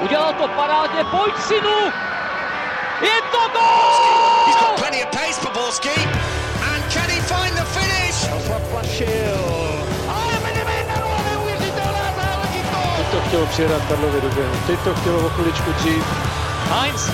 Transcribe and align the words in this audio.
Udělal 0.00 0.32
to 0.32 0.48
parádně, 0.48 1.04
pojď 1.04 1.34
synu! 1.38 1.92
Je 3.00 3.22
to 3.32 3.38
gol! 3.52 4.46
He's 4.46 4.56
got 4.60 4.76
plenty 4.76 5.04
of 5.04 5.10
pace 5.10 5.40
for 5.40 5.52
Borski. 5.52 6.00
And 6.72 6.92
can 6.92 7.10
he 7.10 7.20
find 7.20 7.54
the 7.56 7.64
finish? 7.64 7.94
Teď 12.96 13.06
to 13.10 13.20
chtělo 13.28 13.46
přijedat 13.46 13.82
Karlovi 13.88 14.20
do 14.20 14.28
běhu. 14.28 14.54
Teď 14.66 14.80
to 14.84 14.94
chtělo 14.94 15.26
o 15.26 15.28
chviličku 15.28 15.72
dřív. 15.72 16.04
Heinz. 16.70 17.10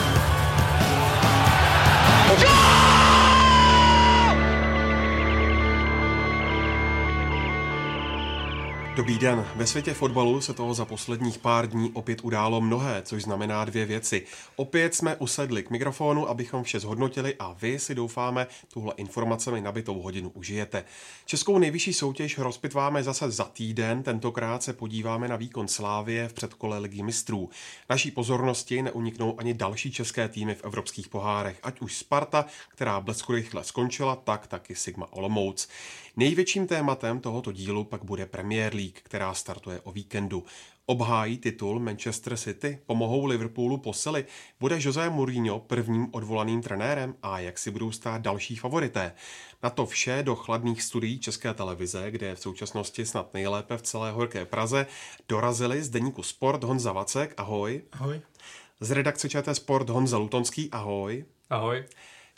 Dobrý 9.00 9.18
den. 9.18 9.46
Ve 9.56 9.66
světě 9.66 9.94
fotbalu 9.94 10.40
se 10.40 10.54
toho 10.54 10.74
za 10.74 10.84
posledních 10.84 11.38
pár 11.38 11.68
dní 11.68 11.90
opět 11.92 12.20
událo 12.22 12.60
mnohé, 12.60 13.02
což 13.02 13.22
znamená 13.22 13.64
dvě 13.64 13.86
věci. 13.86 14.26
Opět 14.56 14.94
jsme 14.94 15.16
usedli 15.16 15.62
k 15.62 15.70
mikrofonu, 15.70 16.28
abychom 16.28 16.64
vše 16.64 16.80
zhodnotili 16.80 17.34
a 17.38 17.52
vy 17.52 17.78
si 17.78 17.94
doufáme 17.94 18.46
tuhle 18.72 18.94
informacemi 18.96 19.60
nabitou 19.60 20.02
hodinu 20.02 20.30
užijete. 20.34 20.84
Českou 21.26 21.58
nejvyšší 21.58 21.92
soutěž 21.92 22.38
rozpitváme 22.38 23.02
zase 23.02 23.30
za 23.30 23.44
týden, 23.44 24.02
tentokrát 24.02 24.62
se 24.62 24.72
podíváme 24.72 25.28
na 25.28 25.36
výkon 25.36 25.68
Slávie 25.68 26.28
v 26.28 26.32
předkole 26.32 26.78
ligy 26.78 27.02
mistrů. 27.02 27.50
Naší 27.90 28.10
pozornosti 28.10 28.82
neuniknou 28.82 29.40
ani 29.40 29.54
další 29.54 29.92
české 29.92 30.28
týmy 30.28 30.54
v 30.54 30.64
evropských 30.64 31.08
pohárech, 31.08 31.58
ať 31.62 31.80
už 31.80 31.96
Sparta, 31.96 32.44
která 32.68 33.00
blesku 33.00 33.32
rychle 33.32 33.64
skončila, 33.64 34.16
tak 34.16 34.46
taky 34.46 34.74
Sigma 34.74 35.12
Olomouc. 35.12 35.68
Největším 36.20 36.66
tématem 36.66 37.20
tohoto 37.20 37.52
dílu 37.52 37.84
pak 37.84 38.04
bude 38.04 38.26
Premier 38.26 38.74
League, 38.74 38.98
která 39.02 39.34
startuje 39.34 39.80
o 39.80 39.92
víkendu. 39.92 40.44
Obhájí 40.86 41.38
titul 41.38 41.80
Manchester 41.80 42.36
City, 42.36 42.78
pomohou 42.86 43.24
Liverpoolu 43.24 43.78
posily, 43.78 44.24
bude 44.60 44.76
José 44.80 45.10
Mourinho 45.10 45.60
prvním 45.60 46.08
odvolaným 46.12 46.62
trenérem 46.62 47.14
a 47.22 47.38
jak 47.38 47.58
si 47.58 47.70
budou 47.70 47.92
stát 47.92 48.20
další 48.20 48.56
favorité. 48.56 49.12
Na 49.62 49.70
to 49.70 49.86
vše 49.86 50.22
do 50.22 50.34
chladných 50.34 50.82
studií 50.82 51.18
České 51.18 51.54
televize, 51.54 52.10
kde 52.10 52.26
je 52.26 52.34
v 52.34 52.40
současnosti 52.40 53.06
snad 53.06 53.34
nejlépe 53.34 53.76
v 53.76 53.82
celé 53.82 54.10
horké 54.10 54.44
Praze, 54.44 54.86
dorazili 55.28 55.82
z 55.82 55.88
deníku 55.88 56.22
Sport 56.22 56.64
Honza 56.64 56.92
Vacek, 56.92 57.34
ahoj. 57.36 57.82
Ahoj. 57.92 58.20
Z 58.80 58.90
redakce 58.90 59.28
ČT 59.28 59.56
Sport 59.56 59.90
Honza 59.90 60.18
Lutonský, 60.18 60.68
ahoj. 60.72 61.24
Ahoj. 61.50 61.84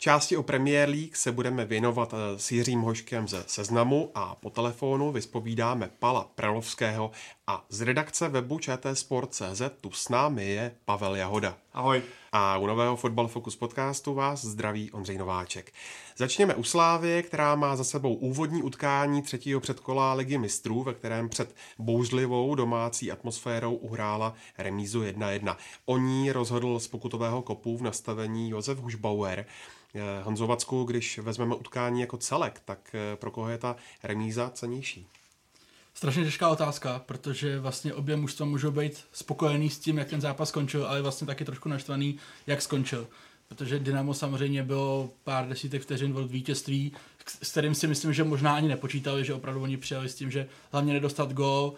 Části 0.03 0.37
o 0.37 0.43
Premier 0.43 0.89
League 0.89 1.15
se 1.15 1.31
budeme 1.31 1.65
věnovat 1.65 2.13
eh, 2.13 2.39
s 2.39 2.51
Jiřím 2.51 2.81
Hoškem 2.81 3.27
ze 3.27 3.43
Seznamu 3.47 4.11
a 4.15 4.35
po 4.35 4.49
telefonu 4.49 5.11
vyspovídáme 5.11 5.89
Pala 5.99 6.31
Prelovského 6.35 7.11
a 7.47 7.65
z 7.69 7.81
redakce 7.81 8.29
webu 8.29 8.59
Sport.cz 8.93 9.61
tu 9.81 9.91
s 9.91 10.09
námi 10.09 10.49
je 10.49 10.75
Pavel 10.85 11.15
Jahoda. 11.15 11.62
Ahoj. 11.73 12.01
A 12.31 12.57
u 12.57 12.67
nového 12.67 12.95
Fotbal 12.95 13.27
Focus 13.27 13.55
podcastu 13.55 14.13
vás 14.13 14.45
zdraví 14.45 14.91
Ondřej 14.91 15.17
Nováček. 15.17 15.73
Začněme 16.17 16.55
u 16.55 16.63
Slávie, 16.63 17.23
která 17.23 17.55
má 17.55 17.75
za 17.75 17.83
sebou 17.83 18.13
úvodní 18.13 18.63
utkání 18.63 19.21
třetího 19.21 19.59
předkola 19.59 20.13
Ligy 20.13 20.37
mistrů, 20.37 20.83
ve 20.83 20.93
kterém 20.93 21.29
před 21.29 21.55
bouřlivou 21.79 22.55
domácí 22.55 23.11
atmosférou 23.11 23.75
uhrála 23.75 24.33
remízu 24.57 25.01
1-1. 25.03 25.55
O 25.85 25.97
ní 25.97 26.31
rozhodl 26.31 26.79
z 26.79 26.87
pokutového 26.87 27.41
kopu 27.41 27.77
v 27.77 27.81
nastavení 27.81 28.49
Josef 28.49 28.77
Hušbauer. 28.77 29.45
Eh, 29.95 30.23
Honzo 30.23 30.47
Vacku, 30.47 30.83
když 30.83 31.19
vezmeme 31.19 31.55
utkání 31.55 32.01
jako 32.01 32.17
celek, 32.17 32.61
tak 32.65 32.95
eh, 32.95 33.15
pro 33.15 33.31
koho 33.31 33.49
je 33.49 33.57
ta 33.57 33.75
remíza 34.03 34.49
cenější? 34.53 35.07
Strašně 35.93 36.23
těžká 36.23 36.49
otázka, 36.49 37.01
protože 37.05 37.59
vlastně 37.59 37.93
obě 37.93 38.15
mužstva 38.15 38.45
můžou 38.45 38.71
být 38.71 39.05
spokojený 39.11 39.69
s 39.69 39.79
tím, 39.79 39.97
jak 39.97 40.09
ten 40.09 40.21
zápas 40.21 40.49
skončil, 40.49 40.85
ale 40.85 41.01
vlastně 41.01 41.27
taky 41.27 41.45
trošku 41.45 41.69
naštvaný, 41.69 42.17
jak 42.47 42.61
skončil. 42.61 43.07
Protože 43.47 43.79
Dynamo 43.79 44.13
samozřejmě 44.13 44.63
bylo 44.63 45.09
pár 45.23 45.47
desítek 45.47 45.81
vteřin 45.81 46.17
od 46.17 46.31
vítězství, 46.31 46.91
s 47.43 47.51
kterým 47.51 47.75
si 47.75 47.87
myslím, 47.87 48.13
že 48.13 48.23
možná 48.23 48.55
ani 48.55 48.67
nepočítali, 48.67 49.25
že 49.25 49.33
opravdu 49.33 49.61
oni 49.61 49.77
přijeli 49.77 50.09
s 50.09 50.15
tím, 50.15 50.31
že 50.31 50.47
hlavně 50.71 50.93
nedostat 50.93 51.33
gol, 51.33 51.73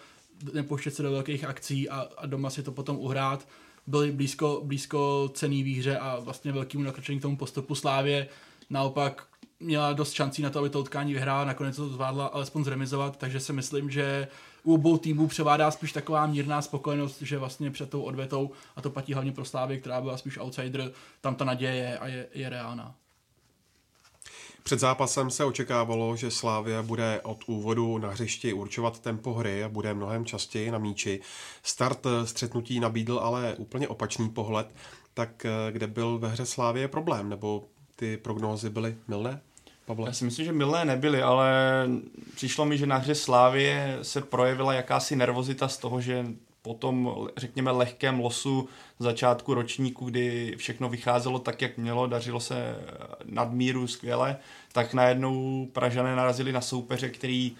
nepouštět 0.53 0.95
se 0.95 1.03
do 1.03 1.11
velkých 1.11 1.43
akcí 1.43 1.89
a, 1.89 2.09
a 2.17 2.25
doma 2.25 2.49
si 2.49 2.63
to 2.63 2.71
potom 2.71 2.97
uhrát. 2.97 3.47
Byli 3.87 4.11
blízko, 4.11 4.61
blízko 4.63 5.31
cený 5.33 5.63
výhře 5.63 5.97
a 5.97 6.19
vlastně 6.19 6.51
velkému 6.51 6.83
nakročení 6.83 7.19
k 7.19 7.21
tomu 7.21 7.37
postupu 7.37 7.75
Slávě. 7.75 8.27
Naopak 8.69 9.27
měla 9.59 9.93
dost 9.93 10.13
šancí 10.13 10.41
na 10.41 10.49
to, 10.49 10.59
aby 10.59 10.69
to 10.69 10.79
utkání 10.79 11.13
vyhrála, 11.13 11.45
nakonec 11.45 11.75
to 11.75 11.89
zvládla 11.89 12.25
alespoň 12.25 12.63
zremizovat, 12.63 13.17
takže 13.17 13.39
si 13.39 13.53
myslím, 13.53 13.89
že 13.89 14.27
u 14.63 14.73
obou 14.73 14.97
týmů 14.97 15.27
převádá 15.27 15.71
spíš 15.71 15.91
taková 15.91 16.25
mírná 16.25 16.61
spokojenost, 16.61 17.21
že 17.21 17.37
vlastně 17.37 17.71
před 17.71 17.89
tou 17.89 18.01
odvetou, 18.01 18.51
a 18.75 18.81
to 18.81 18.89
platí 18.89 19.13
hlavně 19.13 19.31
pro 19.31 19.45
Slávy, 19.45 19.79
která 19.79 20.01
byla 20.01 20.17
spíš 20.17 20.37
outsider, 20.37 20.91
tam 21.21 21.35
ta 21.35 21.45
naděje 21.45 21.75
je 21.75 21.97
a 21.97 22.07
je, 22.07 22.27
je 22.33 22.49
reálná. 22.49 22.95
Před 24.63 24.79
zápasem 24.79 25.31
se 25.31 25.45
očekávalo, 25.45 26.15
že 26.15 26.31
Slávia 26.31 26.83
bude 26.83 27.21
od 27.23 27.43
úvodu 27.47 27.97
na 27.97 28.09
hřišti 28.09 28.53
určovat 28.53 28.99
tempo 28.99 29.33
hry 29.33 29.63
a 29.63 29.69
bude 29.69 29.93
mnohem 29.93 30.25
častěji 30.25 30.71
na 30.71 30.77
míči. 30.77 31.21
Start 31.63 32.07
střetnutí 32.23 32.79
nabídl 32.79 33.19
ale 33.23 33.55
úplně 33.55 33.87
opačný 33.87 34.29
pohled, 34.29 34.75
tak 35.13 35.45
kde 35.71 35.87
byl 35.87 36.19
ve 36.19 36.29
hře 36.29 36.45
Slávie 36.45 36.87
problém, 36.87 37.29
nebo 37.29 37.63
ty 37.95 38.17
prognózy 38.17 38.69
byly 38.69 38.97
milné? 39.07 39.41
Pavle? 39.85 40.09
Já 40.09 40.13
si 40.13 40.25
myslím, 40.25 40.45
že 40.45 40.51
milé 40.51 40.85
nebyly, 40.85 41.21
ale 41.21 41.49
přišlo 42.35 42.65
mi, 42.65 42.77
že 42.77 42.85
na 42.85 42.97
hře 42.97 43.15
Slávie 43.15 43.99
se 44.01 44.21
projevila 44.21 44.73
jakási 44.73 45.15
nervozita 45.15 45.67
z 45.67 45.77
toho, 45.77 46.01
že 46.01 46.25
po 46.61 46.73
tom, 46.73 47.27
řekněme, 47.37 47.71
lehkém 47.71 48.19
losu 48.19 48.69
začátku 48.99 49.53
ročníku, 49.53 50.05
kdy 50.05 50.55
všechno 50.57 50.89
vycházelo 50.89 51.39
tak, 51.39 51.61
jak 51.61 51.77
mělo, 51.77 52.07
dařilo 52.07 52.39
se 52.39 52.75
nadmíru 53.25 53.87
skvěle, 53.87 54.37
tak 54.71 54.93
najednou 54.93 55.65
Pražané 55.73 56.15
narazili 56.15 56.51
na 56.51 56.61
soupeře, 56.61 57.09
který 57.09 57.55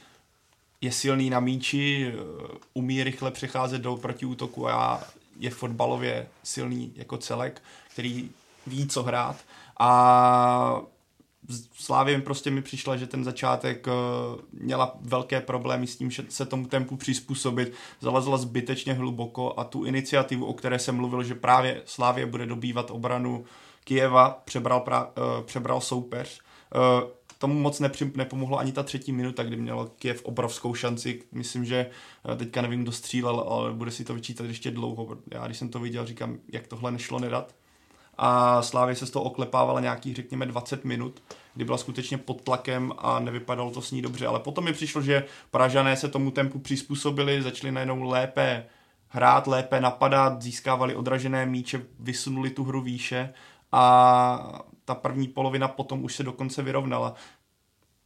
je 0.82 0.92
silný 0.92 1.30
na 1.30 1.40
míči, 1.40 2.14
umí 2.74 3.04
rychle 3.04 3.32
přecházet 3.32 3.82
do 3.82 3.98
protiútoku 3.98 4.70
a 4.70 5.04
je 5.40 5.50
fotbalově 5.50 6.28
silný 6.44 6.94
jako 6.96 7.18
celek, 7.18 7.62
který 7.94 8.30
ví, 8.68 8.88
co 8.88 9.04
hrát. 9.04 9.36
A 9.80 10.82
Slávě 11.74 12.22
prostě 12.22 12.52
mi 12.52 12.62
přišla, 12.62 12.98
že 12.98 13.08
ten 13.08 13.24
začátek 13.24 13.88
uh, 13.88 13.94
měla 14.52 14.98
velké 15.02 15.42
problémy 15.42 15.88
s 15.88 15.96
tím, 15.96 16.12
že 16.12 16.26
se 16.30 16.46
tomu 16.46 16.68
tempu 16.68 16.98
přizpůsobit, 16.98 17.74
zalezla 18.00 18.38
zbytečně 18.38 18.94
hluboko 18.94 19.54
a 19.58 19.64
tu 19.64 19.84
iniciativu, 19.84 20.46
o 20.46 20.54
které 20.54 20.80
jsem 20.80 20.96
mluvil, 20.96 21.24
že 21.24 21.36
právě 21.36 21.82
Slávě 21.86 22.26
bude 22.26 22.46
dobývat 22.46 22.92
obranu 22.92 23.46
Kijeva, 23.84 24.42
přebral, 24.46 24.80
pra, 24.80 25.06
uh, 25.06 25.12
přebral 25.46 25.82
soupeř. 25.82 26.42
Uh, 26.76 27.10
tomu 27.40 27.54
moc 27.54 27.80
nepři, 27.80 28.12
nepomohlo 28.16 28.60
ani 28.60 28.72
ta 28.72 28.84
třetí 28.84 29.12
minuta, 29.12 29.44
kdy 29.44 29.56
měl 29.56 29.92
Kiev 30.00 30.24
obrovskou 30.24 30.74
šanci. 30.74 31.24
Myslím, 31.32 31.66
že 31.66 31.90
teďka 32.38 32.62
nevím, 32.62 32.84
kdo 32.84 32.92
střílel, 32.92 33.40
ale 33.40 33.74
bude 33.74 33.92
si 33.92 34.04
to 34.04 34.14
vyčítat 34.14 34.48
ještě 34.48 34.72
dlouho. 34.72 35.18
Já 35.32 35.46
když 35.46 35.58
jsem 35.58 35.70
to 35.70 35.80
viděl, 35.80 36.06
říkám, 36.06 36.38
jak 36.54 36.68
tohle 36.68 36.92
nešlo 36.92 37.20
nedat 37.20 37.56
a 38.18 38.62
Slávě 38.62 38.96
se 38.96 39.06
z 39.06 39.10
toho 39.10 39.26
oklepávala 39.26 39.80
nějakých, 39.80 40.16
řekněme, 40.16 40.46
20 40.46 40.86
minut, 40.86 41.24
kdy 41.54 41.66
byla 41.66 41.78
skutečně 41.78 42.18
pod 42.18 42.42
tlakem 42.42 42.94
a 42.98 43.20
nevypadalo 43.20 43.72
to 43.72 43.82
s 43.82 43.92
ní 43.92 44.02
dobře. 44.02 44.28
Ale 44.28 44.40
potom 44.40 44.64
mi 44.66 44.74
přišlo, 44.74 45.02
že 45.02 45.26
Pražané 45.52 45.98
se 45.98 46.08
tomu 46.08 46.32
tempu 46.32 46.60
přizpůsobili, 46.60 47.42
začali 47.42 47.72
najednou 47.72 48.04
lépe 48.04 48.66
hrát, 49.08 49.48
lépe 49.48 49.82
napadat, 49.82 50.42
získávali 50.42 50.96
odražené 50.96 51.46
míče, 51.46 51.82
vysunuli 52.00 52.50
tu 52.50 52.64
hru 52.64 52.82
výše 52.82 53.34
a 53.72 54.62
ta 54.86 54.96
první 54.96 55.28
polovina 55.28 55.68
potom 55.68 56.04
už 56.04 56.16
se 56.16 56.24
dokonce 56.24 56.62
vyrovnala 56.62 57.14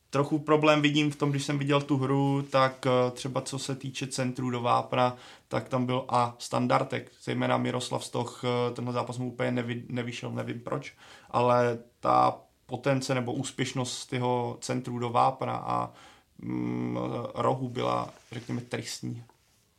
trochu 0.09 0.39
problém 0.39 0.81
vidím 0.81 1.11
v 1.11 1.15
tom, 1.15 1.29
když 1.29 1.43
jsem 1.43 1.57
viděl 1.59 1.81
tu 1.81 1.97
hru, 1.97 2.41
tak 2.49 2.85
eh, 2.85 3.11
třeba 3.11 3.41
co 3.41 3.59
se 3.59 3.75
týče 3.75 4.07
centru 4.07 4.49
do 4.49 4.61
Vápna, 4.61 5.15
tak 5.47 5.69
tam 5.69 5.85
byl 5.85 6.05
a 6.09 6.35
standardek, 6.39 7.11
zejména 7.23 7.57
Miroslav 7.57 8.05
Stoch, 8.05 8.43
eh, 8.43 8.73
tenhle 8.73 8.93
zápas 8.93 9.17
mu 9.17 9.27
úplně 9.27 9.51
nevy, 9.51 9.83
nevyšel, 9.89 10.31
nevím 10.31 10.59
proč, 10.59 10.93
ale 11.29 11.79
ta 11.99 12.39
potence 12.65 13.15
nebo 13.15 13.33
úspěšnost 13.33 14.13
jeho 14.13 14.57
centru 14.61 14.99
do 14.99 15.09
Vápna 15.09 15.55
a 15.55 15.93
mm, 16.37 16.97
rohu 17.35 17.69
byla, 17.69 18.09
řekněme, 18.31 18.61
tristní. 18.61 19.23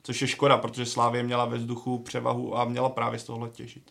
Což 0.03 0.23
je 0.23 0.29
škoda, 0.29 0.59
protože 0.59 0.87
Slávě 0.87 1.23
měla 1.23 1.44
ve 1.44 1.59
vzduchu 1.59 1.99
převahu 1.99 2.59
a 2.59 2.65
měla 2.65 2.88
právě 2.88 3.19
z 3.19 3.25
tohle 3.25 3.50
těžit. 3.50 3.91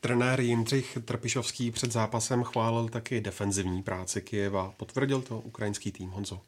Trenér 0.00 0.40
Jindřich 0.40 0.98
Trpišovský 1.04 1.70
před 1.70 1.92
zápasem 1.92 2.42
chválil 2.42 2.88
taky 2.88 3.20
defenzivní 3.20 3.82
práci 3.82 4.22
Kijeva. 4.22 4.74
Potvrdil 4.76 5.22
to 5.22 5.38
ukrajinský 5.38 5.92
tým, 5.92 6.10
Honzo? 6.10 6.40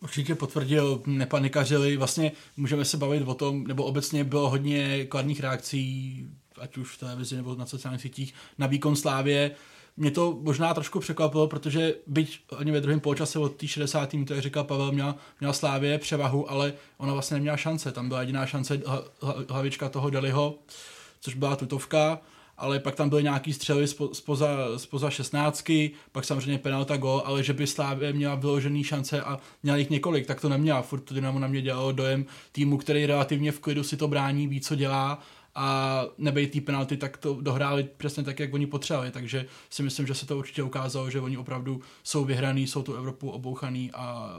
Určitě 0.00 0.34
potvrdil, 0.34 1.02
nepanikařili. 1.06 1.96
Vlastně 1.96 2.32
můžeme 2.56 2.84
se 2.84 2.96
bavit 2.96 3.22
o 3.22 3.34
tom, 3.34 3.64
nebo 3.64 3.84
obecně 3.84 4.24
bylo 4.24 4.50
hodně 4.50 5.04
kladných 5.04 5.40
reakcí, 5.40 6.26
ať 6.60 6.76
už 6.76 6.96
v 6.96 6.98
televizi 6.98 7.36
nebo 7.36 7.54
na 7.54 7.66
sociálních 7.66 8.02
sítích, 8.02 8.34
na 8.58 8.66
výkon 8.66 8.96
Slávě. 8.96 9.50
mě 9.96 10.10
to 10.10 10.38
možná 10.42 10.74
trošku 10.74 11.00
překvapilo, 11.00 11.48
protože 11.48 11.94
byť 12.06 12.40
ani 12.56 12.72
ve 12.72 12.80
druhém 12.80 13.00
poločase 13.00 13.38
od 13.38 13.56
té 13.56 13.68
60. 13.68 14.12
minuty, 14.12 14.32
jak 14.32 14.42
říkal 14.42 14.64
Pavel, 14.64 14.92
měla, 14.92 15.16
měla 15.40 15.52
Slávě 15.52 15.98
převahu, 15.98 16.50
ale 16.50 16.72
ona 16.98 17.12
vlastně 17.12 17.34
neměla 17.34 17.56
šance. 17.56 17.92
Tam 17.92 18.08
byla 18.08 18.20
jediná 18.20 18.46
šance 18.46 18.80
hlavička 19.48 19.88
toho 19.88 20.10
Deliho, 20.10 20.58
což 21.20 21.34
byla 21.34 21.56
tutovka 21.56 22.20
ale 22.60 22.78
pak 22.78 22.94
tam 22.94 23.08
byly 23.08 23.22
nějaký 23.22 23.52
střely 23.52 23.86
spoza, 24.12 24.48
spoza 24.76 25.10
16, 25.10 25.64
pak 26.12 26.24
samozřejmě 26.24 26.58
penalta 26.58 26.96
gol, 26.96 27.22
ale 27.24 27.42
že 27.42 27.52
by 27.52 27.66
Slávě 27.66 28.12
měla 28.12 28.34
vyložený 28.34 28.84
šance 28.84 29.22
a 29.22 29.38
měla 29.62 29.78
jich 29.78 29.90
několik, 29.90 30.26
tak 30.26 30.40
to 30.40 30.48
neměla. 30.48 30.82
Furt 30.82 31.00
to 31.00 31.14
Dynamo 31.14 31.38
na 31.38 31.48
mě 31.48 31.62
dělalo 31.62 31.92
dojem 31.92 32.26
týmu, 32.52 32.78
který 32.78 33.06
relativně 33.06 33.52
v 33.52 33.60
klidu 33.60 33.82
si 33.82 33.96
to 33.96 34.08
brání, 34.08 34.48
ví, 34.48 34.60
co 34.60 34.74
dělá 34.74 35.22
a 35.54 36.04
nebej 36.18 36.46
ty 36.46 36.60
penalty, 36.60 36.96
tak 36.96 37.16
to 37.16 37.38
dohráli 37.40 37.88
přesně 37.96 38.22
tak, 38.22 38.38
jak 38.38 38.54
oni 38.54 38.66
potřebovali, 38.66 39.10
takže 39.10 39.46
si 39.70 39.82
myslím, 39.82 40.06
že 40.06 40.14
se 40.14 40.26
to 40.26 40.38
určitě 40.38 40.62
ukázalo, 40.62 41.10
že 41.10 41.20
oni 41.20 41.36
opravdu 41.36 41.80
jsou 42.02 42.24
vyhraný, 42.24 42.66
jsou 42.66 42.82
tu 42.82 42.94
Evropu 42.94 43.30
obouchaný 43.30 43.90
a 43.92 44.30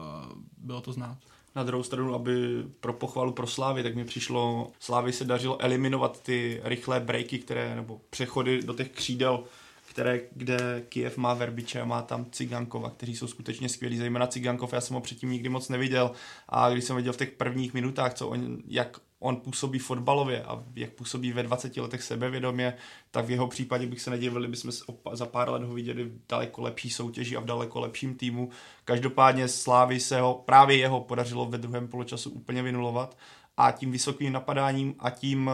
bylo 0.58 0.82
to 0.82 0.94
znát. 0.94 1.18
Na 1.56 1.64
druhou 1.64 1.84
stranu, 1.84 2.16
aby 2.16 2.64
pro 2.80 2.94
pochvalu 2.94 3.32
pro 3.32 3.48
Slávy, 3.48 3.84
tak 3.84 3.96
mi 3.96 4.06
přišlo, 4.06 4.72
Slávy 4.80 5.14
se 5.14 5.26
dařilo 5.26 5.62
eliminovat 5.62 6.24
ty 6.24 6.62
rychlé 6.64 7.00
breaky, 7.00 7.40
které, 7.40 7.76
nebo 7.76 8.02
přechody 8.10 8.62
do 8.62 8.74
těch 8.74 8.90
křídel, 8.90 9.44
které, 9.90 10.22
kde 10.36 10.84
Kiev 10.90 11.18
má 11.18 11.34
Verbiče 11.34 11.82
a 11.82 11.86
má 11.86 12.02
tam 12.02 12.26
Cigankova, 12.32 12.90
kteří 12.90 13.16
jsou 13.16 13.28
skutečně 13.28 13.70
skvělí, 13.70 13.98
zejména 13.98 14.28
Cigankov, 14.28 14.74
já 14.74 14.82
jsem 14.82 14.94
ho 14.94 15.02
předtím 15.02 15.32
nikdy 15.32 15.50
moc 15.50 15.70
neviděl. 15.70 16.12
A 16.50 16.70
když 16.70 16.84
jsem 16.84 16.96
viděl 16.96 17.14
v 17.14 17.18
těch 17.18 17.32
prvních 17.32 17.74
minutách, 17.74 18.14
co 18.14 18.28
on, 18.28 18.58
jak 18.68 19.00
on 19.24 19.36
působí 19.36 19.80
fotbalově 19.80 20.44
a 20.44 20.64
jak 20.76 20.90
působí 20.90 21.32
ve 21.32 21.44
20 21.44 21.78
letech 21.78 22.04
sebevědomě, 22.04 22.74
tak 23.12 23.26
v 23.26 23.32
jeho 23.32 23.48
případě 23.48 23.88
bych 23.88 24.02
se 24.02 24.10
nedivil, 24.10 24.42
kdybychom 24.42 24.72
za 25.12 25.26
pár 25.26 25.50
let 25.50 25.64
ho 25.64 25.74
viděli 25.74 26.04
v 26.04 26.20
daleko 26.30 26.62
lepší 26.62 26.90
soutěži 26.90 27.38
a 27.38 27.40
v 27.40 27.46
daleko 27.46 27.80
lepším 27.80 28.16
týmu. 28.16 28.50
Každopádně 28.86 29.48
Slávy 29.48 30.00
se 30.00 30.22
ho, 30.22 30.44
právě 30.46 30.78
jeho 30.78 31.02
podařilo 31.02 31.46
ve 31.46 31.58
druhém 31.58 31.88
poločasu 31.88 32.30
úplně 32.30 32.64
vynulovat 32.64 33.18
a 33.58 33.72
tím 33.72 33.92
vysokým 33.92 34.34
napadáním 34.34 34.96
a 35.00 35.10
tím 35.10 35.52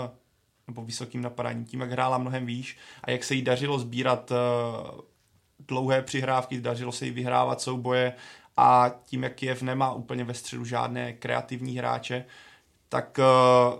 nebo 0.68 0.86
vysokým 0.86 1.22
napadáním, 1.22 1.66
tím, 1.66 1.82
jak 1.82 1.92
hrála 1.92 2.18
mnohem 2.18 2.46
výš 2.46 2.78
a 3.04 3.12
jak 3.12 3.24
se 3.24 3.36
jí 3.36 3.42
dařilo 3.42 3.80
sbírat 3.80 4.32
uh, 4.32 5.02
dlouhé 5.68 6.02
přihrávky, 6.02 6.62
dařilo 6.62 6.92
se 6.92 7.06
jí 7.06 7.12
vyhrávat 7.12 7.62
souboje 7.62 8.14
a 8.58 8.92
tím, 9.04 9.24
jak 9.24 9.36
Kiev 9.36 9.62
nemá 9.62 9.94
úplně 9.94 10.24
ve 10.24 10.34
středu 10.34 10.66
žádné 10.66 11.14
kreativní 11.14 11.78
hráče, 11.78 12.26
tak 12.90 13.20
uh, 13.20 13.80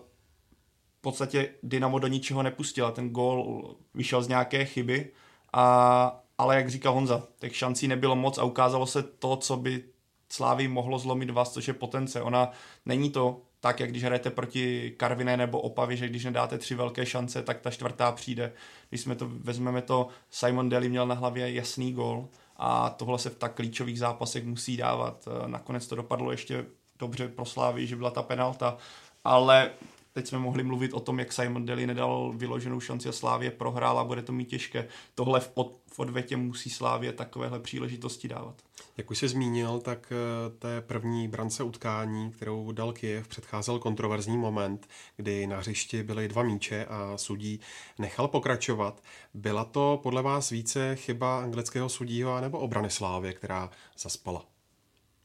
v 0.98 1.02
podstatě 1.02 1.50
Dynamo 1.64 2.00
do 2.00 2.08
ničeho 2.08 2.44
nepustila. 2.44 2.92
Ten 2.92 3.10
gól 3.10 3.76
vyšel 3.94 4.24
z 4.24 4.28
nějaké 4.28 4.66
chyby, 4.66 5.12
a, 5.54 6.24
ale 6.38 6.56
jak 6.56 6.70
říkal 6.70 6.94
Honza, 6.94 7.28
těch 7.40 7.56
šancí 7.56 7.88
nebylo 7.88 8.16
moc 8.16 8.38
a 8.38 8.44
ukázalo 8.44 8.86
se 8.86 9.04
to, 9.04 9.36
co 9.38 9.58
by 9.58 9.84
Slávy 10.30 10.68
mohlo 10.68 11.00
zlomit 11.00 11.30
vás, 11.30 11.54
což 11.54 11.68
je 11.68 11.74
potence. 11.74 12.22
Ona 12.22 12.52
není 12.86 13.10
to 13.10 13.42
tak, 13.60 13.80
jak 13.80 13.90
když 13.90 14.04
hrajete 14.04 14.30
proti 14.30 14.94
Karviné 14.98 15.38
nebo 15.38 15.62
Opavě, 15.62 15.98
že 15.98 16.08
když 16.10 16.26
nedáte 16.26 16.58
tři 16.58 16.76
velké 16.76 17.06
šance, 17.06 17.44
tak 17.44 17.62
ta 17.62 17.72
čtvrtá 17.72 18.12
přijde. 18.12 18.54
Když 18.90 19.02
jsme 19.02 19.16
to, 19.16 19.28
vezmeme 19.30 19.82
to, 19.82 20.08
Simon 20.30 20.70
Daly 20.70 20.90
měl 20.90 21.08
na 21.08 21.16
hlavě 21.16 21.54
jasný 21.54 21.94
gol 21.94 22.28
a 22.58 22.90
tohle 22.90 23.20
se 23.20 23.30
v 23.30 23.36
tak 23.36 23.56
klíčových 23.56 24.00
zápasech 24.00 24.46
musí 24.46 24.78
dávat. 24.78 25.28
Nakonec 25.46 25.88
to 25.88 25.96
dopadlo 25.96 26.32
ještě 26.32 26.66
dobře 27.00 27.28
pro 27.28 27.46
Slávy, 27.46 27.88
že 27.88 27.96
byla 27.96 28.12
ta 28.12 28.24
penalta, 28.24 28.78
ale 29.24 29.72
teď 30.18 30.28
jsme 30.28 30.40
mohli 30.40 30.64
mluvit 30.64 30.94
o 30.94 31.00
tom, 31.00 31.20
jak 31.20 31.34
Simon 31.34 31.66
Daly 31.66 31.88
nedal 31.88 32.34
vyloženou 32.36 32.80
šanci 32.80 33.10
a 33.10 33.12
Slávě 33.12 33.52
prohrál 33.52 34.00
a 34.00 34.04
bude 34.04 34.22
to 34.22 34.34
mít 34.34 34.50
těžké. 34.50 34.88
Tohle 35.16 35.40
v, 35.40 35.52
od, 35.54 35.80
v 35.88 36.00
odvětě 36.00 36.38
musí 36.38 36.70
Slávě 36.70 37.14
takovéhle 37.14 37.60
příležitosti 37.60 38.28
dávat. 38.28 38.62
Jak 38.98 39.12
už 39.12 39.18
jsi 39.18 39.28
zmínil, 39.28 39.80
tak 39.80 40.12
eh, 40.12 40.50
té 40.60 40.82
první 40.82 41.28
brance 41.28 41.64
utkání, 41.64 42.32
kterou 42.32 42.72
dal 42.72 42.94
Kiev, 42.94 43.28
předcházel 43.28 43.80
kontroverzní 43.80 44.38
moment, 44.38 44.88
kdy 45.18 45.48
na 45.48 45.58
hřišti 45.58 46.04
byly 46.04 46.28
dva 46.28 46.44
míče 46.44 46.86
a 46.86 47.18
sudí 47.18 47.60
nechal 48.00 48.28
pokračovat. 48.28 49.04
Byla 49.34 49.66
to 49.66 50.00
podle 50.04 50.22
vás 50.22 50.50
více 50.50 50.96
chyba 50.96 51.42
anglického 51.44 51.90
sudího 51.90 52.42
nebo 52.42 52.60
obrany 52.60 52.90
Slávě, 52.90 53.34
která 53.34 53.70
zaspala? 53.98 54.46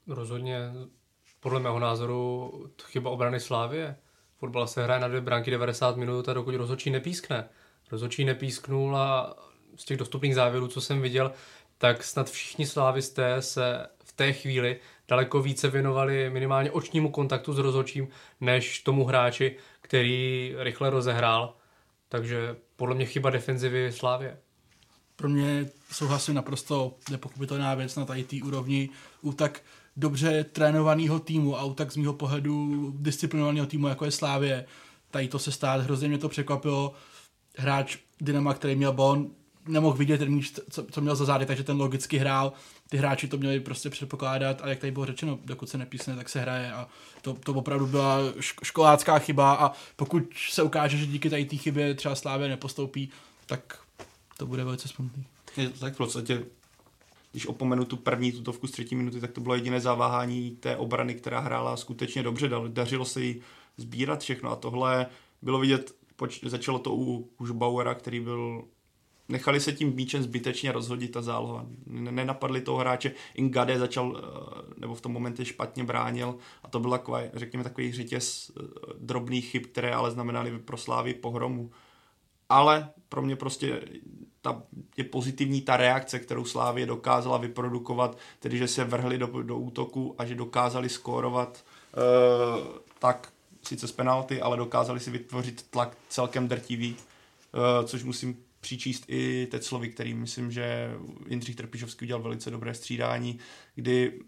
Rozhodně 0.07 0.57
podle 1.43 1.59
mého 1.59 1.79
názoru 1.79 2.51
chyba 2.83 3.11
obrany 3.11 3.39
Slávě. 3.39 3.95
Fotbal 4.37 4.67
se 4.67 4.83
hraje 4.83 5.01
na 5.01 5.07
dvě 5.07 5.21
branky 5.21 5.51
90 5.51 5.97
minut 5.97 6.29
a 6.29 6.33
dokud 6.33 6.55
rozhodčí 6.55 6.89
nepískne. 6.89 7.49
Rozhodčí 7.91 8.25
nepísknul 8.25 8.97
a 8.97 9.35
z 9.75 9.85
těch 9.85 9.97
dostupných 9.97 10.35
závěrů, 10.35 10.67
co 10.67 10.81
jsem 10.81 11.01
viděl, 11.01 11.31
tak 11.77 12.03
snad 12.03 12.29
všichni 12.29 12.65
slávisté 12.65 13.41
se 13.41 13.87
v 14.03 14.13
té 14.13 14.33
chvíli 14.33 14.79
daleko 15.07 15.41
více 15.41 15.69
věnovali 15.69 16.29
minimálně 16.29 16.71
očnímu 16.71 17.11
kontaktu 17.11 17.53
s 17.53 17.57
rozhodčím, 17.57 18.07
než 18.41 18.79
tomu 18.79 19.05
hráči, 19.05 19.57
který 19.81 20.53
rychle 20.57 20.89
rozehrál. 20.89 21.55
Takže 22.09 22.55
podle 22.75 22.95
mě 22.95 23.05
chyba 23.05 23.29
defenzivy 23.29 23.91
Slávě. 23.91 24.37
Pro 25.15 25.29
mě 25.29 25.69
souhlasím 25.91 26.35
naprosto 26.35 26.95
nepochopitelná 27.11 27.75
věc 27.75 27.95
na 27.95 28.05
tady 28.05 28.23
té 28.23 28.35
úrovni. 28.43 28.89
U 29.21 29.33
tak 29.33 29.61
dobře 29.95 30.43
trénovaného 30.43 31.19
týmu 31.19 31.57
a 31.59 31.73
tak 31.73 31.91
z 31.91 31.97
mého 31.97 32.13
pohledu 32.13 32.91
disciplinovaného 32.97 33.67
týmu, 33.67 33.87
jako 33.87 34.05
je 34.05 34.11
Slávě, 34.11 34.65
tady 35.11 35.27
to 35.27 35.39
se 35.39 35.51
stát, 35.51 35.81
hrozně 35.81 36.07
mě 36.07 36.17
to 36.17 36.29
překvapilo. 36.29 36.93
Hráč 37.57 37.97
Dynama, 38.21 38.53
který 38.53 38.75
měl 38.75 38.93
bon, 38.93 39.29
nemohl 39.67 39.97
vidět 39.97 40.17
ten 40.17 40.29
míč, 40.29 40.53
co, 40.69 40.85
co 40.91 41.01
měl 41.01 41.15
za 41.15 41.25
zády, 41.25 41.45
takže 41.45 41.63
ten 41.63 41.77
logicky 41.77 42.17
hrál. 42.17 42.53
Ty 42.89 42.97
hráči 42.97 43.27
to 43.27 43.37
měli 43.37 43.59
prostě 43.59 43.89
předpokládat 43.89 44.61
a 44.61 44.67
jak 44.67 44.79
tady 44.79 44.91
bylo 44.91 45.05
řečeno, 45.05 45.39
dokud 45.45 45.69
se 45.69 45.77
nepísne, 45.77 46.15
tak 46.15 46.29
se 46.29 46.41
hraje 46.41 46.73
a 46.73 46.87
to, 47.21 47.33
to 47.33 47.53
opravdu 47.53 47.87
byla 47.87 48.17
školácká 48.63 49.19
chyba 49.19 49.53
a 49.53 49.71
pokud 49.95 50.23
se 50.49 50.63
ukáže, 50.63 50.97
že 50.97 51.05
díky 51.05 51.29
tady 51.29 51.45
té 51.45 51.55
chybě 51.55 51.93
třeba 51.93 52.15
Slávě 52.15 52.49
nepostoupí, 52.49 53.09
tak 53.45 53.79
to 54.37 54.45
bude 54.45 54.63
velice 54.63 54.87
smutný. 54.87 55.25
Je 55.57 55.69
tak 55.69 55.93
v 55.93 55.97
podstatě 55.97 56.43
když 57.33 57.47
opomenu 57.47 57.85
tu 57.85 57.97
první 57.97 58.31
tutovku 58.31 58.67
z 58.67 58.71
třetí 58.71 58.95
minuty, 58.95 59.21
tak 59.21 59.31
to 59.31 59.41
bylo 59.41 59.55
jediné 59.55 59.79
zaváhání 59.79 60.51
té 60.51 60.77
obrany, 60.77 61.15
která 61.15 61.39
hrála 61.39 61.77
skutečně 61.77 62.23
dobře. 62.23 62.49
Dařilo 62.67 63.05
se 63.05 63.23
jí 63.23 63.41
sbírat 63.77 64.21
všechno 64.21 64.51
a 64.51 64.55
tohle 64.55 65.07
bylo 65.41 65.59
vidět, 65.59 65.95
poč- 66.15 66.49
začalo 66.49 66.79
to 66.79 66.95
u, 66.95 67.29
už 67.37 67.51
Bauera, 67.51 67.95
který 67.95 68.19
byl 68.19 68.63
nechali 69.29 69.59
se 69.59 69.73
tím 69.73 69.95
míčem 69.95 70.23
zbytečně 70.23 70.71
rozhodit 70.71 71.11
ta 71.11 71.21
záloha. 71.21 71.65
Nenapadli 71.87 72.61
toho 72.61 72.77
hráče. 72.77 73.11
Ingade 73.33 73.79
začal, 73.79 74.17
eh, 74.17 74.73
nebo 74.77 74.95
v 74.95 75.01
tom 75.01 75.11
momentě 75.11 75.45
špatně 75.45 75.83
bránil 75.83 76.35
a 76.63 76.69
to 76.69 76.79
byl 76.79 76.91
takový, 76.91 77.23
řekněme, 77.33 77.63
takový 77.63 77.91
řetěz 77.91 78.51
eh, 78.57 78.63
drobných 78.99 79.45
chyb, 79.45 79.65
které 79.65 79.93
ale 79.93 80.11
znamenaly 80.11 80.59
pro 80.59 80.77
Slávy 80.77 81.13
pohromu. 81.13 81.71
Ale 82.49 82.89
pro 83.09 83.21
mě 83.21 83.35
prostě 83.35 83.81
ta, 84.43 84.61
je 84.97 85.03
pozitivní 85.03 85.61
ta 85.61 85.77
reakce, 85.77 86.19
kterou 86.19 86.45
Slávě 86.45 86.85
dokázala 86.85 87.37
vyprodukovat, 87.37 88.17
tedy 88.39 88.57
že 88.57 88.67
se 88.67 88.83
vrhli 88.83 89.17
do, 89.17 89.27
do 89.27 89.57
útoku 89.57 90.15
a 90.17 90.25
že 90.25 90.35
dokázali 90.35 90.89
skórovat 90.89 91.63
uh, 91.63 92.67
tak 92.99 93.33
sice 93.61 93.87
z 93.87 93.91
penalty, 93.91 94.41
ale 94.41 94.57
dokázali 94.57 94.99
si 94.99 95.11
vytvořit 95.11 95.65
tlak 95.69 95.97
celkem 96.09 96.47
drtivý, 96.47 96.95
uh, 96.95 97.85
což 97.85 98.03
musím 98.03 98.37
přičíst 98.59 99.03
i 99.07 99.47
Teclovi, 99.51 99.89
který 99.89 100.13
myslím, 100.13 100.51
že 100.51 100.91
Jindřich 101.27 101.55
Trpišovský 101.55 102.05
udělal 102.05 102.23
velice 102.23 102.51
dobré 102.51 102.73
střídání, 102.73 103.39
kdy 103.75 104.19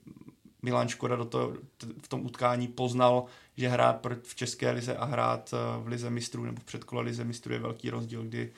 Milan 0.61 0.87
Škoda 0.87 1.15
do 1.15 1.25
toho, 1.25 1.53
v 2.01 2.07
tom 2.07 2.25
utkání 2.25 2.67
poznal, 2.67 3.25
že 3.57 3.69
hrát 3.69 4.07
v 4.23 4.35
České 4.35 4.71
lize 4.71 4.97
a 4.97 5.05
hrát 5.05 5.53
eh, 5.53 5.83
v 5.83 5.87
lize 5.87 6.09
mistrů 6.09 6.45
nebo 6.45 6.61
v 6.61 6.63
předkole 6.63 7.01
lize 7.01 7.23
mistrů 7.23 7.53
je 7.53 7.59
velký 7.59 7.89
rozdíl, 7.89 8.23
kdy 8.23 8.51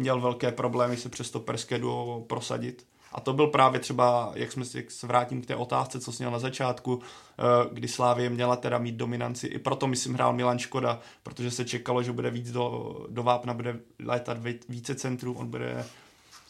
měl 0.00 0.20
velké 0.20 0.52
problémy 0.52 0.96
se 0.96 1.08
přes 1.08 1.30
to 1.30 1.40
perské 1.40 1.78
duo 1.78 2.24
prosadit. 2.26 2.86
A 3.12 3.20
to 3.20 3.32
byl 3.32 3.46
právě 3.46 3.80
třeba, 3.80 4.32
jak, 4.34 4.52
jsme, 4.52 4.64
jak 4.74 4.90
se 4.90 5.06
vrátím 5.06 5.42
k 5.42 5.46
té 5.46 5.56
otázce, 5.56 6.00
co 6.00 6.12
měl 6.18 6.30
na 6.30 6.38
začátku, 6.38 7.00
eh, 7.38 7.42
kdy 7.72 7.88
Slávě 7.88 8.30
měla 8.30 8.56
teda 8.56 8.78
mít 8.78 8.94
dominanci. 8.94 9.46
I 9.46 9.58
proto, 9.58 9.86
myslím, 9.86 10.14
hrál 10.14 10.32
Milan 10.32 10.58
Škoda, 10.58 11.00
protože 11.22 11.50
se 11.50 11.64
čekalo, 11.64 12.02
že 12.02 12.12
bude 12.12 12.30
víc 12.30 12.52
do, 12.52 12.96
do 13.08 13.22
Vápna, 13.22 13.54
bude 13.54 13.80
létat 14.04 14.38
více 14.68 14.94
centrů, 14.94 15.34
on 15.34 15.46
bude 15.50 15.84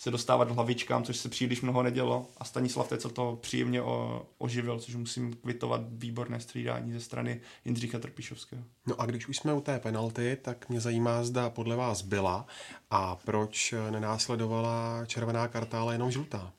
se 0.00 0.10
dostávat 0.10 0.50
hlavičkám, 0.50 1.04
což 1.04 1.16
se 1.16 1.28
příliš 1.28 1.60
mnoho 1.60 1.82
nedělo. 1.82 2.26
A 2.36 2.44
Stanislav 2.44 2.88
Tecel 2.88 3.10
to 3.10 3.38
příjemně 3.40 3.82
o, 3.82 4.26
oživil, 4.38 4.78
což 4.78 4.94
musím 4.94 5.32
kvitovat 5.32 5.80
výborné 5.88 6.40
střídání 6.40 6.92
ze 6.92 7.00
strany 7.00 7.40
Jindřicha 7.64 7.98
Trpišovského. 7.98 8.62
No 8.86 9.00
a 9.00 9.06
když 9.06 9.28
už 9.28 9.36
jsme 9.36 9.52
u 9.52 9.60
té 9.60 9.78
penalty, 9.78 10.38
tak 10.42 10.68
mě 10.68 10.80
zajímá, 10.80 11.24
zda 11.24 11.50
podle 11.50 11.76
vás 11.76 12.02
byla 12.02 12.46
a 12.90 13.16
proč 13.16 13.74
nenásledovala 13.90 15.06
červená 15.06 15.48
karta, 15.48 15.80
ale 15.80 15.94
jenom 15.94 16.10
žlutá. 16.10 16.52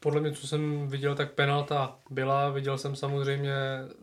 Podle 0.00 0.20
mě, 0.20 0.32
co 0.32 0.46
jsem 0.46 0.88
viděl, 0.88 1.14
tak 1.14 1.32
penalta 1.32 1.98
byla. 2.10 2.50
Viděl 2.50 2.78
jsem 2.78 2.96
samozřejmě 2.96 3.54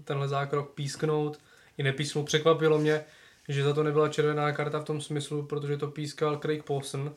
tenhle 0.03 0.27
zákrok 0.27 0.73
písknout. 0.73 1.39
I 1.77 1.83
nepísknout. 1.83 2.25
Překvapilo 2.25 2.79
mě, 2.79 3.03
že 3.49 3.63
za 3.63 3.73
to 3.73 3.83
nebyla 3.83 4.09
červená 4.09 4.51
karta 4.51 4.79
v 4.79 4.85
tom 4.85 5.01
smyslu, 5.01 5.45
protože 5.45 5.77
to 5.77 5.87
pískal 5.87 6.37
Craig 6.37 6.63
Pawson, 6.63 7.15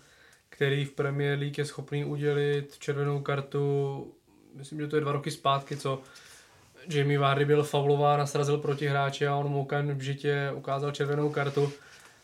který 0.48 0.84
v 0.84 0.92
Premier 0.92 1.38
League 1.38 1.58
je 1.58 1.64
schopný 1.64 2.04
udělit 2.04 2.78
červenou 2.78 3.20
kartu, 3.20 4.14
myslím, 4.54 4.80
že 4.80 4.86
to 4.88 4.96
je 4.96 5.02
dva 5.02 5.12
roky 5.12 5.30
zpátky, 5.30 5.76
co 5.76 6.00
Jamie 6.88 7.18
Vardy 7.18 7.44
byl 7.44 7.62
faulován 7.62 8.20
a 8.20 8.26
srazil 8.26 8.58
proti 8.58 8.86
hráči 8.86 9.26
a 9.26 9.36
on 9.36 9.48
mu 9.48 9.60
okamžitě 9.60 10.52
ukázal 10.54 10.92
červenou 10.92 11.30
kartu. 11.30 11.72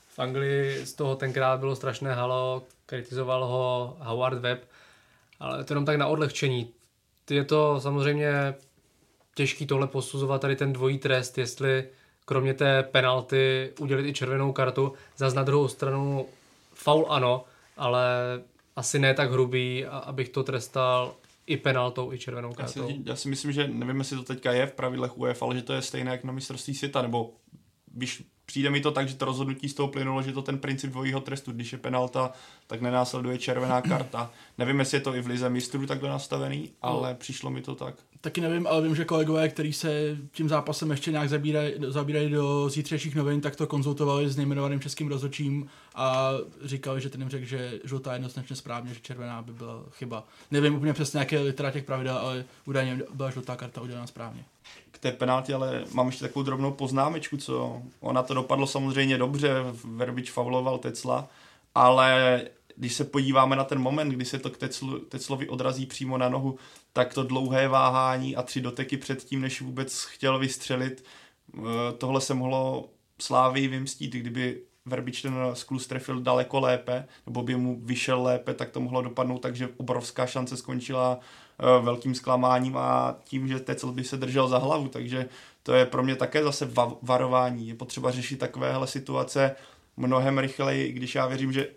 V 0.08 0.18
Anglii 0.18 0.86
z 0.86 0.94
toho 0.94 1.16
tenkrát 1.16 1.60
bylo 1.60 1.76
strašné 1.76 2.14
halo, 2.14 2.62
kritizoval 2.86 3.46
ho 3.46 3.96
Howard 4.00 4.38
Webb, 4.38 4.64
ale 5.40 5.64
to 5.64 5.72
jenom 5.72 5.84
tak 5.84 5.96
na 5.96 6.06
odlehčení. 6.06 6.70
Je 7.30 7.44
to 7.44 7.80
samozřejmě 7.80 8.54
těžký 9.34 9.66
tohle 9.66 9.86
posuzovat, 9.86 10.40
tady 10.40 10.56
ten 10.56 10.72
dvojí 10.72 10.98
trest, 10.98 11.38
jestli 11.38 11.88
kromě 12.24 12.54
té 12.54 12.82
penalty 12.82 13.72
udělit 13.80 14.08
i 14.08 14.12
červenou 14.12 14.52
kartu. 14.52 14.92
Zas 15.16 15.34
na 15.34 15.42
druhou 15.42 15.68
stranu 15.68 16.26
faul 16.74 17.06
ano, 17.08 17.44
ale 17.82 18.04
asi 18.76 18.98
ne 18.98 19.14
tak 19.14 19.32
hrubý, 19.32 19.86
abych 19.86 20.28
to 20.28 20.42
trestal 20.42 21.14
i 21.46 21.56
penaltou, 21.56 22.12
i 22.12 22.18
červenou 22.18 22.52
kartou. 22.52 22.80
Já 22.80 22.86
si, 22.86 23.02
já 23.04 23.16
si 23.16 23.28
myslím, 23.28 23.52
že 23.52 23.68
nevím, 23.68 23.98
jestli 23.98 24.16
to 24.16 24.22
teďka 24.22 24.52
je 24.52 24.66
v 24.66 24.72
pravidlech 24.72 25.18
UEFA, 25.18 25.46
ale 25.46 25.54
že 25.54 25.62
to 25.62 25.72
je 25.72 25.82
stejné 25.82 26.10
jak 26.10 26.24
na 26.24 26.32
mistrovství 26.32 26.74
světa, 26.74 27.02
nebo 27.02 27.34
když 27.86 28.24
přijde 28.46 28.70
mi 28.70 28.80
to 28.80 28.90
tak, 28.90 29.08
že 29.08 29.14
to 29.14 29.24
rozhodnutí 29.24 29.68
z 29.68 29.74
toho 29.74 29.88
plynulo, 29.88 30.22
že 30.22 30.32
to 30.32 30.42
ten 30.42 30.58
princip 30.58 30.90
dvojího 30.90 31.20
trestu, 31.20 31.52
když 31.52 31.72
je 31.72 31.78
penalta, 31.78 32.32
tak 32.66 32.80
nenásleduje 32.80 33.38
červená 33.38 33.80
karta. 33.80 34.30
Nevím, 34.58 34.78
jestli 34.78 34.96
je 34.96 35.00
to 35.00 35.14
i 35.14 35.20
v 35.20 35.26
lize 35.26 35.50
mistrů 35.50 35.86
takhle 35.86 36.08
nastavený, 36.08 36.72
ale 36.82 37.10
no. 37.10 37.16
přišlo 37.16 37.50
mi 37.50 37.62
to 37.62 37.74
tak. 37.74 37.94
Taky 38.22 38.40
nevím, 38.40 38.66
ale 38.66 38.82
vím, 38.82 38.96
že 38.96 39.04
kolegové, 39.04 39.48
kteří 39.48 39.72
se 39.72 40.16
tím 40.32 40.48
zápasem 40.48 40.90
ještě 40.90 41.10
nějak 41.10 41.28
zabírají, 41.28 41.74
zabírají 41.88 42.30
do 42.30 42.68
zítřejších 42.68 43.14
novin, 43.14 43.40
tak 43.40 43.56
to 43.56 43.66
konzultovali 43.66 44.28
s 44.28 44.36
nejmenovaným 44.36 44.80
českým 44.80 45.08
rozhodčím 45.08 45.68
a 45.94 46.30
říkali, 46.64 47.00
že 47.00 47.10
ten 47.10 47.20
jim 47.20 47.30
řekl, 47.30 47.46
že 47.46 47.80
žlutá 47.84 48.12
je 48.12 48.14
jednoznačně 48.14 48.56
správně, 48.56 48.94
že 48.94 49.00
červená 49.00 49.42
by 49.42 49.52
byla 49.52 49.82
chyba. 49.90 50.24
Nevím 50.50 50.74
úplně 50.74 50.92
přesně, 50.92 51.20
jaké 51.20 51.40
litera 51.40 51.70
těch 51.70 51.84
pravidel, 51.84 52.16
ale 52.16 52.44
údajně 52.66 53.02
byla 53.14 53.30
žlutá 53.30 53.56
karta 53.56 53.80
udělána 53.80 54.06
správně 54.06 54.44
té 55.02 55.12
penaltě, 55.12 55.54
ale 55.54 55.84
mám 55.92 56.06
ještě 56.06 56.24
takovou 56.24 56.42
drobnou 56.42 56.72
poznámečku, 56.72 57.36
co 57.36 57.82
ona 58.00 58.22
to 58.22 58.34
dopadlo 58.34 58.66
samozřejmě 58.66 59.18
dobře, 59.18 59.54
Verbič 59.84 60.30
fauloval 60.30 60.78
Tecla, 60.78 61.28
ale 61.74 62.42
když 62.76 62.94
se 62.94 63.04
podíváme 63.04 63.56
na 63.56 63.64
ten 63.64 63.78
moment, 63.78 64.10
kdy 64.10 64.24
se 64.24 64.38
to 64.38 64.50
k 64.50 64.58
Teclu, 64.58 64.98
Teclovi 64.98 65.48
odrazí 65.48 65.86
přímo 65.86 66.18
na 66.18 66.28
nohu, 66.28 66.58
tak 66.92 67.14
to 67.14 67.22
dlouhé 67.22 67.68
váhání 67.68 68.36
a 68.36 68.42
tři 68.42 68.60
doteky 68.60 68.96
předtím, 68.96 69.40
než 69.40 69.62
vůbec 69.62 70.02
chtěl 70.02 70.38
vystřelit, 70.38 71.04
eh, 71.58 71.60
tohle 71.98 72.20
se 72.20 72.34
mohlo 72.34 72.88
Slávii 73.18 73.68
vymstít, 73.68 74.12
kdyby 74.12 74.62
Verbič 74.86 75.22
ten 75.22 75.34
sklus 75.52 75.86
trefil 75.86 76.20
daleko 76.20 76.60
lépe, 76.60 77.06
nebo 77.26 77.42
by 77.42 77.56
mu 77.56 77.80
vyšel 77.80 78.22
lépe, 78.22 78.54
tak 78.54 78.70
to 78.70 78.80
mohlo 78.80 79.02
dopadnout 79.02 79.38
tak, 79.38 79.56
že 79.56 79.68
obrovská 79.76 80.26
šance 80.26 80.56
skončila 80.56 81.18
uh, 81.18 81.84
velkým 81.84 82.14
zklamáním 82.14 82.76
a 82.76 83.16
tím, 83.24 83.48
že 83.48 83.60
Tecel 83.60 83.92
by 83.92 84.04
se 84.04 84.16
držel 84.16 84.48
za 84.48 84.58
hlavu, 84.58 84.88
takže 84.88 85.28
to 85.62 85.74
je 85.74 85.86
pro 85.86 86.02
mě 86.02 86.16
také 86.16 86.44
zase 86.44 86.66
va- 86.66 86.96
varování. 87.02 87.68
Je 87.68 87.74
potřeba 87.74 88.10
řešit 88.10 88.36
takovéhle 88.36 88.86
situace 88.86 89.56
mnohem 89.96 90.38
rychleji, 90.38 90.92
když 90.92 91.14
já 91.14 91.26
věřím, 91.26 91.52
že 91.52 91.68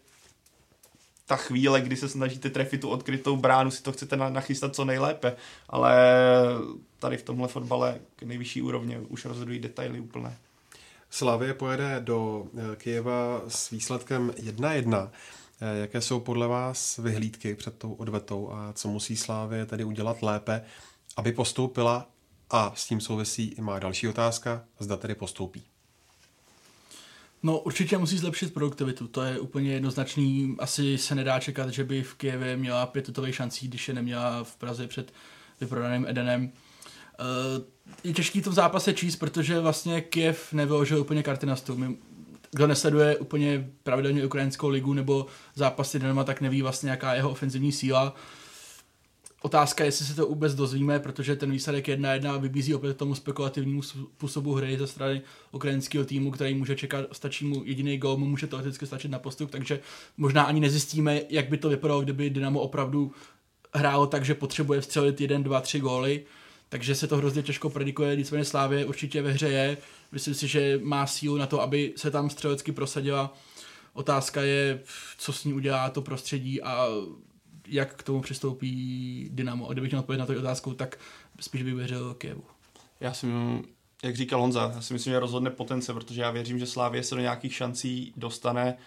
ta 1.25 1.35
chvíle, 1.35 1.81
kdy 1.81 1.95
se 1.95 2.09
snažíte 2.09 2.49
trefit 2.49 2.81
tu 2.81 2.89
odkrytou 2.89 3.35
bránu, 3.35 3.71
si 3.71 3.83
to 3.83 3.91
chcete 3.91 4.15
nachystat 4.15 4.75
co 4.75 4.85
nejlépe, 4.85 5.35
ale 5.69 5.95
tady 6.99 7.17
v 7.17 7.23
tomhle 7.23 7.47
fotbale 7.47 7.99
k 8.15 8.23
nejvyšší 8.23 8.61
úrovně 8.61 8.99
už 8.99 9.25
rozhodují 9.25 9.59
detaily 9.59 9.99
úplné. 9.99 10.37
Slavie 11.09 11.53
pojede 11.53 11.99
do 11.99 12.45
eh, 12.57 12.75
Kijeva 12.75 13.41
s 13.47 13.69
výsledkem 13.69 14.29
1-1. 14.29 15.09
Eh, 15.61 15.77
jaké 15.77 16.01
jsou 16.01 16.19
podle 16.19 16.47
vás 16.47 16.97
vyhlídky 16.97 17.55
před 17.55 17.77
tou 17.77 17.93
odvetou 17.93 18.51
a 18.51 18.73
co 18.73 18.87
musí 18.87 19.17
Slávie 19.17 19.65
tedy 19.65 19.83
udělat 19.83 20.21
lépe, 20.21 20.61
aby 21.17 21.31
postoupila? 21.31 22.09
A 22.49 22.71
s 22.75 22.87
tím 22.87 23.01
souvisí 23.01 23.47
i 23.47 23.61
má 23.61 23.79
další 23.79 24.07
otázka, 24.07 24.63
zda 24.79 24.97
tedy 24.97 25.15
postoupí. 25.15 25.63
No 27.45 27.59
určitě 27.59 27.97
musí 27.97 28.17
zlepšit 28.17 28.53
produktivitu, 28.53 29.07
to 29.07 29.21
je 29.21 29.39
úplně 29.39 29.73
jednoznačný. 29.73 30.55
Asi 30.59 30.97
se 30.97 31.15
nedá 31.15 31.39
čekat, 31.39 31.69
že 31.69 31.83
by 31.83 32.03
v 32.03 32.13
Kijevě 32.13 32.57
měla 32.57 32.85
pět 32.85 33.09
šancí, 33.29 33.67
když 33.67 33.87
je 33.87 33.93
neměla 33.93 34.43
v 34.43 34.55
Praze 34.55 34.87
před 34.87 35.13
vyprodaným 35.61 36.05
Edenem. 36.07 36.43
Uh, 36.43 37.65
je 38.03 38.13
těžký 38.13 38.41
to 38.41 38.49
v 38.49 38.53
zápase 38.53 38.93
číst, 38.93 39.15
protože 39.15 39.59
vlastně 39.59 40.01
Kiev 40.01 40.53
nevyložil 40.53 40.99
úplně 40.99 41.23
karty 41.23 41.45
na 41.45 41.55
stůl. 41.55 41.95
Kdo 42.51 42.67
nesleduje 42.67 43.17
úplně 43.17 43.69
pravidelně 43.83 44.25
ukrajinskou 44.25 44.69
ligu 44.69 44.93
nebo 44.93 45.25
zápasy 45.55 45.99
Dynama, 45.99 46.23
tak 46.23 46.41
neví 46.41 46.61
vlastně, 46.61 46.89
jaká 46.89 47.13
je 47.13 47.19
jeho 47.19 47.29
ofenzivní 47.29 47.71
síla. 47.71 48.15
Otázka 49.45 49.83
je, 49.83 49.87
jestli 49.87 50.05
se 50.05 50.15
to 50.15 50.27
vůbec 50.27 50.55
dozvíme, 50.55 50.99
protože 50.99 51.35
ten 51.35 51.51
výsledek 51.51 51.87
1-1 51.87 52.39
vybízí 52.39 52.75
opět 52.75 52.97
tomu 52.97 53.15
spekulativnímu 53.15 53.81
způsobu 53.81 54.53
hry 54.53 54.77
ze 54.77 54.87
strany 54.87 55.21
ukrajinského 55.51 56.05
týmu, 56.05 56.31
který 56.31 56.53
může 56.53 56.75
čekat, 56.75 57.05
stačí 57.11 57.45
mu 57.45 57.63
jediný 57.65 57.97
gol, 57.97 58.17
mu 58.17 58.25
může 58.25 58.47
teoreticky 58.47 58.85
stačit 58.85 59.11
na 59.11 59.19
postup, 59.19 59.51
takže 59.51 59.79
možná 60.17 60.43
ani 60.43 60.59
nezjistíme, 60.59 61.21
jak 61.29 61.49
by 61.49 61.57
to 61.57 61.69
vypadalo, 61.69 62.01
kdyby 62.01 62.29
Dynamo 62.29 62.59
opravdu 62.59 63.11
hrálo 63.73 64.07
tak, 64.07 64.25
že 64.25 64.33
potřebuje 64.33 64.81
vstřelit 64.81 65.21
jeden, 65.21 65.43
dva, 65.43 65.61
tři 65.61 65.79
góly 65.79 66.25
takže 66.69 66.95
se 66.95 67.07
to 67.07 67.17
hrozně 67.17 67.43
těžko 67.43 67.69
predikuje, 67.69 68.15
nicméně 68.15 68.45
Slávě 68.45 68.85
určitě 68.85 69.21
ve 69.21 69.31
hře 69.31 69.49
je, 69.49 69.77
myslím 70.11 70.33
si, 70.33 70.47
že 70.47 70.79
má 70.83 71.07
sílu 71.07 71.37
na 71.37 71.47
to, 71.47 71.61
aby 71.61 71.93
se 71.95 72.11
tam 72.11 72.29
střelecky 72.29 72.71
prosadila. 72.71 73.33
Otázka 73.93 74.41
je, 74.41 74.79
co 75.17 75.33
s 75.33 75.43
ní 75.43 75.53
udělá 75.53 75.89
to 75.89 76.01
prostředí 76.01 76.61
a 76.61 76.87
jak 77.67 77.95
k 77.95 78.03
tomu 78.03 78.21
přistoupí 78.21 79.29
Dynamo. 79.31 79.69
A 79.69 79.73
kdybych 79.73 79.91
měl 79.91 79.99
odpovědět 79.99 80.19
na 80.19 80.25
tu 80.25 80.39
otázku, 80.39 80.73
tak 80.73 80.99
spíš 81.39 81.63
bych 81.63 81.75
věřil 81.75 82.13
Kijevu. 82.13 82.43
Já 82.99 83.13
si 83.13 83.27
jak 84.03 84.15
říkal 84.15 84.41
Honza, 84.41 84.71
já 84.75 84.81
si 84.81 84.93
myslím, 84.93 85.13
že 85.13 85.19
rozhodne 85.19 85.49
potence, 85.49 85.93
protože 85.93 86.21
já 86.21 86.31
věřím, 86.31 86.59
že 86.59 86.65
Slávě 86.65 87.03
se 87.03 87.15
do 87.15 87.21
nějakých 87.21 87.55
šancí 87.55 88.13
dostane. 88.17 88.77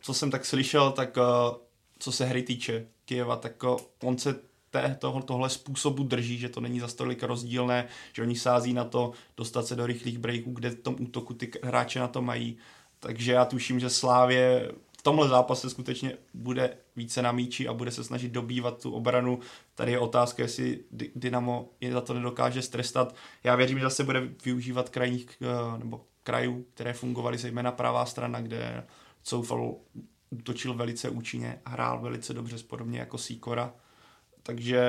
Co 0.00 0.14
jsem 0.14 0.30
tak 0.30 0.44
slyšel, 0.44 0.92
tak 0.92 1.18
eh, 1.18 1.56
co 1.98 2.12
se 2.12 2.24
hry 2.24 2.42
týče 2.42 2.86
Kijeva, 3.04 3.36
tak 3.36 3.64
eh, 3.64 3.82
on 4.02 4.18
se 4.18 4.34
té, 4.70 4.96
toho, 5.00 5.22
tohle 5.22 5.50
způsobu 5.50 6.02
drží, 6.02 6.38
že 6.38 6.48
to 6.48 6.60
není 6.60 6.80
za 6.80 6.88
tolik 6.88 7.22
rozdílné, 7.22 7.88
že 8.12 8.22
oni 8.22 8.36
sází 8.36 8.72
na 8.72 8.84
to 8.84 9.12
dostat 9.36 9.66
se 9.66 9.76
do 9.76 9.86
rychlých 9.86 10.18
breaků, 10.18 10.50
kde 10.50 10.70
v 10.70 10.74
tom 10.74 10.96
útoku 11.00 11.34
ty 11.34 11.52
hráče 11.62 12.00
na 12.00 12.08
to 12.08 12.22
mají. 12.22 12.56
Takže 13.00 13.32
já 13.32 13.44
tuším, 13.44 13.80
že 13.80 13.90
Slávě 13.90 14.72
tomhle 15.02 15.28
zápase 15.28 15.70
skutečně 15.70 16.16
bude 16.34 16.76
více 16.96 17.22
na 17.22 17.32
míči 17.32 17.68
a 17.68 17.72
bude 17.72 17.90
se 17.90 18.04
snažit 18.04 18.32
dobývat 18.32 18.82
tu 18.82 18.92
obranu. 18.92 19.38
Tady 19.74 19.92
je 19.92 19.98
otázka, 19.98 20.42
jestli 20.42 20.80
Dynamo 21.14 21.68
je 21.80 21.92
za 21.92 22.00
to 22.00 22.14
nedokáže 22.14 22.62
strestat. 22.62 23.14
Já 23.44 23.56
věřím, 23.56 23.78
že 23.78 23.84
zase 23.84 24.04
bude 24.04 24.28
využívat 24.44 24.88
krajních 24.88 25.38
eh, 25.42 25.78
nebo 25.78 26.04
krajů, 26.22 26.66
které 26.74 26.92
fungovaly 26.92 27.38
zejména 27.38 27.72
pravá 27.72 28.06
strana, 28.06 28.40
kde 28.40 28.86
Coufal 29.22 29.74
útočil 30.30 30.74
velice 30.74 31.08
účinně, 31.10 31.60
hrál 31.66 32.00
velice 32.00 32.34
dobře, 32.34 32.56
podobně 32.66 32.98
jako 32.98 33.18
Sikora. 33.18 33.74
Takže 34.42 34.82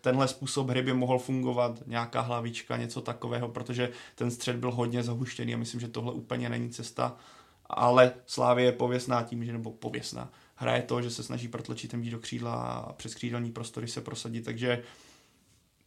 tenhle 0.00 0.28
způsob 0.28 0.68
hry 0.68 0.82
by 0.82 0.92
mohl 0.92 1.18
fungovat, 1.18 1.82
nějaká 1.86 2.20
hlavička, 2.20 2.76
něco 2.76 3.00
takového, 3.00 3.48
protože 3.48 3.90
ten 4.14 4.30
střed 4.30 4.56
byl 4.56 4.70
hodně 4.70 5.02
zahuštěný 5.02 5.54
a 5.54 5.56
myslím, 5.56 5.80
že 5.80 5.88
tohle 5.88 6.12
úplně 6.12 6.48
není 6.48 6.70
cesta. 6.70 7.16
Ale 7.70 8.12
Slávě 8.26 8.64
je 8.64 8.72
pověsná 8.72 9.22
tím, 9.22 9.44
že 9.44 9.52
nebo 9.52 9.70
pověsná. 9.70 10.32
Hraje 10.54 10.82
to, 10.82 11.02
že 11.02 11.10
se 11.10 11.22
snaží 11.22 11.48
protlačit 11.48 11.90
ten 11.90 12.10
do 12.10 12.18
křídla 12.18 12.54
a 12.54 12.92
přes 12.92 13.14
křídelní 13.14 13.52
prostory 13.52 13.88
se 13.88 14.00
prosadit, 14.00 14.44
takže 14.44 14.82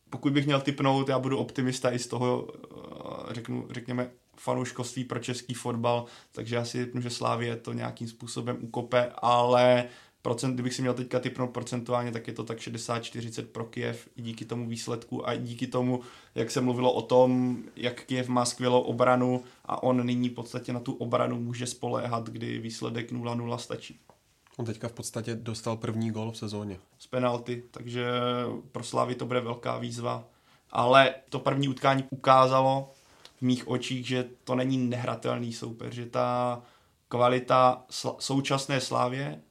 pokud 0.10 0.34
bych 0.34 0.46
měl 0.46 0.62
typnout, 0.62 1.10
já 1.10 1.20
budu 1.20 1.38
optimista 1.38 1.92
i 1.92 2.00
z 2.00 2.08
toho, 2.08 2.48
eh, 2.54 3.34
řeknu, 3.34 3.68
řekněme, 3.72 4.10
fanouškovství 4.38 5.04
pro 5.04 5.20
český 5.20 5.54
fotbal, 5.54 6.06
takže 6.32 6.56
já 6.56 6.66
si 6.66 6.86
typnu, 6.86 7.02
že 7.02 7.10
Slávě 7.10 7.56
to 7.56 7.74
nějakým 7.74 8.08
způsobem 8.08 8.58
ukope, 8.62 9.12
ale 9.16 9.86
procent, 10.24 10.54
kdybych 10.54 10.74
si 10.74 10.82
měl 10.82 10.94
teďka 10.94 11.20
typnout 11.20 11.50
procentuálně, 11.50 12.12
tak 12.12 12.28
je 12.28 12.34
to 12.34 12.44
tak 12.44 12.58
60-40 12.58 13.46
pro 13.46 13.66
Kiev 13.66 14.10
i 14.16 14.22
díky 14.22 14.46
tomu 14.46 14.68
výsledku 14.68 15.28
a 15.28 15.36
díky 15.36 15.68
tomu, 15.68 16.02
jak 16.36 16.52
se 16.52 16.62
mluvilo 16.62 16.94
o 16.94 17.02
tom, 17.02 17.58
jak 17.76 18.04
Kiev 18.04 18.28
má 18.28 18.46
skvělou 18.46 18.82
obranu 18.82 19.44
a 19.66 19.84
on 19.84 20.06
nyní 20.06 20.30
v 20.30 20.34
podstatě 20.34 20.74
na 20.74 20.80
tu 20.80 20.94
obranu 20.94 21.40
může 21.40 21.68
spoléhat, 21.68 22.30
kdy 22.30 22.60
výsledek 22.60 23.12
0-0 23.12 23.58
stačí. 23.58 24.00
On 24.58 24.66
teďka 24.66 24.88
v 24.88 24.94
podstatě 24.94 25.36
dostal 25.36 25.78
první 25.78 26.12
gol 26.12 26.32
v 26.32 26.38
sezóně. 26.38 26.80
Z 27.00 27.08
penalty, 27.08 27.64
takže 27.72 28.06
pro 28.72 28.84
Slávy 28.84 29.16
to 29.16 29.26
bude 29.26 29.40
velká 29.40 29.78
výzva. 29.78 30.24
Ale 30.72 31.16
to 31.30 31.40
první 31.40 31.68
utkání 31.68 32.04
ukázalo 32.10 32.92
v 33.38 33.42
mých 33.42 33.68
očích, 33.68 34.08
že 34.08 34.30
to 34.44 34.56
není 34.56 34.78
nehratelný 34.78 35.54
soupeř, 35.54 35.94
že 35.94 36.06
ta 36.06 36.62
kvalita 37.08 37.86
sl- 37.92 38.16
současné 38.20 38.82
Slávě 38.82 39.42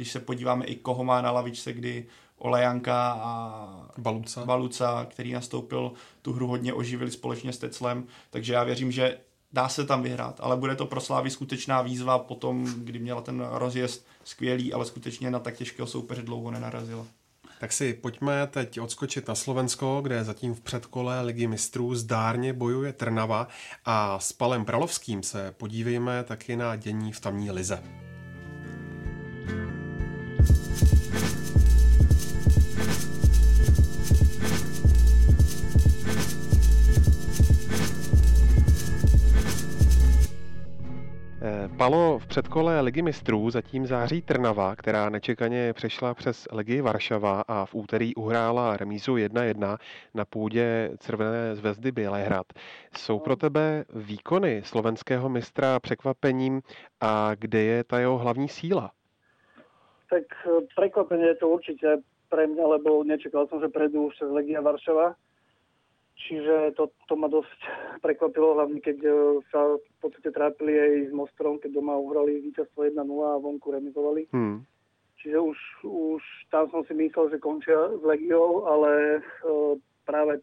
když 0.00 0.12
se 0.12 0.20
podíváme 0.20 0.64
i 0.64 0.76
koho 0.76 1.04
má 1.04 1.20
na 1.20 1.30
lavičce, 1.30 1.72
kdy 1.72 2.06
Olejanka 2.38 3.12
a 3.12 3.86
Baluca. 3.98 4.44
Baluca, 4.44 5.06
který 5.10 5.32
nastoupil 5.32 5.92
tu 6.22 6.32
hru 6.32 6.46
hodně 6.46 6.74
oživili 6.74 7.10
společně 7.10 7.52
s 7.52 7.58
Teclem, 7.58 8.04
takže 8.30 8.52
já 8.52 8.64
věřím, 8.64 8.92
že 8.92 9.18
dá 9.52 9.68
se 9.68 9.86
tam 9.86 10.02
vyhrát, 10.02 10.40
ale 10.42 10.56
bude 10.56 10.76
to 10.76 10.86
pro 10.86 11.00
Slávy 11.00 11.30
skutečná 11.30 11.82
výzva 11.82 12.18
potom, 12.18 12.74
kdy 12.76 12.98
měla 12.98 13.20
ten 13.20 13.46
rozjezd 13.50 14.06
skvělý, 14.24 14.72
ale 14.72 14.84
skutečně 14.84 15.30
na 15.30 15.38
tak 15.38 15.56
těžkého 15.56 15.86
soupeře 15.86 16.22
dlouho 16.22 16.50
nenarazila. 16.50 17.06
Tak 17.60 17.72
si 17.72 17.94
pojďme 17.94 18.46
teď 18.46 18.80
odskočit 18.80 19.28
na 19.28 19.34
Slovensko, 19.34 20.00
kde 20.02 20.24
zatím 20.24 20.54
v 20.54 20.60
předkole 20.60 21.20
ligy 21.22 21.46
mistrů 21.46 21.94
zdárně 21.94 22.52
bojuje 22.52 22.92
Trnava 22.92 23.48
a 23.84 24.18
s 24.18 24.32
Palem 24.32 24.64
Pralovským 24.64 25.22
se 25.22 25.54
podívejme 25.56 26.24
taky 26.24 26.56
na 26.56 26.76
dění 26.76 27.12
v 27.12 27.20
tamní 27.20 27.50
lize. 27.50 27.82
Palo 41.80 42.18
v 42.18 42.26
předkole 42.26 42.80
Ligy 42.80 43.02
mistrů 43.02 43.50
zatím 43.50 43.86
září 43.86 44.22
Trnava, 44.22 44.76
která 44.76 45.08
nečekaně 45.08 45.72
přešla 45.72 46.14
přes 46.14 46.48
Ligy 46.52 46.80
Varšava 46.80 47.44
a 47.48 47.66
v 47.66 47.74
úterý 47.74 48.14
uhrála 48.14 48.76
remízu 48.76 49.14
1-1 49.14 49.78
na 50.14 50.24
půdě 50.24 50.90
Červené 51.00 51.54
zvezdy 51.54 51.92
Bělehrad. 51.92 52.46
Jsou 52.96 53.18
pro 53.18 53.36
tebe 53.36 53.84
výkony 53.94 54.62
slovenského 54.64 55.28
mistra 55.28 55.80
překvapením 55.80 56.60
a 57.00 57.34
kde 57.34 57.62
je 57.62 57.84
ta 57.84 57.98
jeho 57.98 58.18
hlavní 58.18 58.48
síla? 58.48 58.90
Tak 60.10 60.22
překvapení 60.76 61.22
je 61.22 61.34
to 61.34 61.48
určitě 61.48 61.96
pre 62.28 62.46
mňa, 62.46 62.66
lebo 62.66 63.04
nečekal 63.04 63.46
som, 63.48 63.60
že 63.60 63.68
prejdú 63.68 64.10
cez 64.18 64.30
Legia 64.30 64.60
Varšava 64.60 65.14
Čiže 66.20 66.76
to, 66.76 66.92
to 67.08 67.14
ma 67.16 67.32
dosť 67.32 67.60
prekvapilo, 68.04 68.52
hlavne 68.52 68.84
keď 68.84 68.98
e, 69.00 69.12
sa 69.48 69.80
v 69.80 69.96
podstate 70.04 70.28
trápili 70.28 70.76
aj 70.76 70.92
s 71.08 71.12
Mostrom, 71.16 71.56
keď 71.56 71.80
doma 71.80 71.96
uhrali 71.96 72.44
víťazstvo 72.44 72.84
1-0 72.84 73.00
a 73.00 73.40
vonku 73.40 73.72
remizovali. 73.72 74.28
Hmm. 74.28 74.60
Čiže 75.20 75.38
už, 75.40 75.58
už 75.88 76.22
tam 76.52 76.68
som 76.68 76.84
si 76.84 76.92
myslel, 76.96 77.32
že 77.32 77.44
končia 77.44 77.76
s 77.96 78.02
Legiou, 78.04 78.68
ale 78.68 79.20
uh, 79.20 79.76
práve 80.04 80.40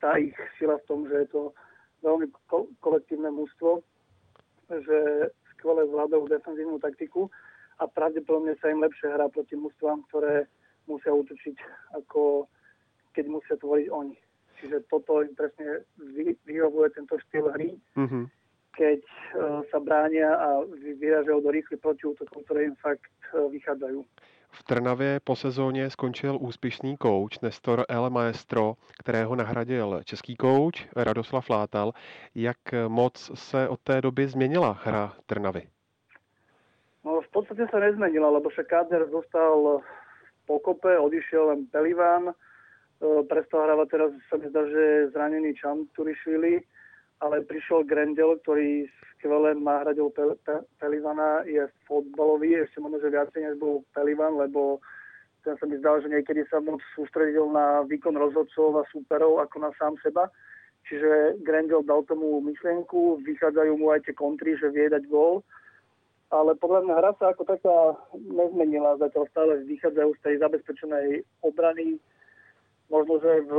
tá 0.00 0.16
ich 0.20 0.36
sila 0.60 0.76
v 0.80 0.86
tom, 0.88 1.08
že 1.08 1.24
je 1.24 1.28
to 1.32 1.42
veľmi 2.04 2.28
ko- 2.48 2.68
kolektívne 2.84 3.32
mužstvo, 3.32 3.80
že 4.68 4.98
skvelé 5.56 5.88
zvládajú 5.88 6.28
defenzívnu 6.28 6.76
taktiku 6.76 7.32
a 7.80 7.88
pravdepodobne 7.88 8.52
sa 8.60 8.68
im 8.68 8.84
lepšie 8.84 9.08
hrá 9.10 9.32
proti 9.32 9.56
mužstvám, 9.56 10.04
ktoré 10.12 10.44
musia 10.86 11.10
útočiť, 11.12 11.56
ako 11.96 12.46
keď 13.16 13.24
musia 13.32 13.56
tvoriť 13.56 13.88
oni. 13.90 14.16
Čiže 14.60 14.90
toto 14.90 15.22
im 15.22 15.34
presne 15.38 15.86
vyhovuje 16.46 16.90
tento 16.90 17.14
štýl 17.18 17.46
hry, 17.54 17.78
mm-hmm. 17.94 18.24
keď 18.74 19.00
uh, 19.02 19.62
sa 19.70 19.78
bránia 19.78 20.34
a 20.34 20.66
vyražajú 20.98 21.38
do 21.38 21.50
rýchlych 21.54 21.78
protiútokov, 21.78 22.42
ktoré 22.42 22.66
im 22.66 22.76
fakt 22.82 23.06
uh, 23.34 23.46
vychádzajú. 23.46 24.02
V 24.50 24.62
Trnavě 24.62 25.20
po 25.24 25.36
sezóně 25.36 25.90
skončil 25.90 26.38
úspěšný 26.40 26.96
kouč 26.96 27.40
Nestor 27.40 27.84
El 27.88 28.10
Maestro, 28.10 28.74
kterého 28.98 29.36
nahradil 29.36 30.00
český 30.04 30.36
kouč 30.36 30.88
Radoslav 30.96 31.50
Látal. 31.50 31.92
Jak 32.34 32.56
moc 32.88 33.30
se 33.34 33.68
od 33.68 33.80
té 33.80 34.00
doby 34.00 34.28
změnila 34.28 34.80
hra 34.82 35.12
Trnavy? 35.26 35.68
No, 37.04 37.20
v 37.20 37.28
podstate 37.28 37.68
sa 37.70 37.78
nezmenila, 37.78 38.30
lebo 38.30 38.48
však 38.48 38.66
Káder 38.66 39.08
zostal 39.08 39.80
pokope, 40.46 40.98
odišiel 40.98 41.48
len 41.48 41.66
Pelivan, 41.72 42.28
E, 42.28 42.47
prestal 43.30 43.66
hrávať 43.66 43.88
teraz, 43.94 44.10
sa 44.26 44.36
mi 44.38 44.46
zdá, 44.50 44.62
že 44.66 45.14
zranený 45.14 45.54
Čan 45.54 45.86
Turišvili, 45.94 46.62
ale 47.18 47.46
prišiel 47.46 47.86
Grendel, 47.86 48.38
ktorý 48.42 48.86
skvele 49.18 49.54
nahradil 49.58 50.10
Pel- 50.14 50.38
Pe- 50.46 50.66
Pelivana, 50.78 51.42
je 51.46 51.66
fotbalový, 51.86 52.62
ešte 52.62 52.78
možno, 52.78 53.02
že 53.02 53.14
viacej 53.14 53.40
než 53.42 53.54
bol 53.58 53.82
Pelivan, 53.94 54.38
lebo 54.38 54.78
ten 55.46 55.54
sa 55.58 55.66
mi 55.66 55.78
zdal, 55.78 56.02
že 56.02 56.10
niekedy 56.10 56.46
sa 56.50 56.58
moc 56.58 56.82
sústredil 56.94 57.50
na 57.50 57.86
výkon 57.86 58.14
rozhodcov 58.14 58.82
a 58.82 58.88
súperov 58.90 59.38
ako 59.42 59.56
na 59.62 59.70
sám 59.78 59.94
seba. 60.02 60.30
Čiže 60.86 61.42
Grendel 61.44 61.84
dal 61.84 62.02
tomu 62.08 62.40
myšlienku, 62.42 63.22
vychádzajú 63.22 63.72
mu 63.76 63.92
aj 63.94 64.08
tie 64.08 64.14
kontry, 64.16 64.56
že 64.56 64.72
vie 64.72 64.88
dať 64.88 65.06
gól. 65.06 65.44
Ale 66.28 66.56
podľa 66.60 66.84
mňa 66.84 66.94
hra 67.00 67.12
sa 67.16 67.32
ako 67.32 67.42
taká 67.48 67.76
nezmenila, 68.14 69.00
zatiaľ 69.00 69.24
stále 69.32 69.52
vychádzajú 69.64 70.10
z 70.16 70.20
tej 70.20 70.34
zabezpečenej 70.44 71.06
obrany, 71.40 71.96
možno, 72.90 73.20
že 73.20 73.40
v, 73.44 73.52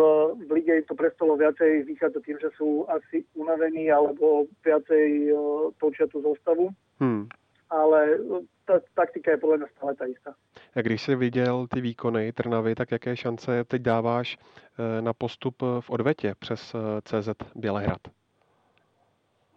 v 0.48 0.52
lige 0.52 0.82
to 0.90 0.96
prestalo 0.96 1.38
viacej 1.38 1.84
vychádzať 1.86 2.22
tým, 2.26 2.38
že 2.42 2.50
sú 2.58 2.86
asi 2.90 3.26
unavení 3.34 3.92
alebo 3.92 4.50
viacej 4.66 5.34
uh, 5.34 5.70
točia 5.78 6.10
tú 6.10 6.22
zostavu. 6.22 6.74
Hmm. 7.00 7.30
Ale 7.70 8.18
ta 8.66 8.82
taktika 8.94 9.32
je 9.32 9.38
podle 9.38 9.58
mě 9.58 9.68
stále 9.78 9.96
ta 9.96 10.06
jistá. 10.06 10.36
A 10.76 10.82
když 10.82 11.02
jsi 11.02 11.16
viděl 11.16 11.68
ty 11.68 11.82
výkony 11.82 12.32
Trnavy, 12.32 12.76
tak 12.76 12.92
jaké 12.92 13.18
šance 13.18 13.64
teď 13.64 13.82
dáváš 13.82 14.38
e, 14.38 15.02
na 15.02 15.14
postup 15.14 15.56
v 15.80 15.90
odvetě 15.90 16.36
přes 16.40 16.76
e, 16.76 16.78
CZ 17.02 17.30
Bělehrad? 17.56 18.02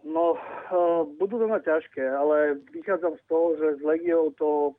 No, 0.03 0.35
budú 1.17 1.39
to 1.39 1.47
mať 1.47 1.63
ťažké, 1.63 2.03
ale 2.03 2.59
vychádzam 2.75 3.15
z 3.17 3.23
toho, 3.27 3.55
že 3.55 3.79
s 3.79 3.81
Legiou 3.81 4.31
to 4.35 4.75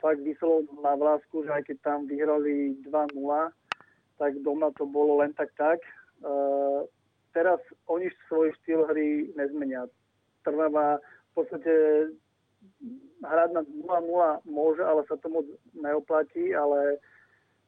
fakt 0.00 0.20
vyselo 0.20 0.62
na 0.82 0.94
vlásku, 0.94 1.44
že 1.44 1.50
aj 1.50 1.62
keď 1.62 1.76
tam 1.84 2.06
vyhrali 2.06 2.80
2-0, 2.88 3.50
tak 4.18 4.36
doma 4.42 4.72
to 4.76 4.84
bolo 4.88 5.20
len 5.20 5.32
tak 5.36 5.52
tak. 5.56 5.80
Uh, 6.24 6.88
teraz 7.36 7.60
oni 7.86 8.08
svoj 8.28 8.52
štýl 8.62 8.88
hry 8.88 9.28
nezmenia. 9.36 9.84
Trváva 10.44 11.00
v 11.02 11.32
podstate 11.36 11.72
hrať 13.20 13.50
na 13.52 13.62
0-0 13.62 14.48
môže, 14.48 14.82
ale 14.82 15.04
sa 15.04 15.20
to 15.20 15.28
moc 15.28 15.44
neoplatí, 15.76 16.56
ale 16.56 16.96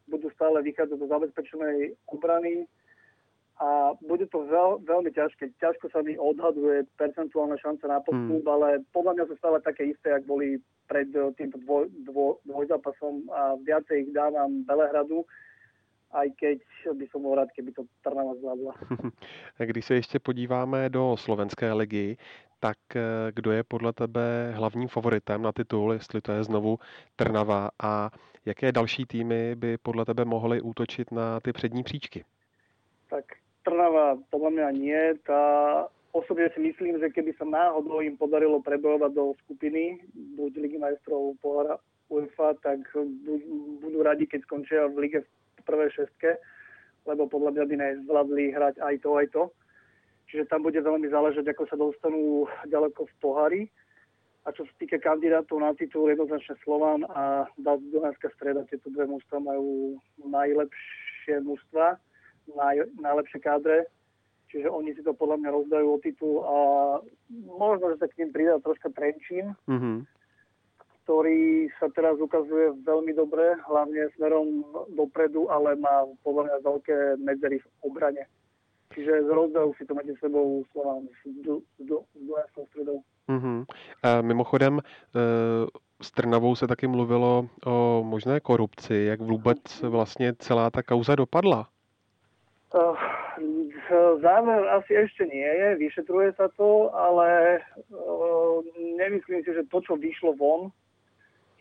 budú 0.08 0.32
stále 0.32 0.64
vychádzať 0.64 0.96
do 0.96 1.06
zabezpečenej 1.06 1.92
obrany 2.08 2.64
a 3.58 3.92
bude 4.00 4.24
to 4.30 4.46
veľ, 4.46 4.86
veľmi 4.86 5.10
ťažké. 5.10 5.50
Ťažko 5.58 5.90
sa 5.90 6.00
mi 6.00 6.14
odhaduje 6.14 6.86
percentuálna 6.94 7.58
šanca 7.58 7.84
na 7.90 8.00
postup, 8.00 8.44
hmm. 8.46 8.54
ale 8.54 8.68
podľa 8.94 9.12
mňa 9.18 9.24
sú 9.28 9.34
stále 9.36 9.58
také 9.60 9.90
isté, 9.90 10.14
ak 10.14 10.24
boli 10.24 10.62
pred 10.86 11.10
týmto 11.36 11.58
dvoj, 11.66 11.90
dvoj, 12.08 12.40
dvojzápasom 12.48 13.28
a 13.28 13.58
viacej 13.60 14.08
ich 14.08 14.10
dávam 14.14 14.64
Belehradu 14.64 15.26
aj 16.12 16.28
keď 16.40 16.58
by 16.92 17.06
som 17.12 17.22
bol 17.22 17.36
rád, 17.36 17.52
keby 17.52 17.72
to 17.72 17.84
Trnava 18.02 18.34
zvládla. 18.34 18.72
Když 19.58 19.84
se 19.84 19.94
ještě 19.94 20.18
podíváme 20.18 20.88
do 20.88 21.16
slovenské 21.16 21.72
ligy, 21.72 22.16
tak 22.60 22.78
eh, 22.96 23.02
kdo 23.34 23.50
je 23.52 23.62
podle 23.62 23.92
tebe 23.92 24.52
hlavním 24.54 24.88
favoritem 24.88 25.42
na 25.42 25.52
titul, 25.52 25.92
jestli 25.92 26.20
to 26.20 26.32
je 26.32 26.44
znovu 26.44 26.78
Trnava 27.16 27.70
a 27.82 28.10
jaké 28.46 28.72
další 28.72 29.06
týmy 29.06 29.54
by 29.54 29.78
podle 29.78 30.04
tebe 30.04 30.24
mohly 30.24 30.60
útočit 30.60 31.12
na 31.12 31.40
ty 31.40 31.52
přední 31.52 31.82
příčky? 31.82 32.24
Tak 33.10 33.24
Trnava 33.64 34.16
podľa 34.32 34.50
mňa 34.50 34.68
nie. 34.80 35.02
Tá, 35.28 35.42
osobne 36.16 36.48
si 36.56 36.60
myslím, 36.60 36.96
že 36.96 37.12
keby 37.12 37.36
sa 37.36 37.44
náhodou 37.44 38.00
im 38.00 38.16
podarilo 38.16 38.64
prebojovať 38.64 39.12
do 39.12 39.36
skupiny, 39.44 40.00
buď 40.40 40.56
Ligy 40.56 40.78
majstrov 40.80 41.36
pohára 41.44 41.76
UEFA, 42.08 42.56
tak 42.64 42.88
budú 43.84 44.00
radi, 44.00 44.24
keď 44.24 44.40
skončia 44.48 44.88
v 44.88 45.04
lige 45.04 45.20
prvej 45.66 45.90
šestke, 45.94 46.36
lebo 47.08 47.30
podľa 47.30 47.56
mňa 47.56 47.64
by 47.64 47.74
nezvládli 47.78 48.44
hrať 48.52 48.74
aj 48.84 48.94
to, 49.00 49.10
aj 49.16 49.26
to. 49.32 49.42
Čiže 50.28 50.50
tam 50.52 50.60
bude 50.60 50.76
veľmi 50.76 51.08
záležať, 51.08 51.48
ako 51.48 51.64
sa 51.66 51.76
dostanú 51.80 52.44
ďaleko 52.68 53.08
v 53.08 53.14
pohári. 53.22 53.62
A 54.44 54.52
čo 54.52 54.64
sa 54.64 54.72
týka 54.80 55.00
kandidátov 55.00 55.60
na 55.60 55.72
titul, 55.76 56.08
jednoznačne 56.08 56.56
Slovan 56.64 57.04
a 57.08 57.48
Dunajská 57.60 58.32
streda, 58.36 58.64
tieto 58.68 58.88
dve 58.88 59.04
mužstva 59.08 59.44
majú 59.44 60.00
najlepšie 60.24 61.44
mužstva, 61.44 62.00
naj, 62.56 62.76
najlepšie 62.96 63.44
kádre, 63.44 63.84
čiže 64.48 64.72
oni 64.72 64.96
si 64.96 65.04
to 65.04 65.12
podľa 65.12 65.36
mňa 65.44 65.50
rozdajú 65.52 65.86
o 65.92 66.00
titul 66.00 66.34
a 66.48 66.56
možno, 67.44 67.92
že 67.92 68.00
sa 68.00 68.08
k 68.08 68.24
ním 68.24 68.32
pridá 68.32 68.56
troška 68.64 68.88
Trenčín, 68.88 69.52
mm-hmm 69.68 70.17
ktorý 71.08 71.72
sa 71.80 71.88
teraz 71.96 72.20
ukazuje 72.20 72.84
veľmi 72.84 73.16
dobre, 73.16 73.56
hlavne 73.64 74.12
smerom 74.12 74.60
dopredu, 74.92 75.48
ale 75.48 75.72
má 75.80 76.04
podľa 76.20 76.44
mňa 76.44 76.56
veľké 76.68 76.96
medzery 77.24 77.64
v 77.64 77.66
obrane. 77.80 78.28
Čiže 78.92 79.24
z 79.24 79.30
rozdajú 79.32 79.72
si 79.80 79.88
to 79.88 79.96
medzi 79.96 80.12
sebou 80.20 80.68
Slován 80.68 81.08
s, 81.08 81.20
do, 81.40 81.64
do, 81.80 82.04
s 82.12 82.52
stredou. 82.68 83.00
Mm-hmm. 83.24 83.58
A 84.04 84.20
mimochodem, 84.20 84.80
e, 84.80 84.82
s 85.96 86.12
Trnavou 86.12 86.52
se 86.56 86.66
taky 86.68 86.86
mluvilo 86.86 87.48
o 87.64 88.04
možné 88.04 88.40
korupci. 88.40 88.94
Jak 89.08 89.20
vůbec 89.20 89.80
vlastně 89.82 90.32
celá 90.38 90.70
ta 90.70 90.82
kauza 90.82 91.14
dopadla? 91.14 91.68
Uh, 92.68 92.92
záver 94.20 94.68
asi 94.68 94.92
ešte 94.92 95.24
nie 95.24 95.40
je, 95.40 95.88
vyšetruje 95.88 96.36
sa 96.36 96.52
to, 96.52 96.92
ale 96.92 97.60
uh, 97.96 98.60
nemyslím 99.00 99.40
si, 99.40 99.56
že 99.56 99.64
to, 99.72 99.80
čo 99.80 99.96
vyšlo 99.96 100.36
von, 100.36 100.68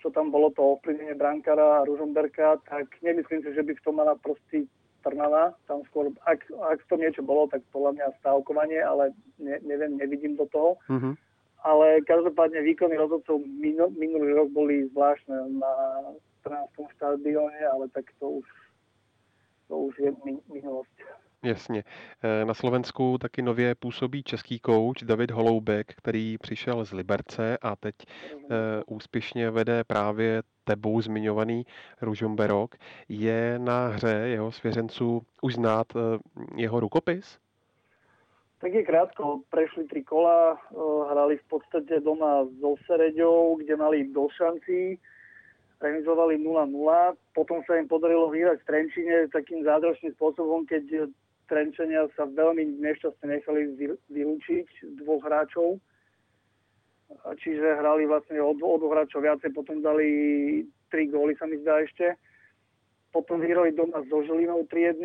čo 0.01 0.13
tam 0.13 0.29
bolo 0.29 0.53
to 0.53 0.77
ovplyvnenie 0.77 1.17
Brankara 1.17 1.81
a 1.81 1.85
Ružomberka, 1.87 2.61
tak 2.69 2.87
nemyslím 3.01 3.41
si, 3.41 3.49
že 3.53 3.63
by 3.65 3.73
v 3.73 3.83
tom 3.83 3.95
mala 3.97 4.13
prostý 4.17 4.69
Trnava. 5.01 5.53
Tam 5.65 5.81
skôr, 5.89 6.13
ak, 6.25 6.45
ak 6.51 6.79
to 6.89 6.95
niečo 6.97 7.21
bolo, 7.25 7.49
tak 7.49 7.65
podľa 7.73 7.97
mňa 7.97 8.17
stávkovanie, 8.21 8.81
ale 8.81 9.13
ne, 9.41 9.57
neviem, 9.65 9.97
nevidím 9.97 10.37
do 10.37 10.45
toho. 10.49 10.77
Mm-hmm. 10.89 11.13
Ale 11.65 12.05
každopádne 12.05 12.61
výkony 12.61 12.95
rozhodcov 12.95 13.41
minulý 13.97 14.29
rok 14.37 14.49
boli 14.53 14.85
zvláštne 14.93 15.57
na 15.57 15.73
Trnavskom 16.45 16.87
štadióne, 16.95 17.59
ale 17.65 17.89
tak 17.91 18.07
to 18.21 18.39
už, 18.39 18.47
to 19.67 19.73
už 19.89 19.93
je 19.97 20.09
minulosť. 20.53 20.95
Jasně. 21.47 21.83
Eh, 22.23 22.45
na 22.45 22.53
Slovensku 22.53 23.17
taky 23.17 23.41
nově 23.41 23.75
působí 23.75 24.23
český 24.23 24.59
kouč 24.59 25.03
David 25.03 25.31
Holoubek, 25.31 25.93
který 25.95 26.37
přišel 26.37 26.85
z 26.85 26.93
Liberce 26.93 27.57
a 27.61 27.75
teď 27.75 27.95
eh, 28.05 28.45
úspěšně 28.87 29.51
vede 29.51 29.83
právě 29.83 30.43
tebou 30.63 31.01
zmiňovaný 31.01 31.65
Ružomberok. 32.01 32.75
Je 33.09 33.59
na 33.59 33.87
hře 33.87 34.09
jeho 34.09 34.51
svěřenců 34.51 35.21
už 35.41 35.55
znát 35.55 35.87
eh, 35.95 36.19
jeho 36.55 36.79
rukopis? 36.79 37.39
Tak 38.61 38.73
je 38.73 38.83
krátko, 38.83 39.39
prešli 39.49 39.83
tri 39.83 40.03
kola, 40.03 40.57
hrali 41.11 41.37
v 41.37 41.43
podstate 41.47 41.99
doma 41.99 42.45
so 42.59 42.75
Sereďou, 42.85 43.57
kde 43.59 43.75
mali 43.75 44.07
do 44.07 44.27
šancí, 44.37 44.99
remizovali 45.81 46.41
0-0, 46.41 46.73
potom 47.37 47.61
sa 47.69 47.77
im 47.77 47.85
podarilo 47.85 48.33
vyhrať 48.33 48.57
v 48.61 48.67
Trenčine 48.67 49.15
takým 49.29 49.61
zázračným 49.61 50.17
spôsobom, 50.17 50.65
keď 50.65 51.13
Trenčania 51.47 52.05
sa 52.19 52.27
veľmi 52.27 52.79
nešťastne 52.83 53.25
nechali 53.39 53.73
vylúčiť 54.11 54.67
dvoch 55.03 55.23
hráčov. 55.23 55.79
Čiže 57.39 57.79
hrali 57.79 58.03
vlastne 58.03 58.43
o, 58.43 58.51
o 58.51 58.75
dvoch 58.77 58.93
hráčov 58.93 59.23
viacej, 59.23 59.55
potom 59.55 59.79
dali 59.79 60.07
tri 60.91 61.07
góly 61.07 61.39
sa 61.39 61.47
mi 61.47 61.59
zdá 61.63 61.79
ešte. 61.83 62.19
Potom 63.15 63.39
vyhrali 63.39 63.71
doma 63.71 64.03
so 64.11 64.19
Žilinou 64.27 64.67
3-1. 64.67 64.99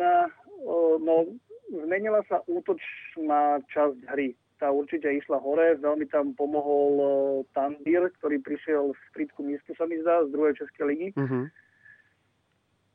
No, 0.99 1.31
zmenila 1.71 2.19
sa 2.27 2.43
útočná 2.45 3.63
časť 3.71 4.03
hry. 4.11 4.35
Tá 4.59 4.71
určite 4.71 5.11
išla 5.11 5.39
hore, 5.43 5.75
veľmi 5.79 6.07
tam 6.07 6.31
pomohol 6.35 7.43
Tandir, 7.51 8.07
ktorý 8.19 8.39
prišiel 8.39 8.95
z 8.95 9.01
Fritku 9.11 9.43
Mísku 9.43 9.75
sa 9.75 9.83
mi 9.87 9.99
zdá, 9.99 10.23
z 10.23 10.31
druhej 10.31 10.55
Českej 10.59 10.85
ligy. 10.87 11.09
Mm-hmm 11.15 11.62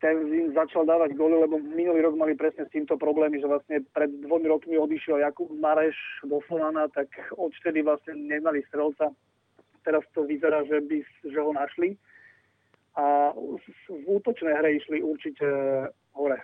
ten 0.00 0.34
im 0.34 0.54
začal 0.54 0.87
dávať 0.87 1.18
góly, 1.18 1.42
lebo 1.42 1.58
minulý 1.58 2.00
rok 2.06 2.14
mali 2.14 2.34
presne 2.38 2.66
s 2.66 2.74
týmto 2.74 2.94
problémy, 2.94 3.42
že 3.42 3.50
vlastne 3.50 3.76
pred 3.90 4.11
dvomi 4.22 4.46
rokmi 4.46 4.78
odišiel 4.78 5.18
Jakub 5.18 5.50
Mareš 5.58 5.98
do 6.22 6.38
Slovana, 6.46 6.87
tak 6.94 7.11
odvtedy 7.34 7.82
vlastne 7.82 8.14
nemali 8.14 8.62
strelca. 8.70 9.11
Teraz 9.82 10.06
to 10.14 10.22
vyzerá, 10.22 10.62
že, 10.64 10.78
by, 10.80 10.98
že 11.26 11.38
ho 11.40 11.52
našli. 11.52 11.98
A 12.98 13.30
v 13.88 14.06
útočné 14.06 14.54
hre 14.54 14.72
išli 14.72 15.02
určitě 15.02 15.46
hore. 16.12 16.38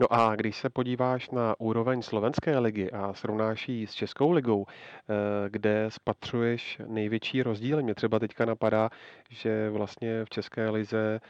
No 0.00 0.06
a 0.10 0.36
když 0.36 0.56
se 0.56 0.70
podíváš 0.70 1.30
na 1.30 1.54
úroveň 1.58 2.02
slovenské 2.02 2.58
ligy 2.58 2.90
a 2.90 3.14
srovnáš 3.14 3.68
ji 3.68 3.86
s 3.86 3.94
Českou 3.94 4.30
ligou, 4.32 4.66
eh, 4.66 5.14
kde 5.48 5.86
spatřuješ 5.88 6.80
největší 6.86 7.42
rozdíly, 7.42 7.82
mě 7.82 7.94
třeba 7.94 8.18
teďka 8.18 8.44
napadá, 8.44 8.90
že 9.30 9.70
vlastně 9.70 10.24
v 10.24 10.30
České 10.30 10.70
lize 10.70 11.20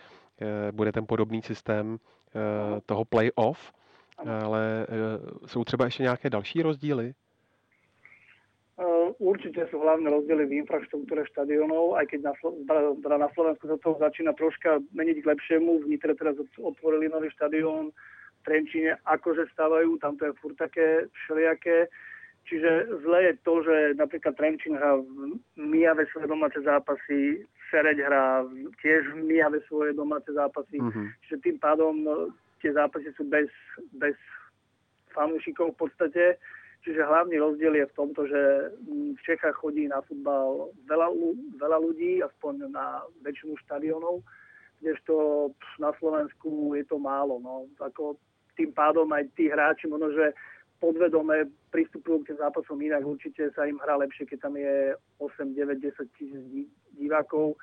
bude 0.72 0.92
ten 0.92 1.06
podobný 1.06 1.42
systém 1.42 1.98
eh, 1.98 2.80
toho 2.86 3.04
play-off, 3.04 3.72
ale 4.18 4.86
eh, 4.88 5.46
jsou 5.46 5.64
třeba 5.64 5.84
ještě 5.84 6.02
nějaké 6.02 6.30
další 6.30 6.62
rozdíly? 6.62 7.14
Určite 9.18 9.66
sú 9.66 9.82
hlavné 9.82 10.06
rozdiely 10.06 10.46
v 10.46 10.62
infraštruktúre 10.62 11.26
štadionov, 11.34 11.98
aj 11.98 12.06
keď 12.14 12.20
na, 12.30 12.32
teda 13.02 13.16
na 13.18 13.28
Slovensku 13.34 13.66
sa 13.66 13.74
to 13.82 13.98
začína 13.98 14.36
troška 14.36 14.78
meniť 14.94 15.24
k 15.24 15.30
lepšiemu. 15.34 15.82
V 15.82 15.88
Nitre 15.90 16.14
teraz 16.14 16.38
otvorili 16.54 17.10
nový 17.10 17.26
štadión, 17.34 17.90
v 17.90 18.40
Trenčine 18.46 18.94
akože 19.02 19.50
stavajú, 19.50 19.98
tam 19.98 20.14
to 20.14 20.30
je 20.30 20.38
furt 20.38 20.54
také 20.54 21.10
všelijaké. 21.10 21.90
Čiže 22.46 23.02
zle 23.02 23.18
je 23.22 23.32
to, 23.42 23.54
že 23.66 23.76
napríklad 23.98 24.38
Trenčín 24.38 24.78
hrá 24.78 24.96
v 25.02 25.36
Mijave 25.58 26.06
svoje 26.14 26.30
domáce 26.30 26.62
zápasy, 26.62 27.42
Sereď 27.68 28.00
hrá 28.00 28.44
tiež 28.80 29.12
v 29.12 29.28
Mijave 29.28 29.60
svoje 29.68 29.92
domáce 29.92 30.32
zápasy. 30.32 30.80
Mm-hmm. 30.80 31.06
Čiže 31.24 31.36
tým 31.44 31.56
pádom 31.60 31.92
no, 32.00 32.32
tie 32.64 32.72
zápasy 32.72 33.12
sú 33.14 33.28
bez, 33.28 33.48
bez 33.96 34.16
fanúšikov 35.12 35.76
v 35.76 35.88
podstate. 35.88 36.24
Čiže 36.86 37.04
hlavný 37.04 37.36
rozdiel 37.42 37.74
je 37.74 37.86
v 37.90 37.96
tomto, 37.98 38.24
že 38.30 38.42
v 38.88 39.20
Čechách 39.26 39.58
chodí 39.58 39.90
na 39.90 39.98
futbal 40.06 40.70
veľa, 40.86 41.10
veľa 41.58 41.78
ľudí, 41.82 42.22
aspoň 42.22 42.70
na 42.70 43.02
väčšinu 43.26 43.58
štadionov, 43.66 44.22
kdežto 44.78 45.50
na 45.82 45.90
Slovensku 45.98 46.78
je 46.78 46.86
to 46.86 47.02
málo. 47.02 47.42
No. 47.42 47.66
Ako 47.82 48.16
tým 48.54 48.70
pádom 48.70 49.10
aj 49.10 49.26
tí 49.34 49.50
hráči 49.50 49.90
možno, 49.90 50.14
že 50.14 50.32
podvedome 50.78 51.50
pristupujú 51.68 52.24
k 52.24 52.32
tým 52.32 52.38
zápasom 52.40 52.78
inak. 52.80 53.04
Určite 53.04 53.52
sa 53.52 53.68
im 53.68 53.80
hrá 53.80 53.96
lepšie, 54.00 54.24
keď 54.24 54.38
tam 54.48 54.54
je 54.56 54.96
8, 55.20 55.52
9, 55.52 55.78
10 55.80 56.16
tisíc 56.16 56.68
divákov. 56.96 57.56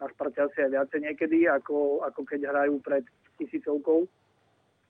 Na 0.00 0.08
Sparte 0.12 0.40
asi 0.40 0.64
aj 0.64 0.70
viacej 0.72 1.00
niekedy, 1.04 1.38
ako, 1.48 2.04
ako 2.04 2.20
keď 2.24 2.48
hrajú 2.48 2.80
pred 2.80 3.04
tisícovkou. 3.36 4.08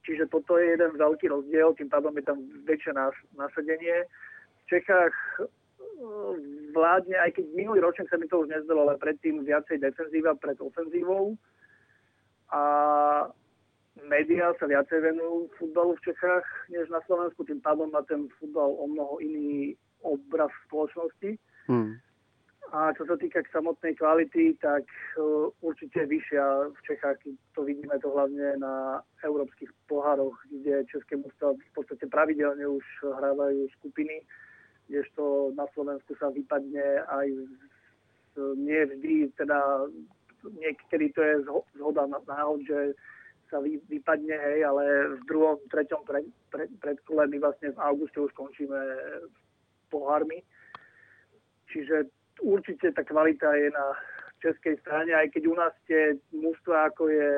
Čiže 0.07 0.31
toto 0.33 0.57
je 0.57 0.75
jeden 0.75 0.97
veľký 0.97 1.29
rozdiel, 1.29 1.77
tým 1.77 1.91
pádom 1.93 2.15
je 2.17 2.25
tam 2.25 2.39
väčšie 2.65 2.93
nasadenie. 3.37 4.07
V 4.07 4.63
Čechách 4.71 5.13
e, 5.13 5.45
vládne, 6.73 7.21
aj 7.21 7.37
keď 7.37 7.45
minulý 7.53 7.85
ročník 7.85 8.09
sa 8.09 8.17
mi 8.17 8.25
to 8.31 8.41
už 8.41 8.49
nezdalo, 8.49 8.89
ale 8.89 8.97
predtým 8.97 9.45
viacej 9.45 9.83
defenzíva 9.83 10.39
pred 10.41 10.57
ofenzívou. 10.57 11.37
A 12.51 12.63
médiá 14.07 14.55
sa 14.57 14.67
viacej 14.71 15.01
venujú 15.01 15.51
futbalu 15.59 15.97
v 15.99 16.13
Čechách 16.13 16.47
než 16.71 16.89
na 16.89 17.01
Slovensku, 17.05 17.45
tým 17.45 17.61
pádom 17.61 17.91
má 17.91 18.01
ten 18.07 18.31
futbal 18.39 18.71
o 18.73 18.85
mnoho 18.87 19.19
iný 19.21 19.77
obraz 20.01 20.49
spoločnosti. 20.69 21.37
Hmm. 21.69 22.01
A 22.71 22.95
čo 22.95 23.03
sa 23.03 23.19
týka 23.19 23.43
k 23.43 23.51
samotnej 23.51 23.99
kvality, 23.99 24.55
tak 24.63 24.87
uh, 25.19 25.51
určite 25.59 26.07
vyššia 26.07 26.71
v 26.71 26.81
Čechách. 26.87 27.19
To 27.59 27.67
vidíme 27.67 27.99
to 27.99 28.15
hlavne 28.15 28.63
na 28.63 29.03
európskych 29.27 29.75
pohároch, 29.91 30.39
kde 30.47 30.87
České 30.87 31.19
mústva 31.19 31.59
v 31.59 31.73
podstate 31.75 32.07
pravidelne 32.07 32.63
už 32.71 32.87
hrávajú 33.03 33.67
skupiny, 33.83 34.23
kdežto 34.87 35.51
na 35.59 35.67
Slovensku 35.75 36.15
sa 36.15 36.31
vypadne 36.31 37.03
aj 37.11 37.27
nie 38.57 38.81
vždy, 38.87 39.15
teda 39.35 39.59
niekedy 40.47 41.13
to 41.13 41.21
je 41.23 41.35
zhoda 41.77 42.07
náhod, 42.07 42.63
že 42.65 42.95
sa 43.51 43.59
vy, 43.59 43.83
vypadne, 43.91 44.33
hej, 44.33 44.65
ale 44.65 45.19
v 45.19 45.23
druhom, 45.27 45.59
treťom 45.69 46.07
pre, 46.07 46.23
pre, 46.55 46.71
predkole 46.79 47.27
my 47.27 47.37
vlastne 47.43 47.75
v 47.75 47.83
auguste 47.83 48.23
už 48.23 48.33
končíme 48.39 48.79
pohármi. 49.91 50.41
Čiže 51.75 52.07
určite 52.41 52.95
tá 52.95 53.03
kvalita 53.03 53.51
je 53.59 53.69
na 53.75 53.87
českej 54.41 54.79
strane, 54.81 55.13
aj 55.13 55.35
keď 55.35 55.43
u 55.51 55.55
nás 55.59 55.75
tie 55.85 56.17
mústva 56.33 56.89
ako 56.89 57.11
je 57.13 57.33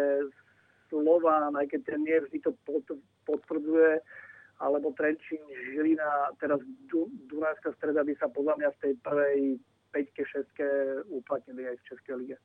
Slován, 0.93 1.57
aj 1.57 1.67
keď 1.73 1.81
ten 1.89 2.01
nie 2.05 2.21
vždy 2.21 2.39
to 2.45 2.53
potvrdzuje, 3.25 3.99
alebo 4.63 4.95
Trenčín, 4.95 5.43
Žilina, 5.73 6.31
teraz 6.39 6.63
Dunajská 7.27 7.75
streda 7.81 8.07
by 8.07 8.15
sa 8.21 8.31
podľa 8.31 8.55
mňa 8.61 8.69
v 8.71 8.81
tej 8.85 8.93
prvej 9.03 9.39
5 9.91 10.15
6 11.11 11.11
uplatnili 11.11 11.67
aj 11.67 11.77
v 11.81 11.87
Českej 11.91 12.15
lige. 12.21 12.37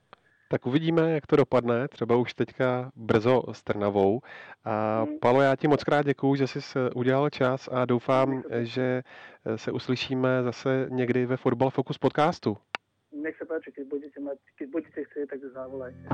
Tak 0.49 0.65
uvidíme, 0.65 1.11
jak 1.11 1.27
to 1.27 1.35
dopadne, 1.35 1.87
třeba 1.87 2.15
už 2.15 2.33
teďka 2.33 2.91
brzo 2.95 3.43
s 3.51 3.63
Trnavou. 3.63 4.21
A 4.65 5.03
hmm. 5.03 5.19
Palo, 5.19 5.41
já 5.41 5.55
ti 5.55 5.67
moc 5.67 5.83
krát 5.83 6.05
děkuju, 6.05 6.35
že 6.35 6.47
jsi 6.47 6.79
udělal 6.95 7.29
čas 7.29 7.69
a 7.71 7.85
doufám, 7.85 8.43
že 8.61 9.03
se 9.55 9.71
uslyšíme 9.71 10.43
zase 10.43 10.87
někdy 10.89 11.25
ve 11.25 11.37
Football 11.37 11.69
Focus 11.69 11.97
podcastu. 11.97 12.57
Nech 13.11 13.37
se 13.37 13.45
páči, 13.45 13.71
když 13.75 13.87
budete, 13.87 14.19
mať, 14.21 14.37
keď 14.57 14.69
budete 14.69 15.03
chcieť, 15.03 15.29
tak 15.29 15.39
zavolajte. 15.53 16.07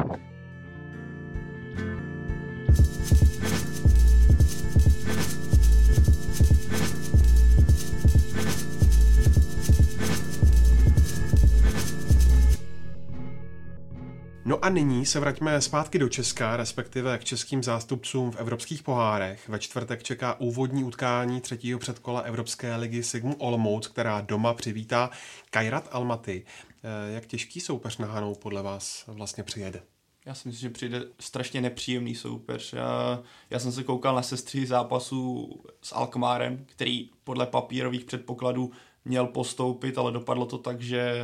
No 14.45 14.65
a 14.65 14.69
nyní 14.69 15.05
se 15.05 15.19
vraťme 15.19 15.61
zpátky 15.61 15.99
do 15.99 16.09
Česka, 16.09 16.57
respektive 16.57 17.17
k 17.17 17.23
českým 17.23 17.63
zástupcům 17.63 18.31
v 18.31 18.35
evropských 18.35 18.83
pohárech. 18.83 19.49
Ve 19.49 19.59
čtvrtek 19.59 20.03
čeká 20.03 20.39
úvodní 20.39 20.83
utkání 20.83 21.41
třetího 21.41 21.79
předkola 21.79 22.21
Evropské 22.21 22.75
ligy 22.75 23.03
Sigmu 23.03 23.35
Olomouc, 23.35 23.87
která 23.87 24.21
doma 24.21 24.53
přivítá 24.53 25.09
Kairat 25.49 25.89
Almaty. 25.91 26.45
Eh, 26.83 27.13
jak 27.13 27.25
těžký 27.25 27.59
soupeř 27.59 27.97
na 27.97 28.07
Hanou 28.07 28.35
podle 28.35 28.61
vás 28.61 29.03
vlastně 29.07 29.43
přijede? 29.43 29.81
Já 30.25 30.33
si 30.33 30.47
myslím, 30.47 30.69
že 30.69 30.73
přijde 30.73 31.01
strašně 31.19 31.61
nepříjemný 31.61 32.15
soupeř. 32.15 32.73
Já, 32.73 33.23
já 33.49 33.59
jsem 33.59 33.71
se 33.71 33.83
koukal 33.83 34.15
na 34.15 34.21
sestří 34.21 34.65
zápasů 34.65 35.49
s 35.81 35.95
Alkmárem, 35.95 36.65
který 36.65 37.09
podle 37.23 37.45
papírových 37.45 38.05
předpokladů 38.05 38.71
měl 39.05 39.25
postoupit, 39.25 39.97
ale 39.97 40.11
dopadlo 40.11 40.45
to 40.45 40.57
tak, 40.57 40.81
že 40.81 41.15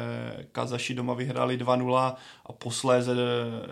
Kazaši 0.51 0.93
doma 0.93 1.13
vyhráli 1.13 1.57
2-0 1.57 2.15
a 2.45 2.51
posléze 2.51 3.15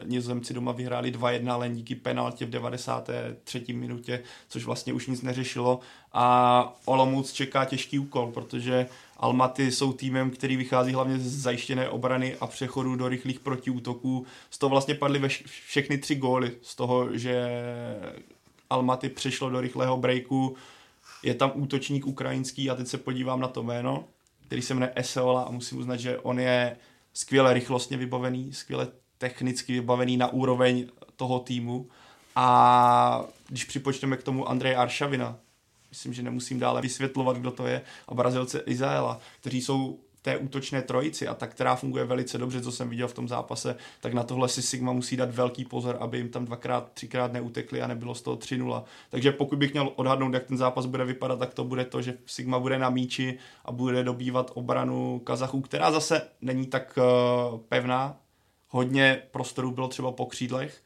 Nizozemci 0.06 0.54
doma 0.54 0.72
vyhráli 0.72 1.12
2-1, 1.12 1.52
ale 1.52 1.70
díky 1.70 1.96
penaltě 1.96 2.46
v 2.46 2.50
93. 2.50 3.66
minutě, 3.74 4.24
což 4.50 4.66
vlastně 4.66 4.94
už 4.94 5.08
nic 5.08 5.22
neřešilo. 5.22 5.80
A 6.14 6.76
Olomouc 6.86 7.32
čeká 7.34 7.66
těžký 7.66 8.00
úkol, 8.00 8.32
protože 8.32 8.88
Almaty 9.18 9.72
jsou 9.72 9.94
týmem, 9.94 10.32
který 10.32 10.58
vychází 10.58 10.94
hlavně 10.94 11.20
z 11.20 11.42
zajištěné 11.42 11.90
obrany 11.90 12.36
a 12.40 12.48
přechodu 12.48 12.96
do 12.96 13.10
rychlých 13.10 13.40
protiútoků. 13.40 14.26
Z 14.50 14.58
toho 14.58 14.70
vlastně 14.70 14.96
padly 14.96 15.20
ve 15.20 15.28
všechny 15.46 15.98
tři 15.98 16.16
góly. 16.16 16.52
Z 16.62 16.76
toho, 16.76 17.18
že 17.18 17.50
Almaty 18.70 19.10
přešlo 19.10 19.50
do 19.50 19.62
rychlého 19.62 19.98
breaku, 19.98 20.56
je 21.24 21.34
tam 21.36 21.52
útočník 21.56 22.08
ukrajinský 22.08 22.70
a 22.70 22.76
teď 22.76 22.88
se 22.88 22.98
podívám 22.98 23.40
na 23.40 23.48
to 23.48 23.64
jméno, 23.64 24.08
který 24.46 24.62
se 24.62 24.74
jmenuje 24.74 24.94
Eseola 24.96 25.44
a 25.44 25.52
musím 25.52 25.78
uznat, 25.78 25.98
že 25.98 26.18
on 26.18 26.40
je 26.40 26.78
skvěle 27.14 27.54
rychlostně 27.54 27.98
vybavený, 27.98 28.54
skvěle 28.54 28.88
technicky 29.18 29.74
vybavený 29.74 30.18
na 30.18 30.28
úroveň 30.28 30.88
toho 31.16 31.40
týmu. 31.40 31.90
A 32.36 33.26
když 33.48 33.64
připočteme 33.64 34.18
k 34.18 34.24
tomu 34.24 34.50
Andreje 34.50 34.76
Aršavina, 34.76 35.38
myslím, 35.90 36.14
že 36.14 36.24
nemusím 36.24 36.60
dále 36.60 36.82
vysvětlovat, 36.82 37.38
kdo 37.38 37.52
to 37.52 37.68
je, 37.68 37.82
a 38.08 38.14
Brazilce 38.14 38.60
Izaela, 38.66 39.20
kteří 39.40 39.62
jsou 39.62 40.00
té 40.28 40.38
útočné 40.38 40.82
trojici 40.82 41.28
a 41.28 41.34
ta, 41.34 41.48
která 41.48 41.76
funguje 41.76 42.06
velice 42.06 42.38
dobře, 42.38 42.62
co 42.62 42.72
jsem 42.72 42.90
viděl 42.90 43.08
v 43.08 43.14
tom 43.14 43.28
zápase, 43.28 43.76
tak 44.02 44.14
na 44.14 44.24
tohle 44.24 44.50
si 44.50 44.62
Sigma 44.62 44.94
musí 44.94 45.18
dát 45.18 45.36
velký 45.36 45.66
pozor, 45.66 45.98
aby 46.00 46.18
jim 46.18 46.30
tam 46.30 46.46
dvakrát, 46.46 46.92
třikrát 46.94 47.34
neutekli 47.34 47.82
a 47.82 47.88
nebylo 47.88 48.16
z 48.16 48.22
toho 48.22 48.38
3-0. 48.38 48.84
Takže 49.10 49.32
pokud 49.32 49.60
bych 49.60 49.74
měl 49.74 49.92
odhadnout, 49.96 50.34
jak 50.34 50.44
ten 50.44 50.58
zápas 50.58 50.86
bude 50.86 51.06
vypadat, 51.06 51.40
tak 51.40 51.54
to 51.54 51.64
bude 51.64 51.86
to, 51.86 52.02
že 52.02 52.18
Sigma 52.26 52.60
bude 52.60 52.80
na 52.80 52.90
míči 52.90 53.38
a 53.66 53.72
bude 53.72 54.04
dobývat 54.04 54.52
obranu 54.54 55.20
Kazachů, 55.20 55.62
která 55.62 55.92
zase 55.92 56.22
není 56.42 56.68
tak 56.68 56.98
uh, 56.98 57.60
pevná. 57.70 58.18
Hodně 58.70 59.22
prostoru 59.32 59.72
bylo 59.72 59.88
třeba 59.88 60.12
po 60.12 60.26
křídlech, 60.26 60.82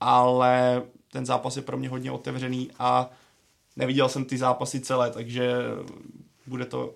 ale 0.00 0.82
ten 1.12 1.26
zápas 1.26 1.56
je 1.56 1.62
pro 1.62 1.76
mě 1.76 1.88
hodně 1.88 2.10
otevřený 2.10 2.70
a 2.78 3.10
neviděl 3.76 4.08
jsem 4.08 4.24
ty 4.24 4.38
zápasy 4.38 4.80
celé, 4.80 5.10
takže 5.10 5.52
bude 6.46 6.64
to 6.64 6.94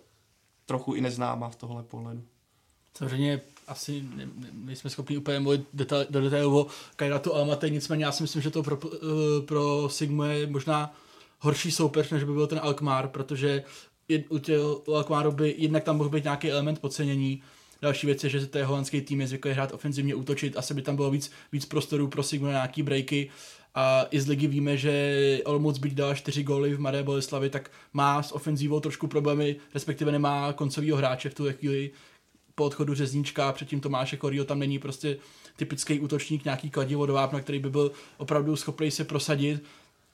trochu 0.70 0.94
i 0.94 1.00
neznámá 1.00 1.50
v 1.50 1.56
tohle 1.56 1.82
pohledu. 1.82 2.22
Samozřejmě 2.98 3.40
asi 3.66 4.02
ne, 4.16 4.26
ne, 4.26 4.48
nejsme 4.52 4.90
schopni 4.90 5.16
úplně 5.16 5.40
mluvit 5.40 5.64
detail, 5.72 6.06
do 6.10 6.20
detailu 6.20 6.60
o 6.60 6.66
Kairatu 6.96 7.34
Almaty, 7.34 7.70
nicméně 7.70 8.04
já 8.04 8.12
si 8.12 8.22
myslím, 8.22 8.42
že 8.42 8.50
to 8.50 8.62
pro, 8.62 8.76
uh, 8.76 8.90
pro 9.46 9.88
Sigmu 9.88 10.22
je 10.22 10.46
možná 10.46 10.94
horší 11.38 11.70
soupeř, 11.70 12.10
než 12.10 12.24
by 12.24 12.32
byl 12.32 12.46
ten 12.46 12.60
Alkmaar, 12.62 13.08
protože 13.08 13.64
u, 14.30 14.94
Alkmaaru 14.94 15.32
by 15.32 15.54
jednak 15.58 15.84
tam 15.84 15.96
mohl 15.96 16.10
být 16.10 16.24
nějaký 16.24 16.50
element 16.50 16.78
podcenění, 16.78 17.42
Další 17.82 18.06
věc 18.06 18.24
je, 18.24 18.30
že 18.30 18.46
ten 18.46 18.64
holandský 18.64 19.00
tým 19.00 19.20
je 19.20 19.26
zvyklý 19.26 19.50
hrát 19.52 19.72
ofenzivně, 19.72 20.14
útočit, 20.14 20.56
asi 20.56 20.74
by 20.74 20.82
tam 20.82 20.96
bylo 20.96 21.10
víc, 21.10 21.30
víc 21.52 21.66
prostoru 21.66 22.08
pro 22.08 22.22
Sigmu 22.22 22.46
na 22.46 22.52
nějaký 22.52 22.82
breaky 22.82 23.30
a 23.74 24.06
i 24.10 24.20
z 24.20 24.28
ligy 24.28 24.46
víme, 24.46 24.76
že 24.76 25.38
Olomouc 25.44 25.78
byť 25.78 25.94
dala 25.94 26.14
čtyři 26.14 26.42
góly 26.42 26.74
v 26.74 26.80
Mladé 26.80 27.02
Boleslavi, 27.02 27.50
tak 27.50 27.70
má 27.92 28.22
s 28.22 28.32
ofenzívou 28.32 28.80
trošku 28.80 29.06
problémy, 29.06 29.56
respektive 29.74 30.12
nemá 30.12 30.52
koncového 30.52 30.96
hráče 30.96 31.30
v 31.30 31.34
tu 31.34 31.52
chvíli 31.52 31.90
po 32.54 32.64
odchodu 32.64 32.94
Řezníčka, 32.94 33.52
předtím 33.52 33.80
Tomáše 33.80 34.16
Korio 34.16 34.44
tam 34.44 34.58
není 34.58 34.78
prostě 34.78 35.16
typický 35.56 36.00
útočník, 36.00 36.44
nějaký 36.44 36.70
kladivo 36.70 37.06
do 37.06 37.12
vápna, 37.12 37.40
který 37.40 37.58
by 37.58 37.70
byl 37.70 37.92
opravdu 38.18 38.56
schopný 38.56 38.90
se 38.90 39.04
prosadit 39.04 39.64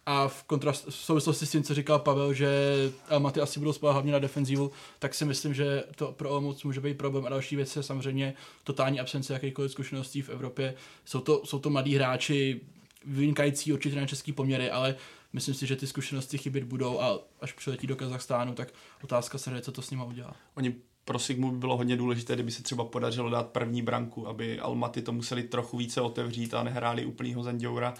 a 0.06 0.28
v, 0.28 0.44
kontrast, 0.44 0.86
v 0.88 0.94
souvislosti 0.94 1.46
s 1.46 1.50
tím, 1.50 1.62
co 1.62 1.74
říkal 1.74 1.98
Pavel, 1.98 2.32
že 2.32 2.48
Almaty 3.08 3.40
asi 3.40 3.58
budou 3.58 3.72
spát 3.72 3.92
hlavně 3.92 4.12
na 4.12 4.18
defenzivu, 4.18 4.70
tak 4.98 5.14
si 5.14 5.24
myslím, 5.24 5.54
že 5.54 5.84
to 5.96 6.12
pro 6.12 6.30
Olomouc 6.30 6.64
může 6.64 6.80
být 6.80 6.98
problém. 6.98 7.26
A 7.26 7.28
další 7.28 7.56
věc 7.56 7.76
je 7.76 7.82
samozřejmě 7.82 8.34
totální 8.64 9.00
absence 9.00 9.32
jakýchkoliv 9.32 9.72
zkušeností 9.72 10.22
v 10.22 10.28
Evropě. 10.28 10.74
Jsou 11.04 11.20
to, 11.20 11.42
jsou 11.44 11.58
to 11.58 11.70
mladí 11.70 11.94
hráči, 11.94 12.60
vynikající 13.06 13.72
určitě 13.72 14.00
na 14.00 14.06
český 14.06 14.32
poměry, 14.32 14.70
ale 14.70 14.96
myslím 15.32 15.54
si, 15.54 15.66
že 15.66 15.76
ty 15.76 15.86
zkušenosti 15.86 16.38
chybět 16.38 16.64
budou 16.64 17.00
a 17.00 17.18
až 17.40 17.52
přiletí 17.52 17.86
do 17.86 17.96
Kazachstánu, 17.96 18.54
tak 18.54 18.68
otázka 19.04 19.38
se 19.38 19.60
co 19.60 19.72
to 19.72 19.82
s 19.82 19.90
nima 19.90 20.04
udělá. 20.04 20.36
Oni 20.54 20.74
pro 21.04 21.18
Sigmu 21.18 21.50
by 21.50 21.58
bylo 21.58 21.76
hodně 21.76 21.96
důležité, 21.96 22.34
kdyby 22.34 22.50
se 22.50 22.62
třeba 22.62 22.84
podařilo 22.84 23.30
dát 23.30 23.48
první 23.48 23.82
branku, 23.82 24.28
aby 24.28 24.60
Almaty 24.60 25.02
to 25.02 25.12
museli 25.12 25.42
trochu 25.42 25.76
více 25.76 26.00
otevřít 26.00 26.54
a 26.54 26.62
nehráli 26.62 27.06
úplnýho 27.06 27.42
Zenděura. 27.42 27.94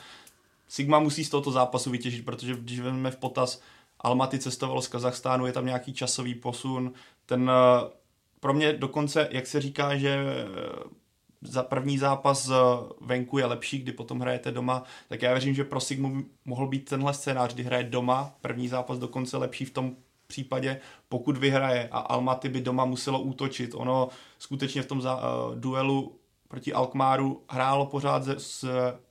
Sigma 0.68 0.98
musí 0.98 1.24
z 1.24 1.30
tohoto 1.30 1.50
zápasu 1.50 1.90
vytěžit, 1.90 2.24
protože 2.24 2.54
když 2.54 2.80
vezmeme 2.80 3.10
v 3.10 3.16
potaz, 3.16 3.62
Almaty 4.00 4.38
cestovalo 4.38 4.82
z 4.82 4.88
Kazachstánu, 4.88 5.46
je 5.46 5.52
tam 5.52 5.66
nějaký 5.66 5.92
časový 5.92 6.34
posun, 6.34 6.92
ten 7.26 7.50
eh, 7.50 7.90
pro 8.40 8.54
mě 8.54 8.72
dokonce, 8.72 9.28
jak 9.30 9.46
se 9.46 9.60
říká, 9.60 9.96
že 9.96 10.24
za 11.46 11.62
první 11.62 11.98
zápas 11.98 12.50
venku 13.00 13.38
je 13.38 13.46
lepší, 13.46 13.78
kdy 13.78 13.92
potom 13.92 14.20
hrajete 14.20 14.52
doma, 14.52 14.82
tak 15.08 15.22
já 15.22 15.32
věřím, 15.32 15.54
že 15.54 15.64
pro 15.64 15.80
Sigmu 15.80 16.22
mohl 16.44 16.66
být 16.66 16.88
tenhle 16.88 17.14
scénář, 17.14 17.54
kdy 17.54 17.62
hraje 17.62 17.84
doma, 17.84 18.34
první 18.40 18.68
zápas 18.68 18.98
dokonce 18.98 19.36
lepší 19.36 19.64
v 19.64 19.70
tom 19.70 19.96
případě, 20.26 20.80
pokud 21.08 21.36
vyhraje 21.36 21.88
a 21.92 21.98
Almaty 21.98 22.48
by 22.48 22.60
doma 22.60 22.84
muselo 22.84 23.20
útočit. 23.20 23.74
Ono 23.74 24.08
skutečně 24.38 24.82
v 24.82 24.86
tom 24.86 25.02
za, 25.02 25.16
uh, 25.16 25.54
duelu 25.54 26.16
proti 26.48 26.72
Alkmáru 26.72 27.42
hrálo 27.48 27.86
pořád 27.86 28.22
ze, 28.22 28.36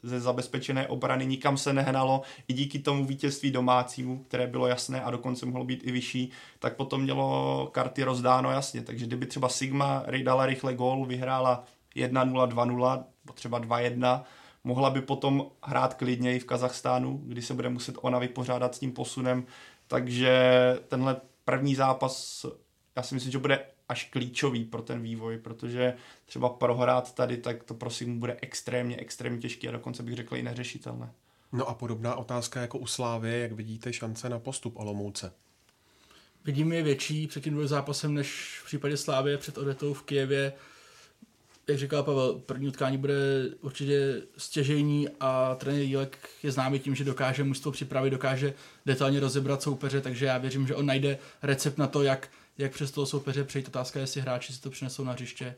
ze 0.03 0.19
zabezpečené 0.19 0.87
obrany, 0.87 1.25
nikam 1.25 1.57
se 1.57 1.73
nehnalo, 1.73 2.21
i 2.47 2.53
díky 2.53 2.79
tomu 2.79 3.05
vítězství 3.05 3.51
domácímu, 3.51 4.23
které 4.23 4.47
bylo 4.47 4.67
jasné 4.67 5.03
a 5.03 5.11
dokonce 5.11 5.45
mohlo 5.45 5.63
být 5.63 5.81
i 5.83 5.91
vyšší, 5.91 6.31
tak 6.59 6.75
potom 6.75 7.01
mělo 7.01 7.69
karty 7.71 8.03
rozdáno 8.03 8.51
jasně. 8.51 8.81
Takže 8.81 9.05
kdyby 9.05 9.25
třeba 9.25 9.49
Sigma 9.49 10.03
dala 10.23 10.45
rychle 10.45 10.73
gól, 10.73 11.05
vyhrála 11.05 11.63
1-0, 11.95 12.47
2-0, 12.47 13.03
třeba 13.33 13.61
2-1, 13.61 14.23
mohla 14.63 14.89
by 14.89 15.01
potom 15.01 15.51
hrát 15.63 15.93
klidněji 15.93 16.39
v 16.39 16.45
Kazachstánu, 16.45 17.21
kdy 17.23 17.41
se 17.41 17.53
bude 17.53 17.69
muset 17.69 17.95
ona 18.01 18.19
vypořádat 18.19 18.75
s 18.75 18.79
tím 18.79 18.91
posunem, 18.91 19.45
takže 19.87 20.39
tenhle 20.87 21.17
první 21.45 21.75
zápas, 21.75 22.45
já 22.95 23.03
si 23.03 23.15
myslím, 23.15 23.31
že 23.31 23.37
bude 23.37 23.65
až 23.89 24.09
klíčový 24.09 24.65
pro 24.65 24.81
ten 24.81 25.01
vývoj, 25.01 25.37
protože 25.37 25.93
třeba 26.25 26.49
prohrát 26.49 27.15
tady, 27.15 27.37
tak 27.37 27.63
to 27.63 27.73
prosím 27.73 28.19
bude 28.19 28.37
extrémně, 28.41 28.97
extrémně 28.97 29.41
těžké 29.41 29.67
a 29.67 29.71
dokonce 29.71 30.03
bych 30.03 30.15
řekl 30.15 30.35
i 30.35 30.43
neřešitelné. 30.43 31.11
No 31.51 31.69
a 31.69 31.73
podobná 31.73 32.15
otázka 32.15 32.61
jako 32.61 32.77
u 32.77 32.87
Slávy, 32.87 33.39
jak 33.39 33.51
vidíte 33.51 33.93
šance 33.93 34.29
na 34.29 34.39
postup 34.39 34.79
Olomouce? 34.79 35.33
Vidím 36.45 36.73
je 36.73 36.83
větší 36.83 37.27
před 37.27 37.43
tím 37.43 37.67
zápasem 37.67 38.13
než 38.13 38.59
v 38.63 38.65
případě 38.65 38.97
Slávy 38.97 39.37
před 39.37 39.57
odetou 39.57 39.93
v 39.93 40.03
Kijevě 40.03 40.53
jak 41.67 41.77
říkal 41.77 42.03
Pavel, 42.03 42.33
první 42.45 42.67
utkání 42.67 42.97
bude 42.97 43.15
určitě 43.61 44.21
stěžení 44.37 45.09
a 45.19 45.55
trenér 45.55 45.81
Jílek 45.81 46.29
je 46.43 46.51
známý 46.51 46.79
tím, 46.79 46.95
že 46.95 47.03
dokáže 47.03 47.43
mužstvo 47.43 47.71
připravit, 47.71 48.09
dokáže 48.09 48.53
detailně 48.85 49.19
rozebrat 49.19 49.61
soupeře, 49.61 50.01
takže 50.01 50.25
já 50.25 50.37
věřím, 50.37 50.67
že 50.67 50.75
on 50.75 50.85
najde 50.85 51.17
recept 51.43 51.77
na 51.77 51.87
to, 51.87 52.03
jak, 52.03 52.29
jak 52.57 52.71
přes 52.71 52.91
toho 52.91 53.05
soupeře 53.05 53.43
přejít. 53.43 53.67
Otázka 53.67 53.99
je, 53.99 54.03
jestli 54.03 54.21
hráči 54.21 54.53
si 54.53 54.61
to 54.61 54.69
přinesou 54.69 55.03
na 55.03 55.11
hřiště, 55.11 55.55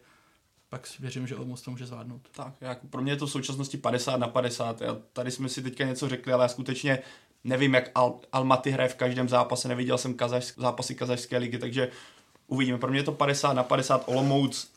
pak 0.70 0.88
věřím, 1.00 1.28
že 1.28 1.36
Olomouc 1.36 1.62
to 1.62 1.72
může 1.72 1.86
zvládnout. 1.86 2.22
Tak, 2.32 2.54
jako 2.62 2.88
pro 2.88 3.02
mě 3.02 3.12
je 3.12 3.16
to 3.16 3.28
v 3.28 3.32
současnosti 3.32 3.78
50 3.78 4.18
na 4.18 4.28
50. 4.28 4.82
Já, 4.82 4.98
tady 5.14 5.32
jsme 5.32 5.50
si 5.50 5.64
teďka 5.64 5.86
něco 5.86 6.10
řekli, 6.10 6.34
ale 6.34 6.44
já 6.44 6.48
skutečně 6.48 7.00
nevím, 7.44 7.74
jak 7.74 7.94
Al- 7.94 8.20
Almaty 8.32 8.72
hraje 8.72 8.90
v 8.90 8.96
každém 8.96 9.30
zápase, 9.30 9.68
neviděl 9.68 9.98
jsem 9.98 10.14
kazaš, 10.14 10.54
zápasy 10.58 10.96
kazašské 10.96 11.38
ligy, 11.38 11.58
takže 11.58 11.92
uvidíme. 12.48 12.78
Pro 12.78 12.90
mě 12.90 13.00
je 13.00 13.04
to 13.04 13.12
50 13.12 13.54
na 13.54 13.64
50. 13.64 14.04
Olomouc 14.06 14.77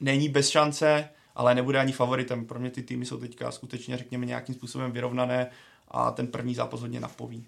není 0.00 0.28
bez 0.28 0.48
šance, 0.48 1.08
ale 1.34 1.54
nebude 1.54 1.78
ani 1.78 1.92
favoritem. 1.92 2.46
Pro 2.46 2.58
mě 2.58 2.70
ty 2.70 2.82
týmy 2.82 3.06
jsou 3.06 3.18
teďka 3.18 3.50
skutečně, 3.50 3.96
řekněme, 3.96 4.26
nějakým 4.26 4.54
způsobem 4.54 4.92
vyrovnané 4.92 5.50
a 5.88 6.10
ten 6.10 6.26
první 6.26 6.54
zápas 6.54 6.80
hodně 6.80 7.00
napoví. 7.00 7.46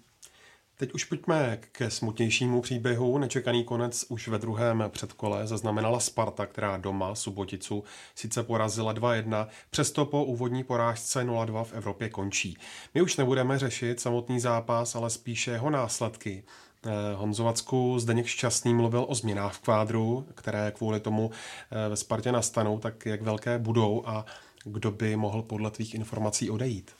Teď 0.77 0.93
už 0.93 1.03
pojďme 1.03 1.59
ke 1.71 1.91
smutnějšímu 1.91 2.61
příběhu. 2.61 3.17
Nečekaný 3.17 3.63
konec 3.63 4.05
už 4.09 4.27
ve 4.27 4.39
druhém 4.39 4.83
předkole 4.89 5.47
zaznamenala 5.47 5.99
Sparta, 5.99 6.45
která 6.45 6.77
doma 6.77 7.15
Suboticu 7.15 7.83
sice 8.15 8.43
porazila 8.43 8.93
2-1, 8.93 9.47
přesto 9.69 10.05
po 10.05 10.25
úvodní 10.25 10.63
porážce 10.63 11.23
0-2 11.25 11.63
v 11.63 11.73
Evropě 11.73 12.09
končí. 12.09 12.57
My 12.93 13.01
už 13.01 13.17
nebudeme 13.17 13.59
řešit 13.59 13.99
samotný 13.99 14.39
zápas, 14.39 14.95
ale 14.95 15.09
spíše 15.09 15.51
jeho 15.51 15.69
následky. 15.69 16.43
Eh, 16.85 17.15
Honzovacku 17.15 17.99
Zdeněk 17.99 18.25
Šťastný 18.25 18.73
mluvil 18.73 19.05
o 19.07 19.15
změnách 19.15 19.53
v 19.53 19.59
kvádru, 19.59 20.27
které 20.35 20.71
kvůli 20.75 20.99
tomu 20.99 21.31
eh, 21.71 21.89
ve 21.89 21.95
Spartě 21.95 22.31
nastanou, 22.31 22.79
tak 22.79 23.05
jak 23.05 23.21
velké 23.21 23.59
budou 23.59 24.03
a 24.05 24.25
kdo 24.63 24.91
by 24.91 25.15
mohl 25.15 25.41
podle 25.41 25.71
tvých 25.71 25.93
informací 25.93 26.49
odejít? 26.49 26.91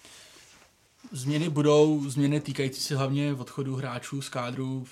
Změny 1.11 1.49
budou, 1.49 2.09
změny 2.09 2.39
týkající 2.39 2.81
se 2.81 2.97
hlavně 2.97 3.33
odchodu 3.33 3.75
hráčů 3.75 4.21
z 4.21 4.29
kádru, 4.29 4.85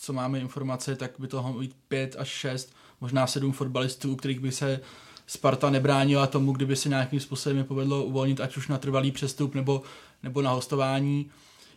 co 0.00 0.12
máme 0.12 0.38
informace, 0.38 0.96
tak 0.96 1.10
by 1.18 1.28
to 1.28 1.42
mohlo 1.42 1.60
být 1.60 1.76
pět 1.88 2.16
až 2.18 2.28
šest, 2.28 2.72
možná 3.00 3.26
sedm 3.26 3.52
fotbalistů, 3.52 4.12
u 4.12 4.16
kterých 4.16 4.40
by 4.40 4.52
se 4.52 4.80
Sparta 5.26 5.70
nebránila 5.70 6.26
tomu, 6.26 6.52
kdyby 6.52 6.76
se 6.76 6.88
nějakým 6.88 7.20
způsobem 7.20 7.64
povedlo 7.64 8.04
uvolnit, 8.04 8.40
ať 8.40 8.56
už 8.56 8.68
na 8.68 8.78
trvalý 8.78 9.12
přestup 9.12 9.54
nebo, 9.54 9.82
nebo 10.22 10.42
na 10.42 10.50
hostování 10.50 11.30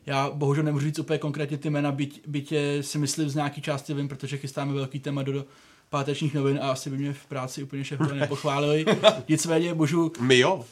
Já 0.06 0.30
bohužel 0.30 0.64
nemůžu 0.64 0.86
říct 0.86 1.00
úplně 1.00 1.20
konkrétně 1.20 1.58
ty 1.58 1.70
jména, 1.70 1.92
byť, 1.92 2.22
byť 2.28 2.54
si 2.82 2.98
myslím 2.98 3.30
z 3.30 3.36
nějaký 3.36 3.62
části 3.62 3.94
vím, 3.94 4.08
protože 4.08 4.38
chystáme 4.38 4.74
velký 4.74 5.00
téma 5.00 5.24
do, 5.24 5.46
pátečních 5.90 6.34
novin 6.34 6.60
a 6.62 6.72
asi 6.72 6.90
by 6.90 6.98
mě 6.98 7.14
v 7.14 7.26
práci 7.26 7.64
úplně 7.64 7.84
šéfové 7.84 8.14
nepochválili. 8.16 8.86
Nicméně 9.30 9.74
můžu... 9.74 10.12
My 10.20 10.40
jo. 10.40 10.66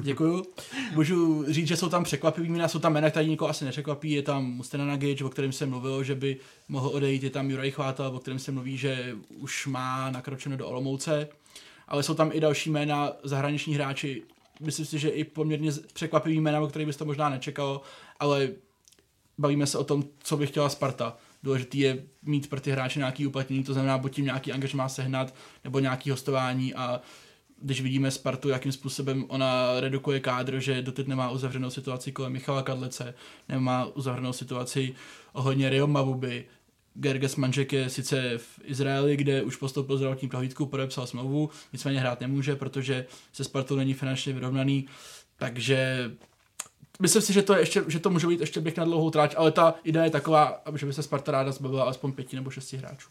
Děkuju. 0.00 0.46
Můžu 0.94 1.44
říct, 1.48 1.68
že 1.68 1.76
jsou 1.76 1.88
tam 1.88 2.04
překvapivý 2.04 2.48
jména, 2.48 2.68
jsou 2.68 2.78
tam 2.78 2.92
jména, 2.92 3.10
které 3.10 3.26
nikoho 3.26 3.50
asi 3.50 3.64
nepřekvapí. 3.64 4.10
Je 4.10 4.22
tam 4.22 4.44
Mustena 4.44 4.84
Nagic, 4.84 5.22
o 5.22 5.28
kterém 5.28 5.52
se 5.52 5.66
mluvilo, 5.66 6.04
že 6.04 6.14
by 6.14 6.36
mohl 6.68 6.88
odejít. 6.88 7.22
Je 7.22 7.30
tam 7.30 7.50
Juraj 7.50 7.70
Chvátal, 7.70 8.16
o 8.16 8.18
kterém 8.18 8.38
se 8.38 8.52
mluví, 8.52 8.76
že 8.76 9.16
už 9.38 9.66
má 9.66 10.10
nakročeno 10.10 10.56
do 10.56 10.68
Olomouce. 10.68 11.28
Ale 11.88 12.02
jsou 12.02 12.14
tam 12.14 12.30
i 12.32 12.40
další 12.40 12.70
jména, 12.70 13.12
zahraniční 13.22 13.74
hráči. 13.74 14.22
Myslím 14.62 14.86
si, 14.86 14.98
že 14.98 15.08
i 15.08 15.24
poměrně 15.24 15.72
překvapivý 15.92 16.40
jména, 16.40 16.60
o 16.60 16.66
kterých 16.66 16.86
byste 16.86 17.04
možná 17.04 17.28
nečekalo, 17.28 17.82
ale 18.20 18.50
bavíme 19.38 19.66
se 19.66 19.78
o 19.78 19.84
tom, 19.84 20.04
co 20.18 20.36
by 20.36 20.46
chtěla 20.46 20.68
Sparta. 20.68 21.16
Důležité 21.42 21.76
je 21.76 22.04
mít 22.22 22.50
pro 22.50 22.60
ty 22.60 22.70
hráče 22.70 22.98
nějaký 22.98 23.26
uplatnění, 23.26 23.64
to 23.64 23.72
znamená 23.72 23.98
buď 23.98 24.14
tím 24.14 24.24
nějaký 24.24 24.52
angažmá 24.52 24.88
sehnat, 24.88 25.34
nebo 25.64 25.78
nějaký 25.78 26.10
hostování 26.10 26.74
a 26.74 27.00
když 27.62 27.80
vidíme 27.80 28.10
Spartu, 28.10 28.48
jakým 28.48 28.72
způsobem 28.72 29.24
ona 29.28 29.80
redukuje 29.80 30.20
kádr, 30.20 30.60
že 30.60 30.82
doteď 30.82 31.06
nemá 31.06 31.30
uzavřenou 31.30 31.70
situaci 31.70 32.12
kolem 32.12 32.32
Michala 32.32 32.62
Kadlece, 32.62 33.14
nemá 33.48 33.84
uzavřenou 33.84 34.32
situaci 34.32 34.94
ohledně 35.32 35.70
Rio 35.70 35.86
Mavuby, 35.86 36.44
Gerges 36.94 37.36
Manžek 37.36 37.72
je 37.72 37.90
sice 37.90 38.38
v 38.38 38.60
Izraeli, 38.64 39.16
kde 39.16 39.42
už 39.42 39.56
postoupil 39.56 39.96
zdravotní 39.96 40.28
prohlídku, 40.28 40.66
podepsal 40.66 41.06
smlouvu, 41.06 41.50
nicméně 41.72 42.00
hrát 42.00 42.20
nemůže, 42.20 42.56
protože 42.56 43.06
se 43.32 43.44
Spartou 43.44 43.76
není 43.76 43.94
finančně 43.94 44.32
vyrovnaný, 44.32 44.88
takže 45.36 46.10
myslím 47.00 47.22
si, 47.22 47.32
že 47.32 47.42
to, 47.42 47.54
je 47.54 47.60
ještě, 47.60 47.84
že 47.88 47.98
to 47.98 48.10
může 48.10 48.26
být 48.26 48.40
ještě 48.40 48.60
běh 48.60 48.76
na 48.76 48.84
dlouhou 48.84 49.10
tráč, 49.10 49.34
ale 49.36 49.52
ta 49.52 49.74
idea 49.84 50.04
je 50.04 50.10
taková, 50.10 50.62
že 50.76 50.86
by 50.86 50.92
se 50.92 51.02
Sparta 51.02 51.32
ráda 51.32 51.52
zbavila 51.52 51.84
aspoň 51.84 52.12
pěti 52.12 52.36
nebo 52.36 52.50
šesti 52.50 52.76
hráčů. 52.76 53.08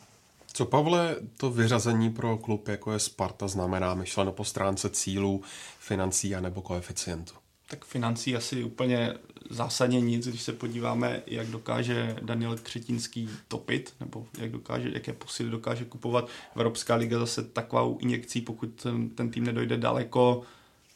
Co, 0.53 0.65
Pavle, 0.65 1.15
to 1.37 1.51
vyřazení 1.51 2.09
pro 2.09 2.37
klub, 2.37 2.67
jako 2.67 2.91
je 2.91 2.99
Sparta, 2.99 3.47
znamená 3.47 3.93
myšleno 3.93 4.31
po 4.31 4.45
stránce 4.45 4.89
cílů, 4.89 5.41
financí 5.79 6.35
a 6.35 6.39
nebo 6.39 6.61
koeficientu? 6.61 7.40
Tak 7.71 7.85
financí 7.85 8.35
asi 8.35 8.63
úplně 8.63 9.13
zásadně 9.49 10.01
nic, 10.01 10.27
když 10.27 10.41
se 10.41 10.53
podíváme, 10.53 11.21
jak 11.27 11.47
dokáže 11.47 12.15
Daniel 12.21 12.55
Křetínský 12.63 13.29
topit, 13.47 13.93
nebo 13.99 14.27
jak 14.37 14.51
dokáže, 14.51 14.91
jaké 14.93 15.13
posily 15.13 15.49
dokáže 15.49 15.85
kupovat. 15.85 16.29
Evropská 16.55 16.95
liga 16.95 17.19
zase 17.19 17.43
takovou 17.43 17.97
injekcí, 17.97 18.41
pokud 18.41 18.87
ten, 19.15 19.31
tým 19.31 19.43
nedojde 19.43 19.77
daleko, 19.77 20.41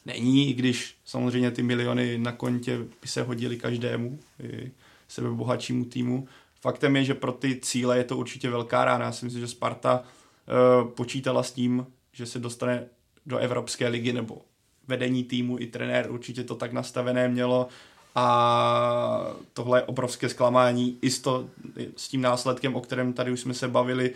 není, 0.06 0.50
i 0.50 0.54
když 0.54 0.96
samozřejmě 1.04 1.50
ty 1.50 1.62
miliony 1.62 2.18
na 2.18 2.32
kontě 2.32 2.78
by 2.78 3.08
se 3.08 3.22
hodily 3.22 3.56
každému, 3.56 4.18
i 4.42 4.70
sebebohatšímu 5.08 5.84
týmu. 5.84 6.28
Faktem 6.60 6.96
je, 6.96 7.04
že 7.04 7.14
pro 7.14 7.32
ty 7.32 7.60
cíle 7.60 7.98
je 7.98 8.04
to 8.04 8.16
určitě 8.16 8.50
velká 8.50 8.84
rána. 8.84 9.04
Já 9.04 9.12
si 9.12 9.24
myslím, 9.24 9.40
že 9.40 9.48
Sparta 9.48 10.02
uh, 10.02 10.90
počítala 10.90 11.42
s 11.42 11.52
tím, 11.52 11.86
že 12.12 12.26
se 12.26 12.38
dostane 12.38 12.86
do 13.26 13.38
Evropské 13.38 13.88
ligy 13.88 14.12
nebo 14.12 14.42
vedení 14.88 15.24
týmu 15.24 15.58
i 15.58 15.66
trenér 15.66 16.10
určitě 16.10 16.44
to 16.44 16.54
tak 16.54 16.72
nastavené 16.72 17.28
mělo 17.28 17.68
a 18.14 19.26
tohle 19.52 19.78
je 19.78 19.82
obrovské 19.82 20.28
zklamání 20.28 20.98
i 21.02 21.10
s, 21.10 21.20
to, 21.20 21.48
s 21.96 22.08
tím 22.08 22.20
následkem, 22.20 22.76
o 22.76 22.80
kterém 22.80 23.12
tady 23.12 23.32
už 23.32 23.40
jsme 23.40 23.54
se 23.54 23.68
bavili, 23.68 24.14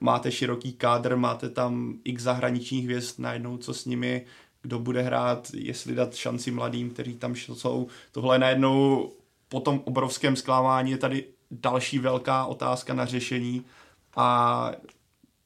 máte 0.00 0.32
široký 0.32 0.72
kádr, 0.72 1.16
máte 1.16 1.48
tam 1.50 1.94
x 2.04 2.22
zahraničních 2.22 2.84
hvězd, 2.84 3.18
najednou 3.18 3.56
co 3.56 3.74
s 3.74 3.84
nimi, 3.84 4.26
kdo 4.62 4.78
bude 4.78 5.02
hrát, 5.02 5.50
jestli 5.54 5.94
dát 5.94 6.14
šanci 6.14 6.50
mladým, 6.50 6.90
kteří 6.90 7.14
tam 7.14 7.34
jsou. 7.34 7.86
Tohle 8.12 8.34
je 8.34 8.38
najednou 8.38 9.10
po 9.48 9.60
tom 9.60 9.80
obrovském 9.84 10.36
zklamání 10.36 10.90
je 10.90 10.98
tady 10.98 11.24
další 11.50 11.98
velká 11.98 12.44
otázka 12.44 12.94
na 12.94 13.06
řešení 13.06 13.64
a 14.16 14.70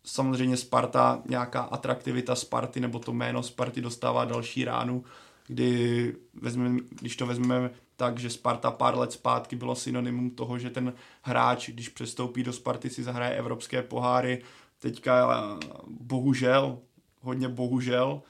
samozřejmě 0.04 0.56
Sparta, 0.56 1.22
nějaká 1.28 1.60
atraktivita 1.60 2.34
Sparty 2.34 2.80
nebo 2.80 2.98
to 2.98 3.12
jméno 3.12 3.42
Sparty 3.42 3.80
dostává 3.80 4.24
další 4.24 4.64
ránu, 4.64 5.04
kdy 5.46 6.14
vezmeme, 6.34 6.80
když 6.90 7.16
to 7.16 7.26
vezmeme 7.26 7.70
tak, 7.96 8.18
že 8.18 8.30
Sparta 8.30 8.70
pár 8.70 8.98
let 8.98 9.12
zpátky 9.12 9.56
bylo 9.56 9.74
synonymum 9.74 10.30
toho, 10.30 10.58
že 10.58 10.70
ten 10.70 10.92
hráč, 11.22 11.70
když 11.70 11.88
přestoupí 11.88 12.42
do 12.42 12.52
Sparty, 12.52 12.90
si 12.90 13.02
zahraje 13.02 13.34
evropské 13.34 13.82
poháry. 13.82 14.42
Teďka 14.78 15.38
bohužel, 15.86 16.78
hodně 17.20 17.48
bohužel, 17.48 18.22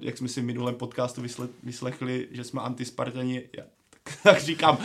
jak 0.00 0.18
jsme 0.18 0.28
si 0.28 0.40
v 0.40 0.44
minulém 0.44 0.74
podcastu 0.74 1.22
vyslechli, 1.62 2.28
že 2.30 2.44
jsme 2.44 2.60
antispartani, 2.60 3.42
tak, 3.90 4.18
tak 4.22 4.40
říkám, 4.40 4.78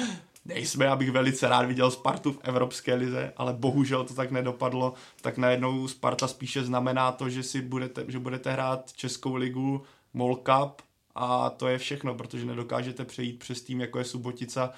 nejsme, 0.47 0.85
já 0.85 0.95
bych 0.95 1.11
velice 1.11 1.49
rád 1.49 1.65
viděl 1.65 1.91
Spartu 1.91 2.31
v 2.31 2.39
Evropské 2.43 2.93
lize, 2.93 3.33
ale 3.37 3.53
bohužel 3.53 4.03
to 4.03 4.13
tak 4.13 4.31
nedopadlo, 4.31 4.93
tak 5.21 5.37
najednou 5.37 5.87
Sparta 5.87 6.27
spíše 6.27 6.63
znamená 6.63 7.11
to, 7.11 7.29
že 7.29 7.43
si 7.43 7.61
budete, 7.61 8.05
že 8.07 8.19
budete 8.19 8.51
hrát 8.51 8.93
Českou 8.93 9.35
ligu, 9.35 9.83
Mall 10.13 10.35
Cup 10.35 10.81
a 11.15 11.49
to 11.49 11.67
je 11.67 11.77
všechno, 11.77 12.15
protože 12.15 12.45
nedokážete 12.45 13.05
přejít 13.05 13.39
přes 13.39 13.61
tým, 13.61 13.81
jako 13.81 13.99
je 13.99 14.05
Subotica, 14.05 14.71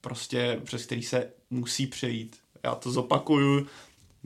prostě 0.00 0.60
přes 0.64 0.86
který 0.86 1.02
se 1.02 1.30
musí 1.50 1.86
přejít. 1.86 2.36
Já 2.62 2.74
to 2.74 2.90
zopakuju, 2.90 3.66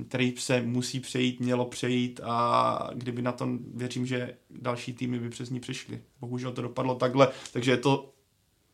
který 0.09 0.35
se 0.37 0.63
musí 0.63 1.01
přejít, 1.01 1.41
mělo 1.41 1.65
přejít 1.65 2.21
a 2.25 2.91
kdyby 2.95 3.23
na 3.23 3.33
to 3.33 3.49
věřím, 3.75 4.07
že 4.07 4.37
další 4.51 4.93
týmy 4.93 5.19
by 5.19 5.31
přes 5.31 5.51
ní 5.51 5.61
přišly. 5.61 6.01
Bohužel 6.21 6.53
to 6.53 6.63
dopadlo 6.63 6.95
takhle, 6.95 7.29
takže 7.53 7.71
je 7.71 7.77
to 7.77 8.13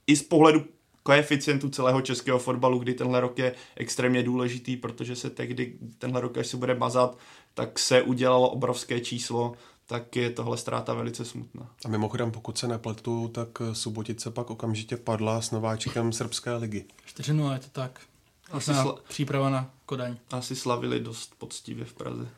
i 0.06 0.16
z 0.16 0.22
pohledu 0.22 0.64
koeficientu 1.06 1.68
celého 1.68 2.00
českého 2.00 2.38
fotbalu, 2.38 2.78
kdy 2.78 2.94
tenhle 2.94 3.20
rok 3.20 3.38
je 3.38 3.54
extrémně 3.76 4.22
důležitý, 4.22 4.76
protože 4.76 5.16
se 5.16 5.30
tehdy 5.30 5.78
tenhle 5.98 6.20
rok, 6.20 6.38
až 6.38 6.46
se 6.46 6.56
bude 6.56 6.74
mazat, 6.74 7.18
tak 7.54 7.78
se 7.78 8.02
udělalo 8.02 8.50
obrovské 8.50 9.00
číslo, 9.00 9.54
tak 9.86 10.16
je 10.16 10.30
tohle 10.30 10.56
ztráta 10.56 10.94
velice 10.94 11.24
smutná. 11.24 11.70
A 11.84 11.88
mimochodem, 11.88 12.30
pokud 12.30 12.58
se 12.58 12.68
nepletu, 12.68 13.28
tak 13.28 13.48
Subotice 13.72 14.30
pak 14.30 14.50
okamžitě 14.50 14.96
padla 14.96 15.40
s 15.40 15.50
nováčikem 15.50 16.12
srbské 16.12 16.54
ligy. 16.54 16.84
4-0 17.16 17.52
je 17.52 17.58
to 17.58 17.68
tak. 17.72 18.00
Asi 18.50 18.74
sla... 18.74 18.98
příprava 19.08 19.50
na 19.50 19.70
Kodaň. 19.86 20.16
Asi 20.30 20.56
slavili 20.56 21.00
dost 21.00 21.34
poctivě 21.38 21.84
v 21.84 21.94
Praze. 21.94 22.28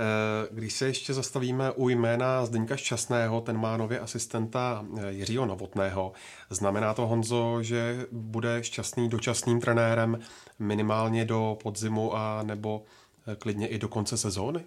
Eh, 0.00 0.48
když 0.50 0.72
se 0.72 0.86
ještě 0.86 1.14
zastavíme 1.14 1.70
u 1.70 1.88
jména 1.88 2.46
Zdeňka 2.46 2.76
Šťastného, 2.76 3.40
ten 3.40 3.58
má 3.58 3.76
nově 3.76 4.00
asistenta 4.00 4.84
eh, 4.98 5.12
Jiřího 5.12 5.46
Novotného. 5.46 6.12
Znamená 6.50 6.94
to, 6.94 7.06
Honzo, 7.06 7.62
že 7.62 8.06
bude 8.12 8.64
šťastný 8.64 9.08
dočasným 9.08 9.60
trenérem 9.60 10.18
minimálně 10.58 11.24
do 11.24 11.58
podzimu 11.62 12.16
a 12.16 12.42
nebo 12.42 12.84
eh, 13.26 13.36
klidně 13.36 13.66
i 13.66 13.78
do 13.78 13.88
konce 13.88 14.16
sezóny? 14.16 14.64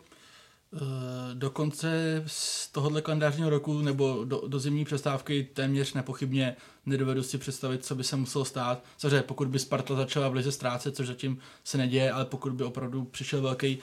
Do 1.34 1.50
konce 1.50 2.24
z 2.28 2.72
tohohle 2.72 3.02
kalendářního 3.02 3.50
roku 3.50 3.82
nebo 3.82 4.26
do, 4.26 4.42
do 4.48 4.60
zimní 4.60 4.86
přestávky 4.86 5.44
téměř 5.54 5.94
nepochybně 5.94 6.56
nedovedu 6.86 7.24
si 7.24 7.38
představit, 7.38 7.86
co 7.86 7.96
by 7.96 8.04
se 8.04 8.16
muselo 8.16 8.46
stát. 8.46 8.84
Cože, 8.98 9.22
pokud 9.22 9.48
by 9.48 9.60
Sparta 9.60 9.96
začala 9.96 10.30
v 10.30 10.34
lize 10.34 10.52
ztrácet, 10.52 10.96
což 10.96 11.08
zatím 11.08 11.38
se 11.64 11.78
neděje, 11.78 12.12
ale 12.12 12.26
pokud 12.26 12.54
by 12.54 12.64
opravdu 12.64 13.04
přišel 13.04 13.42
velký 13.42 13.80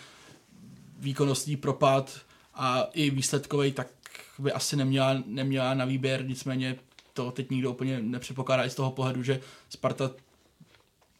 výkonnostní 1.00 1.56
propad 1.56 2.20
a 2.54 2.82
i 2.92 3.10
výsledkový, 3.10 3.72
tak 3.72 3.86
by 4.38 4.52
asi 4.52 4.76
neměla, 4.76 5.22
neměla 5.26 5.74
na 5.74 5.84
výběr, 5.84 6.26
nicméně 6.26 6.76
to 7.12 7.30
teď 7.30 7.50
nikdo 7.50 7.70
úplně 7.70 8.00
nepředpokládá 8.00 8.64
i 8.64 8.70
z 8.70 8.74
toho 8.74 8.90
pohledu, 8.90 9.22
že 9.22 9.40
Sparta 9.68 10.10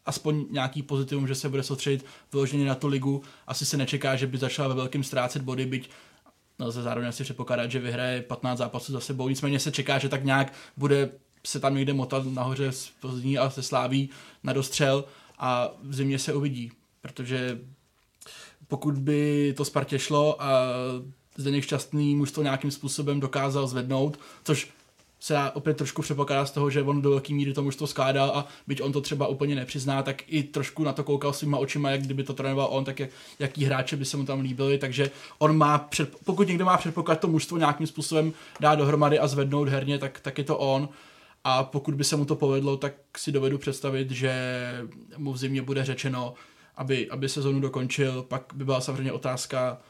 aspoň 0.05 0.45
nějaký 0.49 0.83
pozitivum, 0.83 1.27
že 1.27 1.35
se 1.35 1.49
bude 1.49 1.63
soustředit 1.63 2.05
vyloženě 2.31 2.65
na 2.65 2.75
tu 2.75 2.87
ligu. 2.87 3.23
Asi 3.47 3.65
se 3.65 3.77
nečeká, 3.77 4.15
že 4.15 4.27
by 4.27 4.37
začala 4.37 4.67
ve 4.67 4.75
velkém 4.75 5.03
ztrácet 5.03 5.41
body, 5.41 5.65
byť 5.65 5.89
no, 6.59 6.71
zároveň 6.71 7.09
asi 7.09 7.23
předpokládat, 7.23 7.71
že 7.71 7.79
vyhraje 7.79 8.21
15 8.21 8.57
zápasů 8.57 8.91
za 8.91 8.99
sebou. 8.99 9.29
Nicméně 9.29 9.59
se 9.59 9.71
čeká, 9.71 9.99
že 9.99 10.09
tak 10.09 10.23
nějak 10.23 10.53
bude 10.77 11.09
se 11.45 11.59
tam 11.59 11.75
někde 11.75 11.93
motat 11.93 12.25
nahoře 12.25 12.71
z 12.71 12.89
Plzní 12.99 13.37
a 13.37 13.49
se 13.49 13.63
Sláví 13.63 14.09
na 14.43 14.53
dostřel 14.53 15.05
a 15.39 15.71
v 15.83 15.95
zimě 15.95 16.19
se 16.19 16.33
uvidí, 16.33 16.71
protože 17.01 17.59
pokud 18.71 18.99
by 18.99 19.53
to 19.57 19.65
Spartě 19.65 19.99
šlo 19.99 20.43
a 20.43 20.65
Zdeněk 21.37 21.63
Šťastný 21.63 22.15
muž 22.15 22.31
to 22.31 22.43
nějakým 22.43 22.71
způsobem 22.71 23.19
dokázal 23.19 23.67
zvednout, 23.67 24.19
což 24.43 24.69
se 25.19 25.33
dá 25.33 25.51
opět 25.51 25.77
trošku 25.77 26.01
předpokládat 26.01 26.45
z 26.45 26.51
toho, 26.51 26.69
že 26.69 26.83
on 26.83 27.01
do 27.01 27.09
velké 27.09 27.33
míry 27.33 27.53
to 27.53 27.63
mužstvo 27.63 27.87
skládal 27.87 28.29
a 28.29 28.47
byť 28.67 28.81
on 28.81 28.91
to 28.91 29.01
třeba 29.01 29.27
úplně 29.27 29.55
nepřizná, 29.55 30.03
tak 30.03 30.23
i 30.27 30.43
trošku 30.43 30.83
na 30.83 30.93
to 30.93 31.03
koukal 31.03 31.33
svýma 31.33 31.57
očima, 31.57 31.89
jak 31.89 32.01
kdyby 32.01 32.23
to 32.23 32.33
trénoval 32.33 32.67
on, 32.71 32.83
tak 32.83 32.99
jak, 32.99 33.09
jaký 33.39 33.65
hráče 33.65 33.95
by 33.97 34.05
se 34.05 34.17
mu 34.17 34.25
tam 34.25 34.39
líbili, 34.39 34.77
takže 34.77 35.11
on 35.37 35.57
má, 35.57 35.77
před, 35.77 36.15
pokud 36.25 36.47
někdo 36.47 36.65
má 36.65 36.77
předpoklad 36.77 37.19
to 37.19 37.27
mužstvo 37.27 37.57
nějakým 37.57 37.87
způsobem 37.87 38.33
dát 38.59 38.75
dohromady 38.75 39.19
a 39.19 39.27
zvednout 39.27 39.67
herně, 39.67 39.97
tak, 39.97 40.19
tak 40.19 40.37
je 40.37 40.43
to 40.43 40.57
on. 40.57 40.89
A 41.43 41.63
pokud 41.63 41.95
by 41.95 42.03
se 42.03 42.15
mu 42.15 42.25
to 42.25 42.35
povedlo, 42.35 42.77
tak 42.77 42.93
si 43.17 43.31
dovedu 43.31 43.57
představit, 43.57 44.11
že 44.11 44.33
mu 45.17 45.33
v 45.33 45.37
zimě 45.37 45.61
bude 45.61 45.85
řečeno, 45.85 46.33
aby, 46.75 47.09
aby 47.09 47.29
sezonu 47.29 47.59
dokončil. 47.59 48.23
Pak 48.23 48.53
by 48.55 48.65
byla 48.65 48.81
samozřejmě 48.81 49.11
otázka, 49.11 49.81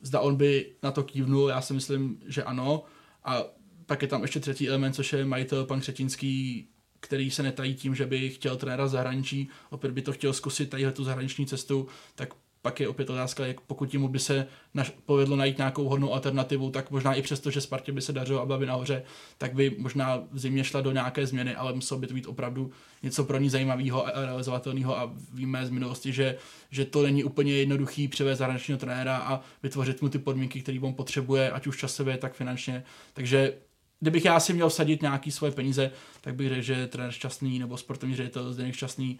zda 0.00 0.20
on 0.20 0.36
by 0.36 0.72
na 0.82 0.90
to 0.90 1.02
kývnul, 1.02 1.48
já 1.48 1.60
si 1.60 1.74
myslím, 1.74 2.20
že 2.26 2.42
ano. 2.42 2.84
A 3.24 3.42
pak 3.86 4.02
je 4.02 4.08
tam 4.08 4.22
ještě 4.22 4.40
třetí 4.40 4.68
element, 4.68 4.94
což 4.94 5.12
je 5.12 5.24
majitel 5.24 5.66
pan 5.66 5.80
Křetínský 5.80 6.68
který 7.00 7.30
se 7.30 7.42
netají 7.42 7.74
tím, 7.74 7.94
že 7.94 8.06
by 8.06 8.30
chtěl 8.30 8.56
trenéra 8.56 8.88
zahraničí, 8.88 9.48
opět 9.70 9.92
by 9.92 10.02
to 10.02 10.12
chtěl 10.12 10.32
zkusit 10.32 10.70
tady 10.70 10.92
tu 10.92 11.04
zahraniční 11.04 11.46
cestu, 11.46 11.88
tak 12.14 12.34
pak 12.66 12.80
je 12.80 12.88
opět 12.88 13.10
otázka, 13.10 13.46
jak 13.46 13.60
pokud 13.60 13.94
mu 13.94 14.08
by 14.08 14.18
se 14.18 14.46
naš, 14.74 14.92
povedlo 15.06 15.36
najít 15.36 15.58
nějakou 15.58 15.88
hodnou 15.88 16.12
alternativu, 16.12 16.70
tak 16.70 16.90
možná 16.90 17.14
i 17.14 17.22
přesto, 17.22 17.50
že 17.50 17.60
Spartě 17.60 17.92
by 17.92 18.00
se 18.00 18.12
dařilo 18.12 18.40
a 18.40 18.46
byla 18.46 18.58
by 18.58 18.66
nahoře, 18.66 19.02
tak 19.38 19.54
by 19.54 19.76
možná 19.78 20.22
v 20.32 20.38
zimě 20.38 20.64
šla 20.64 20.80
do 20.80 20.92
nějaké 20.92 21.26
změny, 21.26 21.54
ale 21.54 21.72
muselo 21.72 22.00
by 22.00 22.06
to 22.06 22.14
být 22.14 22.26
opravdu 22.26 22.70
něco 23.02 23.24
pro 23.24 23.38
ní 23.38 23.50
zajímavého 23.50 24.06
a 24.06 24.10
realizovatelného 24.10 24.98
a 24.98 25.12
víme 25.34 25.66
z 25.66 25.70
minulosti, 25.70 26.12
že, 26.12 26.36
že 26.70 26.84
to 26.84 27.02
není 27.02 27.24
úplně 27.24 27.52
jednoduchý 27.52 28.08
převést 28.08 28.38
zahraničního 28.38 28.78
trenéra 28.78 29.16
a 29.16 29.40
vytvořit 29.62 30.02
mu 30.02 30.08
ty 30.08 30.18
podmínky, 30.18 30.62
které 30.62 30.80
on 30.80 30.94
potřebuje, 30.94 31.50
ať 31.50 31.66
už 31.66 31.78
časově, 31.78 32.16
tak 32.18 32.34
finančně. 32.34 32.84
Takže 33.12 33.52
kdybych 34.00 34.24
já 34.24 34.40
si 34.40 34.52
měl 34.52 34.68
vsadit 34.68 35.02
nějaký 35.02 35.30
svoje 35.30 35.52
peníze, 35.52 35.90
tak 36.20 36.34
bych 36.34 36.48
řekl, 36.48 36.62
že 36.62 36.86
trenér 36.86 37.12
šťastný 37.12 37.58
nebo 37.58 37.76
sportovní 37.76 38.16
ředitel 38.16 38.52
Zdeněk 38.52 38.74
šťastný 38.74 39.18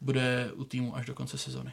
bude 0.00 0.50
u 0.54 0.64
týmu 0.64 0.96
až 0.96 1.06
do 1.06 1.14
konce 1.14 1.38
sezony. 1.38 1.72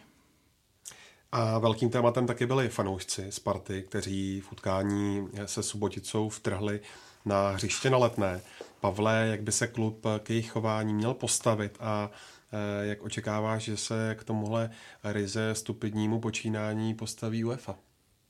A 1.36 1.60
velkým 1.60 1.90
tématem 1.90 2.28
taky 2.28 2.46
byli 2.46 2.70
fanoušci 2.70 3.32
Sparty, 3.32 3.84
kteří 3.84 4.42
v 4.42 4.52
utkání 4.52 5.28
se 5.46 5.64
Suboticou 5.64 6.30
vtrhli 6.30 6.82
na 7.26 7.50
hřiště 7.50 7.90
na 7.90 7.98
letné. 7.98 8.42
Pavle, 8.82 9.28
jak 9.32 9.42
by 9.42 9.52
se 9.52 9.68
klub 9.68 10.06
k 10.24 10.30
jejich 10.30 10.52
chování 10.52 10.94
měl 10.94 11.14
postavit 11.14 11.78
a 11.80 12.10
eh, 12.52 12.86
jak 12.86 13.04
očekáváš, 13.04 13.64
že 13.64 13.78
se 13.78 14.16
k 14.20 14.24
tomuhle 14.24 14.70
ryze 15.04 15.56
stupidnímu 15.56 16.20
počínání 16.20 16.94
postaví 16.94 17.46
UEFA? 17.46 17.76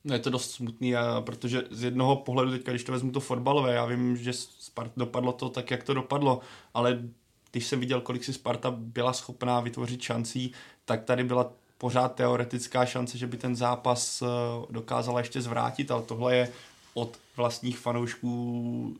No 0.03 0.13
je 0.13 0.19
to 0.19 0.29
dost 0.29 0.51
smutný, 0.51 0.95
a 0.95 1.21
protože 1.21 1.63
z 1.71 1.83
jednoho 1.83 2.15
pohledu 2.15 2.51
teďka, 2.51 2.71
když 2.71 2.83
to 2.83 2.91
vezmu 2.91 3.11
to 3.11 3.19
fotbalové, 3.19 3.73
já 3.73 3.85
vím, 3.85 4.17
že 4.17 4.33
Spart 4.33 4.91
dopadlo 4.97 5.33
to 5.33 5.49
tak, 5.49 5.71
jak 5.71 5.83
to 5.83 5.93
dopadlo, 5.93 6.39
ale 6.73 7.03
když 7.51 7.67
jsem 7.67 7.79
viděl, 7.79 8.01
kolik 8.01 8.23
si 8.23 8.33
Sparta 8.33 8.71
byla 8.71 9.13
schopná 9.13 9.59
vytvořit 9.59 10.01
šancí, 10.01 10.51
tak 10.85 11.03
tady 11.03 11.23
byla 11.23 11.53
pořád 11.83 12.15
teoretická 12.15 12.85
šance, 12.85 13.17
že 13.17 13.27
by 13.27 13.37
ten 13.37 13.55
zápas 13.55 14.21
eh, 14.21 14.25
dokázala 14.69 15.19
ještě 15.19 15.41
zvrátit, 15.41 15.91
ale 15.91 16.03
tohle 16.03 16.35
je 16.35 16.49
od 16.93 17.19
vlastních 17.37 17.77
fanoušků, 17.77 18.97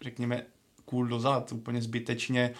řekněme, 0.00 0.42
kůl 0.84 1.06
dozad, 1.06 1.52
úplně 1.52 1.82
zbytečně 1.82 2.54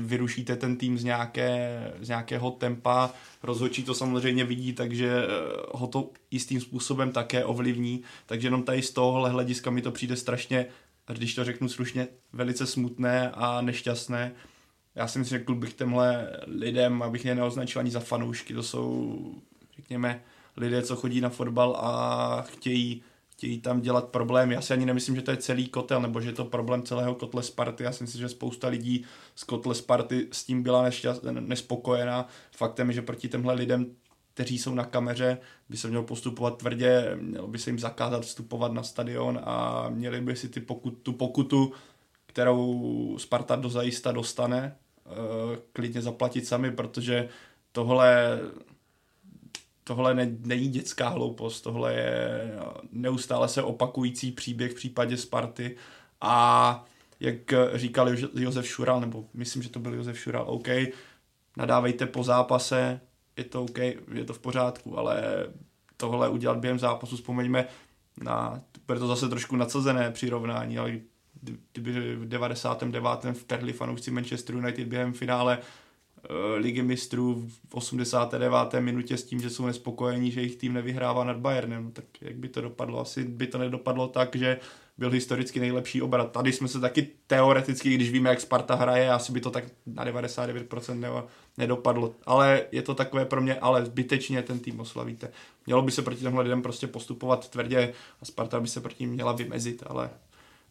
vyrušíte 0.00 0.56
ten 0.56 0.76
tým 0.76 0.98
z, 0.98 1.04
nějaké, 1.04 1.92
z 2.00 2.08
nějakého 2.08 2.50
tempa, 2.50 3.10
rozhodčí 3.42 3.82
to 3.82 3.94
samozřejmě 3.94 4.44
vidí, 4.44 4.72
takže 4.72 5.24
eh, 5.24 5.28
ho 5.72 5.86
to 5.86 6.10
jistým 6.30 6.60
způsobem 6.60 7.12
také 7.12 7.44
ovlivní, 7.44 8.02
takže 8.26 8.46
jenom 8.46 8.62
tady 8.62 8.82
z 8.82 8.90
tohohle 8.90 9.30
hlediska 9.30 9.70
mi 9.70 9.82
to 9.82 9.90
přijde 9.90 10.16
strašně, 10.16 10.66
když 11.06 11.34
to 11.34 11.44
řeknu 11.44 11.68
slušně, 11.68 12.08
velice 12.32 12.66
smutné 12.66 13.30
a 13.30 13.60
nešťastné, 13.60 14.32
já 14.94 15.08
si 15.08 15.18
myslím, 15.18 15.38
že 15.38 15.44
klub 15.44 15.58
bych 15.58 15.74
těmhle 15.74 16.36
lidem, 16.46 17.02
abych 17.02 17.24
je 17.24 17.34
neoznačil 17.34 17.80
ani 17.80 17.90
za 17.90 18.00
fanoušky, 18.00 18.54
to 18.54 18.62
jsou, 18.62 19.18
řekněme, 19.76 20.22
lidé, 20.56 20.82
co 20.82 20.96
chodí 20.96 21.20
na 21.20 21.28
fotbal 21.28 21.76
a 21.80 22.42
chtějí, 22.42 23.02
chtějí 23.28 23.60
tam 23.60 23.80
dělat 23.80 24.08
problémy. 24.08 24.54
Já 24.54 24.60
si 24.60 24.72
ani 24.72 24.86
nemyslím, 24.86 25.16
že 25.16 25.22
to 25.22 25.30
je 25.30 25.36
celý 25.36 25.68
kotel, 25.68 26.00
nebo 26.00 26.20
že 26.20 26.28
je 26.28 26.32
to 26.32 26.44
problém 26.44 26.82
celého 26.82 27.14
kotle 27.14 27.42
Sparty. 27.42 27.84
Já 27.84 27.92
si 27.92 28.04
myslím, 28.04 28.20
že 28.20 28.28
spousta 28.28 28.68
lidí 28.68 29.04
z 29.34 29.44
kotle 29.44 29.74
Sparty 29.74 30.28
s 30.32 30.44
tím 30.44 30.62
byla 30.62 30.82
nešťast, 30.82 31.22
nespokojená. 31.22 32.28
Faktem 32.50 32.88
je, 32.88 32.94
že 32.94 33.02
proti 33.02 33.28
těmhle 33.28 33.54
lidem 33.54 33.86
kteří 34.34 34.58
jsou 34.58 34.74
na 34.74 34.84
kameře, 34.84 35.38
by 35.68 35.76
se 35.76 35.88
mělo 35.88 36.04
postupovat 36.04 36.58
tvrdě, 36.58 37.16
mělo 37.20 37.48
by 37.48 37.58
se 37.58 37.70
jim 37.70 37.78
zakázat 37.78 38.22
vstupovat 38.22 38.72
na 38.72 38.82
stadion 38.82 39.40
a 39.44 39.86
měli 39.88 40.20
by 40.20 40.36
si 40.36 40.48
ty 40.48 40.60
pokut, 40.60 40.90
tu 41.02 41.12
pokutu, 41.12 41.72
kterou 42.32 43.16
Sparta 43.18 43.56
dozajista 43.56 44.12
dostane, 44.12 44.76
Eh, 45.06 45.58
klidně 45.72 46.02
zaplatit 46.02 46.46
sami, 46.46 46.70
protože 46.70 47.28
tohle 47.72 48.40
tohle 49.84 50.14
ne, 50.14 50.36
není 50.40 50.68
dětská 50.68 51.08
hloupost, 51.08 51.60
tohle 51.60 51.94
je 51.94 52.52
neustále 52.92 53.48
se 53.48 53.62
opakující 53.62 54.32
příběh 54.32 54.72
v 54.72 54.74
případě 54.74 55.16
Sparty. 55.16 55.76
A 56.20 56.84
jak 57.20 57.36
říkal 57.74 58.08
Josef 58.34 58.66
Šural, 58.66 59.00
nebo 59.00 59.24
myslím, 59.34 59.62
že 59.62 59.68
to 59.68 59.80
byl 59.80 59.94
Josef 59.94 60.18
Šural, 60.18 60.44
OK, 60.48 60.68
nadávejte 61.56 62.06
po 62.06 62.24
zápase, 62.24 63.00
je 63.36 63.44
to 63.44 63.62
OK, 63.62 63.78
je 64.12 64.24
to 64.26 64.34
v 64.34 64.38
pořádku, 64.38 64.98
ale 64.98 65.22
tohle 65.96 66.28
udělat 66.28 66.58
během 66.58 66.78
zápasu, 66.78 67.16
vzpomeňme 67.16 67.66
na, 68.22 68.62
bude 68.86 68.98
to 68.98 69.06
zase 69.06 69.28
trošku 69.28 69.56
nadsazené 69.56 70.10
přirovnání, 70.10 70.78
ale 70.78 70.92
kdyby 71.72 72.16
v 72.16 72.28
99. 72.28 73.02
vtrhli 73.32 73.72
fanoušci 73.72 74.10
Manchester 74.10 74.54
United 74.54 74.88
během 74.88 75.12
finále 75.12 75.58
uh, 75.58 76.36
ligy 76.56 76.82
mistrů 76.82 77.48
v 77.68 77.74
89. 77.74 78.80
minutě 78.80 79.16
s 79.16 79.24
tím, 79.24 79.40
že 79.40 79.50
jsou 79.50 79.66
nespokojení, 79.66 80.30
že 80.30 80.40
jejich 80.40 80.56
tým 80.56 80.72
nevyhrává 80.72 81.24
nad 81.24 81.36
Bayernem, 81.36 81.92
tak 81.92 82.04
jak 82.20 82.36
by 82.36 82.48
to 82.48 82.60
dopadlo? 82.60 83.00
Asi 83.00 83.24
by 83.24 83.46
to 83.46 83.58
nedopadlo 83.58 84.08
tak, 84.08 84.36
že 84.36 84.60
byl 84.98 85.10
historicky 85.10 85.60
nejlepší 85.60 86.02
obrat. 86.02 86.32
Tady 86.32 86.52
jsme 86.52 86.68
se 86.68 86.80
taky 86.80 87.08
teoreticky, 87.26 87.94
když 87.94 88.10
víme, 88.10 88.30
jak 88.30 88.40
Sparta 88.40 88.74
hraje, 88.74 89.10
asi 89.10 89.32
by 89.32 89.40
to 89.40 89.50
tak 89.50 89.64
na 89.86 90.04
99% 90.04 90.98
ne, 90.98 91.08
nedopadlo. 91.58 92.14
Ale 92.26 92.66
je 92.72 92.82
to 92.82 92.94
takové 92.94 93.24
pro 93.24 93.40
mě, 93.40 93.54
ale 93.54 93.84
zbytečně 93.84 94.42
ten 94.42 94.58
tým 94.58 94.80
oslavíte. 94.80 95.32
Mělo 95.66 95.82
by 95.82 95.92
se 95.92 96.02
proti 96.02 96.22
tomhle 96.22 96.42
lidem 96.42 96.62
prostě 96.62 96.86
postupovat 96.86 97.48
tvrdě 97.48 97.92
a 98.20 98.24
Sparta 98.24 98.60
by 98.60 98.68
se 98.68 98.80
proti 98.80 99.04
ním 99.04 99.10
měla 99.10 99.32
vymezit, 99.32 99.82
ale 99.86 100.10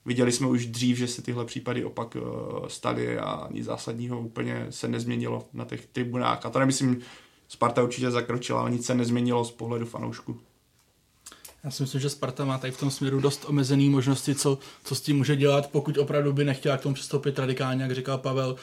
Viděli 0.06 0.32
jsme 0.32 0.48
už 0.48 0.66
dřív, 0.66 0.98
že 0.98 1.08
se 1.08 1.22
tyhle 1.22 1.46
případy 1.46 1.86
opak 1.86 2.18
eh, 2.18 2.22
staly 2.68 3.20
a 3.20 3.48
nic 3.52 3.66
zásadního 3.66 4.22
úplně 4.22 4.68
se 4.70 4.88
nezměnilo 4.88 5.48
na 5.54 5.66
těch 5.66 5.86
tribunách. 5.86 6.46
A 6.46 6.50
to 6.50 6.60
nemyslím, 6.60 7.02
Sparta 7.48 7.84
určitě 7.84 8.12
zakročila, 8.12 8.62
ale 8.62 8.72
nic 8.72 8.86
se 8.86 8.96
nezměnilo 8.96 9.46
z 9.46 9.52
pohledu 9.52 9.86
fanoušku. 9.86 10.40
Já 11.64 11.72
si 11.72 11.84
myslím, 11.84 12.02
že 12.02 12.10
Sparta 12.10 12.46
má 12.46 12.58
tady 12.58 12.72
v 12.74 12.80
tom 12.80 12.92
směru 12.92 13.20
dost 13.20 13.46
omezený 13.48 13.90
možnosti, 13.90 14.36
co, 14.36 14.60
co 14.84 14.96
s 14.96 15.02
tím 15.02 15.18
může 15.18 15.36
dělat, 15.36 15.72
pokud 15.72 15.98
opravdu 15.98 16.34
by 16.34 16.46
nechtěla 16.46 16.78
k 16.78 16.82
tomu 16.82 16.96
přistoupit 16.96 17.40
radikálně, 17.40 17.84
jak 17.84 17.92
říkal 17.92 18.18
Pavel, 18.18 18.56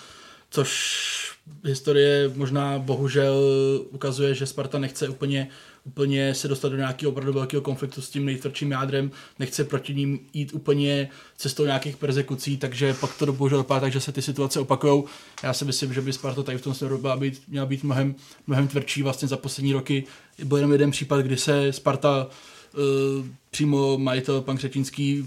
což 0.50 1.38
historie 1.64 2.32
možná 2.34 2.78
bohužel 2.78 3.42
ukazuje, 3.90 4.34
že 4.34 4.46
Sparta 4.46 4.78
nechce 4.78 5.08
úplně 5.08 5.48
úplně 5.84 6.34
se 6.34 6.48
dostat 6.48 6.68
do 6.68 6.76
nějakého 6.76 7.12
opravdu 7.12 7.32
velkého 7.32 7.62
konfliktu 7.62 8.02
s 8.02 8.10
tím 8.10 8.24
nejtvrdším 8.24 8.70
jádrem, 8.70 9.10
nechce 9.38 9.64
proti 9.64 9.94
ním 9.94 10.20
jít 10.32 10.54
úplně 10.54 11.08
cestou 11.36 11.64
nějakých 11.64 11.96
persekucí, 11.96 12.56
takže 12.56 12.94
pak 12.94 13.18
to 13.18 13.32
bohužel 13.32 13.58
dopadá 13.58 13.80
tak, 13.80 13.92
že 13.92 14.00
se 14.00 14.12
ty 14.12 14.22
situace 14.22 14.60
opakují. 14.60 15.04
Já 15.42 15.52
si 15.52 15.64
myslím, 15.64 15.94
že 15.94 16.00
by 16.00 16.12
Sparta 16.12 16.42
tady 16.42 16.58
v 16.58 16.62
tom 16.62 16.74
směru 16.74 16.98
byla 16.98 17.16
být, 17.16 17.42
měla 17.48 17.66
být 17.66 17.84
mnohem, 17.84 18.14
mnohem 18.46 18.68
tvrdší 18.68 19.02
vlastně 19.02 19.28
za 19.28 19.36
poslední 19.36 19.72
roky. 19.72 20.04
Byl 20.44 20.58
jenom 20.58 20.72
jeden 20.72 20.90
případ, 20.90 21.20
kdy 21.20 21.36
se 21.36 21.72
Sparta 21.72 22.26
uh, 22.26 23.26
přímo 23.50 23.98
majitel 23.98 24.40
pan 24.40 24.56
Křetínský 24.56 25.24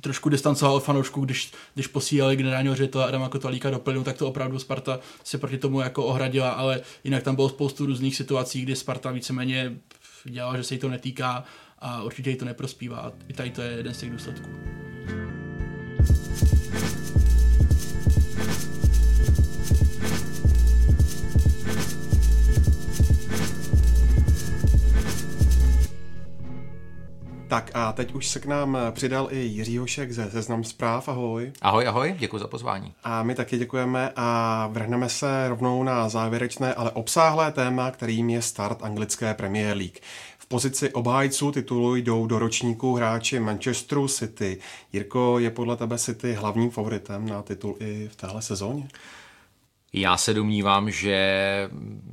trošku 0.00 0.28
distancoval 0.28 0.80
fanoušku, 0.80 1.24
když, 1.24 1.52
když 1.74 1.86
posílali 1.86 2.36
generálního 2.36 2.74
ředitele 2.74 3.06
Adama 3.06 3.28
Kotvalíka 3.28 3.70
do 3.70 3.78
plynu, 3.78 4.04
tak 4.04 4.16
to 4.16 4.28
opravdu 4.28 4.58
Sparta 4.58 5.00
se 5.24 5.38
proti 5.38 5.58
tomu 5.58 5.80
jako 5.80 6.04
ohradila, 6.04 6.50
ale 6.50 6.80
jinak 7.04 7.22
tam 7.22 7.34
bylo 7.34 7.48
spoustu 7.48 7.86
různých 7.86 8.16
situací, 8.16 8.62
kdy 8.62 8.76
Sparta 8.76 9.10
víceméně 9.10 9.76
dělala, 10.24 10.56
že 10.56 10.64
se 10.64 10.74
jí 10.74 10.80
to 10.80 10.88
netýká 10.88 11.44
a 11.78 12.02
určitě 12.02 12.30
jí 12.30 12.36
to 12.36 12.44
neprospívá. 12.44 13.12
I 13.28 13.32
tady 13.32 13.50
to 13.50 13.62
je 13.62 13.70
jeden 13.70 13.94
z 13.94 13.98
těch 13.98 14.10
důsledků. 14.10 14.48
Tak 27.52 27.70
a 27.74 27.92
teď 27.92 28.14
už 28.14 28.28
se 28.28 28.40
k 28.40 28.46
nám 28.46 28.78
přidal 28.90 29.28
i 29.30 29.38
Jiří 29.38 29.78
Hošek 29.78 30.12
ze 30.12 30.30
Seznam 30.30 30.64
zpráv. 30.64 31.08
Ahoj. 31.08 31.52
Ahoj, 31.62 31.88
ahoj, 31.88 32.14
děkuji 32.18 32.38
za 32.38 32.46
pozvání. 32.46 32.94
A 33.04 33.22
my 33.22 33.34
taky 33.34 33.58
děkujeme 33.58 34.12
a 34.16 34.68
vrhneme 34.72 35.08
se 35.08 35.48
rovnou 35.48 35.82
na 35.82 36.08
závěrečné, 36.08 36.74
ale 36.74 36.90
obsáhlé 36.90 37.52
téma, 37.52 37.90
kterým 37.90 38.30
je 38.30 38.42
start 38.42 38.78
anglické 38.82 39.34
Premier 39.34 39.76
League. 39.76 39.98
V 40.38 40.46
pozici 40.46 40.92
obhájců 40.92 41.52
titulu 41.52 41.96
jdou 41.96 42.26
do 42.26 42.38
ročníku 42.38 42.94
hráči 42.94 43.40
Manchesteru 43.40 44.08
City. 44.08 44.58
Jirko, 44.92 45.38
je 45.38 45.50
podle 45.50 45.76
tebe 45.76 45.98
City 45.98 46.32
hlavním 46.32 46.70
favoritem 46.70 47.28
na 47.28 47.42
titul 47.42 47.76
i 47.80 48.08
v 48.12 48.16
téhle 48.16 48.42
sezóně? 48.42 48.88
Já 49.94 50.16
se 50.16 50.34
domnívám, 50.34 50.90
že 50.90 51.68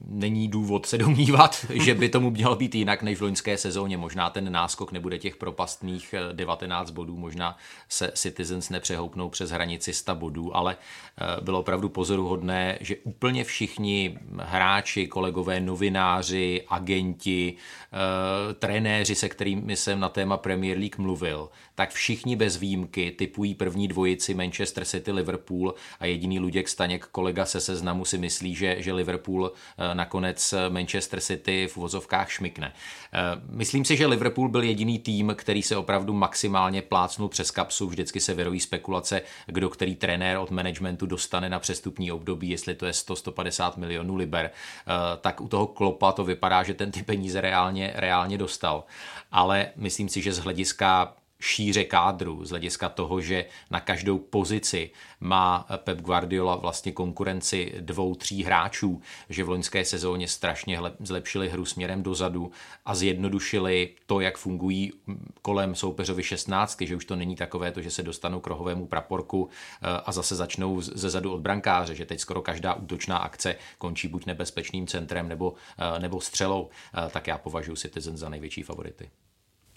není 0.08 0.48
důvod 0.48 0.86
se 0.86 0.98
domnívat, 0.98 1.66
že 1.84 1.96
by 1.96 2.10
tomu 2.10 2.30
mělo 2.30 2.56
být 2.56 2.76
jinak 2.76 3.04
než 3.04 3.18
v 3.18 3.22
loňské 3.22 3.58
sezóně. 3.58 3.98
Možná 3.98 4.30
ten 4.30 4.52
náskok 4.52 4.92
nebude 4.92 5.18
těch 5.18 5.36
propastných 5.36 6.16
19 6.32 6.92
bodů, 6.92 7.18
možná 7.18 7.58
se 7.90 8.12
Citizens 8.16 8.70
nepřehoupnou 8.70 9.30
přes 9.30 9.50
hranici 9.50 9.94
100 9.94 10.16
bodů, 10.16 10.56
ale 10.56 10.78
eh, 10.78 11.42
bylo 11.42 11.60
opravdu 11.60 11.90
pozoruhodné, 11.90 12.78
že 12.82 12.96
úplně 13.04 13.44
všichni 13.44 14.20
hráči, 14.38 15.08
kolegové, 15.08 15.60
novináři, 15.60 16.64
agenti, 16.68 17.54
eh, 17.54 18.54
trenéři, 18.54 19.16
se 19.16 19.30
kterými 19.30 19.76
jsem 19.76 20.00
na 20.00 20.10
téma 20.10 20.38
Premier 20.38 20.78
League 20.78 20.98
mluvil, 20.98 21.50
tak 21.76 21.90
všichni 21.90 22.36
bez 22.36 22.58
výjimky 22.58 23.12
typují 23.12 23.56
první 23.56 23.88
dvojici 23.88 24.34
Manchester 24.34 24.86
City, 24.86 25.12
Liverpool 25.12 25.74
a 26.00 26.06
jediný 26.06 26.40
Luděk 26.40 26.70
Staněk, 26.70 27.06
kolega 27.06 27.46
se 27.46 27.69
seznamu, 27.70 28.06
si 28.06 28.18
myslí, 28.18 28.56
že, 28.56 28.76
že 28.82 28.94
Liverpool 28.94 29.52
eh, 29.52 29.96
nakonec 29.96 30.54
Manchester 30.70 31.22
City 31.22 31.68
v 31.68 31.78
uvozovkách 31.78 32.32
šmikne. 32.32 32.74
Eh, 32.74 33.20
myslím 33.50 33.86
si, 33.86 33.98
že 33.98 34.08
Liverpool 34.08 34.50
byl 34.50 34.64
jediný 34.64 35.00
tým, 35.00 35.34
který 35.36 35.64
se 35.64 35.78
opravdu 35.78 36.14
maximálně 36.14 36.82
plácnul 36.82 37.30
přes 37.30 37.52
kapsu. 37.52 37.88
Vždycky 37.88 38.20
se 38.20 38.34
vyrojí 38.34 38.60
spekulace, 38.60 39.22
kdo 39.46 39.70
který 39.70 39.96
trenér 39.96 40.38
od 40.38 40.52
managementu 40.52 41.06
dostane 41.06 41.50
na 41.50 41.60
přestupní 41.60 42.12
období, 42.12 42.50
jestli 42.50 42.76
to 42.76 42.86
je 42.86 42.92
100-150 42.92 43.78
milionů 43.78 44.16
liber. 44.16 44.52
Eh, 44.52 44.94
tak 45.22 45.42
u 45.42 45.48
toho 45.48 45.68
Klopa 45.68 46.12
to 46.12 46.24
vypadá, 46.24 46.64
že 46.64 46.74
ten 46.74 46.92
ty 46.92 47.04
peníze 47.04 47.42
reálně, 47.42 47.94
reálně 47.96 48.38
dostal. 48.38 48.84
Ale 49.32 49.72
myslím 49.76 50.10
si, 50.10 50.22
že 50.22 50.34
z 50.34 50.40
hlediska 50.40 51.14
šíře 51.40 51.84
kádru, 51.84 52.46
z 52.46 52.50
hlediska 52.50 52.90
toho, 52.90 53.22
že 53.22 53.46
na 53.72 53.80
každou 53.80 54.18
pozici 54.18 54.92
má 55.20 55.68
Pep 55.78 56.02
Guardiola 56.02 56.56
vlastně 56.56 56.92
konkurenci 56.92 57.74
dvou, 57.80 58.16
tří 58.16 58.44
hráčů, 58.44 59.02
že 59.30 59.44
v 59.44 59.50
loňské 59.50 59.86
sezóně 59.86 60.28
strašně 60.28 60.80
zlepšili 61.00 61.50
hru 61.50 61.66
směrem 61.66 62.04
dozadu 62.04 62.52
a 62.86 62.96
zjednodušili 62.96 63.90
to, 64.06 64.20
jak 64.20 64.38
fungují 64.38 64.94
kolem 65.42 65.76
soupeřovi 65.76 66.24
16, 66.24 66.82
že 66.82 66.96
už 66.96 67.06
to 67.06 67.16
není 67.16 67.36
takové 67.36 67.72
to, 67.72 67.82
že 67.82 67.92
se 67.92 68.04
dostanou 68.04 68.40
k 68.40 68.48
rohovému 68.48 68.88
praporku 68.88 69.50
eh, 69.50 69.88
a 70.06 70.12
zase 70.12 70.36
začnou 70.36 70.82
ze 70.82 71.10
zadu 71.10 71.34
od 71.34 71.42
brankáře, 71.42 71.96
že 71.96 72.06
teď 72.06 72.20
skoro 72.20 72.42
každá 72.42 72.74
útočná 72.74 73.18
akce 73.18 73.56
končí 73.78 74.08
buď 74.08 74.26
nebezpečným 74.26 74.88
centrem 74.88 75.28
nebo, 75.28 75.54
eh, 75.78 76.00
nebo 76.00 76.22
střelou, 76.22 76.70
eh, 76.94 77.10
tak 77.10 77.28
já 77.28 77.38
považuji 77.38 77.76
Citizen 77.76 78.18
za 78.18 78.30
největší 78.30 78.64
favority. 78.64 79.10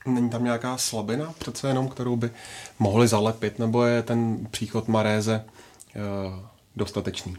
Není 0.07 0.31
tam 0.31 0.45
nějaká 0.45 0.79
slabina 0.79 1.35
přece 1.39 1.69
jenom, 1.69 1.89
kterou 1.89 2.17
by 2.17 2.31
mohli 2.79 3.09
zalepit, 3.09 3.59
nebo 3.59 3.85
je 3.85 4.03
ten 4.03 4.47
příchod 4.51 4.89
Maréze 4.89 5.45
uh, 5.97 6.39
dostatečný? 6.77 7.37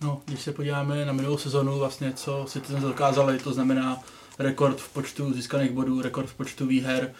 No, 0.00 0.20
když 0.24 0.42
se 0.42 0.52
podíváme 0.52 1.04
na 1.04 1.12
minulou 1.12 1.38
sezonu, 1.38 1.78
vlastně 1.78 2.12
co 2.12 2.44
Citizens 2.48 2.84
dokázali, 2.84 3.38
to 3.38 3.52
znamená 3.52 4.00
rekord 4.38 4.80
v 4.80 4.88
počtu 4.88 5.32
získaných 5.32 5.70
bodů, 5.70 6.02
rekord 6.02 6.28
v 6.28 6.34
počtu 6.34 6.66
výher, 6.66 7.12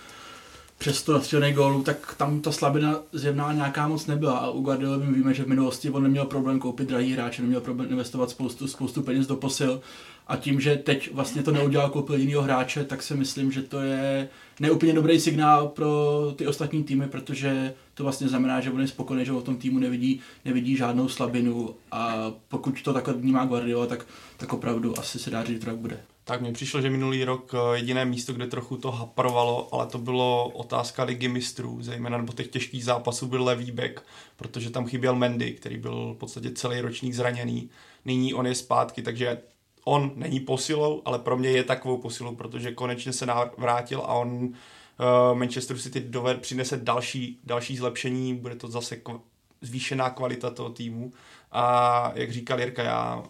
přes 0.78 1.02
to 1.02 1.12
nastřelených 1.12 1.56
gólů, 1.56 1.82
tak 1.82 2.14
tam 2.16 2.40
ta 2.40 2.52
slabina 2.52 3.00
zjevná 3.12 3.52
nějaká 3.52 3.88
moc 3.88 4.06
nebyla. 4.06 4.38
A 4.38 4.50
u 4.50 4.60
Guardiola 4.60 4.96
víme, 4.96 5.34
že 5.34 5.44
v 5.44 5.48
minulosti 5.48 5.90
on 5.90 6.02
neměl 6.02 6.24
problém 6.24 6.58
koupit 6.58 6.88
drahý 6.88 7.12
hráče, 7.12 7.42
neměl 7.42 7.60
problém 7.60 7.90
investovat 7.90 8.30
spoustu, 8.30 8.68
spoustu 8.68 9.02
peněz 9.02 9.26
do 9.26 9.36
posil. 9.36 9.80
A 10.26 10.36
tím, 10.36 10.60
že 10.60 10.76
teď 10.76 11.12
vlastně 11.12 11.42
to 11.42 11.50
neudělal, 11.50 11.90
koupil 11.90 12.16
jinýho 12.16 12.42
hráče, 12.42 12.84
tak 12.84 13.02
si 13.02 13.14
myslím, 13.14 13.52
že 13.52 13.62
to 13.62 13.80
je 13.80 14.28
neúplně 14.60 14.92
dobrý 14.92 15.20
signál 15.20 15.68
pro 15.68 15.88
ty 16.36 16.46
ostatní 16.46 16.84
týmy, 16.84 17.06
protože 17.08 17.74
to 17.94 18.02
vlastně 18.02 18.28
znamená, 18.28 18.60
že 18.60 18.70
on 18.70 18.80
je 18.80 18.88
spokojený, 18.88 19.24
že 19.24 19.32
o 19.32 19.42
tom 19.42 19.56
týmu 19.56 19.78
nevidí, 19.78 20.20
nevidí 20.44 20.76
žádnou 20.76 21.08
slabinu 21.08 21.74
a 21.92 22.32
pokud 22.48 22.82
to 22.82 22.92
takhle 22.92 23.14
vnímá 23.14 23.44
Guardiola, 23.44 23.86
tak, 23.86 24.06
tak 24.36 24.52
opravdu 24.52 24.98
asi 24.98 25.18
se 25.18 25.30
dá 25.30 25.44
říct, 25.44 25.54
že 25.54 25.60
to 25.60 25.66
tak 25.66 25.76
bude. 25.76 26.00
Tak 26.24 26.40
mně 26.40 26.52
přišlo, 26.52 26.80
že 26.80 26.90
minulý 26.90 27.24
rok 27.24 27.54
eh, 27.54 27.76
jediné 27.76 28.04
místo, 28.04 28.32
kde 28.32 28.46
trochu 28.46 28.76
to 28.76 28.90
haprovalo, 28.90 29.74
ale 29.74 29.86
to 29.86 29.98
bylo 29.98 30.48
otázka 30.48 31.04
ligy 31.04 31.28
mistrů, 31.28 31.78
zejména 31.82 32.18
nebo 32.18 32.32
těch 32.32 32.48
těžkých 32.48 32.84
zápasů 32.84 33.26
byl 33.26 33.44
levý 33.44 33.70
back, 33.70 34.00
protože 34.36 34.70
tam 34.70 34.86
chyběl 34.86 35.14
Mendy, 35.14 35.52
který 35.52 35.76
byl 35.76 36.14
v 36.14 36.18
podstatě 36.18 36.50
celý 36.50 36.80
ročník 36.80 37.14
zraněný. 37.14 37.70
Nyní 38.04 38.34
on 38.34 38.46
je 38.46 38.54
zpátky, 38.54 39.02
takže 39.02 39.38
on 39.84 40.12
není 40.16 40.40
posilou, 40.40 41.02
ale 41.04 41.18
pro 41.18 41.36
mě 41.36 41.50
je 41.50 41.64
takovou 41.64 41.96
posilou, 41.96 42.34
protože 42.34 42.72
konečně 42.72 43.12
se 43.12 43.26
vrátil 43.56 44.00
a 44.00 44.14
on 44.14 44.28
uh, 44.28 45.38
Manchester 45.38 45.78
City 45.78 46.00
doved, 46.00 46.40
přinese 46.40 46.76
další, 46.76 47.40
další 47.44 47.76
zlepšení, 47.76 48.34
bude 48.34 48.54
to 48.54 48.68
zase 48.68 48.96
kv- 48.96 49.20
zvýšená 49.60 50.10
kvalita 50.10 50.50
toho 50.50 50.70
týmu. 50.70 51.12
A 51.52 52.12
jak 52.14 52.32
říkal 52.32 52.60
Jirka, 52.60 52.82
já 52.82 53.22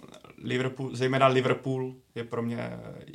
Liverpool, 0.44 0.96
zejména 0.96 1.26
Liverpool 1.26 1.94
je 2.14 2.24
pro 2.24 2.42
mě 2.42 2.70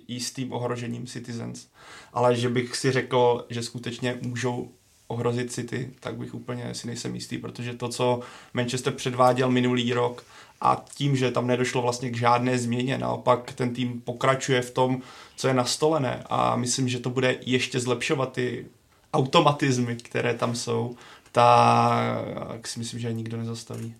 jistým 0.07 0.53
ohrožením 0.53 1.05
Citizens, 1.05 1.67
ale 2.13 2.35
že 2.35 2.49
bych 2.49 2.75
si 2.75 2.91
řekl, 2.91 3.45
že 3.49 3.63
skutečně 3.63 4.19
můžou 4.21 4.71
ohrozit 5.07 5.51
City, 5.51 5.91
tak 5.99 6.15
bych 6.15 6.33
úplně 6.33 6.73
si 6.73 6.87
nejsem 6.87 7.15
jistý, 7.15 7.37
protože 7.37 7.73
to, 7.73 7.89
co 7.89 8.19
Manchester 8.53 8.93
předváděl 8.93 9.51
minulý 9.51 9.93
rok 9.93 10.23
a 10.61 10.85
tím, 10.95 11.15
že 11.15 11.31
tam 11.31 11.47
nedošlo 11.47 11.81
vlastně 11.81 12.09
k 12.09 12.17
žádné 12.17 12.57
změně, 12.57 12.97
naopak 12.97 13.53
ten 13.53 13.73
tým 13.73 14.01
pokračuje 14.01 14.61
v 14.61 14.71
tom, 14.71 15.01
co 15.35 15.47
je 15.47 15.53
nastolené 15.53 16.23
a 16.29 16.55
myslím, 16.55 16.89
že 16.89 16.99
to 16.99 17.09
bude 17.09 17.35
ještě 17.41 17.79
zlepšovat 17.79 18.31
ty 18.31 18.65
automatizmy, 19.13 19.95
které 19.95 20.33
tam 20.33 20.55
jsou, 20.55 20.95
tak 21.31 22.67
si 22.67 22.79
myslím, 22.79 22.99
že 22.99 23.13
nikdo 23.13 23.37
nezastaví. 23.37 23.95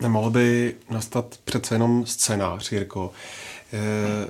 Nemohl 0.00 0.30
by 0.30 0.74
nastat 0.90 1.38
přece 1.44 1.74
jenom 1.74 2.06
scénář, 2.06 2.72
Jirko, 2.72 3.12
eh, 3.72 3.78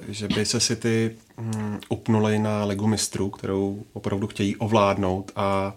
že 0.09 0.29
by 0.29 0.47
se 0.47 0.61
si 0.61 0.77
ty 0.77 1.17
hm, 1.39 1.81
upnuli 1.89 2.39
na 2.39 2.65
Ligu 2.65 2.87
mistrů, 2.87 3.31
kterou 3.31 3.85
opravdu 3.93 4.27
chtějí 4.27 4.57
ovládnout 4.57 5.33
a 5.37 5.77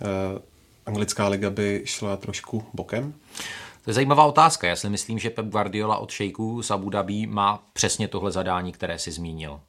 eh, 0.00 0.04
anglická 0.86 1.28
liga 1.28 1.50
by 1.50 1.82
šla 1.84 2.16
trošku 2.16 2.64
bokem? 2.74 3.14
To 3.88 3.90
je 3.90 3.94
zajímavá 3.94 4.24
otázka. 4.24 4.68
Já 4.68 4.76
si 4.76 4.90
myslím, 4.90 5.18
že 5.18 5.30
Pep 5.30 5.46
Guardiola 5.46 5.96
od 5.96 6.10
šejků 6.10 6.62
z 6.62 6.70
Abu 6.70 6.90
Dhabi 6.90 7.26
má 7.26 7.62
přesně 7.72 8.08
tohle 8.08 8.32
zadání, 8.32 8.72
které 8.72 8.98
si 8.98 9.10
zmínil. 9.10 9.60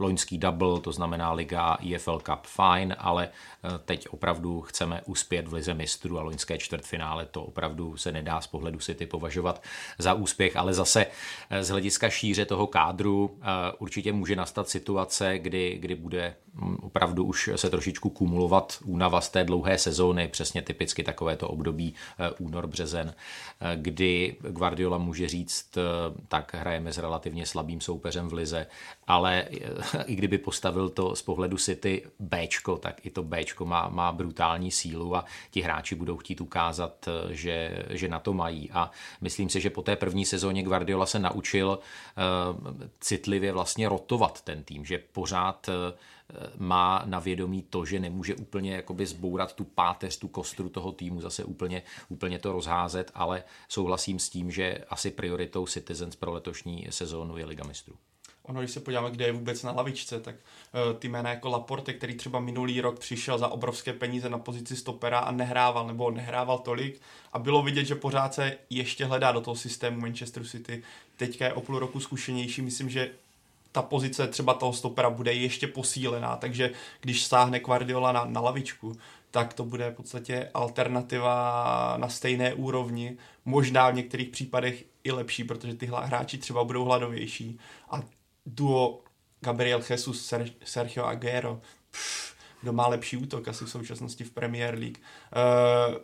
Eh, 0.00 0.02
loňský 0.02 0.38
double, 0.38 0.80
to 0.80 0.92
znamená 0.92 1.32
Liga 1.32 1.78
EFL 1.94 2.18
Cup, 2.18 2.46
fajn, 2.46 2.96
ale 2.98 3.28
eh, 3.28 3.68
teď 3.84 4.08
opravdu 4.08 4.60
chceme 4.60 5.02
uspět 5.06 5.48
v 5.48 5.52
Lize 5.52 5.74
mistrů 5.74 6.18
a 6.18 6.22
loňské 6.22 6.58
čtvrtfinále, 6.58 7.26
to 7.26 7.42
opravdu 7.42 7.96
se 7.96 8.12
nedá 8.12 8.40
z 8.40 8.46
pohledu 8.46 8.78
City 8.78 9.06
považovat 9.06 9.62
za 9.98 10.14
úspěch, 10.14 10.56
ale 10.56 10.74
zase 10.74 11.06
eh, 11.50 11.64
z 11.64 11.68
hlediska 11.68 12.10
šíře 12.10 12.44
toho 12.44 12.66
kádru 12.66 13.38
určitě 13.78 14.12
může 14.12 14.36
nastat 14.36 14.68
situace, 14.68 15.38
kdy, 15.38 15.78
kdy 15.80 15.94
bude 15.94 16.34
hm, 16.54 16.76
opravdu 16.82 17.24
už 17.24 17.50
se 17.56 17.70
trošičku 17.70 18.10
kumulovat 18.10 18.78
únava 18.84 19.20
z 19.20 19.28
té 19.28 19.44
dlouhé 19.44 19.78
sezóny, 19.78 20.28
přesně 20.28 20.62
typicky 20.62 21.02
takovéto 21.02 21.48
období 21.48 21.94
únor, 22.38 22.66
březen, 22.66 23.14
kdy 23.76 24.36
Guardiola 24.40 24.98
může 24.98 25.28
říct, 25.28 25.78
tak 26.28 26.54
hrajeme 26.54 26.92
s 26.92 26.98
relativně 26.98 27.46
slabým 27.46 27.80
soupeřem 27.80 28.28
v 28.28 28.32
lize, 28.32 28.66
ale 29.06 29.44
i 30.06 30.14
kdyby 30.14 30.38
postavil 30.38 30.88
to 30.88 31.16
z 31.16 31.22
pohledu 31.22 31.56
City 31.56 32.02
Bčko, 32.18 32.76
tak 32.76 33.06
i 33.06 33.10
to 33.10 33.22
Bčko 33.22 33.66
má, 33.66 33.88
má 33.88 34.12
brutální 34.12 34.70
sílu 34.70 35.16
a 35.16 35.24
ti 35.50 35.60
hráči 35.60 35.94
budou 35.94 36.16
chtít 36.16 36.40
ukázat, 36.40 37.08
že, 37.30 37.84
že 37.90 38.08
na 38.08 38.18
to 38.18 38.32
mají. 38.32 38.70
A 38.70 38.90
myslím 39.20 39.48
si, 39.48 39.60
že 39.60 39.70
po 39.70 39.82
té 39.82 39.96
první 39.96 40.24
sezóně 40.24 40.62
Guardiola 40.62 41.06
se 41.06 41.18
naučil 41.18 41.78
uh, 41.78 42.82
citlivě 43.00 43.52
vlastně 43.52 43.88
rotovat 43.88 44.42
ten 44.42 44.64
tým, 44.64 44.84
že 44.84 44.98
pořád 45.12 45.68
uh, 45.68 45.74
má 46.58 47.02
na 47.04 47.18
vědomí 47.18 47.62
to, 47.62 47.84
že 47.84 48.00
nemůže 48.00 48.34
úplně 48.34 48.74
jakoby 48.74 49.06
zbourat 49.06 49.52
tu 49.52 49.64
páteř, 49.64 50.18
tu 50.18 50.28
kostru 50.28 50.68
toho 50.68 50.92
týmu, 50.92 51.20
zase 51.20 51.44
úplně, 51.44 51.82
úplně 52.08 52.38
to 52.38 52.52
rozházet, 52.52 53.10
ale 53.14 53.44
souhlasím 53.68 54.18
s 54.18 54.28
tím, 54.28 54.50
že 54.50 54.78
asi 54.88 55.10
prioritou 55.10 55.66
Citizens 55.66 56.16
pro 56.16 56.32
letošní 56.32 56.86
sezónu 56.90 57.36
je 57.36 57.44
Liga 57.44 57.64
mistrů 57.64 57.94
ono, 58.50 58.60
když 58.60 58.70
se 58.70 58.80
podíváme, 58.80 59.10
kde 59.10 59.24
je 59.24 59.32
vůbec 59.32 59.62
na 59.62 59.72
lavičce, 59.72 60.20
tak 60.20 60.34
uh, 60.34 60.98
ty 60.98 61.08
jména 61.08 61.30
jako 61.30 61.48
Laporte, 61.48 61.92
který 61.92 62.14
třeba 62.14 62.40
minulý 62.40 62.80
rok 62.80 62.98
přišel 62.98 63.38
za 63.38 63.48
obrovské 63.48 63.92
peníze 63.92 64.28
na 64.28 64.38
pozici 64.38 64.76
stopera 64.76 65.18
a 65.18 65.30
nehrával, 65.30 65.86
nebo 65.86 66.10
nehrával 66.10 66.58
tolik. 66.58 67.00
A 67.32 67.38
bylo 67.38 67.62
vidět, 67.62 67.84
že 67.84 67.94
pořád 67.94 68.34
se 68.34 68.56
ještě 68.70 69.04
hledá 69.04 69.32
do 69.32 69.40
toho 69.40 69.54
systému 69.54 70.00
Manchester 70.00 70.44
City. 70.44 70.82
Teďka 71.16 71.44
je 71.44 71.52
o 71.52 71.60
půl 71.60 71.78
roku 71.78 72.00
zkušenější, 72.00 72.62
myslím, 72.62 72.90
že 72.90 73.10
ta 73.72 73.82
pozice 73.82 74.28
třeba 74.28 74.54
toho 74.54 74.72
stopera 74.72 75.10
bude 75.10 75.32
ještě 75.32 75.66
posílená, 75.66 76.36
takže 76.36 76.70
když 77.00 77.22
sáhne 77.22 77.60
Guardiola 77.60 78.12
na, 78.12 78.24
na 78.24 78.40
lavičku, 78.40 78.96
tak 79.30 79.54
to 79.54 79.64
bude 79.64 79.90
v 79.90 79.94
podstatě 79.94 80.50
alternativa 80.54 81.94
na 81.96 82.08
stejné 82.08 82.54
úrovni, 82.54 83.16
možná 83.44 83.90
v 83.90 83.94
některých 83.94 84.28
případech 84.28 84.84
i 85.04 85.12
lepší, 85.12 85.44
protože 85.44 85.74
ty 85.74 85.86
hráči 85.86 86.38
třeba 86.38 86.64
budou 86.64 86.84
hladovější. 86.84 87.58
A 87.90 88.00
duo 88.46 89.00
Gabriel 89.40 89.82
Jesus, 89.90 90.34
Sergio 90.64 91.04
Aguero, 91.04 91.60
pff, 91.90 92.34
kdo 92.60 92.72
má 92.72 92.86
lepší 92.86 93.16
útok 93.16 93.48
asi 93.48 93.64
v 93.64 93.70
současnosti 93.70 94.24
v 94.24 94.30
Premier 94.30 94.74
League. 94.74 94.98
Uh, 94.98 95.94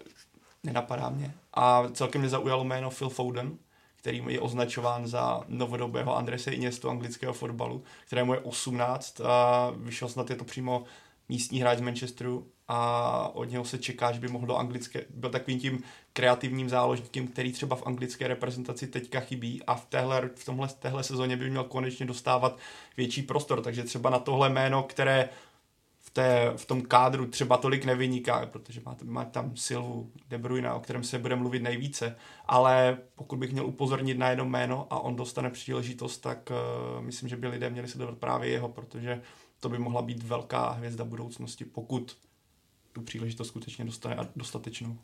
Nenapadá 0.65 1.09
mě. 1.09 1.35
A 1.55 1.89
celkem 1.93 2.21
mě 2.21 2.31
zaujalo 2.31 2.65
jméno 2.65 2.91
Phil 2.91 3.09
Foden, 3.09 3.59
který 3.97 4.23
je 4.29 4.41
označován 4.41 5.07
za 5.07 5.41
novodobého 5.49 6.17
Andrese 6.17 6.51
Iniestu 6.51 6.91
anglického 6.91 7.33
fotbalu, 7.33 7.83
kterému 8.07 8.35
je 8.35 8.41
18 8.41 9.21
a 9.21 9.71
vyšel 9.77 10.09
snad 10.09 10.31
je 10.31 10.37
to 10.37 10.45
přímo 10.45 10.85
místní 11.29 11.61
hráč 11.61 11.79
z 11.79 11.81
Manchesteru 11.81 12.47
a 12.69 13.31
od 13.35 13.45
něho 13.45 13.65
se 13.65 13.79
čeká, 13.79 14.13
že 14.13 14.21
by 14.21 14.29
mohl 14.29 14.47
do 14.47 14.57
anglické, 14.57 15.05
byl 15.11 15.31
takovým 15.31 15.61
tím 15.61 15.83
kreativním 16.13 16.69
záložníkem, 16.69 17.29
který 17.29 17.53
třeba 17.53 17.77
v 17.77 17.87
anglické 17.87 18.29
reprezentaci 18.29 18.87
teďka 18.87 19.21
chybí 19.21 19.63
a 19.67 19.75
v, 19.75 19.87
téhle, 19.87 20.31
v 20.35 20.45
tomhle, 20.45 20.69
téhle 20.69 21.03
sezóně 21.03 21.37
by 21.37 21.51
měl 21.51 21.65
konečně 21.65 22.07
dostávat 22.07 22.59
větší 22.97 23.23
prostor, 23.23 23.63
takže 23.63 23.85
třeba 23.85 24.11
na 24.11 24.19
tohle 24.19 24.51
jméno, 24.51 24.83
které 24.83 25.29
v, 25.99 26.11
té, 26.11 26.53
v 26.57 26.67
tom 26.67 26.83
kádru 26.83 27.27
třeba 27.27 27.57
tolik 27.57 27.85
nevyniká, 27.85 28.47
protože 28.47 28.81
má, 28.85 28.97
má 29.05 29.25
tam 29.25 29.57
Silvu 29.57 30.11
De 30.29 30.39
Bruyne, 30.39 30.73
o 30.73 30.81
kterém 30.81 31.05
se 31.05 31.19
bude 31.19 31.37
mluvit 31.37 31.63
nejvíce, 31.63 32.17
ale 32.47 32.99
pokud 33.15 33.37
bych 33.37 33.53
měl 33.53 33.67
upozornit 33.67 34.19
na 34.19 34.31
jedno 34.31 34.45
jméno 34.45 34.87
a 34.91 35.01
on 35.01 35.17
dostane 35.17 35.51
příležitost, 35.51 36.19
tak 36.19 36.51
uh, 36.51 37.05
myslím, 37.05 37.29
že 37.29 37.37
by 37.37 37.49
lidé 37.49 37.71
měli 37.71 37.89
sledovat 37.89 38.19
právě 38.19 38.51
jeho, 38.51 38.69
protože 38.69 39.23
to 39.61 39.69
by 39.69 39.79
mohla 39.79 40.03
být 40.03 40.23
velká 40.23 40.71
hvězda 40.71 41.05
budoucnosti, 41.05 41.65
pokud 41.65 42.17
tu 42.93 43.03
příležitost 43.03 43.49
skutečně 43.49 43.85
dostane 43.85 44.17
a 44.17 44.29
dostatečnou. 44.37 44.99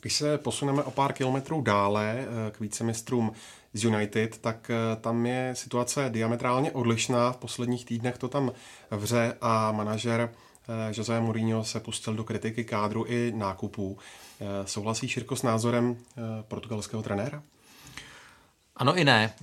Když 0.00 0.16
se 0.16 0.38
posuneme 0.38 0.82
o 0.82 0.90
pár 0.90 1.12
kilometrů 1.12 1.60
dále 1.60 2.16
eh, 2.18 2.50
k 2.50 2.60
vícemistrům 2.60 3.32
z 3.72 3.84
United, 3.84 4.38
tak 4.38 4.70
eh, 4.70 4.96
tam 4.96 5.26
je 5.26 5.50
situace 5.56 6.10
diametrálně 6.10 6.72
odlišná. 6.72 7.32
V 7.32 7.36
posledních 7.36 7.84
týdnech 7.84 8.18
to 8.18 8.28
tam 8.28 8.52
vře 8.90 9.36
a 9.40 9.72
manažer 9.72 10.32
eh, 10.68 10.92
José 10.96 11.20
Mourinho 11.20 11.64
se 11.64 11.80
pustil 11.80 12.14
do 12.14 12.24
kritiky 12.24 12.64
kádru 12.64 13.04
i 13.04 13.32
nákupů. 13.36 13.98
Souhlasí 14.64 15.08
Širko 15.08 15.36
s 15.36 15.42
názorem 15.42 15.96
portugalského 16.48 17.02
trenéra? 17.02 17.42
Ano 18.76 18.96
i 18.96 19.04
ne. 19.04 19.34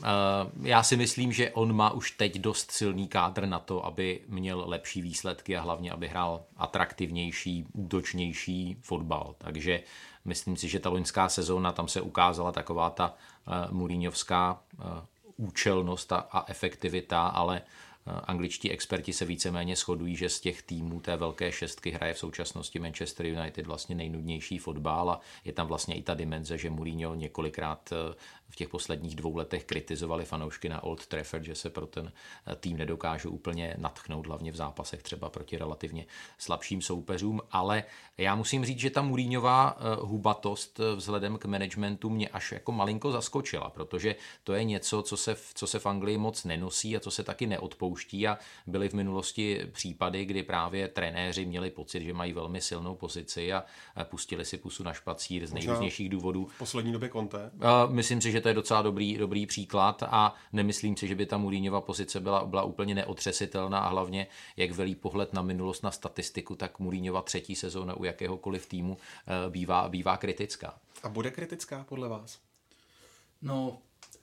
Já 0.61 0.83
si 0.83 0.97
myslím, 0.97 1.31
že 1.31 1.51
on 1.51 1.75
má 1.75 1.91
už 1.91 2.11
teď 2.11 2.39
dost 2.39 2.71
silný 2.71 3.07
kádr 3.07 3.45
na 3.45 3.59
to, 3.59 3.85
aby 3.85 4.21
měl 4.27 4.63
lepší 4.67 5.01
výsledky 5.01 5.57
a 5.57 5.61
hlavně, 5.61 5.91
aby 5.91 6.07
hrál 6.07 6.43
atraktivnější, 6.57 7.65
útočnější 7.73 8.77
fotbal. 8.81 9.35
Takže 9.37 9.83
myslím 10.25 10.57
si, 10.57 10.69
že 10.69 10.79
ta 10.79 10.89
loňská 10.89 11.29
sezóna, 11.29 11.71
tam 11.71 11.87
se 11.87 12.01
ukázala 12.01 12.51
taková 12.51 12.89
ta 12.89 13.13
Mourinhovská 13.71 14.59
účelnost 15.37 16.11
a 16.11 16.45
efektivita, 16.47 17.27
ale 17.27 17.61
Angličtí 18.23 18.71
experti 18.71 19.13
se 19.13 19.25
víceméně 19.25 19.75
shodují, 19.75 20.15
že 20.15 20.29
z 20.29 20.39
těch 20.39 20.61
týmů 20.61 20.99
té 20.99 21.17
velké 21.17 21.51
šestky 21.51 21.91
hraje 21.91 22.13
v 22.13 22.19
současnosti 22.19 22.79
Manchester 22.79 23.25
United 23.25 23.67
vlastně 23.67 23.95
nejnudnější 23.95 24.57
fotbal 24.57 25.09
a 25.09 25.19
je 25.45 25.53
tam 25.53 25.67
vlastně 25.67 25.95
i 25.95 26.01
ta 26.01 26.13
dimenze, 26.13 26.57
že 26.57 26.69
Mourinho 26.69 27.15
několikrát 27.15 27.93
v 28.51 28.55
těch 28.55 28.69
posledních 28.69 29.15
dvou 29.15 29.35
letech 29.35 29.63
kritizovali 29.63 30.25
fanoušky 30.25 30.69
na 30.69 30.83
Old 30.83 31.07
Trafford, 31.07 31.43
že 31.43 31.55
se 31.55 31.69
pro 31.69 31.85
ten 31.85 32.11
eh, 32.47 32.55
tým 32.55 32.77
nedokážu 32.77 33.29
úplně 33.29 33.75
natchnout, 33.77 34.27
hlavně 34.27 34.51
v 34.51 34.55
zápasech 34.55 35.03
třeba 35.03 35.29
proti 35.29 35.57
relativně 35.57 36.05
slabším 36.37 36.81
soupeřům, 36.81 37.41
ale 37.51 37.83
já 38.17 38.35
musím 38.35 38.65
říct, 38.65 38.79
že 38.79 38.89
ta 38.89 39.01
Mourinhová 39.01 39.77
eh, 39.77 39.95
hubatost 39.99 40.79
eh, 40.79 40.95
vzhledem 40.95 41.37
k 41.37 41.45
managementu 41.45 42.09
mě 42.09 42.29
až 42.29 42.51
jako 42.51 42.71
malinko 42.71 43.11
zaskočila, 43.11 43.69
protože 43.69 44.15
to 44.43 44.53
je 44.53 44.63
něco, 44.63 45.01
co 45.01 45.17
se, 45.17 45.35
v, 45.35 45.51
co 45.53 45.67
se 45.67 45.79
v 45.79 45.85
Anglii 45.85 46.17
moc 46.17 46.43
nenosí 46.43 46.97
a 46.97 46.99
co 46.99 47.11
se 47.11 47.23
taky 47.23 47.47
neodpouští 47.47 48.27
a 48.27 48.37
byly 48.67 48.89
v 48.89 48.93
minulosti 48.93 49.61
případy, 49.71 50.25
kdy 50.25 50.43
právě 50.43 50.87
trenéři 50.87 51.45
měli 51.45 51.69
pocit, 51.69 52.03
že 52.03 52.13
mají 52.13 52.33
velmi 52.33 52.61
silnou 52.61 52.95
pozici 52.95 53.53
a 53.53 53.63
pustili 54.03 54.45
si 54.45 54.57
pusu 54.57 54.83
na 54.83 54.93
špacír 54.93 55.47
z 55.47 55.53
nejrůznějších 55.53 56.09
důvodů. 56.09 56.45
V 56.45 56.57
poslední 56.57 56.91
době 56.91 57.09
Conte. 57.09 57.51
Myslím 57.87 58.21
si, 58.21 58.31
že 58.31 58.40
to 58.41 58.47
je 58.47 58.53
docela 58.53 58.81
dobrý, 58.81 59.17
dobrý 59.17 59.45
příklad 59.45 60.03
a 60.03 60.35
nemyslím 60.53 60.97
si, 60.97 61.07
že 61.07 61.15
by 61.15 61.25
ta 61.25 61.37
Mourinhova 61.37 61.81
pozice 61.81 62.19
byla, 62.19 62.45
byla 62.45 62.63
úplně 62.63 62.95
neotřesitelná 62.95 63.79
a 63.79 63.89
hlavně, 63.89 64.27
jak 64.57 64.71
velí 64.71 64.95
pohled 64.95 65.33
na 65.33 65.41
minulost, 65.41 65.83
na 65.83 65.91
statistiku, 65.91 66.55
tak 66.55 66.79
Mourinhova 66.79 67.21
třetí 67.21 67.55
sezóna 67.55 67.93
u 67.93 68.03
jakéhokoliv 68.03 68.65
týmu 68.65 68.97
eh, 69.27 69.49
bývá, 69.49 69.89
bývá 69.89 70.17
kritická. 70.17 70.73
A 71.03 71.09
bude 71.09 71.31
kritická 71.31 71.85
podle 71.89 72.09
vás? 72.09 72.39
No, 73.41 73.77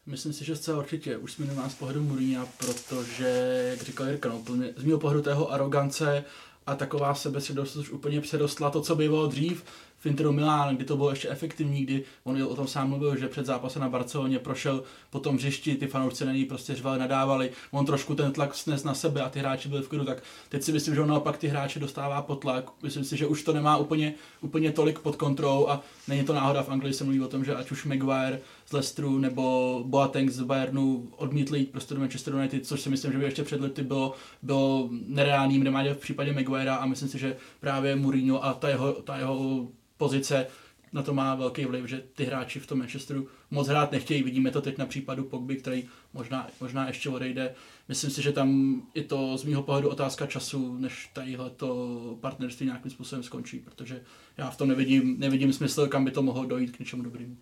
myslím 0.07 0.33
si, 0.33 0.45
že 0.45 0.57
zcela 0.57 0.79
určitě. 0.79 1.17
Už 1.17 1.33
jsme 1.33 1.47
nemá 1.47 1.69
z 1.69 1.75
pohledu 1.75 2.03
Mourinha, 2.03 2.47
protože, 2.59 3.29
jak 3.71 3.83
říkal 3.83 4.09
Jirka, 4.09 4.29
no, 4.29 4.43
z 4.77 4.85
mého 4.85 4.99
pohledu 4.99 5.23
tého 5.23 5.53
arogance 5.53 6.25
a 6.67 6.75
taková 6.75 7.15
sebestředost 7.15 7.77
už 7.77 7.91
úplně 7.91 8.21
předostla 8.21 8.71
to, 8.71 8.83
co 8.83 8.97
bývalo 8.97 9.27
dřív 9.27 9.65
v 9.99 10.07
Interu 10.07 10.33
Milán, 10.33 10.77
kdy 10.77 10.85
to 10.85 10.97
bylo 10.97 11.11
ještě 11.11 11.29
efektivní, 11.29 11.85
kdy 11.85 12.05
on 12.25 12.43
o 12.43 12.57
tom 12.57 12.67
sám 12.67 12.89
mluvil, 12.89 13.17
že 13.17 13.29
před 13.29 13.47
zápasem 13.47 13.83
na 13.83 13.89
Barceloně 13.89 14.39
prošel 14.39 14.83
po 15.11 15.21
tom 15.21 15.37
hřišti, 15.37 15.75
ty 15.75 15.87
fanoušci 15.87 16.25
na 16.25 16.33
něj 16.33 16.45
prostě 16.45 16.75
řvali, 16.75 16.99
nadávali, 16.99 17.51
on 17.71 17.87
trošku 17.87 18.15
ten 18.15 18.33
tlak 18.33 18.55
snes 18.55 18.85
na 18.85 18.95
sebe 18.95 19.23
a 19.23 19.29
ty 19.29 19.39
hráči 19.39 19.69
byli 19.69 19.83
v 19.83 19.89
klidu, 19.89 20.05
tak 20.05 20.23
teď 20.49 20.63
si 20.63 20.73
myslím, 20.73 20.95
že 20.95 21.01
on 21.01 21.09
naopak 21.09 21.39
ty 21.39 21.49
hráče 21.49 21.81
dostává 21.81 22.23
pod 22.23 22.37
tlak. 22.37 22.65
Myslím 22.83 23.05
si, 23.05 23.17
že 23.17 23.27
už 23.27 23.43
to 23.43 23.53
nemá 23.53 23.77
úplně, 23.77 24.15
úplně 24.41 24.73
tolik 24.73 24.99
pod 24.99 25.17
kontrolou 25.17 25.69
a 25.69 25.83
není 26.09 26.25
to 26.25 26.35
náhoda 26.35 26.63
v 26.63 26.69
Anglii 26.69 26.95
se 26.95 27.05
mluví 27.05 27.21
o 27.21 27.29
tom, 27.29 27.45
že 27.45 27.57
ať 27.57 27.71
už 27.71 27.85
Maguire 27.85 28.41
z 28.69 28.73
Leicesteru 28.73 29.19
nebo 29.19 29.85
Boateng 29.87 30.31
z 30.31 30.43
Bayernu 30.43 31.09
odmítli 31.17 31.59
jít 31.59 31.71
prostě 31.71 31.95
do 31.95 32.01
Manchester 32.01 32.35
United, 32.35 32.67
což 32.67 32.81
si 32.81 32.91
myslím, 32.91 33.13
že 33.13 33.19
by 33.19 33.25
ještě 33.25 33.43
před 33.43 33.61
lety 33.61 33.83
bylo, 33.83 34.15
bylo 34.43 34.89
nereálný 34.91 35.59
minimálně 35.59 35.95
v 35.95 35.99
případě 35.99 36.33
Maguirea 36.33 36.75
a 36.77 36.87
myslím 36.87 37.09
si, 37.09 37.19
že 37.19 37.37
právě 37.61 37.97
Mourinho 37.97 38.45
a 38.45 38.55
ta 38.55 38.69
jeho, 38.69 38.93
ta 38.93 39.17
jeho 39.17 39.69
pozice 39.97 40.47
na 40.93 41.03
to 41.03 41.15
má 41.15 41.35
velký 41.35 41.65
vliv, 41.65 41.85
že 41.85 42.03
ty 42.15 42.25
hráči 42.25 42.61
v 42.61 42.67
tom 42.67 42.79
Manchesteru 42.79 43.29
moc 43.51 43.69
hrát 43.69 43.93
nechtějí. 43.93 44.23
Vidíme 44.23 44.51
to 44.51 44.61
teď 44.61 44.79
na 44.79 44.87
případu 44.87 45.25
Pogby, 45.25 45.57
který 45.57 45.85
možná, 46.13 46.49
možná 46.61 46.87
ještě 46.87 47.09
odejde. 47.09 47.55
Myslím 47.89 48.11
si, 48.11 48.23
že 48.23 48.33
tam 48.33 48.83
je 48.95 49.05
to 49.05 49.39
z 49.39 49.45
mého 49.45 49.63
pohledu 49.63 49.89
otázka 49.89 50.27
času, 50.27 50.79
než 50.79 51.11
tadyhle 51.13 51.51
to 51.51 52.19
partnerství 52.21 52.67
nějakým 52.67 52.91
způsobem 52.91 53.23
skončí, 53.23 53.59
protože 53.59 54.03
já 54.37 54.51
v 54.51 54.57
tom 54.57 54.69
nevidím, 54.69 55.15
nevidím 55.19 55.53
smysl, 55.53 55.87
kam 55.87 56.05
by 56.05 56.11
to 56.11 56.23
mohlo 56.23 56.45
dojít 56.45 56.77
k 56.77 56.79
něčemu 56.79 57.03
dobrému. 57.03 57.37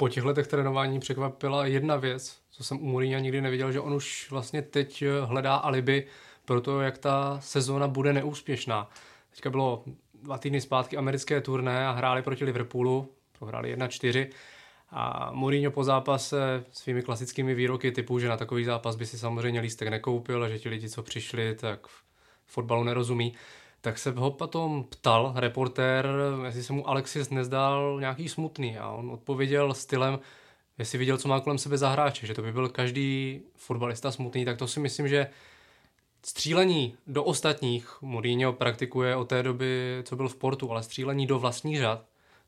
Po 0.00 0.08
těch 0.08 0.24
letech 0.24 0.46
trénování 0.46 1.00
překvapila 1.00 1.66
jedna 1.66 1.96
věc, 1.96 2.38
co 2.50 2.64
jsem 2.64 2.82
u 2.82 2.86
Mourinha 2.86 3.20
nikdy 3.20 3.40
neviděl, 3.40 3.72
že 3.72 3.80
on 3.80 3.94
už 3.94 4.30
vlastně 4.30 4.62
teď 4.62 5.04
hledá 5.24 5.54
alibi 5.54 6.06
pro 6.44 6.60
to, 6.60 6.80
jak 6.80 6.98
ta 6.98 7.38
sezóna 7.40 7.88
bude 7.88 8.12
neúspěšná. 8.12 8.90
Teďka 9.30 9.50
bylo 9.50 9.84
dva 10.22 10.38
týdny 10.38 10.60
zpátky 10.60 10.96
americké 10.96 11.40
turné 11.40 11.86
a 11.86 11.90
hráli 11.90 12.22
proti 12.22 12.44
Liverpoolu, 12.44 13.12
prohráli 13.38 13.76
1-4 13.76 14.28
a 14.90 15.30
Mourinho 15.32 15.70
po 15.70 15.84
zápase 15.84 16.64
svými 16.72 17.02
klasickými 17.02 17.54
výroky 17.54 17.92
typu, 17.92 18.18
že 18.18 18.28
na 18.28 18.36
takový 18.36 18.64
zápas 18.64 18.96
by 18.96 19.06
si 19.06 19.18
samozřejmě 19.18 19.60
lístek 19.60 19.88
nekoupil 19.88 20.44
a 20.44 20.48
že 20.48 20.58
ti 20.58 20.68
lidi, 20.68 20.88
co 20.88 21.02
přišli, 21.02 21.54
tak 21.54 21.86
fotbalu 22.46 22.84
nerozumí, 22.84 23.34
tak 23.80 23.98
se 23.98 24.10
ho 24.10 24.30
potom 24.30 24.84
ptal 24.84 25.32
reportér, 25.36 26.08
jestli 26.44 26.62
se 26.62 26.72
mu 26.72 26.88
Alexis 26.88 27.30
nezdál 27.30 28.00
nějaký 28.00 28.28
smutný. 28.28 28.78
A 28.78 28.90
on 28.90 29.10
odpověděl 29.10 29.74
stylem, 29.74 30.18
jestli 30.78 30.98
viděl, 30.98 31.18
co 31.18 31.28
má 31.28 31.40
kolem 31.40 31.58
sebe 31.58 31.78
za 31.78 31.88
hráče, 31.88 32.26
že 32.26 32.34
to 32.34 32.42
by 32.42 32.52
byl 32.52 32.68
každý 32.68 33.40
fotbalista 33.56 34.10
smutný, 34.10 34.44
tak 34.44 34.58
to 34.58 34.68
si 34.68 34.80
myslím, 34.80 35.08
že 35.08 35.30
Střílení 36.26 36.96
do 37.06 37.24
ostatních 37.24 37.98
Mourinho 38.02 38.52
praktikuje 38.52 39.16
od 39.16 39.28
té 39.28 39.42
doby, 39.42 40.02
co 40.02 40.16
byl 40.16 40.28
v 40.28 40.36
Portu, 40.36 40.70
ale 40.70 40.82
střílení 40.82 41.26
do 41.26 41.38
vlastních 41.38 41.78
řad, 41.78 42.04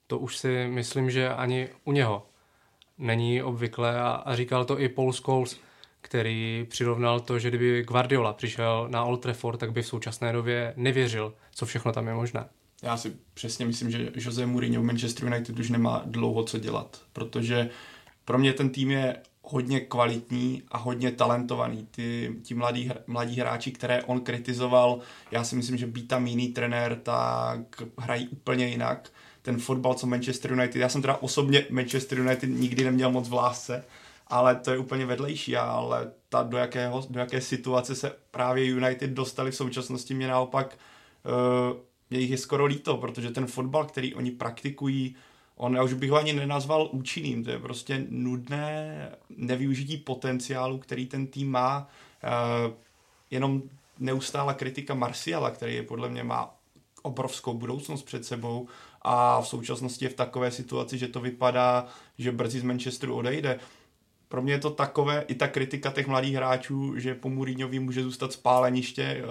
to 0.07 0.19
už 0.19 0.37
si 0.37 0.67
myslím, 0.67 1.11
že 1.11 1.29
ani 1.29 1.69
u 1.85 1.93
něho 1.93 2.27
není 2.99 3.43
obvyklé. 3.43 4.01
A, 4.01 4.11
a 4.11 4.37
říkal 4.37 4.65
to 4.65 4.81
i 4.81 4.89
Paul 4.89 5.13
Scholes, 5.13 5.61
který 6.01 6.67
přirovnal 6.71 7.21
to, 7.21 7.39
že 7.39 7.49
kdyby 7.49 7.83
Guardiola 7.83 8.33
přišel 8.33 8.89
na 8.91 9.05
Old 9.05 9.21
Trafford, 9.21 9.61
tak 9.61 9.73
by 9.73 9.83
v 9.83 9.87
současné 9.87 10.33
době 10.33 10.73
nevěřil, 10.77 11.35
co 11.55 11.67
všechno 11.67 11.93
tam 11.93 12.09
je 12.09 12.15
možné. 12.15 12.45
Já 12.83 12.97
si 12.97 13.13
přesně 13.35 13.67
myslím, 13.67 13.91
že 13.91 14.13
Jose 14.15 14.47
Mourinho 14.47 14.83
v 14.83 14.87
Manchester 14.87 15.25
United 15.25 15.59
už 15.59 15.71
nemá 15.71 16.03
dlouho 16.07 16.45
co 16.45 16.59
dělat, 16.59 17.01
protože 17.13 17.71
pro 18.25 18.39
mě 18.39 18.53
ten 18.53 18.71
tým 18.71 18.91
je 18.91 19.17
hodně 19.43 19.81
kvalitní 19.81 20.63
a 20.69 20.79
hodně 20.79 21.13
talentovaný. 21.13 21.89
Ty, 21.91 22.37
ti 22.43 22.55
mladí, 22.55 22.91
mladí 23.07 23.41
hráči, 23.41 23.73
které 23.73 24.03
on 24.03 24.21
kritizoval, 24.21 24.99
já 25.31 25.45
si 25.45 25.57
myslím, 25.57 25.77
že 25.77 25.87
být 25.87 26.09
tam 26.09 26.27
jiný 26.27 26.49
trenér, 26.49 27.01
tak 27.03 27.61
hrají 27.99 28.29
úplně 28.29 28.67
jinak. 28.67 29.11
Ten 29.43 29.59
fotbal, 29.59 29.95
co 29.95 30.07
Manchester 30.07 30.53
United, 30.53 30.77
já 30.77 30.89
jsem 30.89 31.03
teda 31.03 31.17
osobně 31.17 31.67
Manchester 31.71 32.19
United 32.19 32.51
nikdy 32.51 32.85
neměl 32.85 33.11
moc 33.11 33.29
v 33.29 33.33
lásce, 33.33 33.85
ale 34.31 34.57
to 34.57 34.71
je 34.71 34.79
úplně 34.79 35.07
vedlejší, 35.07 35.57
ale 35.57 36.11
ta, 36.29 36.43
do, 36.43 36.57
jakého, 36.57 37.07
do 37.11 37.21
jaké 37.21 37.41
situace 37.41 37.95
se 37.95 38.17
právě 38.31 38.65
United 38.65 39.11
dostali 39.11 39.51
v 39.51 39.57
současnosti, 39.57 40.15
mě 40.15 40.29
naopak 40.29 40.79
uh, 41.25 41.77
mě 42.11 42.21
jich 42.21 42.31
je 42.31 42.39
skoro 42.39 42.65
líto, 42.65 42.97
protože 42.97 43.31
ten 43.31 43.47
fotbal, 43.47 43.85
který 43.85 44.15
oni 44.15 44.31
praktikují, 44.31 45.17
on, 45.57 45.77
já 45.77 45.83
už 45.83 45.93
bych 45.93 46.11
ho 46.11 46.17
ani 46.17 46.33
nenazval 46.33 46.89
účinným, 46.93 47.45
to 47.45 47.51
je 47.51 47.59
prostě 47.59 48.07
nudné 48.09 49.09
nevyužití 49.37 49.97
potenciálu, 49.97 50.79
který 50.79 51.07
ten 51.07 51.27
tým 51.27 51.51
má, 51.51 51.89
uh, 52.25 52.73
jenom 53.31 53.63
neustála 53.99 54.55
kritika 54.55 54.95
Marciala, 54.95 55.51
který 55.51 55.75
je 55.75 55.83
podle 55.83 56.09
mě 56.09 56.25
má 56.25 56.55
obrovskou 57.03 57.55
budoucnost 57.55 58.03
před 58.03 58.25
sebou 58.25 58.69
a 59.03 59.41
v 59.41 59.49
současnosti 59.49 60.05
je 60.05 60.09
v 60.09 60.15
takové 60.15 60.51
situaci, 60.51 60.99
že 60.99 61.09
to 61.09 61.21
vypadá, 61.21 61.87
že 62.19 62.33
brzy 62.33 62.61
z 62.61 62.63
Manchesteru 62.63 63.15
odejde. 63.15 63.61
Pro 64.31 64.43
mě 64.43 64.53
je 64.53 64.59
to 64.59 64.71
takové, 64.71 65.25
i 65.29 65.35
ta 65.35 65.49
kritika 65.49 65.91
těch 65.91 66.07
mladých 66.07 66.35
hráčů, 66.35 66.99
že 66.99 67.15
po 67.15 67.31
Mourinhovi 67.31 67.79
může 67.79 68.03
zůstat 68.03 68.33
spáleniště, 68.33 69.03
eh, 69.03 69.25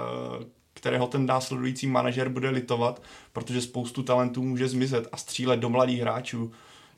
kterého 0.74 1.08
ten 1.08 1.26
následující 1.26 1.88
manažer 1.88 2.30
bude 2.30 2.50
litovat, 2.50 3.04
protože 3.34 3.62
spoustu 3.62 4.04
talentů 4.04 4.44
může 4.44 4.68
zmizet 4.68 5.08
a 5.12 5.18
střílet 5.18 5.60
do 5.60 5.70
mladých 5.70 6.02
hráčů 6.02 6.52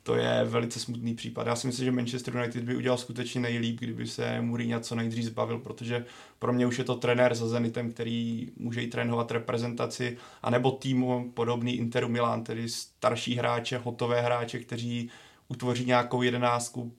to 0.03 0.15
je 0.15 0.43
velice 0.43 0.79
smutný 0.79 1.15
případ. 1.15 1.47
Já 1.47 1.55
si 1.55 1.67
myslím, 1.67 1.85
že 1.85 1.91
Manchester 1.91 2.35
United 2.35 2.63
by 2.63 2.75
udělal 2.75 2.97
skutečně 2.97 3.41
nejlíp, 3.41 3.79
kdyby 3.79 4.07
se 4.07 4.41
Mourinho 4.41 4.79
co 4.79 4.95
nejdřív 4.95 5.23
zbavil, 5.23 5.59
protože 5.59 6.05
pro 6.39 6.53
mě 6.53 6.67
už 6.67 6.77
je 6.77 6.83
to 6.83 6.95
trenér 6.95 7.35
za 7.35 7.47
Zenitem, 7.47 7.91
který 7.91 8.51
může 8.57 8.81
i 8.81 8.87
trénovat 8.87 9.31
reprezentaci, 9.31 10.17
anebo 10.41 10.71
týmu 10.71 11.31
podobný 11.33 11.75
Interu 11.75 12.09
Milan, 12.09 12.43
tedy 12.43 12.69
starší 12.69 13.35
hráče, 13.35 13.77
hotové 13.77 14.21
hráče, 14.21 14.59
kteří 14.59 15.09
utvoří 15.47 15.85
nějakou 15.85 16.21
jedenáctku 16.21 16.93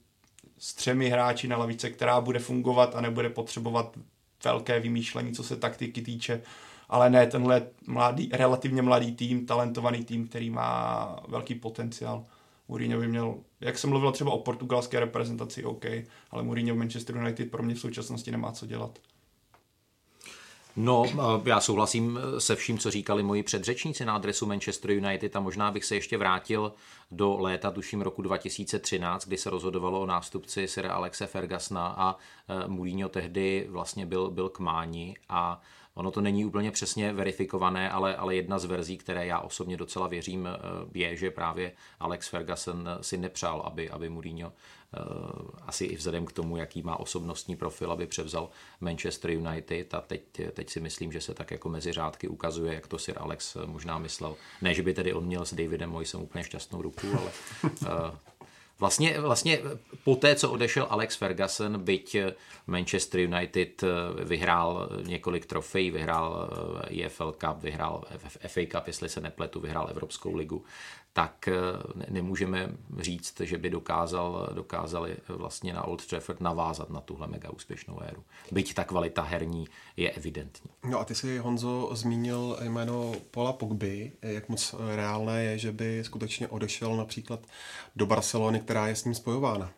s 0.63 0.73
třemi 0.73 1.09
hráči 1.09 1.47
na 1.47 1.57
lavice, 1.57 1.89
která 1.89 2.21
bude 2.21 2.39
fungovat 2.39 2.95
a 2.95 3.01
nebude 3.01 3.29
potřebovat 3.29 3.97
velké 4.43 4.79
vymýšlení, 4.79 5.33
co 5.33 5.43
se 5.43 5.55
taktiky 5.55 6.01
týče, 6.01 6.41
ale 6.89 7.09
ne 7.09 7.27
tenhle 7.27 7.67
mladý, 7.87 8.29
relativně 8.33 8.81
mladý 8.81 9.15
tým, 9.15 9.45
talentovaný 9.45 10.05
tým, 10.05 10.27
který 10.27 10.49
má 10.49 11.15
velký 11.27 11.55
potenciál. 11.55 12.25
Mourinho 12.67 12.99
by 12.99 13.07
měl, 13.07 13.35
jak 13.61 13.77
jsem 13.77 13.89
mluvil 13.89 14.11
třeba 14.11 14.31
o 14.31 14.39
portugalské 14.39 14.99
reprezentaci, 14.99 15.63
OK, 15.63 15.85
ale 16.31 16.43
Mourinho 16.43 16.75
v 16.75 16.79
Manchester 16.79 17.15
United 17.15 17.51
pro 17.51 17.63
mě 17.63 17.75
v 17.75 17.79
současnosti 17.79 18.31
nemá 18.31 18.51
co 18.51 18.65
dělat. 18.65 18.99
No, 20.75 21.05
eh, 21.05 21.49
já 21.49 21.59
souhlasím 21.59 22.19
se 22.37 22.55
vším, 22.55 22.77
co 22.77 22.91
říkali 22.91 23.23
moji 23.23 23.43
předřečníci 23.43 24.05
na 24.05 24.15
adresu 24.15 24.45
Manchester 24.45 24.91
United 24.91 25.35
a 25.35 25.39
možná 25.39 25.71
bych 25.71 25.85
se 25.85 25.95
ještě 25.95 26.17
vrátil 26.17 26.73
do 27.11 27.37
léta, 27.37 27.71
tuším 27.71 28.01
roku 28.01 28.21
2013, 28.21 29.27
kdy 29.27 29.37
se 29.37 29.49
rozhodovalo 29.49 30.01
o 30.01 30.05
nástupci 30.05 30.67
Sir 30.67 30.85
Alexe 30.85 31.27
Fergusona 31.27 31.87
a 31.87 32.17
eh, 32.47 32.67
Mourinho 32.67 33.09
tehdy 33.09 33.67
vlastně 33.69 34.05
byl, 34.05 34.31
byl 34.31 34.49
k 34.49 34.59
máni 34.59 35.15
a 35.29 35.61
Ono 35.95 36.11
to 36.11 36.21
není 36.21 36.45
úplně 36.45 36.71
přesně 36.71 37.13
verifikované, 37.13 37.89
ale, 37.89 38.15
ale 38.15 38.35
jedna 38.35 38.59
z 38.59 38.65
verzí, 38.65 38.97
které 38.97 39.25
já 39.25 39.39
osobně 39.39 39.77
docela 39.77 40.07
věřím, 40.07 40.47
eh, 40.47 40.59
je, 40.93 41.15
že 41.15 41.31
právě 41.31 41.71
Alex 41.99 42.27
Ferguson 42.27 42.89
si 43.01 43.17
nepřál, 43.17 43.61
aby, 43.65 43.89
aby 43.89 44.09
Mourinho 44.09 44.49
eh, 44.51 44.82
asi 45.67 45.85
i 45.85 45.95
vzhledem 45.95 46.25
k 46.25 46.31
tomu, 46.31 46.57
jaký 46.57 46.81
má 46.81 46.99
osobnostní 46.99 47.55
profil, 47.55 47.91
aby 47.91 48.07
převzal 48.07 48.49
Manchester 48.81 49.31
United 49.31 49.93
a 49.93 50.01
teď, 50.01 50.21
teď 50.53 50.69
si 50.69 50.79
myslím, 50.79 51.11
že 51.11 51.21
se 51.21 51.33
tak 51.33 51.51
jako 51.51 51.69
mezi 51.69 51.91
řádky 51.91 52.27
ukazuje, 52.27 52.73
jak 52.73 52.87
to 52.87 52.97
Sir 52.97 53.15
Alex 53.17 53.57
možná 53.65 53.97
myslel. 53.97 54.35
Ne, 54.61 54.73
že 54.73 54.83
by 54.83 54.93
tedy 54.93 55.13
on 55.13 55.25
měl 55.25 55.45
s 55.45 55.53
Davidem 55.53 55.89
Moisem 55.89 56.21
úplně 56.21 56.43
šťastnou 56.43 56.81
ruku, 56.81 57.07
ale 57.17 57.31
eh, 57.85 58.17
Vlastně, 58.79 59.19
vlastně 59.21 59.59
po 60.03 60.15
té, 60.15 60.35
co 60.35 60.51
odešel 60.51 60.87
Alex 60.89 61.15
Ferguson, 61.15 61.83
byť 61.83 62.17
Manchester 62.67 63.19
United 63.19 63.83
vyhrál 64.23 64.89
několik 65.03 65.45
trofejí, 65.45 65.91
vyhrál 65.91 66.49
EFL 67.03 67.31
Cup, 67.31 67.61
vyhrál 67.61 68.03
FA 68.47 68.61
Cup, 68.71 68.87
jestli 68.87 69.09
se 69.09 69.21
nepletu, 69.21 69.59
vyhrál 69.59 69.87
Evropskou 69.89 70.35
ligu, 70.35 70.65
tak 71.13 71.47
eh, 71.47 71.53
nemůžeme 72.09 72.69
říct, 72.99 73.39
že 73.39 73.57
by 73.57 73.69
dokázal, 73.69 74.49
dokázali 74.53 75.17
vlastně 75.27 75.73
na 75.73 75.83
Old 75.83 76.05
Trafford 76.05 76.41
navázat 76.41 76.89
na 76.89 77.01
tuhle 77.01 77.27
mega 77.27 77.49
úspěšnou 77.49 77.99
éru. 78.01 78.23
Byť 78.51 78.73
ta 78.73 78.83
kvalita 78.83 79.21
herní 79.21 79.67
je 79.97 80.11
evidentní. 80.11 80.71
No 80.89 80.99
a 80.99 81.05
ty 81.05 81.15
si, 81.15 81.37
Honzo, 81.37 81.89
zmínil 81.93 82.57
jméno 82.61 83.11
Paula 83.31 83.53
Pogby. 83.53 84.11
Jak 84.21 84.49
moc 84.49 84.75
reálné 84.95 85.43
je, 85.43 85.57
že 85.57 85.71
by 85.71 86.03
skutečně 86.03 86.47
odešel 86.47 86.95
například 86.95 87.39
do 87.95 88.05
Barcelony, 88.05 88.59
která 88.59 88.87
je 88.87 88.95
s 88.95 89.05
ním 89.05 89.15
spojována? 89.15 89.71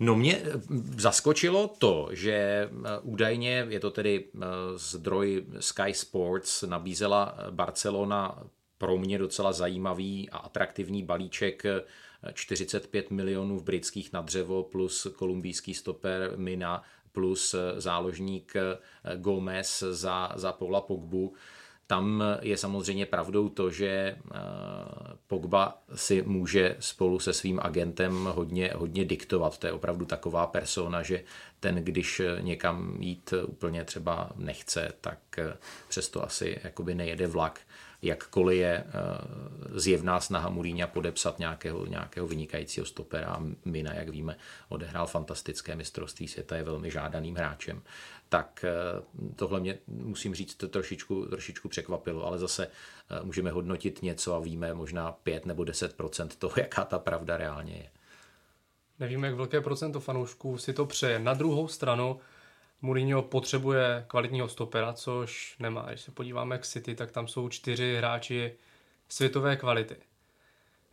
No 0.00 0.16
mě 0.16 0.36
eh, 0.36 0.60
zaskočilo 0.96 1.68
to, 1.78 2.08
že 2.12 2.32
eh, 2.32 2.70
údajně, 3.02 3.66
je 3.68 3.80
to 3.80 3.90
tedy 3.90 4.24
zdroj 4.76 5.44
Sky 5.60 5.94
Sports, 5.94 6.62
nabízela 6.62 7.38
Barcelona 7.50 8.42
pro 8.78 8.98
mě 8.98 9.18
docela 9.18 9.52
zajímavý 9.52 10.30
a 10.30 10.38
atraktivní 10.38 11.02
balíček 11.02 11.62
45 12.32 13.10
milionů 13.10 13.58
v 13.58 13.64
britských 13.64 14.12
na 14.12 14.22
dřevo 14.22 14.62
plus 14.62 15.06
kolumbijský 15.16 15.74
stoper 15.74 16.32
Mina 16.36 16.82
plus 17.12 17.54
záložník 17.76 18.52
Gomez 19.16 19.84
za, 19.90 20.32
za 20.34 20.52
Paula 20.52 20.80
Pogbu. 20.80 21.34
Tam 21.86 22.24
je 22.42 22.56
samozřejmě 22.56 23.06
pravdou 23.06 23.48
to, 23.48 23.70
že 23.70 23.86
eh, 23.86 24.16
Pogba 25.26 25.82
si 25.94 26.22
může 26.22 26.76
spolu 26.80 27.18
se 27.18 27.32
svým 27.32 27.60
agentem 27.62 28.24
hodně, 28.24 28.72
hodně 28.74 29.04
diktovat. 29.04 29.58
To 29.58 29.66
je 29.66 29.72
opravdu 29.72 30.04
taková 30.04 30.46
persona, 30.46 31.02
že 31.02 31.24
ten, 31.60 31.74
když 31.74 32.22
někam 32.40 32.96
jít 33.00 33.34
úplně 33.46 33.84
třeba 33.84 34.30
nechce, 34.36 34.92
tak 35.00 35.18
eh, 35.38 35.56
přesto 35.88 36.24
asi 36.24 36.60
jakoby 36.64 36.94
nejede 36.94 37.26
vlak 37.26 37.60
jakkoliv 38.06 38.58
je 38.58 38.84
eh, 38.86 38.92
zjevná 39.80 40.20
snaha 40.20 40.48
Mourinha 40.48 40.86
podepsat 40.86 41.38
nějakého, 41.38 41.86
nějakého 41.86 42.26
vynikajícího 42.26 42.86
stopera. 42.86 43.38
Mina, 43.64 43.94
jak 43.94 44.08
víme, 44.08 44.36
odehrál 44.68 45.06
fantastické 45.06 45.76
mistrovství 45.76 46.28
světa, 46.28 46.56
je 46.56 46.62
velmi 46.62 46.90
žádaným 46.90 47.36
hráčem. 47.36 47.82
Tak 48.28 48.64
eh, 48.64 48.72
tohle 49.36 49.60
mě, 49.60 49.78
musím 49.86 50.34
říct, 50.34 50.54
to 50.54 50.68
trošičku, 50.68 51.26
trošičku 51.26 51.68
překvapilo, 51.68 52.26
ale 52.26 52.38
zase 52.38 52.66
eh, 52.66 53.24
můžeme 53.24 53.50
hodnotit 53.50 54.02
něco 54.02 54.34
a 54.34 54.38
víme 54.38 54.74
možná 54.74 55.12
5 55.12 55.46
nebo 55.46 55.62
10% 55.62 56.28
toho, 56.38 56.54
jaká 56.58 56.84
ta 56.84 56.98
pravda 56.98 57.36
reálně 57.36 57.74
je. 57.74 57.90
Nevíme, 58.98 59.26
jak 59.26 59.36
velké 59.36 59.60
procento 59.60 60.00
fanoušků 60.00 60.58
si 60.58 60.72
to 60.72 60.86
přeje. 60.86 61.18
Na 61.18 61.34
druhou 61.34 61.68
stranu, 61.68 62.20
Mourinho 62.82 63.22
potřebuje 63.22 64.04
kvalitního 64.08 64.48
stopera, 64.48 64.92
což 64.92 65.56
nemá. 65.58 65.86
Když 65.88 66.00
se 66.00 66.10
podíváme 66.10 66.58
k 66.58 66.66
City, 66.66 66.94
tak 66.94 67.10
tam 67.10 67.28
jsou 67.28 67.48
čtyři 67.48 67.96
hráči 67.96 68.52
světové 69.08 69.56
kvality. 69.56 69.96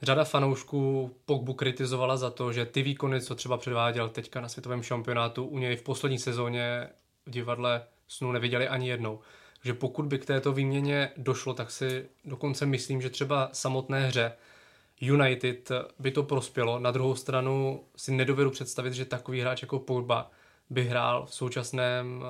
Řada 0.02 0.24
fanoušků 0.24 1.16
Pogbu 1.26 1.54
kritizovala 1.54 2.18
za 2.18 2.30
to, 2.30 2.54
že 2.54 2.66
ty 2.66 2.82
výkony, 2.82 3.22
co 3.22 3.36
třeba 3.36 3.58
předváděl 3.58 4.10
teďka 4.10 4.42
na 4.42 4.50
světovém 4.50 4.84
šampionátu, 4.84 5.46
u 5.46 5.60
něj 5.60 5.76
v 5.76 5.82
poslední 5.84 6.20
sezóně 6.20 6.90
v 7.26 7.30
divadle 7.30 7.84
snu 8.08 8.32
neviděli 8.32 8.68
ani 8.68 8.90
jednou. 8.90 9.20
Že 9.64 9.74
pokud 9.74 10.06
by 10.06 10.20
k 10.20 10.26
této 10.26 10.54
výměně 10.54 11.12
došlo, 11.18 11.54
tak 11.54 11.72
si 11.72 12.10
dokonce 12.26 12.66
myslím, 12.66 13.02
že 13.02 13.10
třeba 13.10 13.50
samotné 13.54 14.08
hře 14.08 14.34
United 15.02 15.72
by 16.00 16.12
to 16.12 16.24
prospělo. 16.24 16.80
Na 16.80 16.92
druhou 16.92 17.16
stranu 17.16 17.84
si 17.96 18.12
nedovedu 18.12 18.52
představit, 18.52 18.94
že 18.94 19.06
takový 19.06 19.42
hráč 19.42 19.62
jako 19.62 19.80
Pogba 19.80 20.32
by 20.70 20.84
hrál 20.88 21.26
v 21.26 21.34
současném 21.34 22.24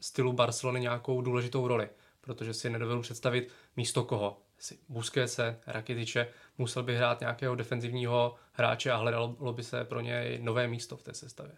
stylu 0.00 0.32
Barcelony 0.32 0.80
nějakou 0.80 1.22
důležitou 1.22 1.68
roli, 1.68 1.88
protože 2.20 2.54
si 2.54 2.70
nedovedu 2.70 3.02
představit 3.02 3.48
místo 3.76 4.04
koho. 4.04 4.38
Busquetse, 4.88 5.60
Rakitiče, 5.66 6.28
musel 6.58 6.82
by 6.82 6.96
hrát 6.96 7.20
nějakého 7.20 7.54
defenzivního 7.54 8.34
hráče 8.52 8.90
a 8.90 8.96
hledalo 8.96 9.52
by 9.52 9.62
se 9.62 9.84
pro 9.84 10.00
něj 10.00 10.38
nové 10.42 10.68
místo 10.68 10.96
v 10.96 11.02
té 11.02 11.14
sestavě. 11.14 11.52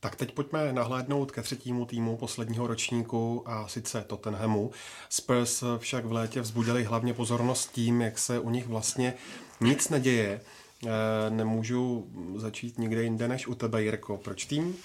Tak 0.00 0.16
teď 0.16 0.34
pojďme 0.34 0.72
nahlédnout 0.72 1.30
ke 1.30 1.42
třetímu 1.42 1.86
týmu 1.86 2.16
posledního 2.16 2.66
ročníku 2.66 3.42
a 3.46 3.68
sice 3.68 4.04
Tottenhamu. 4.04 4.70
Spurs 5.08 5.64
však 5.78 6.04
v 6.04 6.12
létě 6.12 6.40
vzbudili 6.40 6.84
hlavně 6.84 7.14
pozornost 7.14 7.72
tím, 7.72 8.00
jak 8.00 8.18
se 8.18 8.38
u 8.38 8.50
nich 8.50 8.66
vlastně 8.66 9.14
nic 9.60 9.88
neděje. 9.88 10.40
Eh, 10.86 11.30
nemůžu 11.30 12.08
začít 12.36 12.78
nikde 12.78 13.02
jinde 13.02 13.28
než 13.28 13.46
u 13.46 13.54
tebe, 13.54 13.82
Jirko. 13.82 14.16
Proč 14.16 14.44
tým 14.44 14.76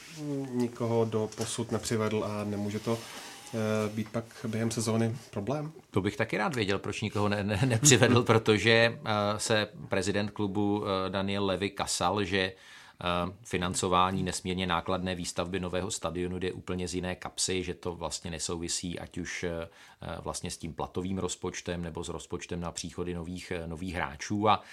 nikoho 0.52 1.06
do 1.06 1.30
posud 1.38 1.72
nepřivedl 1.72 2.24
a 2.24 2.44
nemůže 2.44 2.80
to 2.80 2.98
eh, 2.98 3.58
být 3.96 4.10
pak 4.10 4.26
během 4.48 4.72
sezóny 4.72 5.16
problém? 5.32 5.72
To 5.92 6.02
bych 6.02 6.18
taky 6.18 6.38
rád 6.38 6.56
věděl, 6.56 6.80
proč 6.80 7.02
nikoho 7.02 7.30
ne, 7.30 7.44
ne, 7.44 7.60
nepřivedl, 7.66 8.24
protože 8.24 9.00
eh, 9.06 9.40
se 9.40 9.68
prezident 9.90 10.32
klubu 10.32 10.84
Daniel 11.10 11.46
Levy 11.46 11.70
kasal, 11.70 12.24
že 12.24 12.54
financování 13.44 14.24
nesmírně 14.24 14.68
nákladné 14.68 15.16
výstavby 15.16 15.60
nového 15.60 15.92
stadionu 15.92 16.40
jde 16.40 16.52
úplně 16.52 16.88
z 16.88 16.96
jiné 16.96 17.16
kapsy, 17.16 17.64
že 17.64 17.74
to 17.74 17.96
vlastně 17.96 18.32
nesouvisí 18.32 19.00
ať 19.00 19.18
už 19.18 19.46
vlastně 20.22 20.52
s 20.52 20.58
tím 20.58 20.74
platovým 20.74 21.18
rozpočtem 21.18 21.82
nebo 21.82 22.04
s 22.04 22.10
rozpočtem 22.10 22.60
na 22.60 22.72
příchody 22.72 23.14
nových, 23.14 23.52
nových 23.68 23.96
hráčů 23.96 24.50
a 24.50 24.64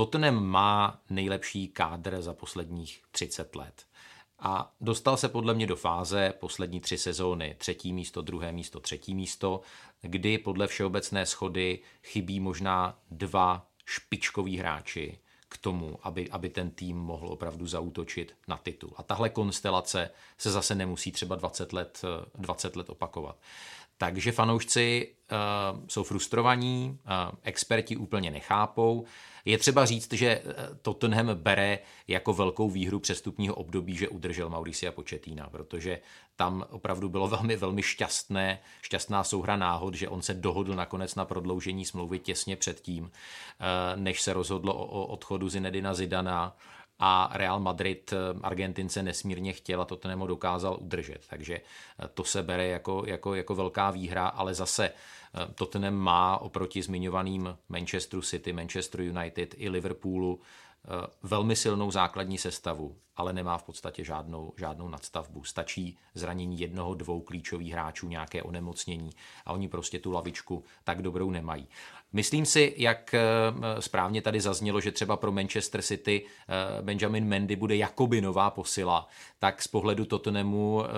Tottenham 0.00 0.44
má 0.44 1.00
nejlepší 1.10 1.68
kádr 1.68 2.22
za 2.22 2.34
posledních 2.34 3.02
30 3.10 3.56
let. 3.56 3.86
A 4.38 4.72
dostal 4.80 5.16
se 5.16 5.28
podle 5.28 5.54
mě 5.54 5.66
do 5.66 5.76
fáze 5.76 6.34
poslední 6.40 6.80
tři 6.80 6.98
sezóny, 6.98 7.54
třetí 7.58 7.92
místo, 7.92 8.22
druhé 8.22 8.52
místo, 8.52 8.80
třetí 8.80 9.14
místo, 9.14 9.60
kdy 10.00 10.38
podle 10.38 10.66
všeobecné 10.66 11.26
schody 11.26 11.80
chybí 12.02 12.40
možná 12.40 12.98
dva 13.10 13.66
špičkoví 13.84 14.56
hráči 14.56 15.18
k 15.48 15.58
tomu, 15.58 15.98
aby, 16.02 16.30
aby 16.30 16.48
ten 16.48 16.70
tým 16.70 16.96
mohl 16.96 17.28
opravdu 17.28 17.66
zautočit 17.66 18.34
na 18.48 18.56
titul. 18.56 18.92
A 18.96 19.02
tahle 19.02 19.28
konstelace 19.28 20.10
se 20.38 20.50
zase 20.50 20.74
nemusí 20.74 21.12
třeba 21.12 21.36
20 21.36 21.72
let, 21.72 22.02
20 22.34 22.76
let 22.76 22.90
opakovat. 22.90 23.36
Takže 24.00 24.32
fanoušci 24.32 25.08
uh, 25.32 25.86
jsou 25.88 26.02
frustrovaní, 26.02 26.98
uh, 27.04 27.38
experti 27.42 27.96
úplně 27.96 28.30
nechápou. 28.30 29.04
Je 29.44 29.58
třeba 29.58 29.84
říct, 29.84 30.12
že 30.12 30.42
Tottenham 30.82 31.34
bere 31.34 31.78
jako 32.08 32.32
velkou 32.32 32.70
výhru 32.70 33.00
přestupního 33.00 33.54
období, 33.54 33.96
že 33.96 34.08
udržel 34.08 34.48
Mauricia 34.48 34.92
Početína, 34.92 35.48
protože 35.48 36.00
tam 36.36 36.64
opravdu 36.70 37.08
bylo 37.08 37.28
velmi, 37.28 37.56
velmi 37.56 37.82
šťastné, 37.82 38.58
šťastná 38.82 39.24
souhra 39.24 39.56
náhod, 39.56 39.94
že 39.94 40.08
on 40.08 40.22
se 40.22 40.34
dohodl 40.34 40.74
nakonec 40.74 41.14
na 41.14 41.24
prodloužení 41.24 41.84
smlouvy 41.84 42.18
těsně 42.18 42.56
předtím, 42.56 43.10
než 43.96 44.22
se 44.22 44.32
rozhodlo 44.32 44.74
o 44.74 45.06
odchodu 45.06 45.48
Zinedina 45.48 45.94
Zidana 45.94 46.56
a 47.00 47.30
Real 47.32 47.60
Madrid 47.60 48.14
Argentince 48.42 49.02
nesmírně 49.02 49.52
chtěl 49.52 49.82
a 49.82 49.84
Tottenham 49.84 50.20
ho 50.20 50.26
dokázal 50.26 50.78
udržet. 50.80 51.26
Takže 51.30 51.60
to 52.14 52.24
se 52.24 52.42
bere 52.42 52.66
jako, 52.66 53.02
jako, 53.06 53.34
jako 53.34 53.54
velká 53.54 53.90
výhra, 53.90 54.26
ale 54.28 54.54
zase 54.54 54.92
Tottenham 55.54 55.94
má 55.94 56.38
oproti 56.38 56.82
zmiňovaným 56.82 57.58
Manchesteru 57.68 58.22
City, 58.22 58.52
Manchester 58.52 59.00
United 59.00 59.54
i 59.56 59.68
Liverpoolu 59.68 60.40
velmi 61.22 61.56
silnou 61.56 61.90
základní 61.90 62.38
sestavu, 62.38 62.96
ale 63.16 63.32
nemá 63.32 63.58
v 63.58 63.62
podstatě 63.62 64.04
žádnou, 64.04 64.52
žádnou 64.56 64.88
nadstavbu. 64.88 65.44
Stačí 65.44 65.98
zranění 66.14 66.60
jednoho, 66.60 66.94
dvou 66.94 67.20
klíčových 67.20 67.72
hráčů, 67.72 68.08
nějaké 68.08 68.42
onemocnění 68.42 69.10
a 69.46 69.52
oni 69.52 69.68
prostě 69.68 69.98
tu 69.98 70.12
lavičku 70.12 70.64
tak 70.84 71.02
dobrou 71.02 71.30
nemají. 71.30 71.68
Myslím 72.12 72.46
si, 72.46 72.74
jak 72.76 73.14
eh, 73.14 73.22
správně 73.82 74.22
tady 74.22 74.40
zaznělo, 74.40 74.80
že 74.80 74.92
třeba 74.92 75.16
pro 75.16 75.32
Manchester 75.32 75.82
City 75.82 76.26
eh, 76.48 76.82
Benjamin 76.82 77.24
Mendy 77.24 77.56
bude 77.56 77.76
jakoby 77.76 78.20
nová 78.20 78.50
posila, 78.50 79.08
tak 79.38 79.62
z 79.62 79.68
pohledu 79.68 80.04
Tottenhamu 80.04 80.84
eh, 80.84 80.88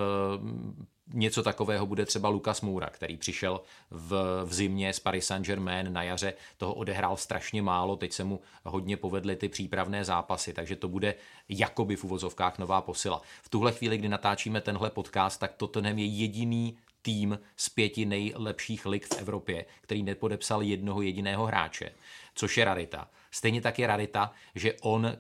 něco 1.15 1.43
takového 1.43 1.87
bude 1.87 2.07
třeba 2.07 2.29
Lukas 2.29 2.61
Moura, 2.61 2.91
který 2.91 3.17
přišel 3.17 3.61
v, 3.91 4.43
v 4.45 4.55
zimě 4.55 4.93
z 4.93 5.01
Paris 5.01 5.27
Saint-Germain 5.27 5.93
na 5.93 6.03
jaře, 6.03 6.35
toho 6.57 6.75
odehrál 6.75 7.17
strašně 7.17 7.63
málo, 7.63 7.97
teď 7.97 8.13
se 8.13 8.25
mu 8.25 8.41
hodně 8.65 8.97
povedly 8.97 9.37
ty 9.37 9.49
přípravné 9.49 10.05
zápasy, 10.05 10.53
takže 10.53 10.77
to 10.77 10.89
bude 10.89 11.15
jakoby 11.49 11.97
v 11.97 12.05
uvozovkách 12.05 12.59
nová 12.59 12.81
posila. 12.81 13.23
V 13.43 13.49
tuhle 13.49 13.73
chvíli, 13.73 13.99
kdy 13.99 14.09
natáčíme 14.09 14.61
tenhle 14.61 14.91
podcast, 14.91 15.41
tak 15.41 15.53
Tottenham 15.53 15.99
je 15.99 16.07
jediný 16.07 16.79
tým 17.03 17.39
z 17.57 17.69
pěti 17.69 18.05
nejlepších 18.05 18.87
lig 18.87 19.07
v 19.07 19.19
Evropě, 19.19 19.65
který 19.81 20.03
nepodepsal 20.03 20.63
jednoho 20.63 21.03
jediného 21.03 21.47
hráče, 21.47 21.91
což 22.35 22.57
je 22.57 22.65
rarita. 22.65 23.11
Stejně 23.31 23.61
tak 23.61 23.79
je 23.79 23.87
rarita, 23.87 24.33
že 24.55 24.73
on 24.81 25.17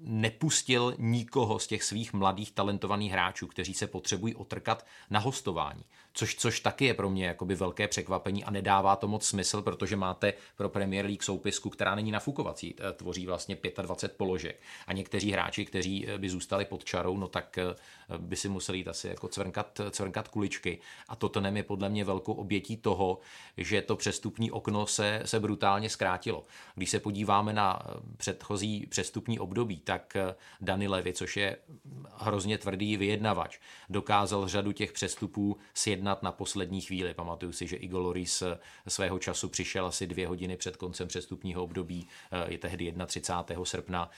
nepustil 0.00 0.94
nikoho 0.98 1.58
z 1.58 1.66
těch 1.66 1.84
svých 1.84 2.12
mladých 2.12 2.52
talentovaných 2.52 3.12
hráčů, 3.12 3.46
kteří 3.46 3.74
se 3.74 3.86
potřebují 3.86 4.34
otrkat 4.34 4.86
na 5.10 5.20
hostování. 5.20 5.84
Což, 6.12 6.34
což 6.34 6.60
taky 6.60 6.84
je 6.84 6.94
pro 6.94 7.10
mě 7.10 7.26
jakoby 7.26 7.54
velké 7.54 7.88
překvapení 7.88 8.44
a 8.44 8.50
nedává 8.50 8.96
to 8.96 9.08
moc 9.08 9.26
smysl, 9.26 9.62
protože 9.62 9.96
máte 9.96 10.32
pro 10.56 10.68
Premier 10.68 11.06
League 11.06 11.22
soupisku, 11.22 11.70
která 11.70 11.94
není 11.94 12.10
nafukovací, 12.10 12.74
eh, 12.78 12.92
tvoří 12.92 13.26
vlastně 13.26 13.58
25 13.82 14.16
položek. 14.16 14.60
A 14.86 14.92
někteří 14.92 15.32
hráči, 15.32 15.64
kteří 15.64 16.08
eh, 16.08 16.18
by 16.18 16.30
zůstali 16.30 16.64
pod 16.64 16.84
čarou, 16.84 17.16
no 17.16 17.28
tak 17.28 17.58
eh, 17.58 17.64
by 18.18 18.36
si 18.36 18.48
museli 18.48 18.78
jít 18.78 18.88
asi 18.88 19.08
jako 19.08 19.28
cvrnkat, 19.28 19.80
cvrnkat 19.90 20.28
kuličky. 20.28 20.78
A 21.08 21.16
toto 21.16 21.40
je 21.40 21.62
podle 21.62 21.88
mě 21.88 22.04
velkou 22.04 22.32
obětí 22.32 22.76
toho, 22.76 23.18
že 23.56 23.82
to 23.82 23.96
přestupní 23.96 24.50
okno 24.50 24.86
se, 24.86 25.22
se 25.24 25.40
brutálně 25.40 25.90
zkrátilo. 25.90 26.44
Když 26.74 26.90
se 26.90 27.00
podíváme 27.00 27.52
na 27.52 27.82
předchozí 28.16 28.86
přestupní 28.86 29.38
období, 29.38 29.80
tak 29.88 30.16
Dani 30.60 30.88
Levy, 30.88 31.12
což 31.12 31.36
je 31.36 31.56
hrozně 32.16 32.58
tvrdý 32.58 32.96
vyjednavač, 32.96 33.58
dokázal 33.88 34.48
řadu 34.48 34.72
těch 34.72 34.92
přestupů 34.92 35.56
sjednat 35.74 36.22
na 36.22 36.32
poslední 36.32 36.80
chvíli. 36.80 37.14
Pamatuju 37.14 37.52
si, 37.52 37.66
že 37.66 37.76
Igor 37.76 38.02
Loris 38.02 38.42
svého 38.88 39.18
času 39.18 39.48
přišel 39.48 39.86
asi 39.86 40.06
dvě 40.06 40.28
hodiny 40.28 40.56
před 40.56 40.76
koncem 40.76 41.08
přestupního 41.08 41.62
období, 41.62 42.08
je 42.48 42.58
tehdy 42.58 42.94
31. 43.06 43.64
srpna. 43.64 44.10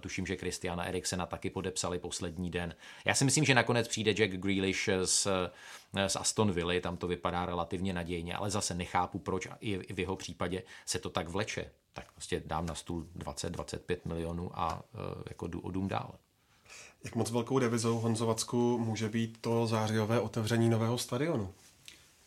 Tuším, 0.00 0.26
že 0.26 0.36
Kristiana 0.36 0.84
Eriksena 0.84 1.26
taky 1.26 1.50
podepsali 1.50 1.98
poslední 1.98 2.50
den. 2.50 2.74
Já 3.04 3.14
si 3.14 3.24
myslím, 3.24 3.44
že 3.44 3.54
nakonec 3.54 3.88
přijde 3.88 4.12
Jack 4.14 4.32
Grealish 4.32 4.88
z, 5.04 5.28
z 6.06 6.16
Aston 6.16 6.52
Villa, 6.52 6.80
tam 6.80 6.96
to 6.96 7.06
vypadá 7.06 7.46
relativně 7.46 7.92
nadějně, 7.92 8.34
ale 8.34 8.50
zase 8.50 8.74
nechápu, 8.74 9.18
proč 9.18 9.48
i 9.60 9.94
v 9.94 10.00
jeho 10.00 10.16
případě 10.16 10.62
se 10.86 10.98
to 10.98 11.10
tak 11.10 11.28
vleče. 11.28 11.70
Tak 11.96 12.12
prostě 12.12 12.42
dám 12.46 12.66
na 12.66 12.74
stůl 12.74 13.06
20-25 13.18 13.96
milionů 14.04 14.50
a 14.54 14.74
uh, 14.74 15.00
jako 15.28 15.46
jdu 15.46 15.60
o 15.60 15.70
dům 15.70 15.88
dál. 15.88 16.14
Jak 17.04 17.14
moc 17.14 17.30
velkou 17.30 17.58
devizou 17.58 17.98
Honzovacku 17.98 18.78
může 18.78 19.08
být 19.08 19.38
to 19.40 19.66
zářijové 19.66 20.20
otevření 20.20 20.68
nového 20.68 20.98
stadionu? 20.98 21.54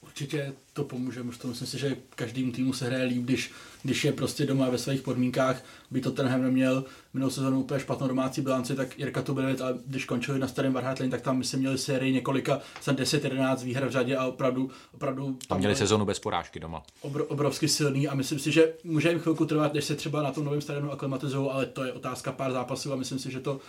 Určitě 0.01 0.53
to 0.73 0.83
pomůže, 0.83 1.23
to 1.41 1.47
myslím 1.47 1.67
si, 1.67 1.79
že 1.79 1.97
každým 2.15 2.51
týmu 2.51 2.73
se 2.73 2.85
hraje 2.85 3.03
líp, 3.03 3.23
když, 3.23 3.51
když 3.83 4.05
je 4.05 4.11
prostě 4.11 4.45
doma 4.45 4.69
ve 4.69 4.77
svých 4.77 5.01
podmínkách, 5.01 5.63
by 5.91 6.01
to 6.01 6.11
tenhle 6.11 6.37
neměl 6.37 6.85
minulou 7.13 7.31
sezónu 7.31 7.59
úplně 7.59 7.79
špatnou 7.79 8.07
domácí 8.07 8.41
bilanci, 8.41 8.75
tak 8.75 8.99
Jirka 8.99 9.21
to 9.21 9.33
bude 9.33 9.51
a 9.51 9.73
když 9.85 10.05
končili 10.05 10.39
na 10.39 10.47
starém 10.47 10.73
Varhatlin, 10.73 11.09
tak 11.09 11.21
tam 11.21 11.43
si 11.43 11.57
měli 11.57 11.77
sérii 11.77 12.13
několika, 12.13 12.59
jsem 12.81 12.95
10-11 12.95 13.63
výher 13.63 13.85
v 13.85 13.91
řadě 13.91 14.17
a 14.17 14.25
opravdu, 14.25 14.71
opravdu 14.93 15.37
tam 15.47 15.57
měli 15.57 15.75
sezónu 15.75 16.05
bez 16.05 16.19
porážky 16.19 16.59
doma. 16.59 16.83
Obro, 17.01 17.25
obrovsky 17.25 17.67
silný 17.67 18.07
a 18.07 18.15
myslím 18.15 18.39
si, 18.39 18.51
že 18.51 18.73
může 18.83 19.09
jim 19.09 19.19
chvilku 19.19 19.45
trvat, 19.45 19.73
než 19.73 19.85
se 19.85 19.95
třeba 19.95 20.23
na 20.23 20.31
tom 20.31 20.45
novém 20.45 20.61
stadionu 20.61 20.91
aklimatizují, 20.91 21.49
ale 21.51 21.65
to 21.65 21.83
je 21.83 21.93
otázka 21.93 22.31
pár 22.31 22.51
zápasů 22.51 22.93
a 22.93 22.95
myslím 22.95 23.19
si, 23.19 23.31
že 23.31 23.39
to, 23.39 23.59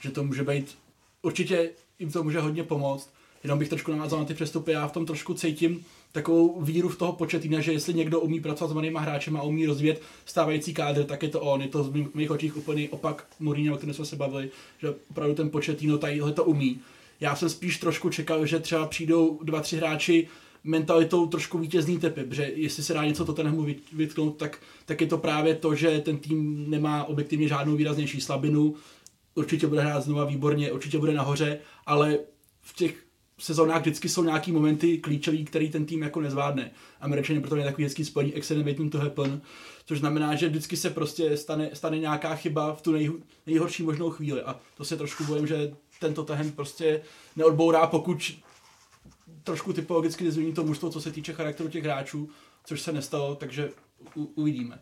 že 0.00 0.10
to 0.10 0.24
může 0.24 0.44
být, 0.44 0.78
určitě 1.22 1.70
jim 1.98 2.12
to 2.12 2.22
může 2.22 2.40
hodně 2.40 2.64
pomoct. 2.64 3.10
Jenom 3.44 3.58
bych 3.58 3.68
trošku 3.68 3.92
navázal 3.92 4.18
na 4.18 4.24
ty 4.24 4.34
přestupy, 4.34 4.72
já 4.72 4.88
v 4.88 4.92
tom 4.92 5.06
trošku 5.06 5.34
cítím, 5.34 5.84
takovou 6.12 6.60
víru 6.60 6.88
v 6.88 6.98
toho 6.98 7.12
početína, 7.12 7.60
že 7.60 7.72
jestli 7.72 7.94
někdo 7.94 8.20
umí 8.20 8.40
pracovat 8.40 8.70
s 8.70 8.72
mladýma 8.72 9.00
hráčem 9.00 9.36
a 9.36 9.42
umí 9.42 9.66
rozvíjet 9.66 10.02
stávající 10.24 10.74
kádr, 10.74 11.04
tak 11.04 11.22
je 11.22 11.28
to 11.28 11.40
on. 11.40 11.62
Je 11.62 11.68
to 11.68 11.84
v 11.84 12.14
mých 12.14 12.30
očích 12.30 12.56
úplný 12.56 12.88
opak 12.88 13.26
Mourinho, 13.40 13.74
o 13.74 13.78
kterém 13.78 13.94
jsme 13.94 14.04
se 14.04 14.16
bavili, 14.16 14.50
že 14.78 14.94
opravdu 15.10 15.34
ten 15.34 15.50
početíno 15.50 15.98
tadyhle 15.98 16.32
to 16.32 16.44
umí. 16.44 16.80
Já 17.20 17.36
jsem 17.36 17.48
spíš 17.48 17.78
trošku 17.78 18.10
čekal, 18.10 18.46
že 18.46 18.58
třeba 18.58 18.86
přijdou 18.86 19.40
dva, 19.42 19.60
tři 19.60 19.76
hráči 19.76 20.28
mentalitou 20.64 21.26
trošku 21.26 21.58
vítězný 21.58 21.98
typy, 21.98 22.24
protože 22.24 22.52
jestli 22.54 22.82
se 22.82 22.94
dá 22.94 23.04
něco 23.04 23.24
to 23.24 23.32
tenhle 23.32 23.74
vytknout, 23.92 24.36
tak, 24.36 24.58
tak 24.86 25.00
je 25.00 25.06
to 25.06 25.18
právě 25.18 25.54
to, 25.54 25.74
že 25.74 25.98
ten 25.98 26.18
tým 26.18 26.70
nemá 26.70 27.04
objektivně 27.04 27.48
žádnou 27.48 27.76
výraznější 27.76 28.20
slabinu, 28.20 28.74
určitě 29.34 29.66
bude 29.66 29.80
hrát 29.80 30.00
znova 30.00 30.24
výborně, 30.24 30.72
určitě 30.72 30.98
bude 30.98 31.12
nahoře, 31.12 31.58
ale 31.86 32.18
v 32.62 32.74
těch 32.74 33.07
sezónách 33.38 33.80
vždycky 33.80 34.08
jsou 34.08 34.24
nějaký 34.24 34.52
momenty 34.52 34.98
klíčový, 34.98 35.44
který 35.44 35.70
ten 35.70 35.86
tým 35.86 36.02
jako 36.02 36.20
nezvládne. 36.20 36.70
Američané 37.00 37.40
proto 37.40 37.56
je 37.56 37.64
takový 37.64 37.84
hezký 37.84 38.04
spojení 38.04 38.34
excellent 38.34 38.66
waiting 38.66 38.92
to 38.92 38.98
happen, 38.98 39.40
což 39.86 39.98
znamená, 39.98 40.34
že 40.34 40.48
vždycky 40.48 40.76
se 40.76 40.90
prostě 40.90 41.36
stane, 41.36 41.70
stane 41.72 41.98
nějaká 41.98 42.34
chyba 42.34 42.74
v 42.74 42.82
tu 42.82 42.92
nej, 42.92 43.10
nejhorší 43.46 43.82
možnou 43.82 44.10
chvíli 44.10 44.42
a 44.42 44.60
to 44.76 44.84
se 44.84 44.96
trošku 44.96 45.24
bojím, 45.24 45.46
že 45.46 45.76
tento 46.00 46.24
tahem 46.24 46.52
prostě 46.52 47.02
neodbourá, 47.36 47.86
pokud 47.86 48.32
trošku 49.44 49.72
typologicky 49.72 50.24
nezmění 50.24 50.52
to 50.52 50.64
mužstvo, 50.64 50.90
co 50.90 51.00
se 51.00 51.12
týče 51.12 51.32
charakteru 51.32 51.68
těch 51.68 51.84
hráčů, 51.84 52.28
což 52.64 52.80
se 52.80 52.92
nestalo, 52.92 53.34
takže 53.34 53.70
u, 54.16 54.24
uvidíme. 54.34 54.78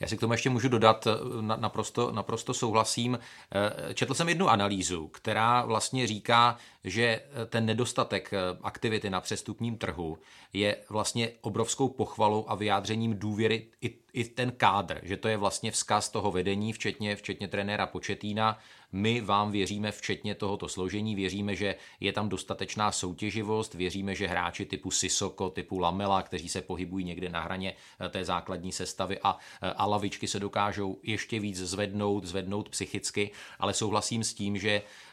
Já 0.00 0.08
si 0.08 0.16
k 0.16 0.20
tomu 0.20 0.32
ještě 0.32 0.50
můžu 0.50 0.68
dodat, 0.68 1.06
eh, 1.06 1.10
naprosto, 1.42 2.12
naprosto 2.12 2.54
souhlasím. 2.54 3.18
Eh, 3.54 3.94
četl 3.94 4.14
jsem 4.14 4.28
jednu 4.28 4.48
analýzu, 4.48 5.08
která 5.08 5.64
vlastně 5.64 6.06
říká, 6.06 6.56
že 6.86 7.02
eh, 7.02 7.46
ten 7.46 7.66
nedostatek 7.66 8.30
aktivity 8.62 9.10
na 9.10 9.20
přestupním 9.20 9.78
trhu 9.78 10.18
je 10.52 10.76
vlastně 10.88 11.30
obrovskou 11.40 11.88
pochvalou 11.88 12.44
a 12.48 12.54
vyjádřením 12.54 13.18
důvěry 13.18 13.66
i, 13.82 13.94
i 14.12 14.24
ten 14.24 14.52
kádr, 14.56 15.00
že 15.02 15.16
to 15.16 15.28
je 15.28 15.36
vlastně 15.36 15.70
vzkaz 15.70 16.08
toho 16.08 16.30
vedení, 16.30 16.72
včetně, 16.72 17.16
včetně 17.16 17.48
trenéra 17.48 17.86
Početína, 17.86 18.58
my 18.92 19.20
vám 19.20 19.52
věříme 19.52 19.92
včetně 19.92 20.34
tohoto 20.34 20.68
složení, 20.68 21.14
věříme, 21.14 21.54
že 21.56 21.74
je 22.00 22.12
tam 22.12 22.28
dostatečná 22.28 22.92
soutěživost, 22.92 23.74
věříme, 23.74 24.14
že 24.14 24.26
hráči 24.26 24.66
typu 24.66 24.90
Sisoko, 24.90 25.50
typu 25.50 25.78
Lamela, 25.78 26.22
kteří 26.22 26.48
se 26.48 26.62
pohybují 26.62 27.04
někde 27.04 27.28
na 27.28 27.40
hraně 27.40 27.74
eh, 28.00 28.08
té 28.08 28.24
základní 28.24 28.72
sestavy 28.72 29.18
a, 29.22 29.38
eh, 29.62 29.70
a 29.70 29.86
lavičky 29.86 30.28
se 30.28 30.40
dokážou 30.40 30.98
ještě 31.02 31.40
víc 31.40 31.56
zvednout, 31.56 32.24
zvednout 32.24 32.68
psychicky, 32.68 33.30
ale 33.58 33.74
souhlasím 33.74 34.24
s 34.24 34.34
tím, 34.34 34.58
že 34.58 34.70
Eh, 34.78 35.05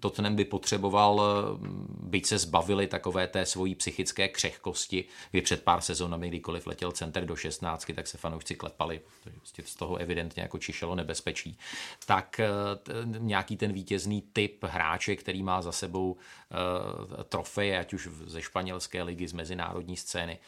Tottenham 0.00 0.36
by 0.36 0.44
potřeboval, 0.44 1.22
eh, 1.22 1.58
byť 2.00 2.26
se 2.26 2.38
zbavili 2.38 2.86
takové 2.86 3.26
té 3.26 3.46
svojí 3.46 3.74
psychické 3.74 4.28
křehkosti, 4.28 5.04
kdy 5.30 5.42
před 5.42 5.62
pár 5.62 5.80
sezónami, 5.80 6.28
kdykoliv 6.28 6.66
letěl 6.66 6.92
center 6.92 7.26
do 7.26 7.36
16, 7.36 7.92
tak 7.94 8.06
se 8.06 8.18
fanoušci 8.18 8.54
klepali, 8.54 9.00
prostě 9.36 9.62
z 9.66 9.74
toho 9.74 9.96
evidentně 9.96 10.42
jako 10.42 10.58
čišelo 10.58 10.94
nebezpečí. 10.94 11.58
Tak 12.06 12.40
eh, 12.40 12.50
nějaký 13.04 13.56
ten 13.56 13.72
vítězný 13.72 14.22
typ 14.32 14.64
hráče, 14.64 15.16
který 15.16 15.42
má 15.42 15.62
za 15.62 15.72
sebou 15.72 16.16
trofeje, 17.28 17.78
ať 17.78 17.94
už 17.94 18.08
ze 18.26 18.42
španělské 18.42 19.02
ligy, 19.02 19.28
z 19.28 19.32
mezinárodní 19.32 19.96
scény, 19.96 20.38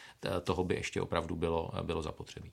toho 0.43 0.63
by 0.63 0.75
ještě 0.75 1.01
opravdu 1.01 1.35
bylo, 1.35 1.71
bylo 1.83 2.01
zapotřebí. 2.01 2.51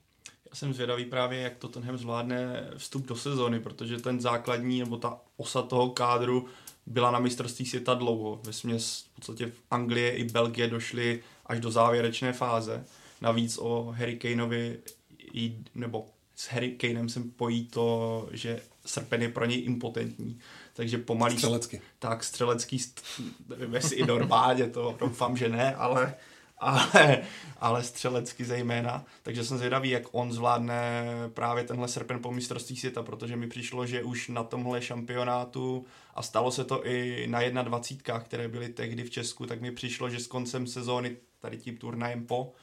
Já 0.49 0.55
jsem 0.55 0.73
zvědavý 0.73 1.05
právě, 1.05 1.39
jak 1.39 1.53
to 1.53 1.67
Tottenham 1.67 1.97
zvládne 1.97 2.69
vstup 2.77 3.07
do 3.07 3.15
sezóny, 3.15 3.59
protože 3.59 3.97
ten 3.97 4.21
základní, 4.21 4.79
nebo 4.79 4.97
ta 4.97 5.19
osa 5.37 5.61
toho 5.61 5.89
kádru 5.89 6.45
byla 6.85 7.11
na 7.11 7.19
mistrovství 7.19 7.65
světa 7.65 7.93
dlouho. 7.93 8.39
Ve 8.43 8.53
směs 8.53 9.05
v 9.11 9.15
podstatě 9.15 9.47
v 9.47 9.61
Anglie 9.71 10.15
i 10.15 10.23
Belgie 10.23 10.67
došly 10.67 11.23
až 11.45 11.59
do 11.59 11.71
závěrečné 11.71 12.33
fáze. 12.33 12.85
Navíc 13.21 13.57
o 13.57 13.93
Harry 13.97 14.17
Kaneovi 14.17 14.79
nebo 15.75 16.05
s 16.35 16.47
Harry 16.47 16.71
Kanem 16.71 17.09
se 17.09 17.19
pojí 17.19 17.67
to, 17.67 18.29
že 18.31 18.61
srpen 18.85 19.21
je 19.21 19.29
pro 19.29 19.45
něj 19.45 19.65
impotentní. 19.65 20.39
Takže 20.73 20.97
pomalý... 20.97 21.35
Střelecky. 21.35 21.81
Tak, 21.99 22.23
střelecký, 22.23 22.79
nevím 23.49 23.73
jestli 23.73 23.95
i 23.95 24.05
normálně, 24.05 24.67
to 24.67 24.95
doufám, 24.99 25.37
že 25.37 25.49
ne, 25.49 25.75
ale, 25.75 26.15
ale, 26.59 27.21
ale 27.59 27.83
střelecky 27.83 28.45
zejména. 28.45 29.05
Takže 29.23 29.43
jsem 29.43 29.57
zvědavý, 29.57 29.89
jak 29.89 30.03
on 30.11 30.33
zvládne 30.33 31.05
právě 31.33 31.63
tenhle 31.63 31.87
srpen 31.87 32.21
po 32.21 32.31
mistrovství 32.31 32.75
světa, 32.75 33.03
protože 33.03 33.35
mi 33.35 33.47
přišlo, 33.47 33.85
že 33.85 34.03
už 34.03 34.27
na 34.27 34.43
tomhle 34.43 34.81
šampionátu, 34.81 35.85
a 36.15 36.21
stalo 36.21 36.51
se 36.51 36.63
to 36.63 36.85
i 36.85 37.27
na 37.27 37.63
21, 37.63 38.19
které 38.19 38.47
byly 38.47 38.69
tehdy 38.69 39.03
v 39.03 39.09
Česku, 39.09 39.45
tak 39.45 39.61
mi 39.61 39.71
přišlo, 39.71 40.09
že 40.09 40.19
s 40.19 40.27
koncem 40.27 40.67
sezóny, 40.67 41.17
tady 41.39 41.57
tím 41.57 41.77
turnajem 41.77 42.25
po, 42.25 42.53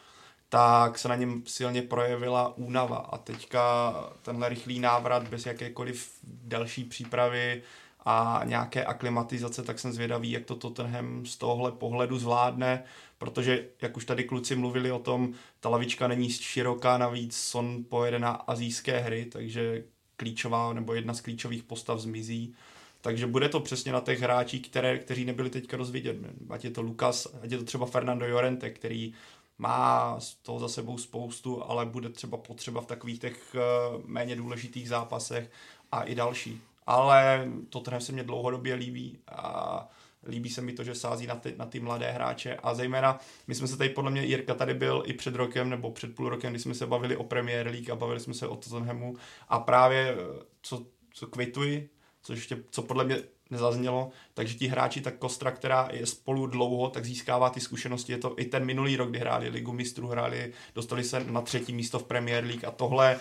tak 0.49 0.99
se 0.99 1.09
na 1.09 1.14
něm 1.14 1.42
silně 1.47 1.82
projevila 1.82 2.57
únava 2.57 2.97
a 2.97 3.18
teďka 3.18 3.92
tenhle 4.22 4.49
rychlý 4.49 4.80
návrat 4.80 5.28
bez 5.28 5.47
jakékoliv 5.47 6.11
další 6.24 6.84
přípravy 6.84 7.62
a 8.05 8.42
nějaké 8.44 8.84
aklimatizace, 8.84 9.62
tak 9.62 9.78
jsem 9.78 9.92
zvědavý, 9.92 10.30
jak 10.30 10.44
to 10.44 10.57
Tottenham 10.57 11.26
z 11.26 11.36
tohohle 11.36 11.72
pohledu 11.72 12.18
zvládne, 12.18 12.84
protože, 13.19 13.69
jak 13.83 13.97
už 13.97 14.05
tady 14.05 14.25
kluci 14.25 14.57
mluvili 14.57 14.93
o 14.93 14.99
tom, 14.99 15.33
ta 15.61 15.69
lavička 15.69 16.09
není 16.09 16.31
široká, 16.31 16.99
navíc 16.99 17.37
Son 17.37 17.85
pojede 17.85 18.19
na 18.19 18.31
azijské 18.31 18.99
hry, 18.99 19.25
takže 19.25 19.85
klíčová 20.17 20.73
nebo 20.73 20.95
jedna 20.95 21.14
z 21.14 21.21
klíčových 21.21 21.62
postav 21.62 22.01
zmizí. 22.01 22.55
Takže 23.01 23.27
bude 23.27 23.49
to 23.49 23.61
přesně 23.61 23.93
na 23.93 24.01
těch 24.01 24.21
hráčích, 24.21 24.69
které, 24.69 24.99
kteří 24.99 25.25
nebyli 25.25 25.51
teďka 25.51 25.77
rozvidět. 25.77 26.17
Ať 26.51 26.64
je 26.64 26.71
to 26.71 26.83
Lukas, 26.83 27.27
ať 27.43 27.51
je 27.51 27.59
to 27.59 27.64
třeba 27.64 27.87
Fernando 27.87 28.27
Llorente, 28.27 28.71
který 28.71 29.14
má 29.59 30.21
z 30.21 30.35
toho 30.35 30.59
za 30.59 30.69
sebou 30.69 30.99
spoustu, 30.99 31.64
ale 31.71 31.87
bude 31.87 32.09
třeba 32.09 32.37
potřeba 32.37 32.81
v 32.81 32.87
takových 32.87 33.19
těch 33.21 33.55
eh, 33.55 33.61
méně 34.05 34.37
důležitých 34.37 34.89
zápasech 34.89 35.51
a 35.93 36.03
i 36.03 36.14
další. 36.14 36.61
Ale 36.87 37.49
Tottenham 37.69 38.01
se 38.01 38.12
mě 38.12 38.23
dlouhodobě 38.23 38.75
líbí 38.75 39.19
a 39.29 39.89
líbí 40.29 40.51
se 40.51 40.61
mi 40.61 40.72
to, 40.72 40.85
že 40.85 40.95
sází 40.95 41.27
na 41.27 41.35
ty, 41.35 41.55
na 41.57 41.66
ty 41.66 41.81
mladé 41.81 42.11
hráče 42.11 42.57
a 42.62 42.74
zejména, 42.74 43.20
my 43.47 43.55
jsme 43.55 43.68
se 43.68 43.77
tady 43.77 43.91
podle 43.91 44.11
mě, 44.11 44.24
Jirka 44.24 44.55
tady 44.55 44.74
byl 44.74 45.03
i 45.07 45.12
před 45.12 45.35
rokem 45.35 45.70
nebo 45.70 45.91
před 45.91 46.14
půl 46.14 46.29
rokem, 46.29 46.53
kdy 46.53 46.61
jsme 46.61 46.74
se 46.74 46.87
bavili 46.87 47.16
o 47.16 47.24
Premier 47.24 47.66
League 47.66 47.91
a 47.91 47.97
bavili 47.97 48.20
jsme 48.20 48.35
se 48.35 48.49
o 48.49 48.57
Tottenhamu 48.57 49.16
a 49.49 49.59
právě 49.59 50.16
eh, 50.18 50.45
co, 50.62 50.87
co 51.12 51.27
kvituji, 51.27 51.89
co, 52.22 52.33
ještě, 52.33 52.62
co 52.70 52.83
podle 52.83 53.05
mě 53.05 53.18
nezaznělo, 53.51 54.11
takže 54.35 54.55
ti 54.55 54.66
hráči, 54.66 55.01
tak 55.01 55.18
Kostra, 55.18 55.51
která 55.51 55.89
je 55.93 56.07
spolu 56.07 56.47
dlouho, 56.47 56.91
tak 56.91 57.05
získává 57.05 57.51
ty 57.51 57.61
zkušenosti. 57.61 58.12
Je 58.12 58.18
to 58.18 58.35
i 58.37 58.45
ten 58.45 58.64
minulý 58.64 58.97
rok, 58.97 59.11
kdy 59.11 59.18
hráli 59.18 59.49
Ligu 59.49 59.72
mistrů, 59.72 60.09
hráli, 60.09 60.53
dostali 60.74 61.05
se 61.05 61.24
na 61.24 61.41
třetí 61.41 61.72
místo 61.72 61.99
v 61.99 62.05
Premier 62.05 62.45
League 62.45 62.64
a 62.64 62.70
tohle 62.70 63.18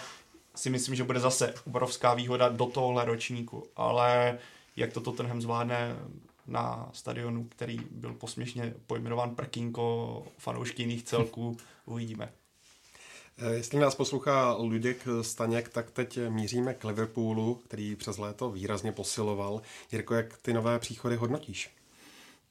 si 0.55 0.69
myslím, 0.69 0.95
že 0.95 1.03
bude 1.03 1.19
zase 1.19 1.53
obrovská 1.67 2.13
výhoda 2.13 2.49
do 2.49 2.65
tohohle 2.65 3.05
ročníku, 3.05 3.63
ale 3.75 4.37
jak 4.75 4.93
to 4.93 5.01
Tottenham 5.01 5.41
zvládne 5.41 5.95
na 6.47 6.89
stadionu, 6.93 7.43
který 7.43 7.79
byl 7.91 8.13
posměšně 8.13 8.73
pojmenován 8.87 9.35
prkínko 9.35 10.23
fanoušky 10.37 10.81
jiných 10.81 11.03
celků, 11.03 11.57
uvidíme. 11.85 12.29
Eh, 13.37 13.53
jestli 13.53 13.79
nás 13.79 13.95
poslouchá 13.95 14.53
Ludek 14.53 15.07
Staněk, 15.21 15.69
tak 15.69 15.91
teď 15.91 16.19
míříme 16.29 16.73
k 16.73 16.83
Liverpoolu, 16.83 17.55
který 17.55 17.95
přes 17.95 18.17
léto 18.17 18.51
výrazně 18.51 18.91
posiloval. 18.91 19.61
Jirko, 19.91 20.13
jak 20.13 20.37
ty 20.37 20.53
nové 20.53 20.79
příchody 20.79 21.15
hodnotíš? 21.15 21.69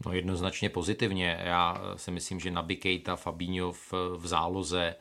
No 0.06 0.12
jednoznačně 0.12 0.70
pozitivně. 0.70 1.40
Já 1.44 1.82
si 1.96 2.10
myslím, 2.10 2.40
že 2.40 2.50
Naby 2.50 2.76
Keita, 2.76 3.16
Fabinho 3.16 3.72
v, 3.72 3.92
v 4.16 4.26
záloze 4.26 4.94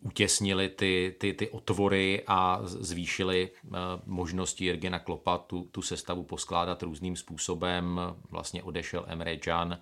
utěsnili 0.00 0.68
ty, 0.68 1.14
ty, 1.18 1.34
ty 1.34 1.48
otvory 1.50 2.22
a 2.26 2.60
zvýšili 2.62 3.50
uh, 3.64 3.76
možnosti 4.06 4.64
Jirgena 4.64 4.98
Klopa 4.98 5.38
tu, 5.38 5.68
tu 5.72 5.82
sestavu 5.82 6.22
poskládat 6.22 6.82
různým 6.82 7.16
způsobem. 7.16 8.00
Vlastně 8.30 8.62
odešel 8.62 9.04
Emre 9.08 9.38
Can, 9.38 9.78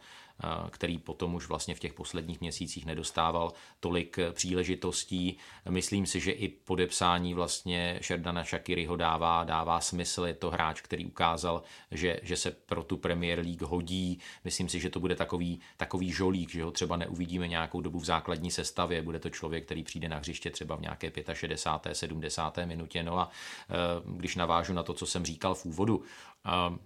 který 0.70 0.98
potom 0.98 1.34
už 1.34 1.48
vlastně 1.48 1.74
v 1.74 1.80
těch 1.80 1.94
posledních 1.94 2.40
měsících 2.40 2.86
nedostával 2.86 3.52
tolik 3.80 4.18
příležitostí. 4.32 5.36
Myslím 5.68 6.06
si, 6.06 6.20
že 6.20 6.32
i 6.32 6.48
podepsání 6.48 7.34
vlastně 7.34 8.00
Sherdana 8.02 8.44
Shakiriho 8.44 8.96
dává, 8.96 9.44
dává 9.44 9.80
smysl. 9.80 10.26
Je 10.26 10.34
to 10.34 10.50
hráč, 10.50 10.80
který 10.80 11.06
ukázal, 11.06 11.62
že, 11.90 12.20
že 12.22 12.36
se 12.36 12.50
pro 12.50 12.82
tu 12.82 12.96
Premier 12.96 13.38
League 13.38 13.62
hodí. 13.62 14.18
Myslím 14.44 14.68
si, 14.68 14.80
že 14.80 14.90
to 14.90 15.00
bude 15.00 15.16
takový, 15.16 15.60
takový 15.76 16.12
žolík, 16.12 16.50
že 16.50 16.64
ho 16.64 16.70
třeba 16.70 16.96
neuvidíme 16.96 17.48
nějakou 17.48 17.80
dobu 17.80 17.98
v 17.98 18.04
základní 18.04 18.50
sestavě. 18.50 19.02
Bude 19.02 19.18
to 19.18 19.30
člověk, 19.30 19.64
který 19.64 19.82
přijde 19.82 20.08
na 20.08 20.18
hřiště 20.18 20.50
třeba 20.50 20.76
v 20.76 20.80
nějaké 20.80 21.12
65. 21.32 21.94
70. 21.94 22.58
minutě. 22.64 23.02
No 23.02 23.18
a 23.18 23.30
e, 23.70 23.74
když 24.16 24.36
navážu 24.36 24.72
na 24.72 24.82
to, 24.82 24.94
co 24.94 25.06
jsem 25.06 25.24
říkal 25.24 25.54
v 25.54 25.66
úvodu, 25.66 26.02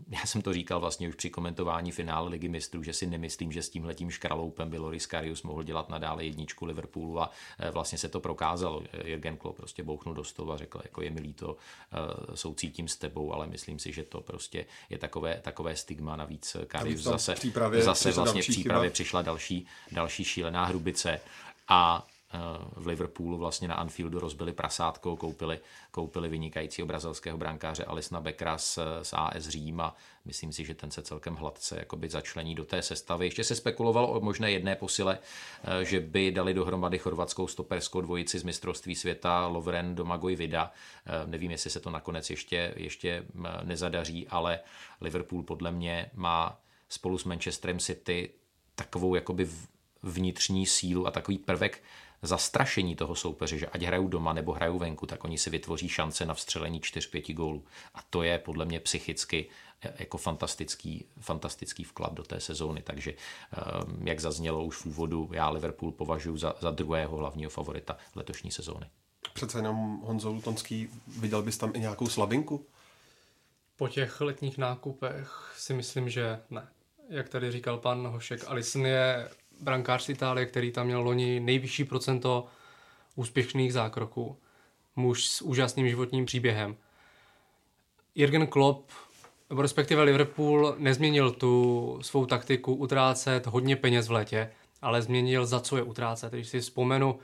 já 0.08 0.26
jsem 0.26 0.42
to 0.42 0.52
říkal 0.52 0.80
vlastně 0.80 1.08
už 1.08 1.14
při 1.14 1.30
komentování 1.30 1.92
finále 1.92 2.28
Ligy 2.28 2.48
mistrů, 2.48 2.82
že 2.82 2.92
si 2.92 3.06
nemyslím, 3.06 3.52
že 3.52 3.62
s 3.62 3.70
tím 3.70 3.84
letím 3.84 4.11
škraloupem 4.11 4.70
by 4.70 4.78
Loris 4.78 5.06
Karius 5.06 5.42
mohl 5.42 5.62
dělat 5.62 5.88
nadále 5.88 6.24
jedničku 6.24 6.64
Liverpoolu 6.64 7.20
a 7.20 7.30
e, 7.58 7.70
vlastně 7.70 7.98
se 7.98 8.08
to 8.08 8.20
prokázalo. 8.20 8.82
Jürgen 9.04 9.36
Klopp 9.36 9.56
prostě 9.56 9.82
bouchnul 9.82 10.14
do 10.14 10.24
stolu 10.24 10.52
a 10.52 10.56
řekl, 10.56 10.80
jako 10.82 11.02
je 11.02 11.11
mi 11.11 11.20
líto, 11.20 11.56
e, 12.32 12.36
soucítím 12.36 12.88
s 12.88 12.96
tebou, 12.96 13.32
ale 13.32 13.46
myslím 13.46 13.78
si, 13.78 13.92
že 13.92 14.02
to 14.02 14.20
prostě 14.20 14.66
je 14.90 14.98
takové, 14.98 15.40
takové 15.42 15.76
stigma. 15.76 16.16
Navíc 16.16 16.56
Karius 16.66 17.00
zase, 17.00 17.34
zase 17.78 18.12
vlastně 18.12 18.42
v 18.42 18.48
přípravě 18.48 18.90
přišla 18.90 19.22
další, 19.22 19.66
další 19.92 20.24
šílená 20.24 20.64
hrubice 20.64 21.20
a 21.68 22.06
v 22.76 22.86
Liverpoolu 22.86 23.38
vlastně 23.38 23.68
na 23.68 23.74
Anfieldu 23.74 24.20
rozbili 24.20 24.52
prasátko, 24.52 25.16
koupili, 25.16 25.60
koupili 25.90 26.28
vynikajícího 26.28 26.86
brazilského 26.86 27.38
brankáře 27.38 27.84
Alisna 27.84 28.20
Beckera 28.20 28.58
z, 28.58 28.78
z 29.02 29.12
AS 29.12 29.48
Řím 29.48 29.80
a 29.80 29.96
myslím 30.24 30.52
si, 30.52 30.64
že 30.64 30.74
ten 30.74 30.90
se 30.90 31.02
celkem 31.02 31.34
hladce 31.34 31.76
jakoby 31.78 32.08
začlení 32.08 32.54
do 32.54 32.64
té 32.64 32.82
sestavy. 32.82 33.26
Ještě 33.26 33.44
se 33.44 33.54
spekulovalo 33.54 34.12
o 34.12 34.20
možné 34.20 34.50
jedné 34.50 34.76
posile, 34.76 35.18
eh, 35.64 35.84
že 35.84 36.00
by 36.00 36.32
dali 36.32 36.54
dohromady 36.54 36.98
chorvatskou 36.98 37.46
stoperskou 37.46 38.00
dvojici 38.00 38.38
z 38.38 38.42
mistrovství 38.42 38.94
světa 38.94 39.46
Lovren 39.46 39.94
Domagoj 39.94 40.36
Vida. 40.36 40.72
Eh, 41.06 41.26
nevím, 41.26 41.50
jestli 41.50 41.70
se 41.70 41.80
to 41.80 41.90
nakonec 41.90 42.30
ještě, 42.30 42.74
ještě 42.76 43.24
nezadaří, 43.62 44.28
ale 44.28 44.60
Liverpool 45.00 45.42
podle 45.42 45.72
mě 45.72 46.10
má 46.14 46.60
spolu 46.88 47.18
s 47.18 47.24
Manchesterem 47.24 47.78
City 47.78 48.30
takovou 48.74 49.14
jakoby 49.14 49.48
vnitřní 50.02 50.66
sílu 50.66 51.06
a 51.06 51.10
takový 51.10 51.38
prvek 51.38 51.82
zastrašení 52.22 52.96
toho 52.96 53.14
soupeře, 53.14 53.58
že 53.58 53.66
ať 53.66 53.82
hrajou 53.82 54.08
doma 54.08 54.32
nebo 54.32 54.52
hrajou 54.52 54.78
venku, 54.78 55.06
tak 55.06 55.24
oni 55.24 55.38
si 55.38 55.50
vytvoří 55.50 55.88
šance 55.88 56.26
na 56.26 56.34
vstřelení 56.34 56.80
4-5 56.80 57.34
gólů. 57.34 57.64
A 57.94 58.02
to 58.10 58.22
je 58.22 58.38
podle 58.38 58.64
mě 58.64 58.80
psychicky 58.80 59.48
eh, 59.82 59.94
jako 59.98 60.18
fantastický, 60.18 61.04
fantastický 61.20 61.84
vklad 61.84 62.14
do 62.14 62.22
té 62.22 62.40
sezóny. 62.40 62.82
Takže, 62.82 63.14
ehm, 63.52 64.08
jak 64.08 64.20
zaznělo 64.20 64.64
už 64.64 64.76
v 64.76 64.86
úvodu, 64.86 65.30
já 65.32 65.48
Liverpool 65.48 65.92
považuji 65.92 66.36
za, 66.36 66.54
za 66.60 66.70
druhého 66.70 67.16
hlavního 67.16 67.50
favorita 67.50 67.96
letošní 68.14 68.50
sezóny. 68.50 68.86
Přece 69.32 69.58
jenom 69.58 70.00
Honzo 70.04 70.32
Lutonský, 70.32 70.88
viděl 71.06 71.42
bys 71.42 71.58
tam 71.58 71.72
i 71.74 71.80
nějakou 71.80 72.06
slabinku? 72.06 72.66
Po 73.76 73.88
těch 73.88 74.20
letních 74.20 74.58
nákupech 74.58 75.52
si 75.56 75.74
myslím, 75.74 76.08
že 76.08 76.40
ne. 76.50 76.68
Jak 77.08 77.28
tady 77.28 77.52
říkal 77.52 77.78
pan 77.78 78.06
Hošek, 78.06 78.44
Alisson 78.46 78.86
je 78.86 79.30
brankář 79.61 80.02
z 80.02 80.08
Itálie, 80.08 80.46
který 80.46 80.72
tam 80.72 80.86
měl 80.86 81.00
loni 81.00 81.40
nejvyšší 81.40 81.84
procento 81.84 82.46
úspěšných 83.14 83.72
zákroků. 83.72 84.36
Muž 84.96 85.26
s 85.26 85.42
úžasným 85.42 85.88
životním 85.88 86.24
příběhem. 86.24 86.76
Jürgen 88.14 88.46
Klopp, 88.46 88.90
nebo 89.50 89.62
respektive 89.62 90.02
Liverpool, 90.02 90.74
nezměnil 90.78 91.30
tu 91.30 91.98
svou 92.02 92.26
taktiku 92.26 92.74
utrácet 92.74 93.46
hodně 93.46 93.76
peněz 93.76 94.08
v 94.08 94.12
létě, 94.12 94.50
ale 94.82 95.02
změnil 95.02 95.46
za 95.46 95.61
co 95.61 95.76
je 95.76 95.82
utrácet. 95.82 96.32
Když 96.32 96.48
si 96.48 96.61
vzpomenu 96.61 97.18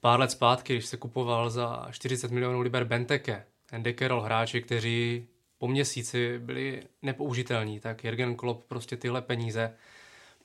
pár 0.00 0.20
let 0.20 0.30
zpátky, 0.30 0.72
když 0.72 0.86
se 0.86 0.96
kupoval 0.96 1.50
za 1.50 1.88
40 1.90 2.30
milionů 2.30 2.60
liber 2.60 2.84
Benteke, 2.84 3.44
Andy 3.72 3.94
Carroll 3.94 4.20
hráči, 4.20 4.62
kteří 4.62 5.26
po 5.58 5.68
měsíci 5.68 6.38
byli 6.38 6.82
nepoužitelní, 7.02 7.80
tak 7.80 8.04
Jürgen 8.04 8.36
Klopp 8.36 8.68
prostě 8.68 8.96
tyhle 8.96 9.22
peníze 9.22 9.74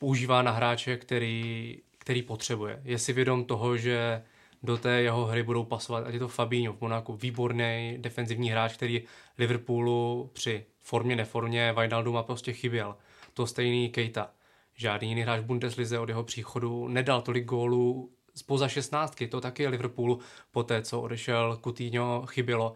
používá 0.02 0.41
na 0.41 0.52
hráče, 0.52 0.97
který, 0.97 1.78
který 1.97 2.22
potřebuje. 2.22 2.82
Je 2.84 2.99
si 2.99 3.14
vědom 3.14 3.45
toho, 3.45 3.78
že 3.78 4.24
do 4.64 4.78
té 4.78 5.02
jeho 5.02 5.26
hry 5.26 5.43
budou 5.43 5.64
pasovat, 5.64 6.08
ať 6.08 6.14
je 6.14 6.20
to 6.20 6.28
Fabinho 6.28 6.74
v 6.74 6.82
Monaku, 6.82 7.16
výborný 7.16 7.97
defenzivní 7.97 8.49
hráč, 8.49 8.74
který 8.74 9.04
Liverpoolu 9.38 10.30
při 10.34 10.66
formě, 10.82 11.16
neformě 11.16 11.74
Wijnaldum 11.78 12.14
má 12.14 12.24
prostě 12.24 12.54
chyběl. 12.54 12.95
To 13.34 13.47
stejný 13.47 13.89
Keita. 13.89 14.32
Žádný 14.76 15.10
jiný 15.10 15.22
hráč 15.22 15.41
Bundeslize 15.41 15.99
od 15.99 16.10
jeho 16.10 16.24
příchodu 16.24 16.88
nedal 16.88 17.22
tolik 17.22 17.45
gólů 17.45 18.12
spoza 18.36 18.68
šestnáctky, 18.68 19.28
to 19.28 19.41
taky 19.41 19.68
Liverpoolu 19.68 20.20
po 20.52 20.64
té, 20.64 20.82
co 20.82 21.02
odešel 21.02 21.60
Coutinho, 21.64 22.24
chybělo. 22.26 22.74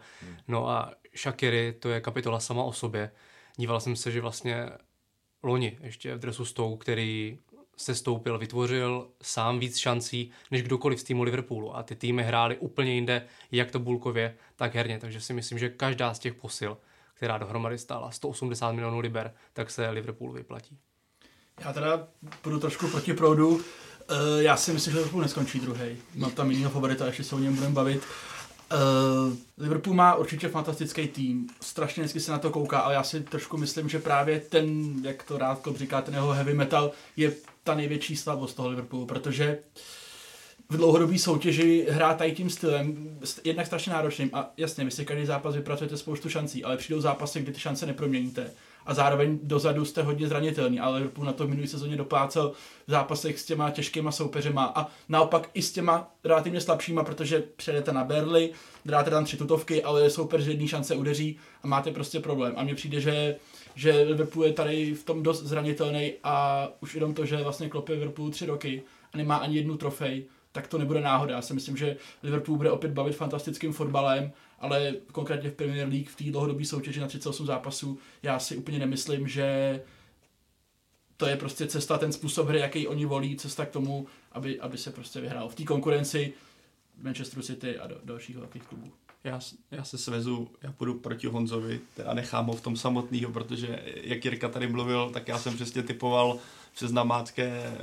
No 0.48 0.68
a 0.68 0.92
Shakiri, 1.16 1.72
to 1.72 1.88
je 1.88 2.00
kapitola 2.00 2.40
sama 2.40 2.62
o 2.62 2.72
sobě 2.72 3.10
díval 3.56 3.80
jsem 3.80 3.96
se, 3.96 4.10
že 4.10 4.20
vlastně 4.20 4.70
loni 5.42 5.78
ještě 5.80 6.14
v 6.14 6.18
dresu 6.18 6.44
Stoke, 6.44 6.82
který 6.82 7.38
se 7.76 7.94
stoupil, 7.94 8.38
vytvořil 8.38 9.08
sám 9.22 9.58
víc 9.58 9.76
šancí 9.76 10.30
než 10.50 10.62
kdokoliv 10.62 11.00
z 11.00 11.04
týmu 11.04 11.22
Liverpoolu 11.22 11.76
a 11.76 11.82
ty 11.82 11.96
týmy 11.96 12.22
hrály 12.22 12.56
úplně 12.56 12.94
jinde, 12.94 13.26
jak 13.52 13.70
to 13.70 13.78
bulkově, 13.78 14.36
tak 14.56 14.74
herně, 14.74 14.98
takže 14.98 15.20
si 15.20 15.32
myslím, 15.32 15.58
že 15.58 15.68
každá 15.68 16.14
z 16.14 16.18
těch 16.18 16.34
posil, 16.34 16.78
která 17.14 17.38
dohromady 17.38 17.78
stála 17.78 18.10
180 18.10 18.72
milionů 18.72 19.00
liber, 19.00 19.34
tak 19.52 19.70
se 19.70 19.90
Liverpoolu 19.90 20.32
vyplatí. 20.32 20.78
Já 21.60 21.72
teda 21.72 22.08
půjdu 22.42 22.60
trošku 22.60 22.88
proti 22.88 23.14
proudu. 23.14 23.48
Uh, 23.48 23.62
já 24.38 24.56
si 24.56 24.72
myslím, 24.72 24.92
že 24.92 24.98
Liverpool 24.98 25.22
neskončí 25.22 25.60
druhý. 25.60 25.96
Mám 26.14 26.30
tam 26.30 26.50
jinýho 26.50 26.70
favorita, 26.70 27.06
ještě 27.06 27.24
se 27.24 27.34
o 27.34 27.38
něm 27.38 27.54
budeme 27.54 27.74
bavit. 27.74 28.02
Uh, 28.72 29.36
Liverpool 29.58 29.96
má 29.96 30.14
určitě 30.14 30.48
fantastický 30.48 31.08
tým, 31.08 31.46
strašně 31.60 32.02
hezky 32.02 32.20
se 32.20 32.32
na 32.32 32.38
to 32.38 32.50
kouká, 32.50 32.78
ale 32.78 32.94
já 32.94 33.02
si 33.02 33.20
trošku 33.20 33.56
myslím, 33.56 33.88
že 33.88 33.98
právě 33.98 34.40
ten, 34.40 34.94
jak 35.02 35.22
to 35.22 35.38
rád 35.38 35.68
říká, 35.76 36.02
ten 36.02 36.14
jeho 36.14 36.32
heavy 36.32 36.54
metal 36.54 36.90
je 37.16 37.32
ta 37.64 37.74
největší 37.74 38.16
slabost 38.16 38.56
toho 38.56 38.68
Liverpoolu, 38.68 39.06
protože 39.06 39.58
v 40.68 40.76
dlouhodobé 40.76 41.18
soutěži 41.18 41.86
hrá 41.90 42.14
tady 42.14 42.32
tím 42.32 42.50
stylem, 42.50 43.18
jednak 43.44 43.66
strašně 43.66 43.92
náročným 43.92 44.30
a 44.32 44.52
jasně, 44.56 44.84
vy 44.84 44.90
si 44.90 45.04
každý 45.04 45.26
zápas 45.26 45.54
vypracujete 45.54 45.96
spoustu 45.96 46.28
šancí, 46.28 46.64
ale 46.64 46.76
přijdou 46.76 47.00
zápasy, 47.00 47.40
kdy 47.40 47.52
ty 47.52 47.60
šance 47.60 47.86
neproměníte 47.86 48.50
a 48.86 48.94
zároveň 48.94 49.38
dozadu 49.42 49.84
jste 49.84 50.02
hodně 50.02 50.28
zranitelný, 50.28 50.80
ale 50.80 50.96
Liverpool 50.96 51.26
na 51.26 51.32
to 51.32 51.46
v 51.46 51.48
minulý 51.48 51.68
sezóně 51.68 51.96
doplácel 51.96 52.52
v 52.86 52.90
zápasech 52.90 53.38
s 53.38 53.44
těma 53.44 53.70
těžkýma 53.70 54.12
soupeřema 54.12 54.72
a 54.74 54.86
naopak 55.08 55.50
i 55.54 55.62
s 55.62 55.72
těma 55.72 56.10
relativně 56.24 56.60
slabšíma, 56.60 57.04
protože 57.04 57.42
přejdete 57.56 57.92
na 57.92 58.04
Berly, 58.04 58.50
dáte 58.84 59.10
tam 59.10 59.24
tři 59.24 59.36
tutovky, 59.36 59.82
ale 59.82 60.10
soupeř 60.10 60.42
z 60.42 60.48
jedné 60.48 60.68
šance 60.68 60.96
udeří 60.96 61.38
a 61.62 61.66
máte 61.66 61.90
prostě 61.90 62.20
problém. 62.20 62.52
A 62.56 62.62
mně 62.62 62.74
přijde, 62.74 63.00
že 63.00 63.36
že 63.76 63.92
Liverpool 63.92 64.44
je 64.44 64.52
tady 64.52 64.94
v 64.94 65.04
tom 65.04 65.22
dost 65.22 65.42
zranitelný 65.42 66.12
a 66.24 66.68
už 66.80 66.94
jenom 66.94 67.14
to, 67.14 67.24
že 67.24 67.36
vlastně 67.36 67.68
klopě 67.68 67.94
Liverpool 67.94 68.30
tři 68.30 68.46
roky 68.46 68.82
a 69.12 69.16
nemá 69.16 69.36
ani 69.36 69.56
jednu 69.56 69.76
trofej, 69.76 70.24
tak 70.52 70.66
to 70.66 70.78
nebude 70.78 71.00
náhoda. 71.00 71.34
Já 71.34 71.42
si 71.42 71.54
myslím, 71.54 71.76
že 71.76 71.96
Liverpool 72.22 72.56
bude 72.56 72.70
opět 72.70 72.92
bavit 72.92 73.16
fantastickým 73.16 73.72
fotbalem, 73.72 74.32
ale 74.58 74.94
konkrétně 75.12 75.50
v 75.50 75.54
Premier 75.54 75.88
League 75.88 76.08
v 76.08 76.16
té 76.16 76.24
dlouhodobé 76.24 76.64
soutěži 76.64 77.00
na 77.00 77.06
38 77.06 77.46
zápasů, 77.46 77.98
já 78.22 78.38
si 78.38 78.56
úplně 78.56 78.78
nemyslím, 78.78 79.28
že 79.28 79.80
to 81.16 81.26
je 81.26 81.36
prostě 81.36 81.66
cesta, 81.66 81.98
ten 81.98 82.12
způsob 82.12 82.48
hry, 82.48 82.58
jaký 82.58 82.88
oni 82.88 83.04
volí, 83.04 83.36
cesta 83.36 83.66
k 83.66 83.70
tomu, 83.70 84.06
aby, 84.32 84.60
aby 84.60 84.78
se 84.78 84.90
prostě 84.90 85.20
vyhrál 85.20 85.48
v 85.48 85.54
té 85.54 85.64
konkurenci 85.64 86.32
Manchester 87.02 87.42
City 87.42 87.78
a 87.78 87.86
do, 87.86 88.00
dalších 88.04 88.36
velkých 88.36 88.62
klubů. 88.62 88.92
Já, 89.24 89.40
já 89.70 89.84
se 89.84 89.98
svezu, 89.98 90.50
já 90.62 90.72
půjdu 90.72 90.94
proti 90.94 91.26
Honzovi, 91.26 91.80
teda 91.94 92.14
nechám 92.14 92.46
ho 92.46 92.52
v 92.52 92.60
tom 92.60 92.76
samotného, 92.76 93.32
protože 93.32 93.82
jak 94.02 94.24
Jirka 94.24 94.48
tady 94.48 94.68
mluvil, 94.68 95.10
tak 95.10 95.28
já 95.28 95.38
jsem 95.38 95.54
přesně 95.54 95.82
typoval 95.82 96.38
přes 96.74 96.92
namátké 96.92 97.76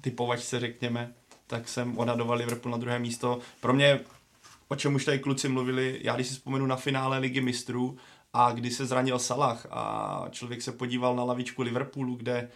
typovačce, 0.00 0.60
řekněme, 0.60 1.14
tak 1.46 1.68
jsem 1.68 1.98
odhadoval 1.98 2.38
Liverpool 2.38 2.72
na 2.72 2.78
druhé 2.78 2.98
místo. 2.98 3.38
Pro 3.60 3.72
mě, 3.72 4.00
o 4.70 4.76
čem 4.76 4.94
už 4.94 5.04
tady 5.04 5.18
kluci 5.18 5.48
mluvili, 5.48 6.00
já 6.02 6.14
když 6.14 6.26
si 6.26 6.34
vzpomenu 6.34 6.66
na 6.66 6.76
finále 6.76 7.18
ligy 7.18 7.40
mistrů 7.40 7.96
a 8.32 8.52
kdy 8.52 8.70
se 8.70 8.86
zranil 8.86 9.18
Salah 9.18 9.66
a 9.70 10.24
člověk 10.30 10.62
se 10.62 10.72
podíval 10.72 11.16
na 11.16 11.24
lavičku 11.24 11.62
Liverpoolu, 11.62 12.14
kde 12.14 12.48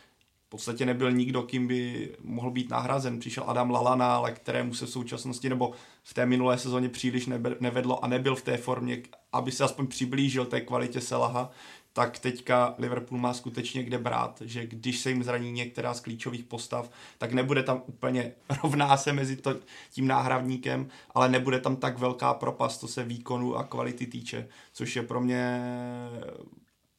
podstatě 0.54 0.86
nebyl 0.86 1.12
nikdo, 1.12 1.42
kým 1.42 1.66
by 1.66 2.10
mohl 2.22 2.50
být 2.50 2.70
nahrazen. 2.70 3.18
Přišel 3.18 3.44
Adam 3.46 3.70
Lalana, 3.70 4.16
ale 4.16 4.32
kterému 4.32 4.74
se 4.74 4.86
v 4.86 4.90
současnosti 4.90 5.48
nebo 5.48 5.72
v 6.02 6.14
té 6.14 6.26
minulé 6.26 6.58
sezóně 6.58 6.88
příliš 6.88 7.28
nevedlo 7.60 8.04
a 8.04 8.08
nebyl 8.08 8.36
v 8.36 8.42
té 8.42 8.56
formě, 8.56 9.02
aby 9.32 9.52
se 9.52 9.64
aspoň 9.64 9.86
přiblížil 9.86 10.44
té 10.44 10.60
kvalitě 10.60 11.00
Selaha, 11.00 11.50
tak 11.92 12.18
teďka 12.18 12.74
Liverpool 12.78 13.20
má 13.20 13.34
skutečně 13.34 13.82
kde 13.82 13.98
brát, 13.98 14.42
že 14.44 14.66
když 14.66 14.98
se 14.98 15.10
jim 15.10 15.22
zraní 15.22 15.52
některá 15.52 15.94
z 15.94 16.00
klíčových 16.00 16.44
postav, 16.44 16.90
tak 17.18 17.32
nebude 17.32 17.62
tam 17.62 17.82
úplně 17.86 18.32
rovná 18.62 18.96
se 18.96 19.12
mezi 19.12 19.36
to, 19.36 19.54
tím 19.90 20.06
náhravníkem, 20.06 20.88
ale 21.14 21.28
nebude 21.28 21.60
tam 21.60 21.76
tak 21.76 21.98
velká 21.98 22.34
propast, 22.34 22.80
to 22.80 22.88
se 22.88 23.04
výkonu 23.04 23.56
a 23.56 23.64
kvality 23.64 24.06
týče, 24.06 24.48
což 24.72 24.96
je 24.96 25.02
pro 25.02 25.20
mě 25.20 25.60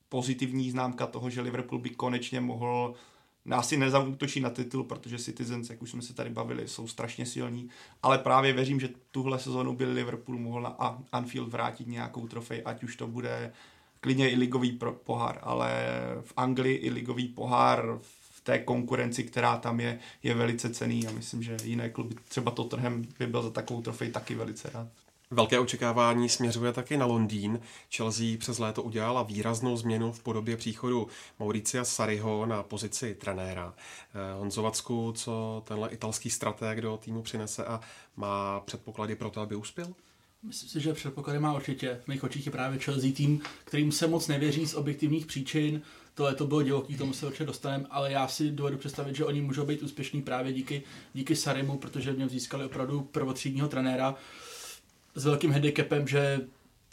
pozitivní 0.09 0.71
známka 0.71 1.07
toho, 1.07 1.29
že 1.29 1.41
Liverpool 1.41 1.79
by 1.79 1.89
konečně 1.89 2.41
mohl 2.41 2.93
asi 3.51 3.77
nezautočí 3.77 4.39
na 4.39 4.49
titul, 4.49 4.83
protože 4.83 5.17
Citizens, 5.17 5.69
jak 5.69 5.81
už 5.81 5.91
jsme 5.91 6.01
se 6.01 6.13
tady 6.13 6.29
bavili, 6.29 6.67
jsou 6.67 6.87
strašně 6.87 7.25
silní, 7.25 7.69
ale 8.03 8.17
právě 8.17 8.53
věřím, 8.53 8.79
že 8.79 8.89
tuhle 9.11 9.39
sezonu 9.39 9.75
by 9.75 9.85
Liverpool 9.85 10.37
mohl 10.37 10.61
na 10.61 10.99
Anfield 11.11 11.49
vrátit 11.49 11.87
nějakou 11.87 12.27
trofej, 12.27 12.61
ať 12.65 12.83
už 12.83 12.95
to 12.95 13.07
bude 13.07 13.53
klidně 14.01 14.29
i 14.29 14.35
ligový 14.35 14.79
pohár, 15.03 15.39
ale 15.41 15.85
v 16.21 16.33
Anglii 16.37 16.75
i 16.75 16.89
ligový 16.89 17.27
pohár 17.27 17.99
v 18.01 18.41
té 18.43 18.59
konkurenci, 18.59 19.23
která 19.23 19.57
tam 19.57 19.79
je, 19.79 19.99
je 20.23 20.33
velice 20.33 20.69
cený 20.69 21.07
a 21.07 21.11
myslím, 21.11 21.43
že 21.43 21.57
jiné 21.63 21.89
kluby, 21.89 22.15
třeba 22.27 22.51
Tottenham 22.51 23.03
by 23.19 23.27
byl 23.27 23.41
za 23.41 23.49
takovou 23.49 23.81
trofej 23.81 24.11
taky 24.11 24.35
velice 24.35 24.69
rád. 24.73 24.87
Velké 25.31 25.59
očekávání 25.59 26.29
směřuje 26.29 26.73
taky 26.73 26.97
na 26.97 27.05
Londýn. 27.05 27.59
Chelsea 27.95 28.37
přes 28.39 28.59
léto 28.59 28.83
udělala 28.83 29.23
výraznou 29.23 29.77
změnu 29.77 30.11
v 30.11 30.23
podobě 30.23 30.57
příchodu 30.57 31.07
Mauricia 31.39 31.85
Sariho 31.85 32.45
na 32.45 32.63
pozici 32.63 33.15
trenéra. 33.15 33.73
Eh, 34.13 34.39
Honzovacku, 34.39 35.13
co 35.15 35.63
tenhle 35.67 35.89
italský 35.89 36.29
strateg 36.29 36.81
do 36.81 36.97
týmu 36.97 37.21
přinese 37.21 37.65
a 37.65 37.79
má 38.15 38.59
předpoklady 38.59 39.15
pro 39.15 39.29
to, 39.29 39.41
aby 39.41 39.55
uspěl? 39.55 39.93
Myslím 40.43 40.69
si, 40.69 40.79
že 40.81 40.93
předpoklady 40.93 41.39
má 41.39 41.53
určitě. 41.53 41.99
V 42.03 42.07
mých 42.07 42.23
očích 42.23 42.45
je 42.45 42.51
právě 42.51 42.79
Chelsea 42.79 43.11
tým, 43.11 43.41
kterým 43.63 43.91
se 43.91 44.07
moc 44.07 44.27
nevěří 44.27 44.67
z 44.67 44.73
objektivních 44.73 45.25
příčin. 45.25 45.81
To 46.35 46.47
bylo 46.47 46.61
divoký, 46.61 46.97
tomu 46.97 47.13
se 47.13 47.25
určitě 47.25 47.45
dostaneme, 47.45 47.85
ale 47.89 48.11
já 48.11 48.27
si 48.27 48.51
dovedu 48.51 48.77
představit, 48.77 49.15
že 49.15 49.25
oni 49.25 49.41
můžou 49.41 49.65
být 49.65 49.83
úspěšní 49.83 50.21
právě 50.21 50.53
díky, 50.53 50.83
díky 51.13 51.35
Sarimu, 51.35 51.77
protože 51.77 52.13
v 52.13 52.17
něm 52.17 52.29
získali 52.29 52.65
opravdu 52.65 53.01
prvotřídního 53.01 53.67
trenéra 53.67 54.15
s 55.15 55.25
velkým 55.25 55.51
handicapem, 55.51 56.07
že 56.07 56.41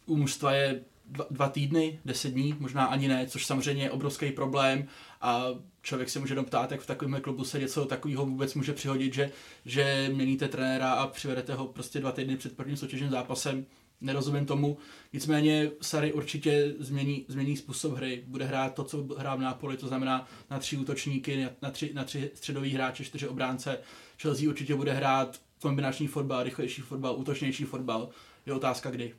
u 0.07 0.17
mužstva 0.17 0.53
je 0.53 0.81
dva, 1.07 1.27
dva 1.31 1.49
týdny, 1.49 2.01
deset 2.05 2.31
dní, 2.31 2.55
možná 2.59 2.85
ani 2.85 3.09
ne, 3.09 3.27
což 3.27 3.47
samozřejmě 3.47 3.83
je 3.83 3.91
obrovský 3.91 4.33
problém 4.33 4.87
a 5.21 5.47
člověk 5.83 6.11
se 6.11 6.19
může 6.19 6.35
doptát, 6.35 6.71
jak 6.71 6.81
v 6.81 6.87
takovém 6.87 7.21
klubu 7.21 7.45
se 7.45 7.59
něco 7.59 7.85
takového 7.85 8.27
vůbec 8.27 8.55
může 8.55 8.73
přihodit, 8.73 9.15
že, 9.15 9.31
že 9.65 10.11
měníte 10.13 10.49
trenéra 10.49 10.93
a 10.93 11.07
přivedete 11.07 11.55
ho 11.55 11.67
prostě 11.67 12.01
dva 12.01 12.13
týdny 12.13 12.37
před 12.37 12.57
prvním 12.57 12.77
soutěžním 12.77 13.11
zápasem. 13.11 13.67
Nerozumím 14.01 14.47
tomu. 14.47 14.79
Nicméně 15.13 15.71
Sary 15.81 16.13
určitě 16.13 16.75
změní, 16.79 17.25
změní 17.29 17.57
způsob 17.57 17.93
hry. 17.93 18.25
Bude 18.27 18.45
hrát 18.45 18.75
to, 18.75 18.85
co 18.85 19.07
hrá 19.19 19.35
v 19.35 19.41
Nápoli, 19.41 19.77
to 19.77 19.89
znamená 19.89 20.29
na 20.51 20.59
tři 20.59 20.77
útočníky, 20.77 21.49
na 21.63 21.71
tři, 21.71 21.91
na 21.95 22.05
tři 22.05 22.31
středový 22.35 22.71
hráče, 22.71 23.05
čtyři 23.05 23.29
obránce. 23.29 23.79
Chelsea 24.23 24.49
určitě 24.49 24.75
bude 24.75 24.93
hrát 24.93 25.41
kombinační 25.63 26.07
fotbal, 26.07 26.43
rychlejší 26.43 26.83
fotbal, 26.83 27.17
útočnější 27.17 27.65
fotbal. 27.65 28.09
Je 28.47 28.53
otázka 28.53 28.91
kdy. 28.91 29.15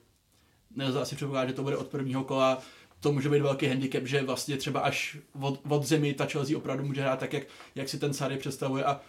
Nelze 0.76 1.02
asi 1.02 1.16
předpokládat, 1.16 1.48
že 1.48 1.54
to 1.54 1.64
bude 1.64 1.78
od 1.78 1.88
prvního 1.88 2.24
kola. 2.24 2.62
To 3.00 3.12
může 3.12 3.30
být 3.30 3.41
velký 3.41 3.68
handicap, 3.68 4.06
že 4.06 4.24
vlastně 4.24 4.58
třeba 4.58 4.80
až 4.80 5.18
od, 5.41 5.62
od 5.70 5.84
zemi 5.84 6.14
ta 6.14 6.26
Chelsea 6.26 6.58
opravdu 6.58 6.86
může 6.86 7.02
hrát 7.02 7.20
tak, 7.20 7.34
jak, 7.34 7.44
jak 7.76 7.89
si 7.89 8.00
ten 8.00 8.14
Sary 8.14 8.38
představuje. 8.38 8.84
A 8.84 9.02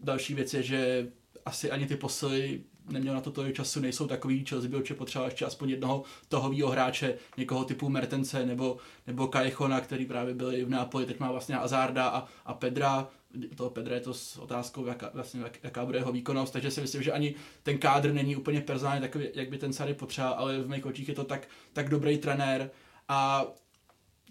další 0.00 0.34
věc 0.34 0.54
je, 0.54 0.62
že 0.62 1.08
asi 1.44 1.70
ani 1.70 1.86
ty 1.86 1.96
posily 1.96 2.60
neměl 2.88 3.14
na 3.14 3.20
to 3.20 3.30
tolik 3.30 3.56
času, 3.56 3.80
nejsou 3.80 4.06
takový, 4.06 4.44
Chelsea 4.44 4.70
by 4.70 4.76
určitě 4.76 4.94
potřeboval 4.94 5.30
ještě 5.30 5.44
aspoň 5.44 5.70
jednoho 5.70 6.04
tohovýho 6.28 6.70
hráče, 6.70 7.14
někoho 7.36 7.64
typu 7.64 7.88
Mertence 7.88 8.46
nebo, 8.46 8.76
nebo 9.06 9.26
Kajechona, 9.26 9.80
který 9.80 10.06
právě 10.06 10.34
byl 10.34 10.66
v 10.66 10.70
Nápoli, 10.70 11.06
teď 11.06 11.20
má 11.20 11.32
vlastně 11.32 11.58
Azarda 11.58 12.08
a, 12.08 12.28
a 12.46 12.54
Pedra, 12.54 13.08
toho 13.56 13.70
Pedra 13.70 13.94
je 13.94 14.00
to 14.00 14.14
s 14.14 14.36
otázkou, 14.36 14.86
jaká, 14.86 15.10
vlastně, 15.14 15.40
jak, 15.40 15.58
jaká 15.62 15.84
bude 15.84 15.98
jeho 15.98 16.12
výkonnost, 16.12 16.52
takže 16.52 16.70
si 16.70 16.80
myslím, 16.80 17.02
že 17.02 17.12
ani 17.12 17.34
ten 17.62 17.78
kádr 17.78 18.12
není 18.12 18.36
úplně 18.36 18.60
personálně 18.60 19.00
takový, 19.00 19.28
jak 19.34 19.48
by 19.48 19.58
ten 19.58 19.72
Sary 19.72 19.94
potřeboval, 19.94 20.38
ale 20.38 20.58
v 20.58 20.68
mých 20.68 20.86
očích 20.86 21.08
je 21.08 21.14
to 21.14 21.24
tak, 21.24 21.48
tak 21.72 21.88
dobrý 21.88 22.18
trenér 22.18 22.70
a 23.08 23.46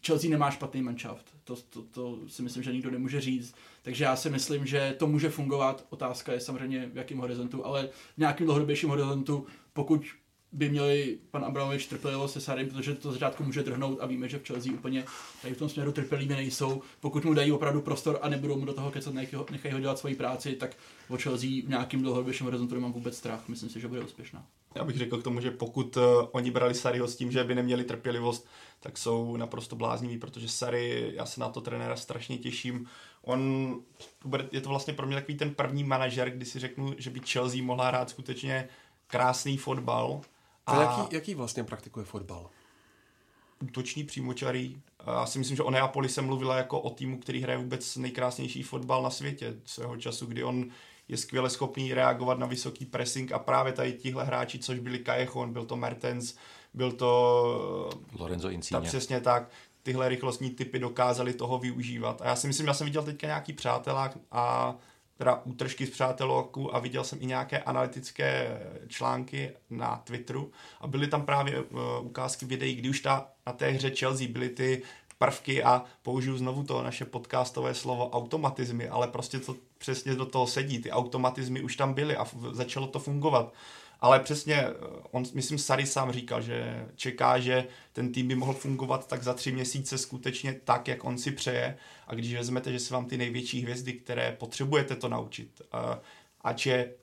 Chelsea 0.05 0.29
nemá 0.29 0.51
špatný 0.51 0.81
manšaft. 0.81 1.25
To, 1.43 1.55
to, 1.55 1.81
to 1.81 2.19
si 2.27 2.41
myslím, 2.41 2.63
že 2.63 2.73
nikdo 2.73 2.91
nemůže 2.91 3.21
říct. 3.21 3.55
Takže 3.81 4.03
já 4.03 4.15
si 4.15 4.29
myslím, 4.29 4.65
že 4.65 4.95
to 4.99 5.07
může 5.07 5.29
fungovat. 5.29 5.85
Otázka 5.89 6.33
je 6.33 6.39
samozřejmě 6.39 6.89
v 6.93 6.97
jakém 6.97 7.17
horizontu, 7.17 7.65
ale 7.65 7.87
v 7.87 8.17
nějakém 8.17 8.45
dlouhodobějším 8.45 8.89
horizontu, 8.89 9.45
pokud 9.73 10.05
by 10.53 10.69
měli 10.69 11.17
pan 11.31 11.45
Abramovič 11.45 11.85
trpělivost 11.85 12.33
se 12.33 12.41
Sarem, 12.41 12.69
protože 12.69 12.95
to 12.95 13.11
začátku 13.11 13.43
může 13.43 13.63
drhnout 13.63 13.97
a 14.01 14.05
víme, 14.05 14.29
že 14.29 14.39
v 14.39 14.47
Chelsea 14.47 14.73
úplně 14.73 15.05
tady 15.41 15.53
v 15.53 15.57
tom 15.57 15.69
směru 15.69 15.91
trpěliví 15.91 16.35
nejsou. 16.35 16.81
Pokud 16.99 17.25
mu 17.25 17.33
dají 17.33 17.51
opravdu 17.51 17.81
prostor 17.81 18.19
a 18.21 18.29
nebudou 18.29 18.59
mu 18.59 18.65
do 18.65 18.73
toho 18.73 18.91
kecat, 18.91 19.13
nechají 19.13 19.73
ho 19.73 19.79
dělat 19.79 19.99
svoji 19.99 20.15
práci, 20.15 20.53
tak 20.53 20.75
o 21.09 21.17
Chelsea 21.17 21.49
v 21.49 21.69
nějakým 21.69 22.01
dlouhodobějším 22.01 22.45
horizontu 22.45 22.75
nemám 22.75 22.93
vůbec 22.93 23.17
strach. 23.17 23.47
Myslím 23.47 23.69
si, 23.69 23.79
že 23.79 23.87
bude 23.87 24.01
úspěšná. 24.01 24.45
Já 24.75 24.83
bych 24.83 24.97
řekl 24.97 25.17
k 25.17 25.23
tomu, 25.23 25.41
že 25.41 25.51
pokud 25.51 25.97
uh, 25.97 26.03
oni 26.31 26.51
brali 26.51 26.73
Sariho 26.73 27.07
s 27.07 27.15
tím, 27.15 27.31
že 27.31 27.43
by 27.43 27.55
neměli 27.55 27.83
trpělivost, 27.83 28.47
tak 28.79 28.97
jsou 28.97 29.37
naprosto 29.37 29.75
blázniví, 29.75 30.17
protože 30.17 30.49
Sary, 30.49 31.11
já 31.13 31.25
se 31.25 31.41
na 31.41 31.49
to 31.49 31.61
trenéra 31.61 31.95
strašně 31.95 32.37
těším. 32.37 32.87
On, 33.21 33.75
je 34.51 34.61
to 34.61 34.69
vlastně 34.69 34.93
pro 34.93 35.07
mě 35.07 35.15
takový 35.15 35.37
ten 35.37 35.55
první 35.55 35.83
manažer, 35.83 36.29
kdy 36.29 36.45
si 36.45 36.59
řeknu, 36.59 36.93
že 36.97 37.09
by 37.09 37.19
Chelsea 37.19 37.63
mohla 37.63 37.87
hrát 37.87 38.09
skutečně 38.09 38.67
krásný 39.07 39.57
fotbal, 39.57 40.21
a 40.65 40.81
jaký, 40.81 41.15
jaký 41.15 41.35
vlastně 41.35 41.63
praktikuje 41.63 42.05
fotbal? 42.05 42.49
útoční 43.63 44.03
přímočarý. 44.03 44.81
Já 45.07 45.25
si 45.25 45.39
myslím, 45.39 45.57
že 45.57 45.63
o 45.63 45.71
Neapoli 45.71 46.09
se 46.09 46.21
mluvila 46.21 46.57
jako 46.57 46.79
o 46.79 46.89
týmu, 46.89 47.19
který 47.19 47.41
hraje 47.41 47.57
vůbec 47.57 47.95
nejkrásnější 47.95 48.63
fotbal 48.63 49.03
na 49.03 49.09
světě 49.09 49.55
svého 49.65 49.97
času, 49.97 50.25
kdy 50.25 50.43
on 50.43 50.65
je 51.07 51.17
skvěle 51.17 51.49
schopný 51.49 51.93
reagovat 51.93 52.39
na 52.39 52.47
vysoký 52.47 52.85
pressing 52.85 53.31
a 53.31 53.39
právě 53.39 53.73
tady 53.73 53.93
tihle 53.93 54.23
hráči, 54.23 54.59
což 54.59 54.79
byli 54.79 54.99
Kajechon, 54.99 55.53
byl 55.53 55.65
to 55.65 55.75
Mertens, 55.75 56.35
byl 56.73 56.91
to 56.91 57.89
Lorenzo 58.19 58.49
Insigne. 58.49 58.81
Tak 58.81 58.89
přesně 58.89 59.21
tak. 59.21 59.49
Tyhle 59.83 60.09
rychlostní 60.09 60.49
typy 60.49 60.79
dokázali 60.79 61.33
toho 61.33 61.59
využívat. 61.59 62.21
A 62.21 62.27
já 62.27 62.35
si 62.35 62.47
myslím, 62.47 62.67
já 62.67 62.73
jsem 62.73 62.85
viděl 62.85 63.03
teďka 63.03 63.27
nějaký 63.27 63.53
přátelák 63.53 64.17
a 64.31 64.75
teda 65.23 65.41
útržky 65.43 65.85
z 65.87 65.89
přátelóku 65.89 66.75
a 66.75 66.79
viděl 66.79 67.03
jsem 67.03 67.19
i 67.21 67.25
nějaké 67.25 67.59
analytické 67.59 68.59
články 68.87 69.51
na 69.69 70.01
Twitteru 70.03 70.51
a 70.81 70.87
byly 70.87 71.07
tam 71.07 71.25
právě 71.25 71.61
uh, 71.61 71.79
ukázky 72.01 72.45
videí, 72.45 72.75
kdy 72.75 72.89
už 72.89 72.99
ta, 72.99 73.27
na 73.47 73.53
té 73.53 73.69
hře 73.69 73.89
Chelsea 73.89 74.27
byly 74.27 74.49
ty 74.49 74.81
prvky 75.17 75.63
a 75.63 75.83
použiju 76.01 76.37
znovu 76.37 76.63
to 76.63 76.83
naše 76.83 77.05
podcastové 77.05 77.73
slovo 77.73 78.09
automatizmy, 78.09 78.89
ale 78.89 79.07
prostě 79.07 79.39
to 79.39 79.55
přesně 79.77 80.15
do 80.15 80.25
toho 80.25 80.47
sedí. 80.47 80.79
Ty 80.79 80.91
automatizmy 80.91 81.61
už 81.61 81.75
tam 81.75 81.93
byly 81.93 82.15
a 82.15 82.25
začalo 82.51 82.87
to 82.87 82.99
fungovat. 82.99 83.53
Ale 84.03 84.19
přesně, 84.19 84.55
eh, 84.55 84.73
on, 85.11 85.23
myslím, 85.33 85.57
Sary 85.57 85.85
sám 85.85 86.11
říkal, 86.11 86.41
že 86.41 86.85
čeká, 86.95 87.39
že 87.39 87.67
ten 87.93 88.11
tým 88.11 88.27
by 88.27 88.35
mohl 88.35 88.53
fungovat 88.53 89.07
tak 89.07 89.23
za 89.23 89.33
tři 89.33 89.51
měsíce 89.51 89.97
skutečně 89.97 90.53
tak, 90.53 90.87
jak 90.87 91.03
on 91.03 91.17
si 91.17 91.31
přeje. 91.31 91.77
A 92.07 92.15
když 92.15 92.33
vezmete, 92.33 92.71
že 92.71 92.79
se 92.79 92.93
vám 92.93 93.05
ty 93.05 93.17
největší 93.17 93.61
hvězdy, 93.61 93.93
které 93.93 94.31
potřebujete 94.39 94.95
to 94.95 95.09
naučit, 95.09 95.61
uh, 95.73 95.79
ať 96.41 96.65
je 96.65 96.93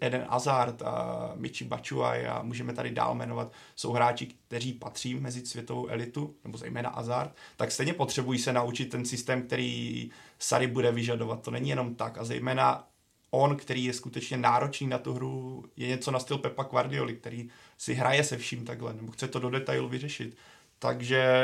Eden 0.00 0.26
Hazard 0.30 0.82
a 0.82 1.32
Michi 1.34 1.64
Bachuay 1.64 2.26
a 2.26 2.42
můžeme 2.42 2.72
tady 2.72 2.90
dál 2.90 3.14
jmenovat, 3.14 3.52
jsou 3.76 3.92
hráči, 3.92 4.26
kteří 4.26 4.72
patří 4.72 5.14
mezi 5.14 5.46
světovou 5.46 5.88
elitu, 5.88 6.36
nebo 6.44 6.58
zejména 6.58 6.90
Hazard, 6.90 7.36
tak 7.56 7.72
stejně 7.72 7.94
potřebují 7.94 8.38
se 8.38 8.52
naučit 8.52 8.90
ten 8.90 9.04
systém, 9.04 9.42
který 9.42 10.10
Sary 10.38 10.66
bude 10.66 10.92
vyžadovat. 10.92 11.42
To 11.42 11.50
není 11.50 11.68
jenom 11.68 11.94
tak. 11.94 12.18
A 12.18 12.24
zejména 12.24 12.88
on, 13.30 13.56
který 13.56 13.84
je 13.84 13.92
skutečně 13.92 14.36
náročný 14.36 14.86
na 14.86 14.98
tu 14.98 15.12
hru, 15.12 15.64
je 15.76 15.88
něco 15.88 16.10
na 16.10 16.18
styl 16.18 16.38
Pepa 16.38 16.62
Guardioli, 16.62 17.16
který 17.16 17.48
si 17.78 17.94
hraje 17.94 18.24
se 18.24 18.38
vším 18.38 18.64
takhle, 18.64 18.94
nebo 18.94 19.12
chce 19.12 19.28
to 19.28 19.38
do 19.38 19.50
detailu 19.50 19.88
vyřešit. 19.88 20.36
Takže 20.78 21.42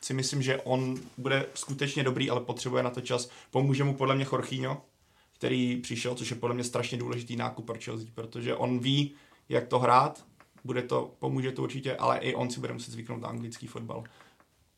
si 0.00 0.14
myslím, 0.14 0.42
že 0.42 0.56
on 0.56 0.96
bude 1.18 1.46
skutečně 1.54 2.02
dobrý, 2.02 2.30
ale 2.30 2.40
potřebuje 2.40 2.82
na 2.82 2.90
to 2.90 3.00
čas. 3.00 3.30
Pomůže 3.50 3.84
mu 3.84 3.94
podle 3.94 4.14
mě 4.14 4.26
Jorginho, 4.32 4.84
který 5.32 5.76
přišel, 5.76 6.14
což 6.14 6.30
je 6.30 6.36
podle 6.36 6.54
mě 6.54 6.64
strašně 6.64 6.98
důležitý 6.98 7.36
nákup 7.36 7.66
pro 7.66 7.78
Chelsea, 7.84 8.08
protože 8.14 8.54
on 8.54 8.78
ví, 8.78 9.14
jak 9.48 9.66
to 9.66 9.78
hrát, 9.78 10.24
bude 10.64 10.82
to, 10.82 11.14
pomůže 11.18 11.52
to 11.52 11.62
určitě, 11.62 11.96
ale 11.96 12.18
i 12.18 12.34
on 12.34 12.50
si 12.50 12.60
bude 12.60 12.72
muset 12.72 12.90
zvyknout 12.90 13.20
na 13.20 13.28
anglický 13.28 13.66
fotbal. 13.66 14.04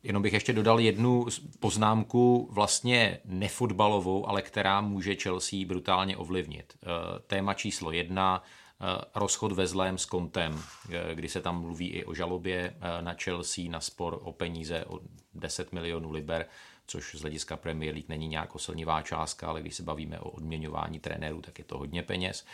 Jenom 0.03 0.23
bych 0.23 0.33
ještě 0.33 0.53
dodal 0.53 0.81
jednu 0.81 1.27
poznámku, 1.61 2.49
vlastně 2.51 3.19
nefotbalovou, 3.25 4.29
ale 4.29 4.43
která 4.43 4.81
může 4.81 5.15
Chelsea 5.15 5.67
brutálně 5.67 6.17
ovlivnit. 6.17 6.75
Eh, 6.83 6.87
téma 7.27 7.55
číslo 7.55 7.93
jedna, 7.93 8.43
eh, 8.81 9.05
rozchod 9.15 9.53
ve 9.53 9.67
zlém 9.67 9.99
s 9.99 10.05
Kontem, 10.05 10.63
eh, 10.91 11.15
kdy 11.15 11.29
se 11.29 11.41
tam 11.41 11.61
mluví 11.61 11.89
i 11.89 12.05
o 12.05 12.15
žalobě 12.15 12.77
na 13.01 13.15
Chelsea, 13.15 13.71
na 13.71 13.81
spor 13.81 14.21
o 14.23 14.33
peníze 14.33 14.85
o 14.85 15.01
10 15.35 15.73
milionů 15.73 16.11
liber, 16.11 16.47
což 16.87 17.15
z 17.15 17.21
hlediska 17.21 17.57
Premier 17.57 17.95
League 17.95 18.09
není 18.09 18.29
nějak 18.29 18.55
osilnivá 18.55 19.03
částka, 19.03 19.49
ale 19.49 19.61
když 19.61 19.75
se 19.75 19.83
bavíme 19.83 20.21
o 20.21 20.31
odměňování 20.31 21.01
trenérů, 21.01 21.41
tak 21.41 21.59
je 21.59 21.65
to 21.65 21.79
hodně 21.79 22.03
peněz. 22.03 22.47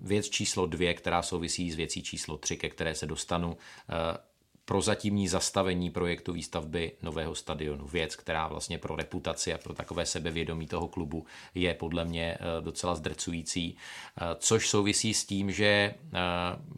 Věc 0.00 0.28
číslo 0.28 0.66
dvě, 0.66 0.94
která 0.94 1.22
souvisí 1.22 1.70
s 1.70 1.74
věcí 1.74 2.02
číslo 2.02 2.38
tři, 2.38 2.56
ke 2.56 2.68
které 2.68 2.94
se 2.94 3.06
dostanu, 3.06 3.56
prozatímní 4.66 5.28
zastavení 5.28 5.90
projektu 5.90 6.32
výstavby 6.32 6.92
nového 7.02 7.34
stadionu. 7.34 7.86
Věc, 7.86 8.16
která 8.16 8.48
vlastně 8.48 8.78
pro 8.78 8.96
reputaci 8.96 9.54
a 9.54 9.58
pro 9.58 9.74
takové 9.74 10.06
sebevědomí 10.06 10.66
toho 10.66 10.88
klubu 10.88 11.26
je 11.54 11.74
podle 11.74 12.04
mě 12.04 12.34
eh, 12.34 12.38
docela 12.60 12.94
zdrcující, 12.94 13.76
eh, 13.76 14.24
což 14.38 14.68
souvisí 14.68 15.14
s 15.14 15.26
tím, 15.26 15.50
že 15.50 15.66
eh, 15.66 15.94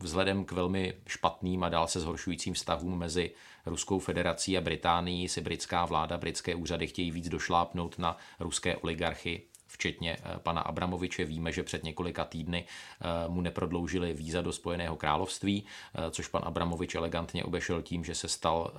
vzhledem 0.01 0.45
k 0.45 0.53
velmi 0.53 0.95
špatným 1.07 1.65
a 1.65 1.69
dál 1.69 1.87
se 1.87 2.01
zhoršujícím 2.01 2.55
vztahům 2.55 2.99
mezi 2.99 3.31
Ruskou 3.67 3.99
federací 3.99 4.59
a 4.59 4.61
Británií 4.61 5.29
si 5.29 5.41
britská 5.41 5.85
vláda, 5.85 6.17
britské 6.19 6.55
úřady 6.55 6.87
chtějí 6.87 7.11
víc 7.11 7.29
došlápnout 7.29 7.99
na 7.99 8.17
ruské 8.41 8.77
oligarchy 8.77 9.43
včetně 9.79 10.17
eh, 10.23 10.39
pana 10.39 10.61
Abramoviče. 10.61 11.25
Víme, 11.25 11.53
že 11.53 11.63
před 11.63 11.85
několika 11.85 12.25
týdny 12.25 12.65
eh, 12.67 13.29
mu 13.29 13.41
neprodloužili 13.41 14.13
víza 14.13 14.43
do 14.43 14.53
Spojeného 14.53 14.97
království, 14.97 15.65
eh, 15.65 16.11
což 16.11 16.29
pan 16.29 16.43
Abramovič 16.45 16.95
elegantně 16.95 17.45
obešel 17.45 17.83
tím, 17.83 18.05
že 18.05 18.15
se 18.15 18.29
stal 18.29 18.73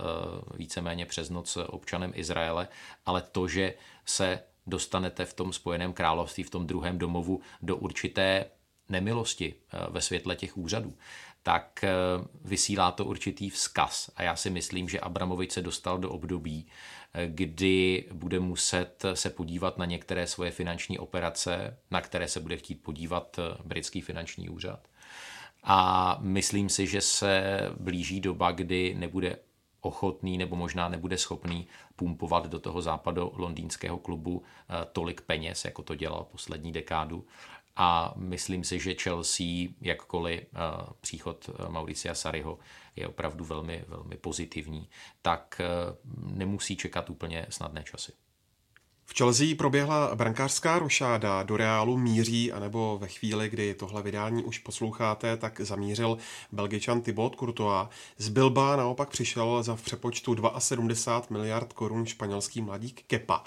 víceméně 0.56 1.06
přes 1.06 1.30
noc 1.30 1.58
občanem 1.68 2.12
Izraele, 2.16 2.68
ale 3.06 3.22
to, 3.22 3.48
že 3.48 3.74
se 4.06 4.44
dostanete 4.68 5.26
v 5.26 5.34
tom 5.34 5.54
Spojeném 5.54 5.94
království, 5.94 6.44
v 6.44 6.50
tom 6.50 6.68
druhém 6.68 6.98
domovu 6.98 7.42
do 7.62 7.78
určité 7.78 8.46
nemilosti 8.90 9.56
ve 9.90 10.02
světle 10.02 10.36
těch 10.36 10.58
úřadů, 10.58 10.94
tak 11.50 11.86
vysílá 12.46 12.92
to 12.92 13.06
určitý 13.06 13.50
vzkaz. 13.50 14.10
A 14.16 14.24
já 14.24 14.36
si 14.36 14.50
myslím, 14.50 14.90
že 14.90 15.00
Abramovič 15.00 15.52
se 15.52 15.62
dostal 15.62 15.98
do 15.98 16.10
období, 16.10 16.68
kdy 17.26 18.06
bude 18.14 18.40
muset 18.40 19.06
se 19.14 19.30
podívat 19.30 19.78
na 19.78 19.86
některé 19.86 20.28
svoje 20.28 20.52
finanční 20.52 21.00
operace, 21.00 21.78
na 21.92 22.02
které 22.02 22.28
se 22.28 22.40
bude 22.40 22.58
chtít 22.58 22.84
podívat 22.84 23.40
britský 23.64 24.02
finanční 24.02 24.50
úřad. 24.50 24.88
A 25.64 26.18
myslím 26.22 26.70
si, 26.70 26.88
že 26.88 27.02
se 27.02 27.44
blíží 27.80 28.20
doba, 28.20 28.52
kdy 28.52 28.96
nebude 28.98 29.38
ochotný 29.82 30.38
nebo 30.38 30.56
možná 30.56 30.90
nebude 30.90 31.18
schopný 31.18 31.68
pumpovat 31.96 32.48
do 32.48 32.60
toho 32.60 32.82
západu 32.82 33.32
londýnského 33.36 33.98
klubu 33.98 34.44
eh, 34.44 34.88
tolik 34.92 35.22
peněz, 35.22 35.66
jako 35.66 35.82
to 35.84 35.96
dělal 35.96 36.24
poslední 36.32 36.72
dekádu. 36.72 37.26
A 37.82 38.14
myslím 38.16 38.64
si, 38.64 38.80
že 38.80 38.94
Chelsea, 38.94 39.46
jakkoliv 39.82 40.40
eh, 40.42 40.48
příchod 41.02 41.50
eh, 41.50 41.70
Mauricia 41.70 42.16
Sariho 42.16 42.60
je 42.96 43.08
opravdu 43.08 43.46
velmi, 43.46 43.84
velmi 43.88 44.18
pozitivní, 44.18 44.90
tak 45.22 45.62
eh, 45.64 45.68
nemusí 46.18 46.76
čekat 46.76 47.10
úplně 47.10 47.46
snadné 47.50 47.84
časy. 47.84 48.12
V 49.06 49.18
Chelsea 49.18 49.56
proběhla 49.58 50.16
brankářská 50.16 50.80
rošáda, 50.80 51.44
do 51.44 51.58
Reálu 51.58 51.98
míří, 51.98 52.52
anebo 52.52 52.98
ve 53.02 53.08
chvíli, 53.08 53.50
kdy 53.50 53.74
tohle 53.74 54.04
vydání 54.04 54.44
už 54.44 54.58
posloucháte, 54.58 55.38
tak 55.38 55.62
zamířil 55.62 56.18
belgičan 56.52 57.02
Thibaut 57.02 57.36
Courtois. 57.36 57.88
Z 58.18 58.30
Bilba 58.30 58.76
naopak 58.76 59.10
přišel 59.10 59.64
za 59.64 59.76
v 59.76 59.82
přepočtu 59.82 60.36
72 60.58 61.38
miliard 61.38 61.74
korun 61.74 62.06
španělský 62.06 62.62
mladík 62.62 63.04
Kepa. 63.08 63.44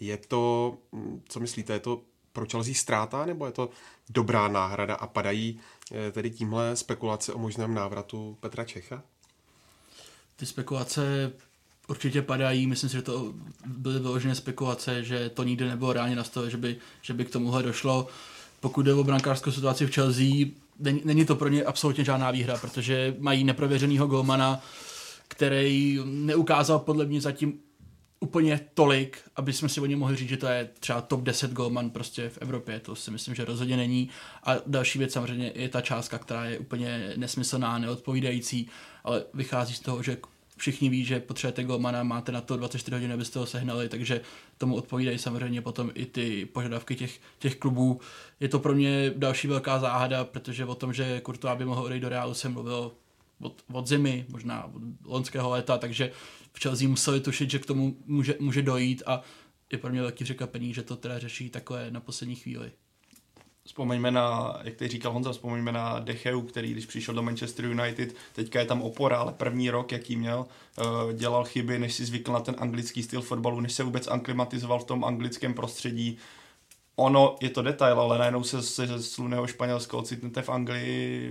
Je 0.00 0.16
to, 0.16 0.74
hm, 0.92 1.22
co 1.28 1.40
myslíte, 1.40 1.72
je 1.72 1.80
to 1.80 2.02
pro 2.36 2.46
Chelsea 2.46 2.74
ztráta, 2.74 3.26
nebo 3.26 3.46
je 3.46 3.52
to 3.52 3.70
dobrá 4.10 4.48
náhrada 4.48 4.94
a 4.94 5.06
padají 5.06 5.60
eh, 5.92 6.12
tedy 6.12 6.30
tímhle 6.30 6.76
spekulace 6.76 7.32
o 7.32 7.38
možném 7.38 7.74
návratu 7.74 8.36
Petra 8.40 8.64
Čecha? 8.64 9.02
Ty 10.36 10.46
spekulace 10.46 11.32
určitě 11.88 12.22
padají, 12.22 12.66
myslím 12.66 12.90
si, 12.90 12.96
že 12.96 13.02
to 13.02 13.34
byly 13.66 14.00
vyložené 14.00 14.34
spekulace, 14.34 15.04
že 15.04 15.28
to 15.28 15.42
nikdy 15.42 15.64
nebylo 15.68 15.92
reálně 15.92 16.16
na 16.16 16.24
stole, 16.24 16.50
že 16.50 16.56
by, 16.56 16.76
že 17.02 17.14
by 17.14 17.24
k 17.24 17.30
tomuhle 17.30 17.62
došlo. 17.62 18.08
Pokud 18.60 18.82
jde 18.82 18.94
o 18.94 19.04
brankářskou 19.04 19.52
situaci 19.52 19.86
v 19.86 19.94
Chelsea, 19.94 20.46
není, 20.78 21.00
není 21.04 21.24
to 21.24 21.36
pro 21.36 21.48
ně 21.48 21.64
absolutně 21.64 22.04
žádná 22.04 22.30
výhra, 22.30 22.58
protože 22.58 23.16
mají 23.18 23.44
neprověřenýho 23.44 24.06
golmana, 24.06 24.60
který 25.28 26.00
neukázal 26.04 26.78
podle 26.78 27.04
mě 27.04 27.20
zatím 27.20 27.60
úplně 28.20 28.60
tolik, 28.74 29.18
aby 29.36 29.52
jsme 29.52 29.68
si 29.68 29.80
o 29.80 29.86
něm 29.86 29.98
mohli 29.98 30.16
říct, 30.16 30.28
že 30.28 30.36
to 30.36 30.46
je 30.46 30.68
třeba 30.80 31.00
top 31.00 31.20
10 31.20 31.52
golman 31.52 31.90
prostě 31.90 32.28
v 32.28 32.38
Evropě, 32.38 32.80
to 32.80 32.96
si 32.96 33.10
myslím, 33.10 33.34
že 33.34 33.44
rozhodně 33.44 33.76
není. 33.76 34.08
A 34.42 34.54
další 34.66 34.98
věc 34.98 35.12
samozřejmě 35.12 35.52
je 35.54 35.68
ta 35.68 35.80
částka, 35.80 36.18
která 36.18 36.44
je 36.44 36.58
úplně 36.58 37.12
nesmyslná, 37.16 37.78
neodpovídající, 37.78 38.68
ale 39.04 39.24
vychází 39.34 39.74
z 39.74 39.80
toho, 39.80 40.02
že 40.02 40.16
všichni 40.56 40.88
ví, 40.88 41.04
že 41.04 41.20
potřebujete 41.20 41.64
golmana, 41.64 42.02
máte 42.02 42.32
na 42.32 42.40
to 42.40 42.56
24 42.56 42.96
hodin, 42.96 43.12
abyste 43.12 43.38
ho 43.38 43.46
sehnali, 43.46 43.88
takže 43.88 44.20
tomu 44.58 44.74
odpovídají 44.74 45.18
samozřejmě 45.18 45.62
potom 45.62 45.90
i 45.94 46.06
ty 46.06 46.46
požadavky 46.46 46.94
těch, 46.94 47.20
těch 47.38 47.56
klubů. 47.56 48.00
Je 48.40 48.48
to 48.48 48.58
pro 48.58 48.74
mě 48.74 49.12
další 49.16 49.48
velká 49.48 49.78
záhada, 49.78 50.24
protože 50.24 50.64
o 50.64 50.74
tom, 50.74 50.92
že 50.92 51.22
Courtois 51.26 51.58
by 51.58 51.64
mohl 51.64 51.82
odejít 51.82 52.00
do 52.00 52.08
Realu, 52.08 52.34
jsem 52.34 52.52
mluvil 52.52 52.92
od, 53.40 53.62
od 53.72 53.86
zimy, 53.86 54.26
možná 54.28 54.64
od 54.64 54.82
loňského 55.04 55.50
léta, 55.50 55.78
takže 55.78 56.12
v 56.56 56.62
Chelsea 56.62 56.88
museli 56.88 57.20
tušit, 57.20 57.50
že 57.50 57.58
k 57.58 57.66
tomu 57.66 57.96
může, 58.06 58.34
může 58.40 58.62
dojít 58.62 59.02
a 59.06 59.22
je 59.72 59.78
pro 59.78 59.90
mě 59.90 60.00
velký 60.00 60.24
překvapení, 60.24 60.74
že 60.74 60.82
to 60.82 60.96
teda 60.96 61.18
řeší 61.18 61.50
takové 61.50 61.90
na 61.90 62.00
poslední 62.00 62.34
chvíli. 62.34 62.72
Vzpomeňme 63.64 64.10
na, 64.10 64.58
jak 64.64 64.74
teď 64.74 64.90
říkal 64.90 65.12
Honza, 65.12 65.32
vzpomeňme 65.32 65.72
na 65.72 65.98
Decheu, 65.98 66.42
který 66.42 66.72
když 66.72 66.86
přišel 66.86 67.14
do 67.14 67.22
Manchester 67.22 67.64
United, 67.64 68.14
teďka 68.32 68.60
je 68.60 68.66
tam 68.66 68.82
opora, 68.82 69.16
ale 69.16 69.32
první 69.32 69.70
rok, 69.70 69.92
jaký 69.92 70.16
měl, 70.16 70.46
eh, 70.78 71.14
dělal 71.14 71.44
chyby, 71.44 71.78
než 71.78 71.94
si 71.94 72.04
zvykl 72.04 72.32
na 72.32 72.40
ten 72.40 72.54
anglický 72.58 73.02
styl 73.02 73.22
fotbalu, 73.22 73.60
než 73.60 73.72
se 73.72 73.82
vůbec 73.82 74.08
anklimatizoval 74.08 74.78
v 74.78 74.84
tom 74.84 75.04
anglickém 75.04 75.54
prostředí. 75.54 76.18
Ono 76.96 77.36
je 77.40 77.50
to 77.50 77.62
detail, 77.62 78.00
ale 78.00 78.18
najednou 78.18 78.44
se 78.44 78.62
ze 78.62 79.02
sluného 79.02 79.46
Španělska 79.46 79.96
ocitnete 79.96 80.42
v 80.42 80.48
Anglii 80.48 81.30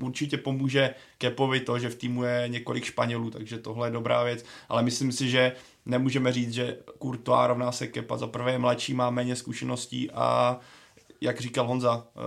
určitě 0.00 0.36
pomůže 0.36 0.94
Kepovi 1.18 1.60
to, 1.60 1.78
že 1.78 1.88
v 1.88 1.94
týmu 1.94 2.22
je 2.22 2.44
několik 2.48 2.84
Španělů, 2.84 3.30
takže 3.30 3.58
tohle 3.58 3.88
je 3.88 3.92
dobrá 3.92 4.22
věc, 4.22 4.44
ale 4.68 4.82
myslím 4.82 5.12
si, 5.12 5.30
že 5.30 5.52
nemůžeme 5.86 6.32
říct, 6.32 6.52
že 6.52 6.78
Courtois 7.02 7.46
rovná 7.46 7.72
se 7.72 7.86
Kepa. 7.86 8.16
Za 8.16 8.26
prvé 8.26 8.52
je 8.52 8.58
mladší, 8.58 8.94
má 8.94 9.10
méně 9.10 9.36
zkušeností 9.36 10.10
a 10.10 10.58
jak 11.20 11.40
říkal 11.40 11.66
Honza, 11.66 12.06
eh, 12.06 12.20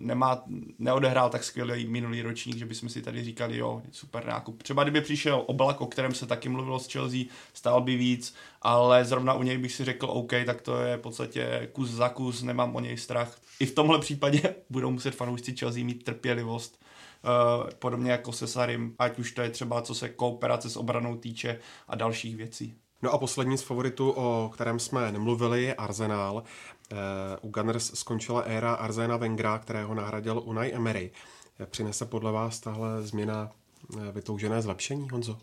nemá, 0.00 0.42
neodehrál 0.78 1.30
tak 1.30 1.44
skvělý 1.44 1.86
minulý 1.86 2.22
ročník, 2.22 2.56
že 2.56 2.66
bychom 2.66 2.88
si 2.88 3.02
tady 3.02 3.24
říkali, 3.24 3.56
jo, 3.56 3.82
super 3.90 4.26
nákup. 4.26 4.62
Třeba 4.62 4.82
kdyby 4.82 5.00
přišel 5.00 5.42
Oblak, 5.46 5.80
o 5.80 5.86
kterém 5.86 6.14
se 6.14 6.26
taky 6.26 6.48
mluvilo 6.48 6.78
z 6.78 6.92
Chelsea, 6.92 7.20
stál 7.52 7.80
by 7.80 7.96
víc, 7.96 8.34
ale 8.62 9.04
zrovna 9.04 9.34
u 9.34 9.42
něj 9.42 9.58
bych 9.58 9.72
si 9.72 9.84
řekl, 9.84 10.06
OK, 10.06 10.32
tak 10.46 10.62
to 10.62 10.80
je 10.80 10.96
v 10.96 11.00
podstatě 11.00 11.68
kus 11.72 11.90
za 11.90 12.08
kus, 12.08 12.42
nemám 12.42 12.76
o 12.76 12.80
něj 12.80 12.96
strach. 12.96 13.38
I 13.60 13.66
v 13.66 13.74
tomhle 13.74 13.98
případě 13.98 14.54
budou 14.70 14.90
muset 14.90 15.14
fanoušci 15.14 15.56
Chelsea 15.56 15.84
mít 15.84 16.04
trpělivost, 16.04 16.80
podobně 17.78 18.10
jako 18.10 18.32
se 18.32 18.46
Sarim, 18.46 18.94
ať 18.98 19.18
už 19.18 19.32
to 19.32 19.42
je 19.42 19.50
třeba 19.50 19.82
co 19.82 19.94
se 19.94 20.08
kooperace 20.08 20.70
s 20.70 20.76
obranou 20.76 21.16
týče 21.16 21.58
a 21.88 21.96
dalších 21.96 22.36
věcí. 22.36 22.74
No 23.02 23.10
a 23.10 23.18
poslední 23.18 23.58
z 23.58 23.62
favoritů, 23.62 24.10
o 24.10 24.50
kterém 24.54 24.78
jsme 24.78 25.12
nemluvili, 25.12 25.62
je 25.62 25.74
Arsenal. 25.74 26.42
Eh, 26.92 26.96
u 27.40 27.48
Gunners 27.50 27.94
skončila 27.94 28.40
éra 28.40 28.74
Arzena 28.74 29.16
Wengra, 29.16 29.58
kterého 29.58 29.94
nahradil 29.94 30.42
Unai 30.44 30.72
Emery. 30.72 31.10
Eh, 31.60 31.66
přinese 31.66 32.06
podle 32.06 32.32
vás 32.32 32.60
tahle 32.60 33.02
změna 33.02 33.52
eh, 33.96 34.12
vytoužené 34.12 34.62
zlepšení, 34.62 35.08
Honzo? 35.10 35.38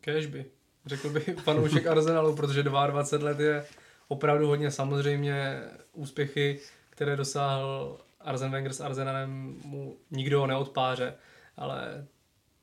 Kežby. 0.00 0.44
Řekl 0.86 1.10
bych 1.10 1.30
fanoušek 1.44 1.86
Arsenalu, 1.86 2.36
protože 2.36 2.62
22 2.62 3.28
let 3.28 3.40
je 3.40 3.66
opravdu 4.08 4.46
hodně 4.46 4.70
samozřejmě 4.70 5.62
úspěchy, 5.92 6.60
které 6.90 7.16
dosáhl 7.16 7.98
Arzen 8.24 8.50
Wenger 8.50 8.72
s 8.72 8.80
Arsenalem 8.80 9.56
mu 9.64 9.96
nikdo 10.10 10.46
neodpáře, 10.46 11.14
ale 11.56 12.06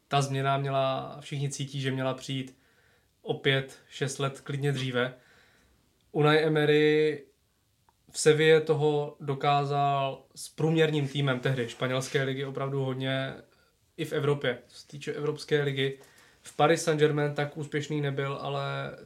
ta 0.08 0.22
změna 0.22 0.58
měla, 0.58 1.18
všichni 1.20 1.50
cítí, 1.50 1.82
že 1.82 1.92
měla 1.92 2.14
přijít 2.14 2.58
opět 3.22 3.80
6 3.90 4.20
let 4.20 4.42
klidně 4.42 4.72
dříve. 4.72 5.14
Unai 6.12 6.44
Emery 6.44 7.24
v 8.12 8.20
Sevě 8.20 8.62
toho 8.62 9.16
dokázal 9.20 10.24
s 10.36 10.50
průměrným 10.50 11.08
týmem 11.08 11.40
tehdy 11.40 11.70
španělské 11.70 12.24
ligy 12.24 12.46
opravdu 12.46 12.84
hodně 12.84 13.34
i 13.98 14.06
v 14.06 14.14
Evropě, 14.14 14.58
co 14.68 14.80
se 14.80 14.88
týče 14.88 15.14
Evropské 15.14 15.64
ligy. 15.64 16.00
V 16.42 16.56
Paris 16.56 16.84
Saint-Germain 16.84 17.34
tak 17.34 17.58
úspěšný 17.58 18.02
nebyl, 18.02 18.38
ale 18.42 18.64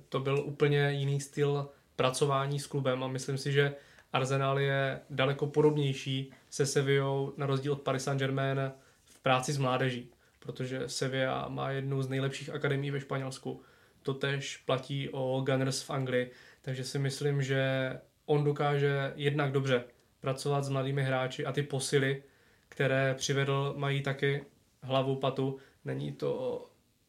to 0.09 0.19
byl 0.19 0.43
úplně 0.45 0.91
jiný 0.91 1.19
styl 1.21 1.69
pracování 1.95 2.59
s 2.59 2.67
klubem 2.67 3.03
a 3.03 3.07
myslím 3.07 3.37
si, 3.37 3.51
že 3.51 3.75
Arsenal 4.13 4.59
je 4.59 5.01
daleko 5.09 5.47
podobnější 5.47 6.31
se 6.53 6.65
Sevillou 6.65 7.33
na 7.37 7.45
rozdíl 7.45 7.73
od 7.73 7.81
Paris 7.81 8.03
Saint-Germain 8.03 8.71
v 9.05 9.19
práci 9.19 9.53
s 9.53 9.57
mládeží, 9.57 10.11
protože 10.39 10.89
Sevilla 10.89 11.47
má 11.47 11.71
jednu 11.71 12.01
z 12.01 12.09
nejlepších 12.09 12.49
akademií 12.49 12.91
ve 12.91 12.99
Španělsku. 12.99 13.61
To 14.01 14.13
tež 14.13 14.57
platí 14.57 15.09
o 15.09 15.41
Gunners 15.45 15.81
v 15.81 15.89
Anglii, 15.89 16.31
takže 16.61 16.83
si 16.83 16.99
myslím, 16.99 17.41
že 17.41 17.93
on 18.25 18.43
dokáže 18.43 19.13
jednak 19.15 19.51
dobře 19.51 19.83
pracovat 20.19 20.63
s 20.63 20.69
mladými 20.69 21.03
hráči 21.03 21.45
a 21.45 21.51
ty 21.51 21.63
posily, 21.63 22.23
které 22.69 23.13
přivedl, 23.13 23.73
mají 23.77 24.01
taky 24.01 24.45
hlavu, 24.81 25.15
patu. 25.15 25.57
Není 25.85 26.11
to 26.11 26.65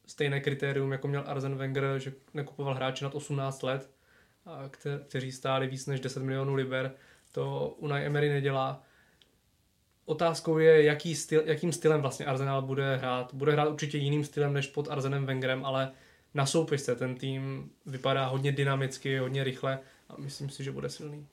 stejné 0.07 0.41
kritérium, 0.41 0.93
jako 0.93 1.09
měl 1.09 1.25
Arzen 1.27 1.57
Wenger, 1.57 1.99
že 1.99 2.12
nekupoval 2.35 2.75
hráče 2.75 3.05
nad 3.05 3.15
18 3.15 3.62
let, 3.62 3.91
a 4.47 4.69
kte- 4.69 5.01
kteří 5.09 5.33
stáli 5.33 5.66
víc 5.66 5.87
než 5.87 6.01
10 6.01 6.23
milionů 6.23 6.55
liber. 6.55 6.95
To 7.33 7.75
Unai 7.79 8.05
Emery 8.05 8.29
nedělá. 8.29 8.83
Otázkou 10.07 10.59
je, 10.59 10.83
jaký 10.83 11.15
styl, 11.15 11.43
jakým 11.45 11.73
stylem 11.73 12.01
vlastně 12.01 12.27
Arsenal 12.27 12.63
bude 12.63 12.97
hrát. 12.97 13.35
Bude 13.35 13.53
hrát 13.53 13.69
určitě 13.69 13.99
jiným 13.99 14.25
stylem 14.25 14.53
než 14.53 14.67
pod 14.67 14.89
Arzenem 14.91 15.27
Wengerem, 15.27 15.65
ale 15.65 15.93
na 16.35 16.47
soupisce 16.47 16.97
ten 16.97 17.15
tým 17.15 17.71
vypadá 17.87 18.27
hodně 18.27 18.53
dynamicky, 18.53 19.19
hodně 19.19 19.45
rychle 19.45 19.79
a 20.09 20.15
myslím 20.19 20.51
si, 20.51 20.65
že 20.65 20.73
bude 20.73 20.89
silný. 20.89 21.27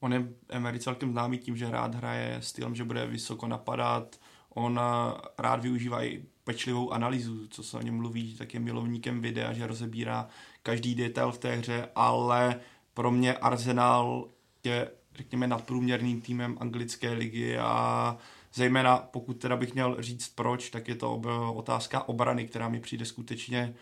On 0.00 0.12
je 0.12 0.28
Emery 0.48 0.78
celkem 0.78 1.12
známý 1.12 1.38
tím, 1.38 1.56
že 1.56 1.70
rád 1.70 1.94
hraje 1.94 2.36
stylem, 2.40 2.74
že 2.74 2.84
bude 2.84 3.06
vysoko 3.06 3.48
napadat, 3.48 4.16
on 4.54 4.80
eh, 4.82 5.20
rád 5.38 5.60
využívá 5.60 6.04
i 6.04 6.22
pečlivou 6.44 6.92
analýzu, 6.92 7.48
co 7.48 7.62
se 7.62 7.76
o 7.76 7.82
něm 7.82 7.96
mluví, 7.96 8.34
tak 8.34 8.54
je 8.54 8.60
milovníkem 8.60 9.20
videa, 9.20 9.52
že 9.52 9.66
rozebírá 9.66 10.28
každý 10.62 10.94
detail 10.94 11.32
v 11.32 11.38
té 11.38 11.56
hře, 11.56 11.88
ale 11.94 12.60
pro 12.94 13.10
mě 13.10 13.34
Arsenal 13.34 14.28
je, 14.64 14.90
řekněme, 15.16 15.46
nadprůměrným 15.46 16.20
týmem 16.20 16.56
anglické 16.60 17.12
ligy 17.12 17.58
a 17.58 18.16
zejména 18.54 18.96
pokud 18.96 19.34
teda 19.34 19.56
bych 19.56 19.74
měl 19.74 19.96
říct 19.98 20.28
proč, 20.28 20.70
tak 20.70 20.88
je 20.88 20.94
to 20.94 21.14
otázka 21.54 22.08
obrany, 22.08 22.46
která 22.46 22.68
mi 22.68 22.80
přijde 22.80 23.04
skutečně 23.04 23.74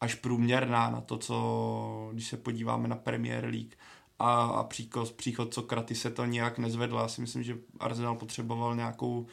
až 0.00 0.14
průměrná 0.14 0.90
na 0.90 1.00
to, 1.00 1.18
co, 1.18 2.10
když 2.12 2.28
se 2.28 2.36
podíváme 2.36 2.88
na 2.88 2.96
Premier 2.96 3.44
League 3.44 3.74
a, 4.18 4.44
a 4.44 4.64
příchod, 4.64 5.12
příchod 5.12 5.58
Kraty 5.66 5.94
se 5.94 6.10
to 6.10 6.24
nějak 6.24 6.58
nezvedl. 6.58 6.96
Já 6.96 7.08
si 7.08 7.20
myslím, 7.20 7.42
že 7.42 7.58
Arsenal 7.80 8.16
potřeboval 8.16 8.76
nějakou, 8.76 9.26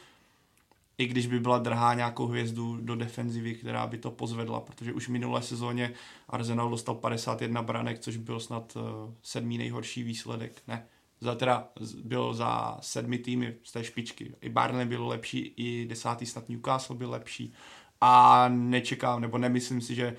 i 0.97 1.07
když 1.07 1.27
by 1.27 1.39
byla 1.39 1.57
drhá 1.57 1.93
nějakou 1.93 2.27
hvězdu 2.27 2.77
do 2.81 2.95
defenzivy, 2.95 3.55
která 3.55 3.87
by 3.87 3.97
to 3.97 4.11
pozvedla, 4.11 4.59
protože 4.59 4.93
už 4.93 5.07
v 5.07 5.11
minulé 5.11 5.41
sezóně 5.41 5.93
Arsenal 6.29 6.69
dostal 6.69 6.95
51 6.95 7.61
branek, 7.61 7.99
což 7.99 8.17
byl 8.17 8.39
snad 8.39 8.75
uh, 8.75 8.83
sedmý 9.21 9.57
nejhorší 9.57 10.03
výsledek. 10.03 10.61
Ne, 10.67 10.85
za 11.21 11.35
teda 11.35 11.67
byl 12.03 12.33
za 12.33 12.77
sedmi 12.81 13.17
týmy 13.17 13.55
z 13.63 13.71
té 13.71 13.83
špičky. 13.83 14.35
I 14.41 14.49
Barnley 14.49 14.85
byl 14.85 15.07
lepší, 15.07 15.53
i 15.57 15.85
desátý 15.85 16.25
snad 16.25 16.49
Newcastle 16.49 16.95
byl 16.95 17.09
lepší. 17.09 17.53
A 18.01 18.45
nečekám, 18.47 19.21
nebo 19.21 19.37
nemyslím 19.37 19.81
si, 19.81 19.95
že 19.95 20.15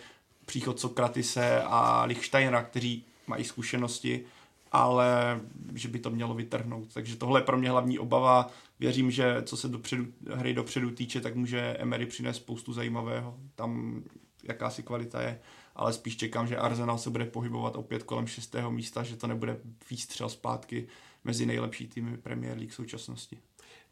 příchod 0.46 0.80
Sokratise 0.80 1.62
a 1.62 2.04
Lichsteinera, 2.04 2.62
kteří 2.62 3.04
mají 3.26 3.44
zkušenosti, 3.44 4.24
ale 4.72 5.40
že 5.74 5.88
by 5.88 5.98
to 5.98 6.10
mělo 6.10 6.34
vytrhnout. 6.34 6.92
Takže 6.92 7.16
tohle 7.16 7.40
je 7.40 7.44
pro 7.44 7.58
mě 7.58 7.70
hlavní 7.70 7.98
obava. 7.98 8.50
Věřím, 8.80 9.10
že 9.10 9.42
co 9.42 9.56
se 9.56 9.68
dopředu, 9.68 10.06
hry 10.30 10.54
dopředu 10.54 10.90
týče, 10.90 11.20
tak 11.20 11.34
může 11.34 11.60
Emery 11.60 12.06
přinést 12.06 12.36
spoustu 12.36 12.72
zajímavého. 12.72 13.36
Tam 13.54 14.02
jakási 14.44 14.82
kvalita 14.82 15.22
je, 15.22 15.40
ale 15.78 15.92
spíš 15.92 16.16
čekám, 16.16 16.46
že 16.46 16.56
Arsenal 16.56 16.98
se 16.98 17.10
bude 17.10 17.24
pohybovat 17.24 17.76
opět 17.76 18.02
kolem 18.02 18.26
šestého 18.26 18.70
místa, 18.70 19.02
že 19.02 19.16
to 19.16 19.26
nebude 19.26 19.60
výstřel 19.90 20.28
zpátky 20.28 20.88
mezi 21.24 21.46
nejlepší 21.46 21.88
týmy 21.88 22.16
Premier 22.16 22.56
League 22.56 22.70
v 22.70 22.74
současnosti. 22.74 23.38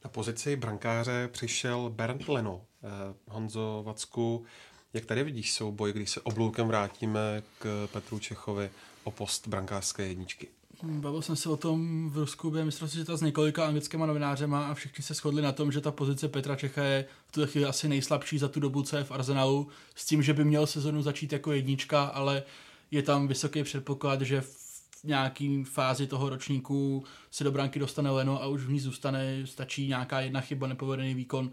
Na 0.04 0.10
pozici 0.10 0.56
brankáře 0.56 1.28
přišel 1.32 1.90
Bernd 1.90 2.28
Leno. 2.28 2.64
Eh, 2.82 2.88
Honzo 3.28 3.82
Vacku, 3.86 4.44
jak 4.92 5.04
tady 5.04 5.24
vidíš 5.24 5.52
souboj, 5.52 5.92
když 5.92 6.10
se 6.10 6.20
obloukem 6.20 6.68
vrátíme 6.68 7.42
k 7.58 7.88
Petru 7.92 8.18
Čechovi 8.18 8.70
o 9.04 9.10
post 9.10 9.48
brankářské 9.48 10.06
jedničky? 10.06 10.48
Bavil 10.82 11.22
jsem 11.22 11.36
se 11.36 11.48
o 11.48 11.56
tom 11.56 12.10
v 12.10 12.18
Rusku 12.18 12.50
během 12.50 12.66
mistrovství 12.66 12.96
světa 12.96 13.16
s 13.16 13.22
několika 13.22 13.66
anglickými 13.66 14.06
novinářema 14.06 14.66
a 14.66 14.74
všichni 14.74 15.04
se 15.04 15.14
shodli 15.14 15.42
na 15.42 15.52
tom, 15.52 15.72
že 15.72 15.80
ta 15.80 15.90
pozice 15.90 16.28
Petra 16.28 16.56
Čecha 16.56 16.84
je 16.84 17.06
v 17.26 17.32
tuto 17.32 17.46
chvíli 17.46 17.66
asi 17.66 17.88
nejslabší 17.88 18.38
za 18.38 18.48
tu 18.48 18.60
dobu, 18.60 18.82
co 18.82 18.96
je 18.96 19.04
v 19.04 19.12
Arsenalu, 19.12 19.68
s 19.94 20.06
tím, 20.06 20.22
že 20.22 20.34
by 20.34 20.44
měl 20.44 20.66
sezonu 20.66 21.02
začít 21.02 21.32
jako 21.32 21.52
jednička, 21.52 22.04
ale 22.04 22.42
je 22.90 23.02
tam 23.02 23.28
vysoký 23.28 23.62
předpoklad, 23.62 24.20
že 24.20 24.40
v 24.40 25.04
nějaký 25.04 25.64
fázi 25.64 26.06
toho 26.06 26.28
ročníku 26.28 27.04
se 27.30 27.44
do 27.44 27.52
branky 27.52 27.78
dostane 27.78 28.10
Leno 28.10 28.42
a 28.42 28.46
už 28.46 28.62
v 28.62 28.70
ní 28.70 28.80
zůstane, 28.80 29.46
stačí 29.46 29.88
nějaká 29.88 30.20
jedna 30.20 30.40
chyba, 30.40 30.66
nepovedený 30.66 31.14
výkon, 31.14 31.52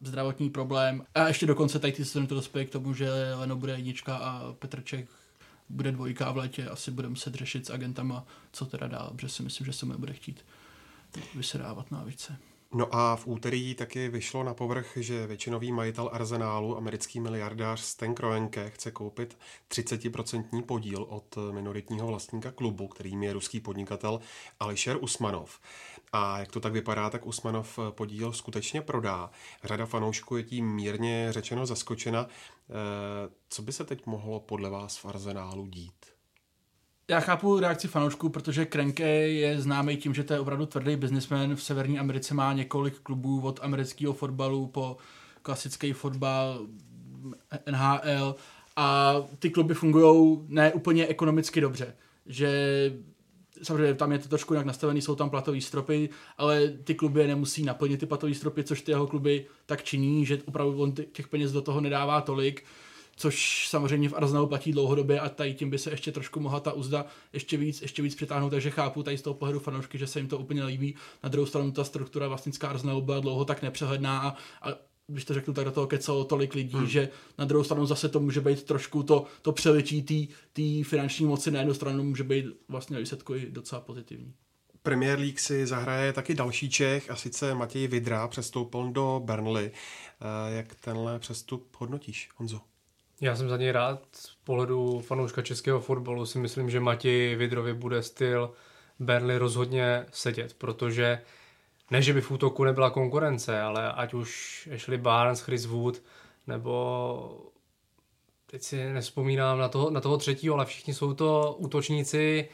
zdravotní 0.00 0.50
problém. 0.50 1.04
A 1.14 1.28
ještě 1.28 1.46
dokonce 1.46 1.78
tady 1.78 1.92
ty 1.92 2.04
sezóny 2.04 2.26
to 2.26 2.34
dospěje 2.34 2.64
k 2.64 2.70
tomu, 2.70 2.94
že 2.94 3.10
Leno 3.34 3.56
bude 3.56 3.72
jednička 3.72 4.16
a 4.16 4.52
Petrček 4.52 5.08
bude 5.72 5.92
dvojka 5.92 6.32
v 6.32 6.36
létě 6.36 6.68
asi 6.68 6.90
budeme 6.90 7.10
muset 7.10 7.34
řešit 7.34 7.66
s 7.66 7.70
agentama, 7.70 8.26
co 8.52 8.66
teda 8.66 8.86
dál, 8.86 9.10
protože 9.14 9.28
si 9.28 9.42
myslím, 9.42 9.66
že 9.66 9.72
se 9.72 9.86
mu 9.86 9.98
bude 9.98 10.12
chtít 10.12 10.44
vysedávat 11.34 11.90
na 11.90 12.04
více. 12.04 12.38
No 12.74 12.94
a 12.94 13.16
v 13.16 13.26
úterý 13.26 13.74
taky 13.74 14.08
vyšlo 14.08 14.44
na 14.44 14.54
povrch, 14.54 14.92
že 14.96 15.26
většinový 15.26 15.72
majitel 15.72 16.10
Arsenálu, 16.12 16.76
americký 16.76 17.20
miliardář 17.20 17.80
Sten 17.80 18.14
Kroenke, 18.14 18.70
chce 18.70 18.90
koupit 18.90 19.38
30% 19.70 20.62
podíl 20.62 21.02
od 21.02 21.38
minoritního 21.50 22.06
vlastníka 22.06 22.50
klubu, 22.50 22.88
kterým 22.88 23.22
je 23.22 23.32
ruský 23.32 23.60
podnikatel 23.60 24.20
Ališer 24.60 24.96
Usmanov. 25.00 25.60
A 26.12 26.38
jak 26.38 26.52
to 26.52 26.60
tak 26.60 26.72
vypadá, 26.72 27.10
tak 27.10 27.26
Usmanov 27.26 27.78
podíl 27.90 28.32
skutečně 28.32 28.82
prodá. 28.82 29.30
Řada 29.64 29.86
fanoušků 29.86 30.36
je 30.36 30.42
tím 30.42 30.74
mírně 30.74 31.26
řečeno 31.30 31.66
zaskočena. 31.66 32.26
Eh, 32.26 33.30
co 33.48 33.62
by 33.62 33.72
se 33.72 33.84
teď 33.84 34.06
mohlo 34.06 34.40
podle 34.40 34.70
vás 34.70 34.96
v 34.96 35.06
Arsenálu 35.06 35.66
dít? 35.66 36.06
Já 37.08 37.20
chápu 37.20 37.60
reakci 37.60 37.88
fanoušků, 37.88 38.28
protože 38.28 38.66
Krenke 38.66 39.08
je 39.28 39.60
známý 39.60 39.96
tím, 39.96 40.14
že 40.14 40.24
to 40.24 40.32
je 40.32 40.40
opravdu 40.40 40.66
tvrdý 40.66 40.96
biznismen. 40.96 41.56
V 41.56 41.62
Severní 41.62 41.98
Americe 41.98 42.34
má 42.34 42.52
několik 42.52 42.98
klubů 42.98 43.40
od 43.40 43.60
amerického 43.62 44.12
fotbalu 44.12 44.66
po 44.66 44.96
klasický 45.42 45.92
fotbal, 45.92 46.66
NHL 47.70 48.34
a 48.76 49.14
ty 49.38 49.50
kluby 49.50 49.74
fungují 49.74 50.38
ne 50.48 50.72
úplně 50.72 51.06
ekonomicky 51.06 51.60
dobře. 51.60 51.96
Že 52.26 52.50
samozřejmě 53.62 53.94
tam 53.94 54.12
je 54.12 54.18
to 54.18 54.28
trošku 54.28 54.54
jinak 54.54 54.66
nastavený, 54.66 55.02
jsou 55.02 55.14
tam 55.14 55.30
platové 55.30 55.60
stropy, 55.60 56.08
ale 56.38 56.68
ty 56.84 56.94
kluby 56.94 57.26
nemusí 57.26 57.62
naplnit 57.62 58.00
ty 58.00 58.06
platové 58.06 58.34
stropy, 58.34 58.64
což 58.64 58.82
ty 58.82 58.92
jeho 58.92 59.06
kluby 59.06 59.46
tak 59.66 59.82
činí, 59.82 60.26
že 60.26 60.38
opravdu 60.44 60.82
on 60.82 60.92
těch 60.92 61.28
peněz 61.28 61.52
do 61.52 61.62
toho 61.62 61.80
nedává 61.80 62.20
tolik, 62.20 62.64
což 63.16 63.66
samozřejmě 63.68 64.08
v 64.08 64.14
Arsenalu 64.14 64.46
platí 64.46 64.72
dlouhodobě 64.72 65.20
a 65.20 65.28
tady 65.28 65.54
tím 65.54 65.70
by 65.70 65.78
se 65.78 65.90
ještě 65.90 66.12
trošku 66.12 66.40
mohla 66.40 66.60
ta 66.60 66.72
uzda 66.72 67.06
ještě 67.32 67.56
víc, 67.56 67.82
ještě 67.82 68.02
víc 68.02 68.14
přitáhnout, 68.14 68.50
takže 68.50 68.70
chápu 68.70 69.02
tady 69.02 69.18
z 69.18 69.22
toho 69.22 69.34
pohledu 69.34 69.60
fanoušky, 69.60 69.98
že 69.98 70.06
se 70.06 70.18
jim 70.18 70.28
to 70.28 70.38
úplně 70.38 70.64
líbí. 70.64 70.94
Na 71.22 71.28
druhou 71.28 71.46
stranu 71.46 71.72
ta 71.72 71.84
struktura 71.84 72.28
vlastnická 72.28 72.68
Arsenalu 72.68 73.00
byla 73.00 73.20
dlouho 73.20 73.44
tak 73.44 73.62
nepřehledná 73.62 74.18
a, 74.20 74.34
a 74.62 74.74
když 75.06 75.24
to 75.24 75.34
řeknu, 75.34 75.54
tak 75.54 75.64
do 75.64 75.72
toho 75.72 75.86
kecalo 75.86 76.24
tolik 76.24 76.54
lidí, 76.54 76.76
hmm. 76.76 76.86
že 76.86 77.08
na 77.38 77.44
druhou 77.44 77.64
stranu 77.64 77.86
zase 77.86 78.08
to 78.08 78.20
může 78.20 78.40
být 78.40 78.62
trošku 78.62 79.02
to, 79.02 79.24
to 79.42 79.52
přelití 79.52 80.28
té 80.52 80.84
finanční 80.84 81.26
moci 81.26 81.50
na 81.50 81.58
jednu 81.58 81.74
stranu 81.74 82.04
může 82.04 82.24
být 82.24 82.46
vlastně 82.68 82.98
výsledku 82.98 83.34
i 83.34 83.46
docela 83.50 83.80
pozitivní. 83.80 84.34
Premier 84.82 85.18
League 85.18 85.38
si 85.38 85.66
zahraje 85.66 86.12
taky 86.12 86.34
další 86.34 86.70
Čech 86.70 87.10
a 87.10 87.16
sice 87.16 87.54
Matěj 87.54 87.86
Vidra 87.86 88.28
přestoupil 88.28 88.90
do 88.90 89.20
Burnley. 89.24 89.70
Eh, 89.70 90.54
jak 90.56 90.74
tenhle 90.74 91.18
přestup 91.18 91.76
hodnotíš, 91.78 92.28
Honzo? 92.36 92.60
Já 93.20 93.36
jsem 93.36 93.48
za 93.48 93.56
něj 93.56 93.72
rád. 93.72 94.02
Z 94.12 94.34
pohledu 94.44 95.00
fanouška 95.00 95.42
českého 95.42 95.80
fotbalu 95.80 96.26
si 96.26 96.38
myslím, 96.38 96.70
že 96.70 96.80
Matěj 96.80 97.36
Vidrovi 97.36 97.74
bude 97.74 98.02
styl 98.02 98.52
Burnley 99.00 99.38
rozhodně 99.38 100.06
sedět, 100.12 100.54
protože 100.54 101.22
ne, 101.92 102.02
že 102.02 102.12
by 102.12 102.20
v 102.20 102.30
útoku 102.30 102.64
nebyla 102.64 102.90
konkurence, 102.90 103.60
ale 103.60 103.92
ať 103.92 104.14
už 104.14 104.68
Ashley 104.74 104.98
Barnes, 104.98 105.40
Chris 105.40 105.66
Wood, 105.66 106.02
nebo 106.46 107.52
teď 108.46 108.62
si 108.62 108.92
nespomínám 108.92 109.58
na 109.58 109.68
toho, 109.68 109.90
na 109.90 110.00
toho 110.00 110.16
třetího, 110.16 110.54
ale 110.54 110.64
všichni 110.64 110.94
jsou 110.94 111.14
to 111.14 111.56
útočníci 111.58 112.48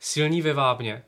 silní 0.00 0.42
ve 0.42 0.52
vápně, 0.52 1.02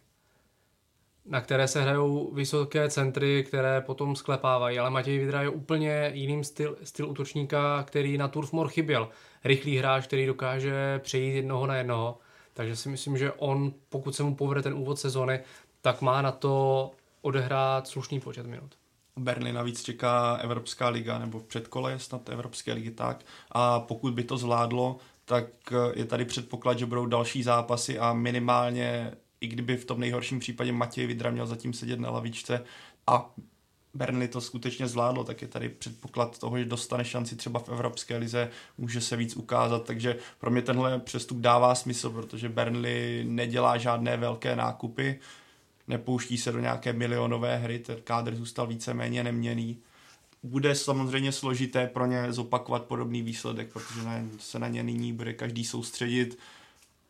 na 1.24 1.40
které 1.40 1.68
se 1.68 1.82
hrajou 1.82 2.34
vysoké 2.34 2.90
centry, 2.90 3.44
které 3.48 3.80
potom 3.80 4.16
sklepávají, 4.16 4.78
ale 4.78 4.90
Matěj 4.90 5.18
Vidra 5.18 5.42
je 5.42 5.48
úplně 5.48 6.10
jiným 6.14 6.44
styl, 6.44 6.76
styl 6.82 7.08
útočníka, 7.08 7.82
který 7.82 8.18
na 8.18 8.28
Turfmore 8.28 8.70
chyběl. 8.70 9.08
Rychlý 9.44 9.78
hráč, 9.78 10.06
který 10.06 10.26
dokáže 10.26 10.98
přejít 10.98 11.34
jednoho 11.36 11.66
na 11.66 11.76
jednoho, 11.76 12.18
takže 12.54 12.76
si 12.76 12.88
myslím, 12.88 13.18
že 13.18 13.32
on, 13.32 13.72
pokud 13.88 14.14
se 14.14 14.22
mu 14.22 14.34
povede 14.34 14.62
ten 14.62 14.74
úvod 14.74 14.98
sezony, 14.98 15.40
tak 15.80 16.02
má 16.02 16.22
na 16.22 16.32
to 16.32 16.90
odehrát 17.22 17.88
slušný 17.88 18.20
počet 18.20 18.46
minut. 18.46 18.74
Berlin 19.16 19.54
navíc 19.54 19.82
čeká 19.82 20.36
Evropská 20.36 20.88
liga, 20.88 21.18
nebo 21.18 21.38
v 21.38 21.44
předkole 21.44 21.98
snad 21.98 22.28
Evropské 22.28 22.72
ligy 22.72 22.90
tak. 22.90 23.24
A 23.50 23.80
pokud 23.80 24.14
by 24.14 24.24
to 24.24 24.36
zvládlo, 24.36 24.98
tak 25.24 25.46
je 25.94 26.04
tady 26.04 26.24
předpoklad, 26.24 26.78
že 26.78 26.86
budou 26.86 27.06
další 27.06 27.42
zápasy 27.42 27.98
a 27.98 28.12
minimálně, 28.12 29.12
i 29.40 29.46
kdyby 29.46 29.76
v 29.76 29.84
tom 29.84 30.00
nejhorším 30.00 30.38
případě 30.38 30.72
Matěj 30.72 31.06
Vidra 31.06 31.30
měl 31.30 31.46
zatím 31.46 31.72
sedět 31.72 32.00
na 32.00 32.10
lavičce 32.10 32.64
a 33.06 33.30
Burnley 33.94 34.28
to 34.28 34.40
skutečně 34.40 34.88
zvládlo, 34.88 35.24
tak 35.24 35.42
je 35.42 35.48
tady 35.48 35.68
předpoklad 35.68 36.38
toho, 36.38 36.58
že 36.58 36.64
dostane 36.64 37.04
šanci 37.04 37.36
třeba 37.36 37.60
v 37.60 37.68
Evropské 37.68 38.16
lize, 38.16 38.50
může 38.78 39.00
se 39.00 39.16
víc 39.16 39.36
ukázat, 39.36 39.84
takže 39.84 40.16
pro 40.38 40.50
mě 40.50 40.62
tenhle 40.62 40.98
přestup 40.98 41.38
dává 41.38 41.74
smysl, 41.74 42.10
protože 42.10 42.48
Burnley 42.48 43.24
nedělá 43.24 43.78
žádné 43.78 44.16
velké 44.16 44.56
nákupy, 44.56 45.20
nepouští 45.90 46.38
se 46.38 46.52
do 46.52 46.60
nějaké 46.60 46.92
milionové 46.92 47.56
hry, 47.56 47.78
ten 47.78 47.96
kádr 48.04 48.34
zůstal 48.34 48.66
víceméně 48.66 49.24
neměný. 49.24 49.78
Bude 50.42 50.74
samozřejmě 50.74 51.32
složité 51.32 51.86
pro 51.86 52.06
ně 52.06 52.32
zopakovat 52.32 52.84
podobný 52.84 53.22
výsledek, 53.22 53.72
protože 53.72 54.24
se 54.38 54.58
na 54.58 54.68
ně 54.68 54.82
nyní 54.82 55.12
bude 55.12 55.32
každý 55.32 55.64
soustředit. 55.64 56.38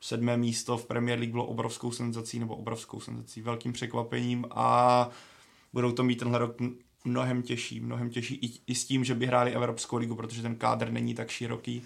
Sedmé 0.00 0.36
místo 0.36 0.78
v 0.78 0.86
Premier 0.86 1.18
League 1.18 1.32
bylo 1.32 1.46
obrovskou 1.46 1.92
senzací, 1.92 2.38
nebo 2.38 2.56
obrovskou 2.56 3.00
senzací, 3.00 3.42
velkým 3.42 3.72
překvapením 3.72 4.46
a 4.50 5.08
budou 5.72 5.92
to 5.92 6.02
mít 6.02 6.18
tenhle 6.18 6.38
rok 6.38 6.56
mnohem 7.04 7.42
těžší, 7.42 7.80
mnohem 7.80 8.10
těžší 8.10 8.34
i, 8.34 8.50
i 8.66 8.74
s 8.74 8.84
tím, 8.84 9.04
že 9.04 9.14
by 9.14 9.26
hráli 9.26 9.52
Evropskou 9.52 9.96
ligu, 9.96 10.14
protože 10.14 10.42
ten 10.42 10.56
kádr 10.56 10.90
není 10.90 11.14
tak 11.14 11.30
široký. 11.30 11.82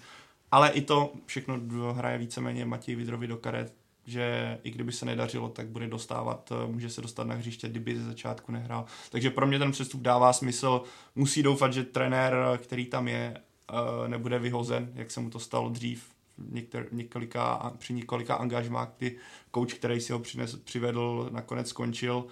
Ale 0.51 0.69
i 0.69 0.81
to 0.81 1.13
všechno 1.25 1.59
hraje 1.93 2.17
víceméně 2.17 2.65
Matěj 2.65 2.95
Vidrovi 2.95 3.27
do 3.27 3.37
karet, 3.37 3.73
že 4.05 4.57
i 4.63 4.71
kdyby 4.71 4.91
se 4.91 5.05
nedařilo, 5.05 5.49
tak 5.49 5.67
bude 5.67 5.87
dostávat, 5.87 6.51
eh, 6.51 6.67
může 6.67 6.89
se 6.89 7.01
dostat 7.01 7.27
na 7.27 7.35
hřiště, 7.35 7.69
kdyby 7.69 7.97
ze 7.97 8.03
začátku 8.03 8.51
nehrál. 8.51 8.85
Takže 9.09 9.29
pro 9.29 9.47
mě 9.47 9.59
ten 9.59 9.71
přestup 9.71 10.01
dává 10.01 10.33
smysl. 10.33 10.81
Musí 11.15 11.43
doufat, 11.43 11.73
že 11.73 11.83
trenér, 11.83 12.35
který 12.57 12.85
tam 12.85 13.07
je, 13.07 13.37
eh, 13.71 14.07
nebude 14.07 14.39
vyhozen, 14.39 14.91
jak 14.95 15.11
se 15.11 15.19
mu 15.19 15.29
to 15.29 15.39
stalo 15.39 15.69
dřív 15.69 16.15
někter, 16.37 16.87
několika, 16.91 17.73
při 17.77 17.93
několika 17.93 18.35
angažmách, 18.35 18.89
kdy 18.97 19.17
coach, 19.55 19.73
který 19.73 20.01
si 20.01 20.13
ho 20.13 20.19
přines, 20.19 20.55
přivedl, 20.55 21.29
nakonec 21.31 21.69
skončil, 21.69 22.25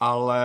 ale 0.00 0.38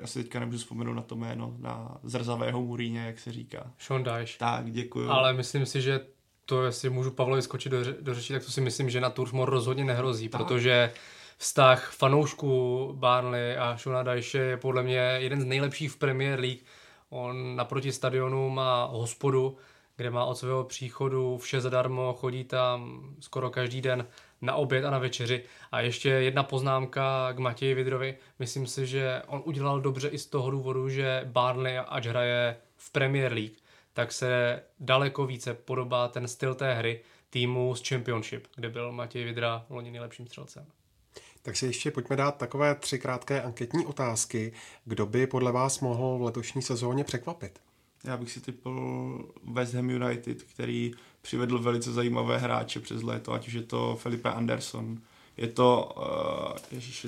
já 0.00 0.06
si 0.06 0.22
teďka 0.22 0.40
nemůžu 0.40 0.58
vzpomenout 0.58 0.94
na 0.94 1.02
to 1.02 1.16
jméno, 1.16 1.54
na 1.58 1.98
zrzavého 2.02 2.62
Muríně, 2.62 3.00
jak 3.00 3.18
se 3.18 3.32
říká. 3.32 3.72
Sean 3.78 4.02
Dyche. 4.02 4.38
Tak, 4.38 4.70
děkuju. 4.70 5.10
Ale 5.10 5.32
myslím 5.32 5.66
si, 5.66 5.82
že 5.82 6.00
to, 6.48 6.64
jestli 6.64 6.90
můžu 6.90 7.10
Pavlovi 7.10 7.42
skočit 7.42 7.72
do, 7.72 7.78
do 8.00 8.14
řeči, 8.14 8.32
tak 8.32 8.44
to 8.44 8.50
si 8.50 8.60
myslím, 8.60 8.90
že 8.90 9.00
na 9.00 9.10
Turfmore 9.10 9.50
rozhodně 9.50 9.84
nehrozí, 9.84 10.28
tak. 10.28 10.40
protože 10.40 10.92
vztah 11.38 11.92
fanoušků 11.92 12.92
Barnley 12.96 13.58
a 13.58 13.76
Shona 13.76 14.02
Dajše 14.02 14.38
je 14.38 14.56
podle 14.56 14.82
mě 14.82 14.98
jeden 14.98 15.40
z 15.40 15.44
nejlepších 15.44 15.90
v 15.90 15.96
Premier 15.96 16.40
League. 16.40 16.58
On 17.10 17.56
naproti 17.56 17.92
stadionu 17.92 18.50
má 18.50 18.84
hospodu, 18.84 19.56
kde 19.96 20.10
má 20.10 20.24
od 20.24 20.34
svého 20.34 20.64
příchodu 20.64 21.38
vše 21.38 21.60
zadarmo, 21.60 22.12
chodí 22.12 22.44
tam 22.44 23.00
skoro 23.20 23.50
každý 23.50 23.80
den 23.80 24.06
na 24.40 24.54
oběd 24.54 24.84
a 24.84 24.90
na 24.90 24.98
večeři. 24.98 25.44
A 25.72 25.80
ještě 25.80 26.08
jedna 26.08 26.42
poznámka 26.42 27.32
k 27.32 27.38
Matěji 27.38 27.74
Vidrovi. 27.74 28.16
Myslím 28.38 28.66
si, 28.66 28.86
že 28.86 29.22
on 29.26 29.42
udělal 29.44 29.80
dobře 29.80 30.08
i 30.08 30.18
z 30.18 30.26
toho 30.26 30.50
důvodu, 30.50 30.88
že 30.88 31.22
Barnley 31.24 31.78
ať 31.88 32.06
hraje 32.06 32.56
v 32.76 32.90
Premier 32.92 33.32
League, 33.32 33.56
tak 33.98 34.12
se 34.12 34.62
daleko 34.80 35.26
více 35.26 35.54
podobá 35.54 36.08
ten 36.08 36.28
styl 36.28 36.54
té 36.54 36.74
hry 36.74 37.00
týmu 37.30 37.74
z 37.74 37.88
Championship, 37.88 38.46
kde 38.56 38.68
byl 38.68 38.92
Matěj 38.92 39.24
Vidra 39.24 39.66
loni 39.70 39.90
nejlepším 39.90 40.26
střelcem. 40.26 40.66
Tak 41.42 41.56
si 41.56 41.66
ještě 41.66 41.90
pojďme 41.90 42.16
dát 42.16 42.36
takové 42.36 42.74
tři 42.74 42.98
krátké 42.98 43.42
anketní 43.42 43.86
otázky. 43.86 44.52
Kdo 44.84 45.06
by 45.06 45.26
podle 45.26 45.52
vás 45.52 45.80
mohl 45.80 46.18
v 46.18 46.22
letošní 46.22 46.62
sezóně 46.62 47.04
překvapit? 47.04 47.60
Já 48.04 48.16
bych 48.16 48.32
si 48.32 48.40
typl 48.40 49.32
West 49.52 49.74
Ham 49.74 49.90
United, 49.90 50.42
který 50.42 50.92
přivedl 51.22 51.58
velice 51.58 51.92
zajímavé 51.92 52.38
hráče 52.38 52.80
přes 52.80 53.02
léto, 53.02 53.32
ať 53.32 53.48
už 53.48 53.52
je 53.52 53.62
to 53.62 53.96
Felipe 53.96 54.30
Anderson, 54.30 55.00
je 55.38 55.48
to 55.48 55.92
uh, 55.96 56.56
ježiš, 56.72 57.06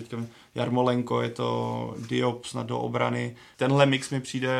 Jarmolenko, 0.55 1.23
je 1.23 1.31
to 1.31 1.95
Diop 2.09 2.45
snad 2.45 2.67
do 2.67 2.79
obrany. 2.79 3.37
Tenhle 3.57 3.87
mix 3.87 4.11
mi 4.11 4.21
přijde 4.21 4.51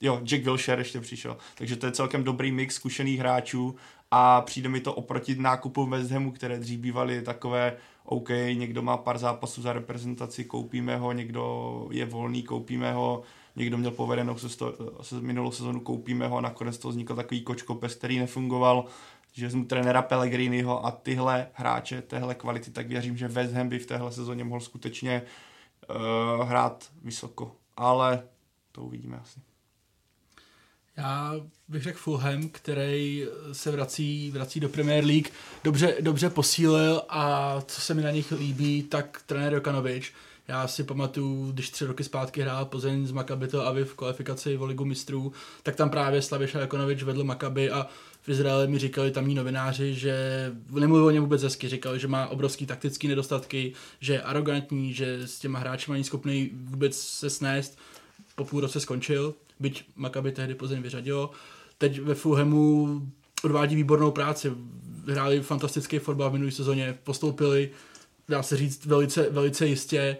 jo, 0.00 0.20
Jack 0.24 0.44
Wilshere 0.44 0.80
ještě 0.80 1.00
přišel. 1.00 1.36
Takže 1.54 1.76
to 1.76 1.86
je 1.86 1.92
celkem 1.92 2.24
dobrý 2.24 2.52
mix 2.52 2.74
zkušených 2.74 3.18
hráčů 3.18 3.76
a 4.10 4.40
přijde 4.40 4.68
mi 4.68 4.80
to 4.80 4.94
oproti 4.94 5.34
nákupu 5.34 5.86
West 5.86 6.10
Hamu, 6.10 6.32
které 6.32 6.58
dřív 6.58 6.80
bývaly 6.80 7.22
takové 7.22 7.76
OK, 8.04 8.28
někdo 8.52 8.82
má 8.82 8.96
pár 8.96 9.18
zápasů 9.18 9.62
za 9.62 9.72
reprezentaci, 9.72 10.44
koupíme 10.44 10.96
ho, 10.96 11.12
někdo 11.12 11.86
je 11.90 12.06
volný, 12.06 12.42
koupíme 12.42 12.92
ho, 12.92 13.22
někdo 13.56 13.78
měl 13.78 13.90
povedenou 13.90 14.38
se, 14.38 14.48
sto, 14.48 14.74
se 15.02 15.20
minulou 15.20 15.50
sezonu, 15.50 15.80
koupíme 15.80 16.28
ho 16.28 16.36
a 16.36 16.40
nakonec 16.40 16.78
to 16.78 16.88
vznikl 16.88 17.14
takový 17.14 17.40
kočkopes, 17.40 17.94
který 17.94 18.18
nefungoval, 18.18 18.84
že 19.38 19.50
jsem 19.50 19.64
trenéra 19.64 20.02
Pellegriniho 20.02 20.86
a 20.86 20.90
tyhle 20.90 21.48
hráče, 21.52 22.02
téhle 22.02 22.34
kvality, 22.34 22.70
tak 22.70 22.88
věřím, 22.88 23.16
že 23.16 23.28
West 23.28 23.54
Ham 23.54 23.68
by 23.68 23.78
v 23.78 23.86
téhle 23.86 24.12
sezóně 24.12 24.44
mohl 24.44 24.60
skutečně 24.60 25.22
uh, 25.90 26.48
hrát 26.48 26.90
vysoko. 27.02 27.56
Ale 27.76 28.22
to 28.72 28.82
uvidíme 28.82 29.18
asi. 29.18 29.40
Já 30.96 31.34
bych 31.68 31.82
řekl 31.82 31.98
Fulham, 31.98 32.48
který 32.48 33.26
se 33.52 33.70
vrací, 33.70 34.30
vrací 34.30 34.60
do 34.60 34.68
Premier 34.68 35.04
League, 35.04 35.28
dobře, 35.64 35.96
dobře 36.00 36.30
posílil 36.30 37.02
a 37.08 37.54
co 37.60 37.80
se 37.80 37.94
mi 37.94 38.02
na 38.02 38.10
nich 38.10 38.32
líbí, 38.32 38.82
tak 38.82 39.22
trenér 39.26 39.52
Jokanovič. 39.52 40.12
Já 40.48 40.68
si 40.68 40.84
pamatuju, 40.84 41.52
když 41.52 41.70
tři 41.70 41.86
roky 41.86 42.04
zpátky 42.04 42.40
hrál 42.40 42.64
Plzeň 42.64 43.06
z 43.06 43.12
Maccabi 43.12 43.48
Tel 43.48 43.60
Aviv 43.60 43.90
v 43.90 43.94
kvalifikaci 43.94 44.56
v 44.56 44.62
Ligu 44.62 44.84
mistrů, 44.84 45.32
tak 45.62 45.76
tam 45.76 45.90
právě 45.90 46.22
Slaviša 46.22 46.60
Jakonovič 46.60 47.02
vedl 47.02 47.24
Maccabi 47.24 47.70
a 47.70 47.86
v 48.22 48.28
Izraeli 48.28 48.68
mi 48.68 48.78
říkali 48.78 49.10
tamní 49.10 49.34
novináři, 49.34 49.94
že 49.94 50.16
nemluvil 50.70 51.06
o 51.06 51.10
něm 51.10 51.22
vůbec 51.22 51.42
hezky, 51.42 51.68
říkali, 51.68 52.00
že 52.00 52.08
má 52.08 52.26
obrovský 52.26 52.66
taktický 52.66 53.08
nedostatky, 53.08 53.72
že 54.00 54.12
je 54.12 54.22
arrogantní, 54.22 54.94
že 54.94 55.26
s 55.26 55.38
těma 55.38 55.58
hráči 55.58 55.92
není 55.92 56.04
schopný 56.04 56.50
vůbec 56.52 56.98
se 56.98 57.30
snést. 57.30 57.78
Po 58.34 58.44
půl 58.44 58.60
roce 58.60 58.80
skončil, 58.80 59.34
byť 59.60 59.84
Maccabi 59.96 60.32
tehdy 60.32 60.54
Plzeň 60.54 60.82
vyřadilo. 60.82 61.30
Teď 61.78 62.00
ve 62.00 62.14
Fulhamu 62.14 63.00
odvádí 63.44 63.76
výbornou 63.76 64.10
práci. 64.10 64.52
Hráli 65.08 65.40
fantastický 65.40 65.98
fotbal 65.98 66.30
v 66.30 66.32
minulé 66.32 66.52
sezóně, 66.52 66.98
postoupili, 67.04 67.70
dá 68.28 68.42
se 68.42 68.56
říct, 68.56 68.86
velice, 68.86 69.30
velice 69.30 69.66
jistě 69.66 70.16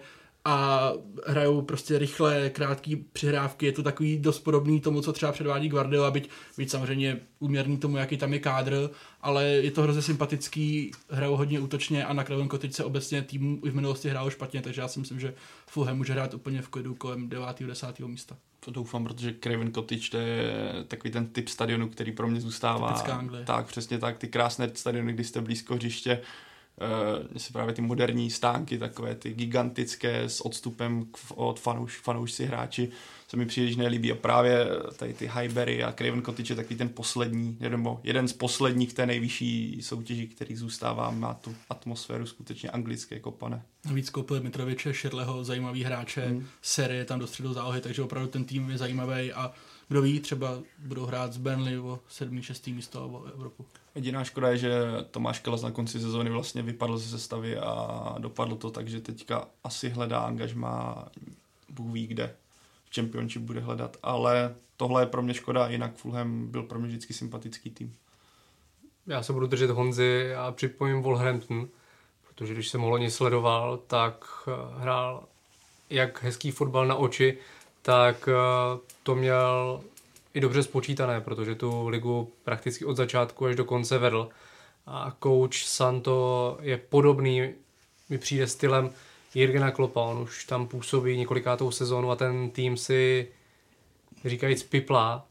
a 0.48 0.92
hrajou 1.26 1.62
prostě 1.62 1.98
rychlé, 1.98 2.50
krátké 2.50 2.96
přihrávky. 3.12 3.66
Je 3.66 3.72
to 3.72 3.82
takový 3.82 4.18
dost 4.18 4.38
podobný 4.38 4.80
tomu, 4.80 5.00
co 5.02 5.12
třeba 5.12 5.32
předvádí 5.32 5.68
Guardiola, 5.68 6.10
byť, 6.10 6.30
byť 6.56 6.70
samozřejmě 6.70 7.20
úměrný 7.38 7.78
tomu, 7.78 7.96
jaký 7.96 8.16
tam 8.16 8.32
je 8.32 8.38
kádr, 8.38 8.90
ale 9.20 9.44
je 9.44 9.70
to 9.70 9.82
hrozně 9.82 10.02
sympatický, 10.02 10.90
hrajou 11.10 11.36
hodně 11.36 11.60
útočně 11.60 12.04
a 12.04 12.12
na 12.12 12.24
Craven 12.24 12.48
Cottage 12.48 12.72
se 12.72 12.84
obecně 12.84 13.22
tým 13.22 13.60
i 13.64 13.70
v 13.70 13.74
minulosti 13.74 14.08
hrál 14.08 14.30
špatně, 14.30 14.62
takže 14.62 14.80
já 14.80 14.88
si 14.88 15.00
myslím, 15.00 15.20
že 15.20 15.34
Fulham 15.66 15.96
může 15.96 16.12
hrát 16.12 16.34
úplně 16.34 16.62
v 16.62 16.68
klidu 16.68 16.94
kolem 16.94 17.28
9. 17.28 17.46
10. 17.66 18.00
místa. 18.00 18.36
To 18.60 18.70
doufám, 18.70 19.04
protože 19.04 19.34
Craven 19.40 19.72
Cottage 19.72 20.10
to 20.10 20.16
je 20.16 20.52
takový 20.88 21.10
ten 21.10 21.26
typ 21.26 21.48
stadionu, 21.48 21.88
který 21.88 22.12
pro 22.12 22.28
mě 22.28 22.40
zůstává. 22.40 22.88
Typická 22.88 23.16
Anglie. 23.16 23.44
Tak, 23.44 23.66
přesně 23.66 23.98
tak, 23.98 24.18
ty 24.18 24.28
krásné 24.28 24.70
stadiony, 24.74 25.12
kdy 25.12 25.24
jste 25.24 25.40
blízko 25.40 25.74
hřiště, 25.74 26.20
uh, 26.80 27.36
se 27.36 27.52
právě 27.52 27.74
ty 27.74 27.82
moderní 27.82 28.30
stánky, 28.30 28.78
takové 28.78 29.14
ty 29.14 29.34
gigantické 29.34 30.20
s 30.20 30.40
odstupem 30.40 31.04
k, 31.04 31.18
od 31.34 31.60
fanouš, 31.60 31.98
fanoušci 31.98 32.46
hráči, 32.46 32.88
se 33.28 33.36
mi 33.36 33.46
příliš 33.46 33.76
nelíbí 33.76 34.12
a 34.12 34.14
právě 34.14 34.66
tady 34.96 35.14
ty 35.14 35.30
Highbury 35.34 35.84
a 35.84 35.92
Craven 35.92 36.22
Cottage 36.22 36.52
je 36.52 36.56
takový 36.56 36.76
ten 36.76 36.88
poslední, 36.88 37.56
nebo 37.60 38.00
jeden 38.02 38.28
z 38.28 38.32
posledních 38.32 38.94
té 38.94 39.06
nejvyšší 39.06 39.78
soutěži, 39.82 40.26
který 40.26 40.56
zůstává, 40.56 41.10
má 41.10 41.34
tu 41.34 41.54
atmosféru 41.70 42.26
skutečně 42.26 42.70
anglické 42.70 43.20
kopané. 43.20 43.62
Navíc 43.84 44.10
koupili 44.10 44.40
Mitroviče, 44.40 44.94
Širleho, 44.94 45.44
zajímavý 45.44 45.84
hráče, 45.84 46.26
hmm. 46.26 46.46
série 46.62 47.04
tam 47.04 47.18
do 47.18 47.26
středu 47.26 47.52
zálohy, 47.52 47.80
takže 47.80 48.02
opravdu 48.02 48.28
ten 48.28 48.44
tým 48.44 48.70
je 48.70 48.78
zajímavý 48.78 49.32
a 49.32 49.52
kdo 49.88 50.02
ví, 50.02 50.20
třeba 50.20 50.58
budou 50.78 51.06
hrát 51.06 51.32
z 51.32 51.36
Burnley 51.36 51.78
o 51.78 52.00
7. 52.08 52.42
6. 52.42 52.66
místo 52.66 53.02
nebo 53.02 53.24
Evropu. 53.24 53.64
Jediná 53.94 54.24
škoda 54.24 54.48
je, 54.48 54.58
že 54.58 54.72
Tomáš 55.10 55.38
Kelas 55.38 55.62
na 55.62 55.70
konci 55.70 56.00
sezóny 56.00 56.30
vlastně 56.30 56.62
vypadl 56.62 56.98
ze 56.98 57.18
sestavy 57.18 57.56
a 57.56 58.14
dopadlo 58.18 58.56
to 58.56 58.70
tak, 58.70 58.88
že 58.88 59.00
teďka 59.00 59.48
asi 59.64 59.88
hledá 59.88 60.20
angažma, 60.20 61.04
Bůh 61.68 61.92
ví 61.92 62.06
kde, 62.06 62.34
v 62.90 62.94
Championship 62.94 63.42
bude 63.42 63.60
hledat, 63.60 63.96
ale 64.02 64.54
tohle 64.76 65.02
je 65.02 65.06
pro 65.06 65.22
mě 65.22 65.34
škoda, 65.34 65.68
jinak 65.68 65.94
Fulham 65.94 66.46
byl 66.46 66.62
pro 66.62 66.78
mě 66.78 66.88
vždycky 66.88 67.14
sympatický 67.14 67.70
tým. 67.70 67.94
Já 69.06 69.22
se 69.22 69.32
budu 69.32 69.46
držet 69.46 69.70
Honzy 69.70 70.34
a 70.34 70.52
připojím 70.52 71.02
Wolverhampton, 71.02 71.68
protože 72.28 72.54
když 72.54 72.68
jsem 72.68 72.80
ho 72.80 72.90
loni 72.90 73.10
sledoval, 73.10 73.76
tak 73.76 74.24
eh, 74.48 74.80
hrál 74.80 75.24
jak 75.90 76.22
hezký 76.22 76.50
fotbal 76.50 76.86
na 76.86 76.94
oči, 76.94 77.38
tak 77.88 78.28
eh, 78.28 78.78
to 79.02 79.14
měl 79.14 79.80
i 80.34 80.40
dobře 80.40 80.62
spočítané, 80.62 81.20
protože 81.20 81.54
tu 81.54 81.88
ligu 81.88 82.32
prakticky 82.44 82.84
od 82.84 82.96
začátku 82.96 83.46
až 83.46 83.56
do 83.56 83.64
konce 83.64 83.98
vedl. 83.98 84.28
A 84.86 85.16
coach 85.22 85.54
Santo 85.54 86.58
je 86.60 86.76
podobný, 86.76 87.54
mi 88.08 88.18
přijde 88.18 88.46
stylem 88.46 88.90
Jirgena 89.34 89.70
Klopa, 89.70 90.00
on 90.00 90.18
už 90.18 90.44
tam 90.44 90.66
působí 90.66 91.16
několikátou 91.16 91.70
sezónu 91.70 92.10
a 92.10 92.16
ten 92.16 92.50
tým 92.50 92.76
si 92.76 93.28
říkajíc 94.24 94.62
piplá. 94.62 95.26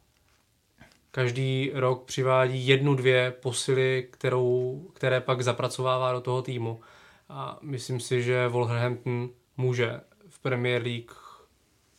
Každý 1.11 1.71
rok 1.73 2.03
přivádí 2.03 2.67
jednu, 2.67 2.95
dvě 2.95 3.31
posily, 3.31 4.07
kterou, 4.11 4.81
které 4.93 5.21
pak 5.21 5.41
zapracovává 5.41 6.11
do 6.11 6.21
toho 6.21 6.41
týmu. 6.41 6.81
A 7.29 7.59
myslím 7.61 7.99
si, 7.99 8.23
že 8.23 8.47
Wolverhampton 8.47 9.29
může 9.57 10.01
v 10.29 10.39
Premier 10.39 10.81
League 10.81 11.26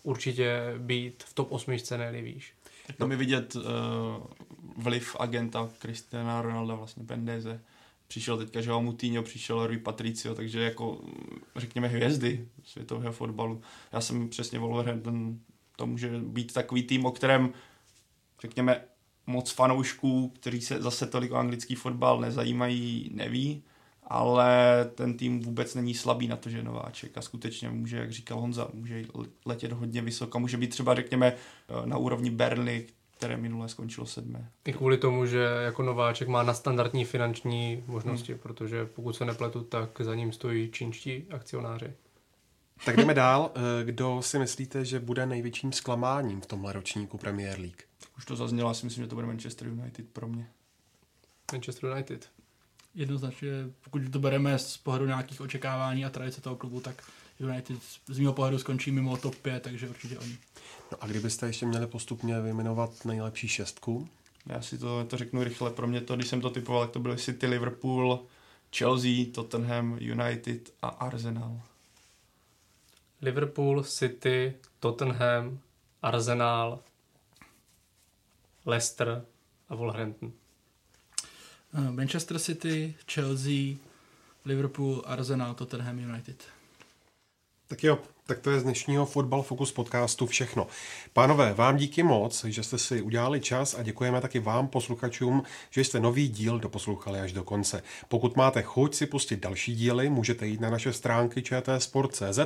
určitě 0.08 0.74
být 0.78 1.22
v 1.22 1.34
top 1.34 1.52
8 1.52 1.76
ne 1.96 2.22
výš. 2.22 2.54
Tam 2.96 3.10
je 3.10 3.16
vidět 3.16 3.56
uh, 3.56 3.62
vliv 4.76 5.16
agenta 5.20 5.70
Cristiana 5.78 6.42
Ronalda, 6.42 6.74
vlastně 6.74 7.02
Bendeze. 7.02 7.60
Přišel 8.08 8.38
teďka 8.38 8.60
Joao 8.60 8.82
Moutinho, 8.82 9.22
přišel 9.22 9.66
Rui 9.66 9.78
Patricio, 9.78 10.34
takže 10.34 10.60
jako 10.60 11.00
řekněme 11.56 11.88
hvězdy 11.88 12.48
světového 12.64 13.12
fotbalu. 13.12 13.60
Já 13.92 14.00
jsem 14.00 14.28
přesně 14.28 14.58
Wolverhampton, 14.58 15.38
to 15.76 15.86
může 15.86 16.10
být 16.18 16.52
takový 16.52 16.82
tým, 16.82 17.06
o 17.06 17.12
kterém 17.12 17.52
řekněme 18.40 18.80
moc 19.26 19.50
fanoušků, 19.50 20.28
kteří 20.28 20.60
se 20.60 20.82
zase 20.82 21.06
tolik 21.06 21.32
o 21.32 21.36
anglický 21.36 21.74
fotbal 21.74 22.20
nezajímají, 22.20 23.10
neví 23.14 23.62
ale 24.08 24.84
ten 24.94 25.16
tým 25.16 25.40
vůbec 25.40 25.74
není 25.74 25.94
slabý 25.94 26.28
na 26.28 26.36
to, 26.36 26.50
že 26.50 26.56
je 26.56 26.62
nováček 26.62 27.18
a 27.18 27.22
skutečně 27.22 27.70
může, 27.70 27.96
jak 27.96 28.12
říkal 28.12 28.40
Honza, 28.40 28.68
může 28.72 29.04
letět 29.46 29.72
hodně 29.72 30.02
vysoko, 30.02 30.40
může 30.40 30.56
být 30.56 30.70
třeba, 30.70 30.94
řekněme, 30.94 31.32
na 31.84 31.96
úrovni 31.96 32.30
Burnley, 32.30 32.86
které 33.18 33.36
minule 33.36 33.68
skončilo 33.68 34.06
sedmé. 34.06 34.50
I 34.64 34.72
kvůli 34.72 34.98
tomu, 34.98 35.26
že 35.26 35.48
jako 35.64 35.82
nováček 35.82 36.28
má 36.28 36.42
na 36.42 36.54
standardní 36.54 37.04
finanční 37.04 37.84
možnosti, 37.86 38.32
hmm. 38.32 38.40
protože 38.40 38.86
pokud 38.86 39.12
se 39.12 39.24
nepletu, 39.24 39.62
tak 39.62 40.00
za 40.00 40.14
ním 40.14 40.32
stojí 40.32 40.70
čínští 40.70 41.26
akcionáři. 41.30 41.92
Tak 42.84 42.96
jdeme 42.96 43.14
dál. 43.14 43.50
Eh, 43.54 43.84
kdo 43.84 44.22
si 44.22 44.38
myslíte, 44.38 44.84
že 44.84 45.00
bude 45.00 45.26
největším 45.26 45.72
zklamáním 45.72 46.40
v 46.40 46.46
tomhle 46.46 46.72
ročníku 46.72 47.18
Premier 47.18 47.60
League? 47.60 47.82
Už 48.18 48.24
to 48.24 48.36
zaznělo, 48.36 48.70
já 48.70 48.74
si 48.74 48.86
myslím, 48.86 49.04
že 49.04 49.08
to 49.08 49.14
bude 49.14 49.26
Manchester 49.26 49.68
United 49.68 50.08
pro 50.08 50.28
mě. 50.28 50.48
Manchester 51.52 51.90
United 51.90 52.28
jednoznačně, 52.98 53.48
pokud 53.84 54.02
to 54.12 54.18
bereme 54.18 54.58
z 54.58 54.76
pohledu 54.76 55.06
nějakých 55.06 55.40
očekávání 55.40 56.04
a 56.04 56.10
tradice 56.10 56.40
toho 56.40 56.56
klubu, 56.56 56.80
tak 56.80 57.02
United 57.40 57.78
z 58.06 58.18
mého 58.18 58.32
pohledu 58.32 58.58
skončí 58.58 58.90
mimo 58.90 59.16
top 59.16 59.34
5, 59.34 59.62
takže 59.62 59.88
určitě 59.88 60.18
oni. 60.18 60.38
No 60.92 60.98
a 61.00 61.06
kdybyste 61.06 61.46
ještě 61.46 61.66
měli 61.66 61.86
postupně 61.86 62.40
vyjmenovat 62.40 63.04
nejlepší 63.04 63.48
šestku? 63.48 64.08
Já 64.46 64.62
si 64.62 64.78
to, 64.78 65.04
to 65.04 65.16
řeknu 65.16 65.44
rychle. 65.44 65.70
Pro 65.70 65.86
mě 65.86 66.00
to, 66.00 66.16
když 66.16 66.28
jsem 66.28 66.40
to 66.40 66.50
typoval, 66.50 66.82
tak 66.82 66.90
to 66.90 67.00
byly 67.00 67.16
City, 67.16 67.46
Liverpool, 67.46 68.26
Chelsea, 68.76 69.24
Tottenham, 69.34 69.98
United 70.00 70.72
a 70.82 70.88
Arsenal. 70.88 71.60
Liverpool, 73.22 73.84
City, 73.84 74.54
Tottenham, 74.80 75.58
Arsenal, 76.02 76.80
Leicester 78.66 79.24
a 79.68 79.74
Wolverhampton. 79.74 80.32
Eh, 81.74 81.90
Manchester 81.90 82.38
City, 82.38 82.94
Chelsea, 83.12 83.76
Liverpool, 84.44 85.02
Arsenal, 85.06 85.54
Tottenham 85.54 85.98
United. 85.98 86.44
Tak 87.68 87.84
jo, 87.84 87.98
tak 88.26 88.38
to 88.38 88.50
je 88.50 88.60
z 88.60 88.62
dnešního 88.62 89.06
Fotbal 89.06 89.42
Focus 89.42 89.72
podcastu 89.72 90.26
všechno. 90.26 90.66
Pánové, 91.12 91.54
vám 91.54 91.76
díky 91.76 92.02
moc, 92.02 92.44
že 92.44 92.62
jste 92.62 92.78
si 92.78 93.02
udělali 93.02 93.40
čas 93.40 93.74
a 93.74 93.82
děkujeme 93.82 94.20
taky 94.20 94.38
vám, 94.38 94.68
posluchačům, 94.68 95.42
že 95.70 95.84
jste 95.84 96.00
nový 96.00 96.28
díl 96.28 96.58
doposlouchali 96.58 97.20
až 97.20 97.32
do 97.32 97.44
konce. 97.44 97.82
Pokud 98.08 98.36
máte 98.36 98.62
chuť 98.62 98.94
si 98.94 99.06
pustit 99.06 99.40
další 99.40 99.74
díly, 99.74 100.10
můžete 100.10 100.46
jít 100.46 100.60
na 100.60 100.70
naše 100.70 100.92
stránky 100.92 101.42
čtsport.cz 101.42 102.38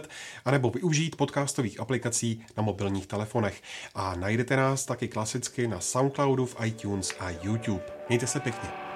anebo 0.44 0.70
využít 0.70 1.16
podcastových 1.16 1.81
aplikací 1.81 2.44
na 2.57 2.62
mobilních 2.62 3.07
telefonech. 3.07 3.62
A 3.94 4.16
najdete 4.16 4.57
nás 4.57 4.86
taky 4.86 5.09
klasicky 5.09 5.69
na 5.69 5.81
Soundcloudu, 5.81 6.47
v 6.47 6.57
iTunes 6.65 7.15
a 7.20 7.31
YouTube. 7.31 7.85
Mějte 8.09 8.27
se 8.27 8.40
pěkně. 8.40 8.91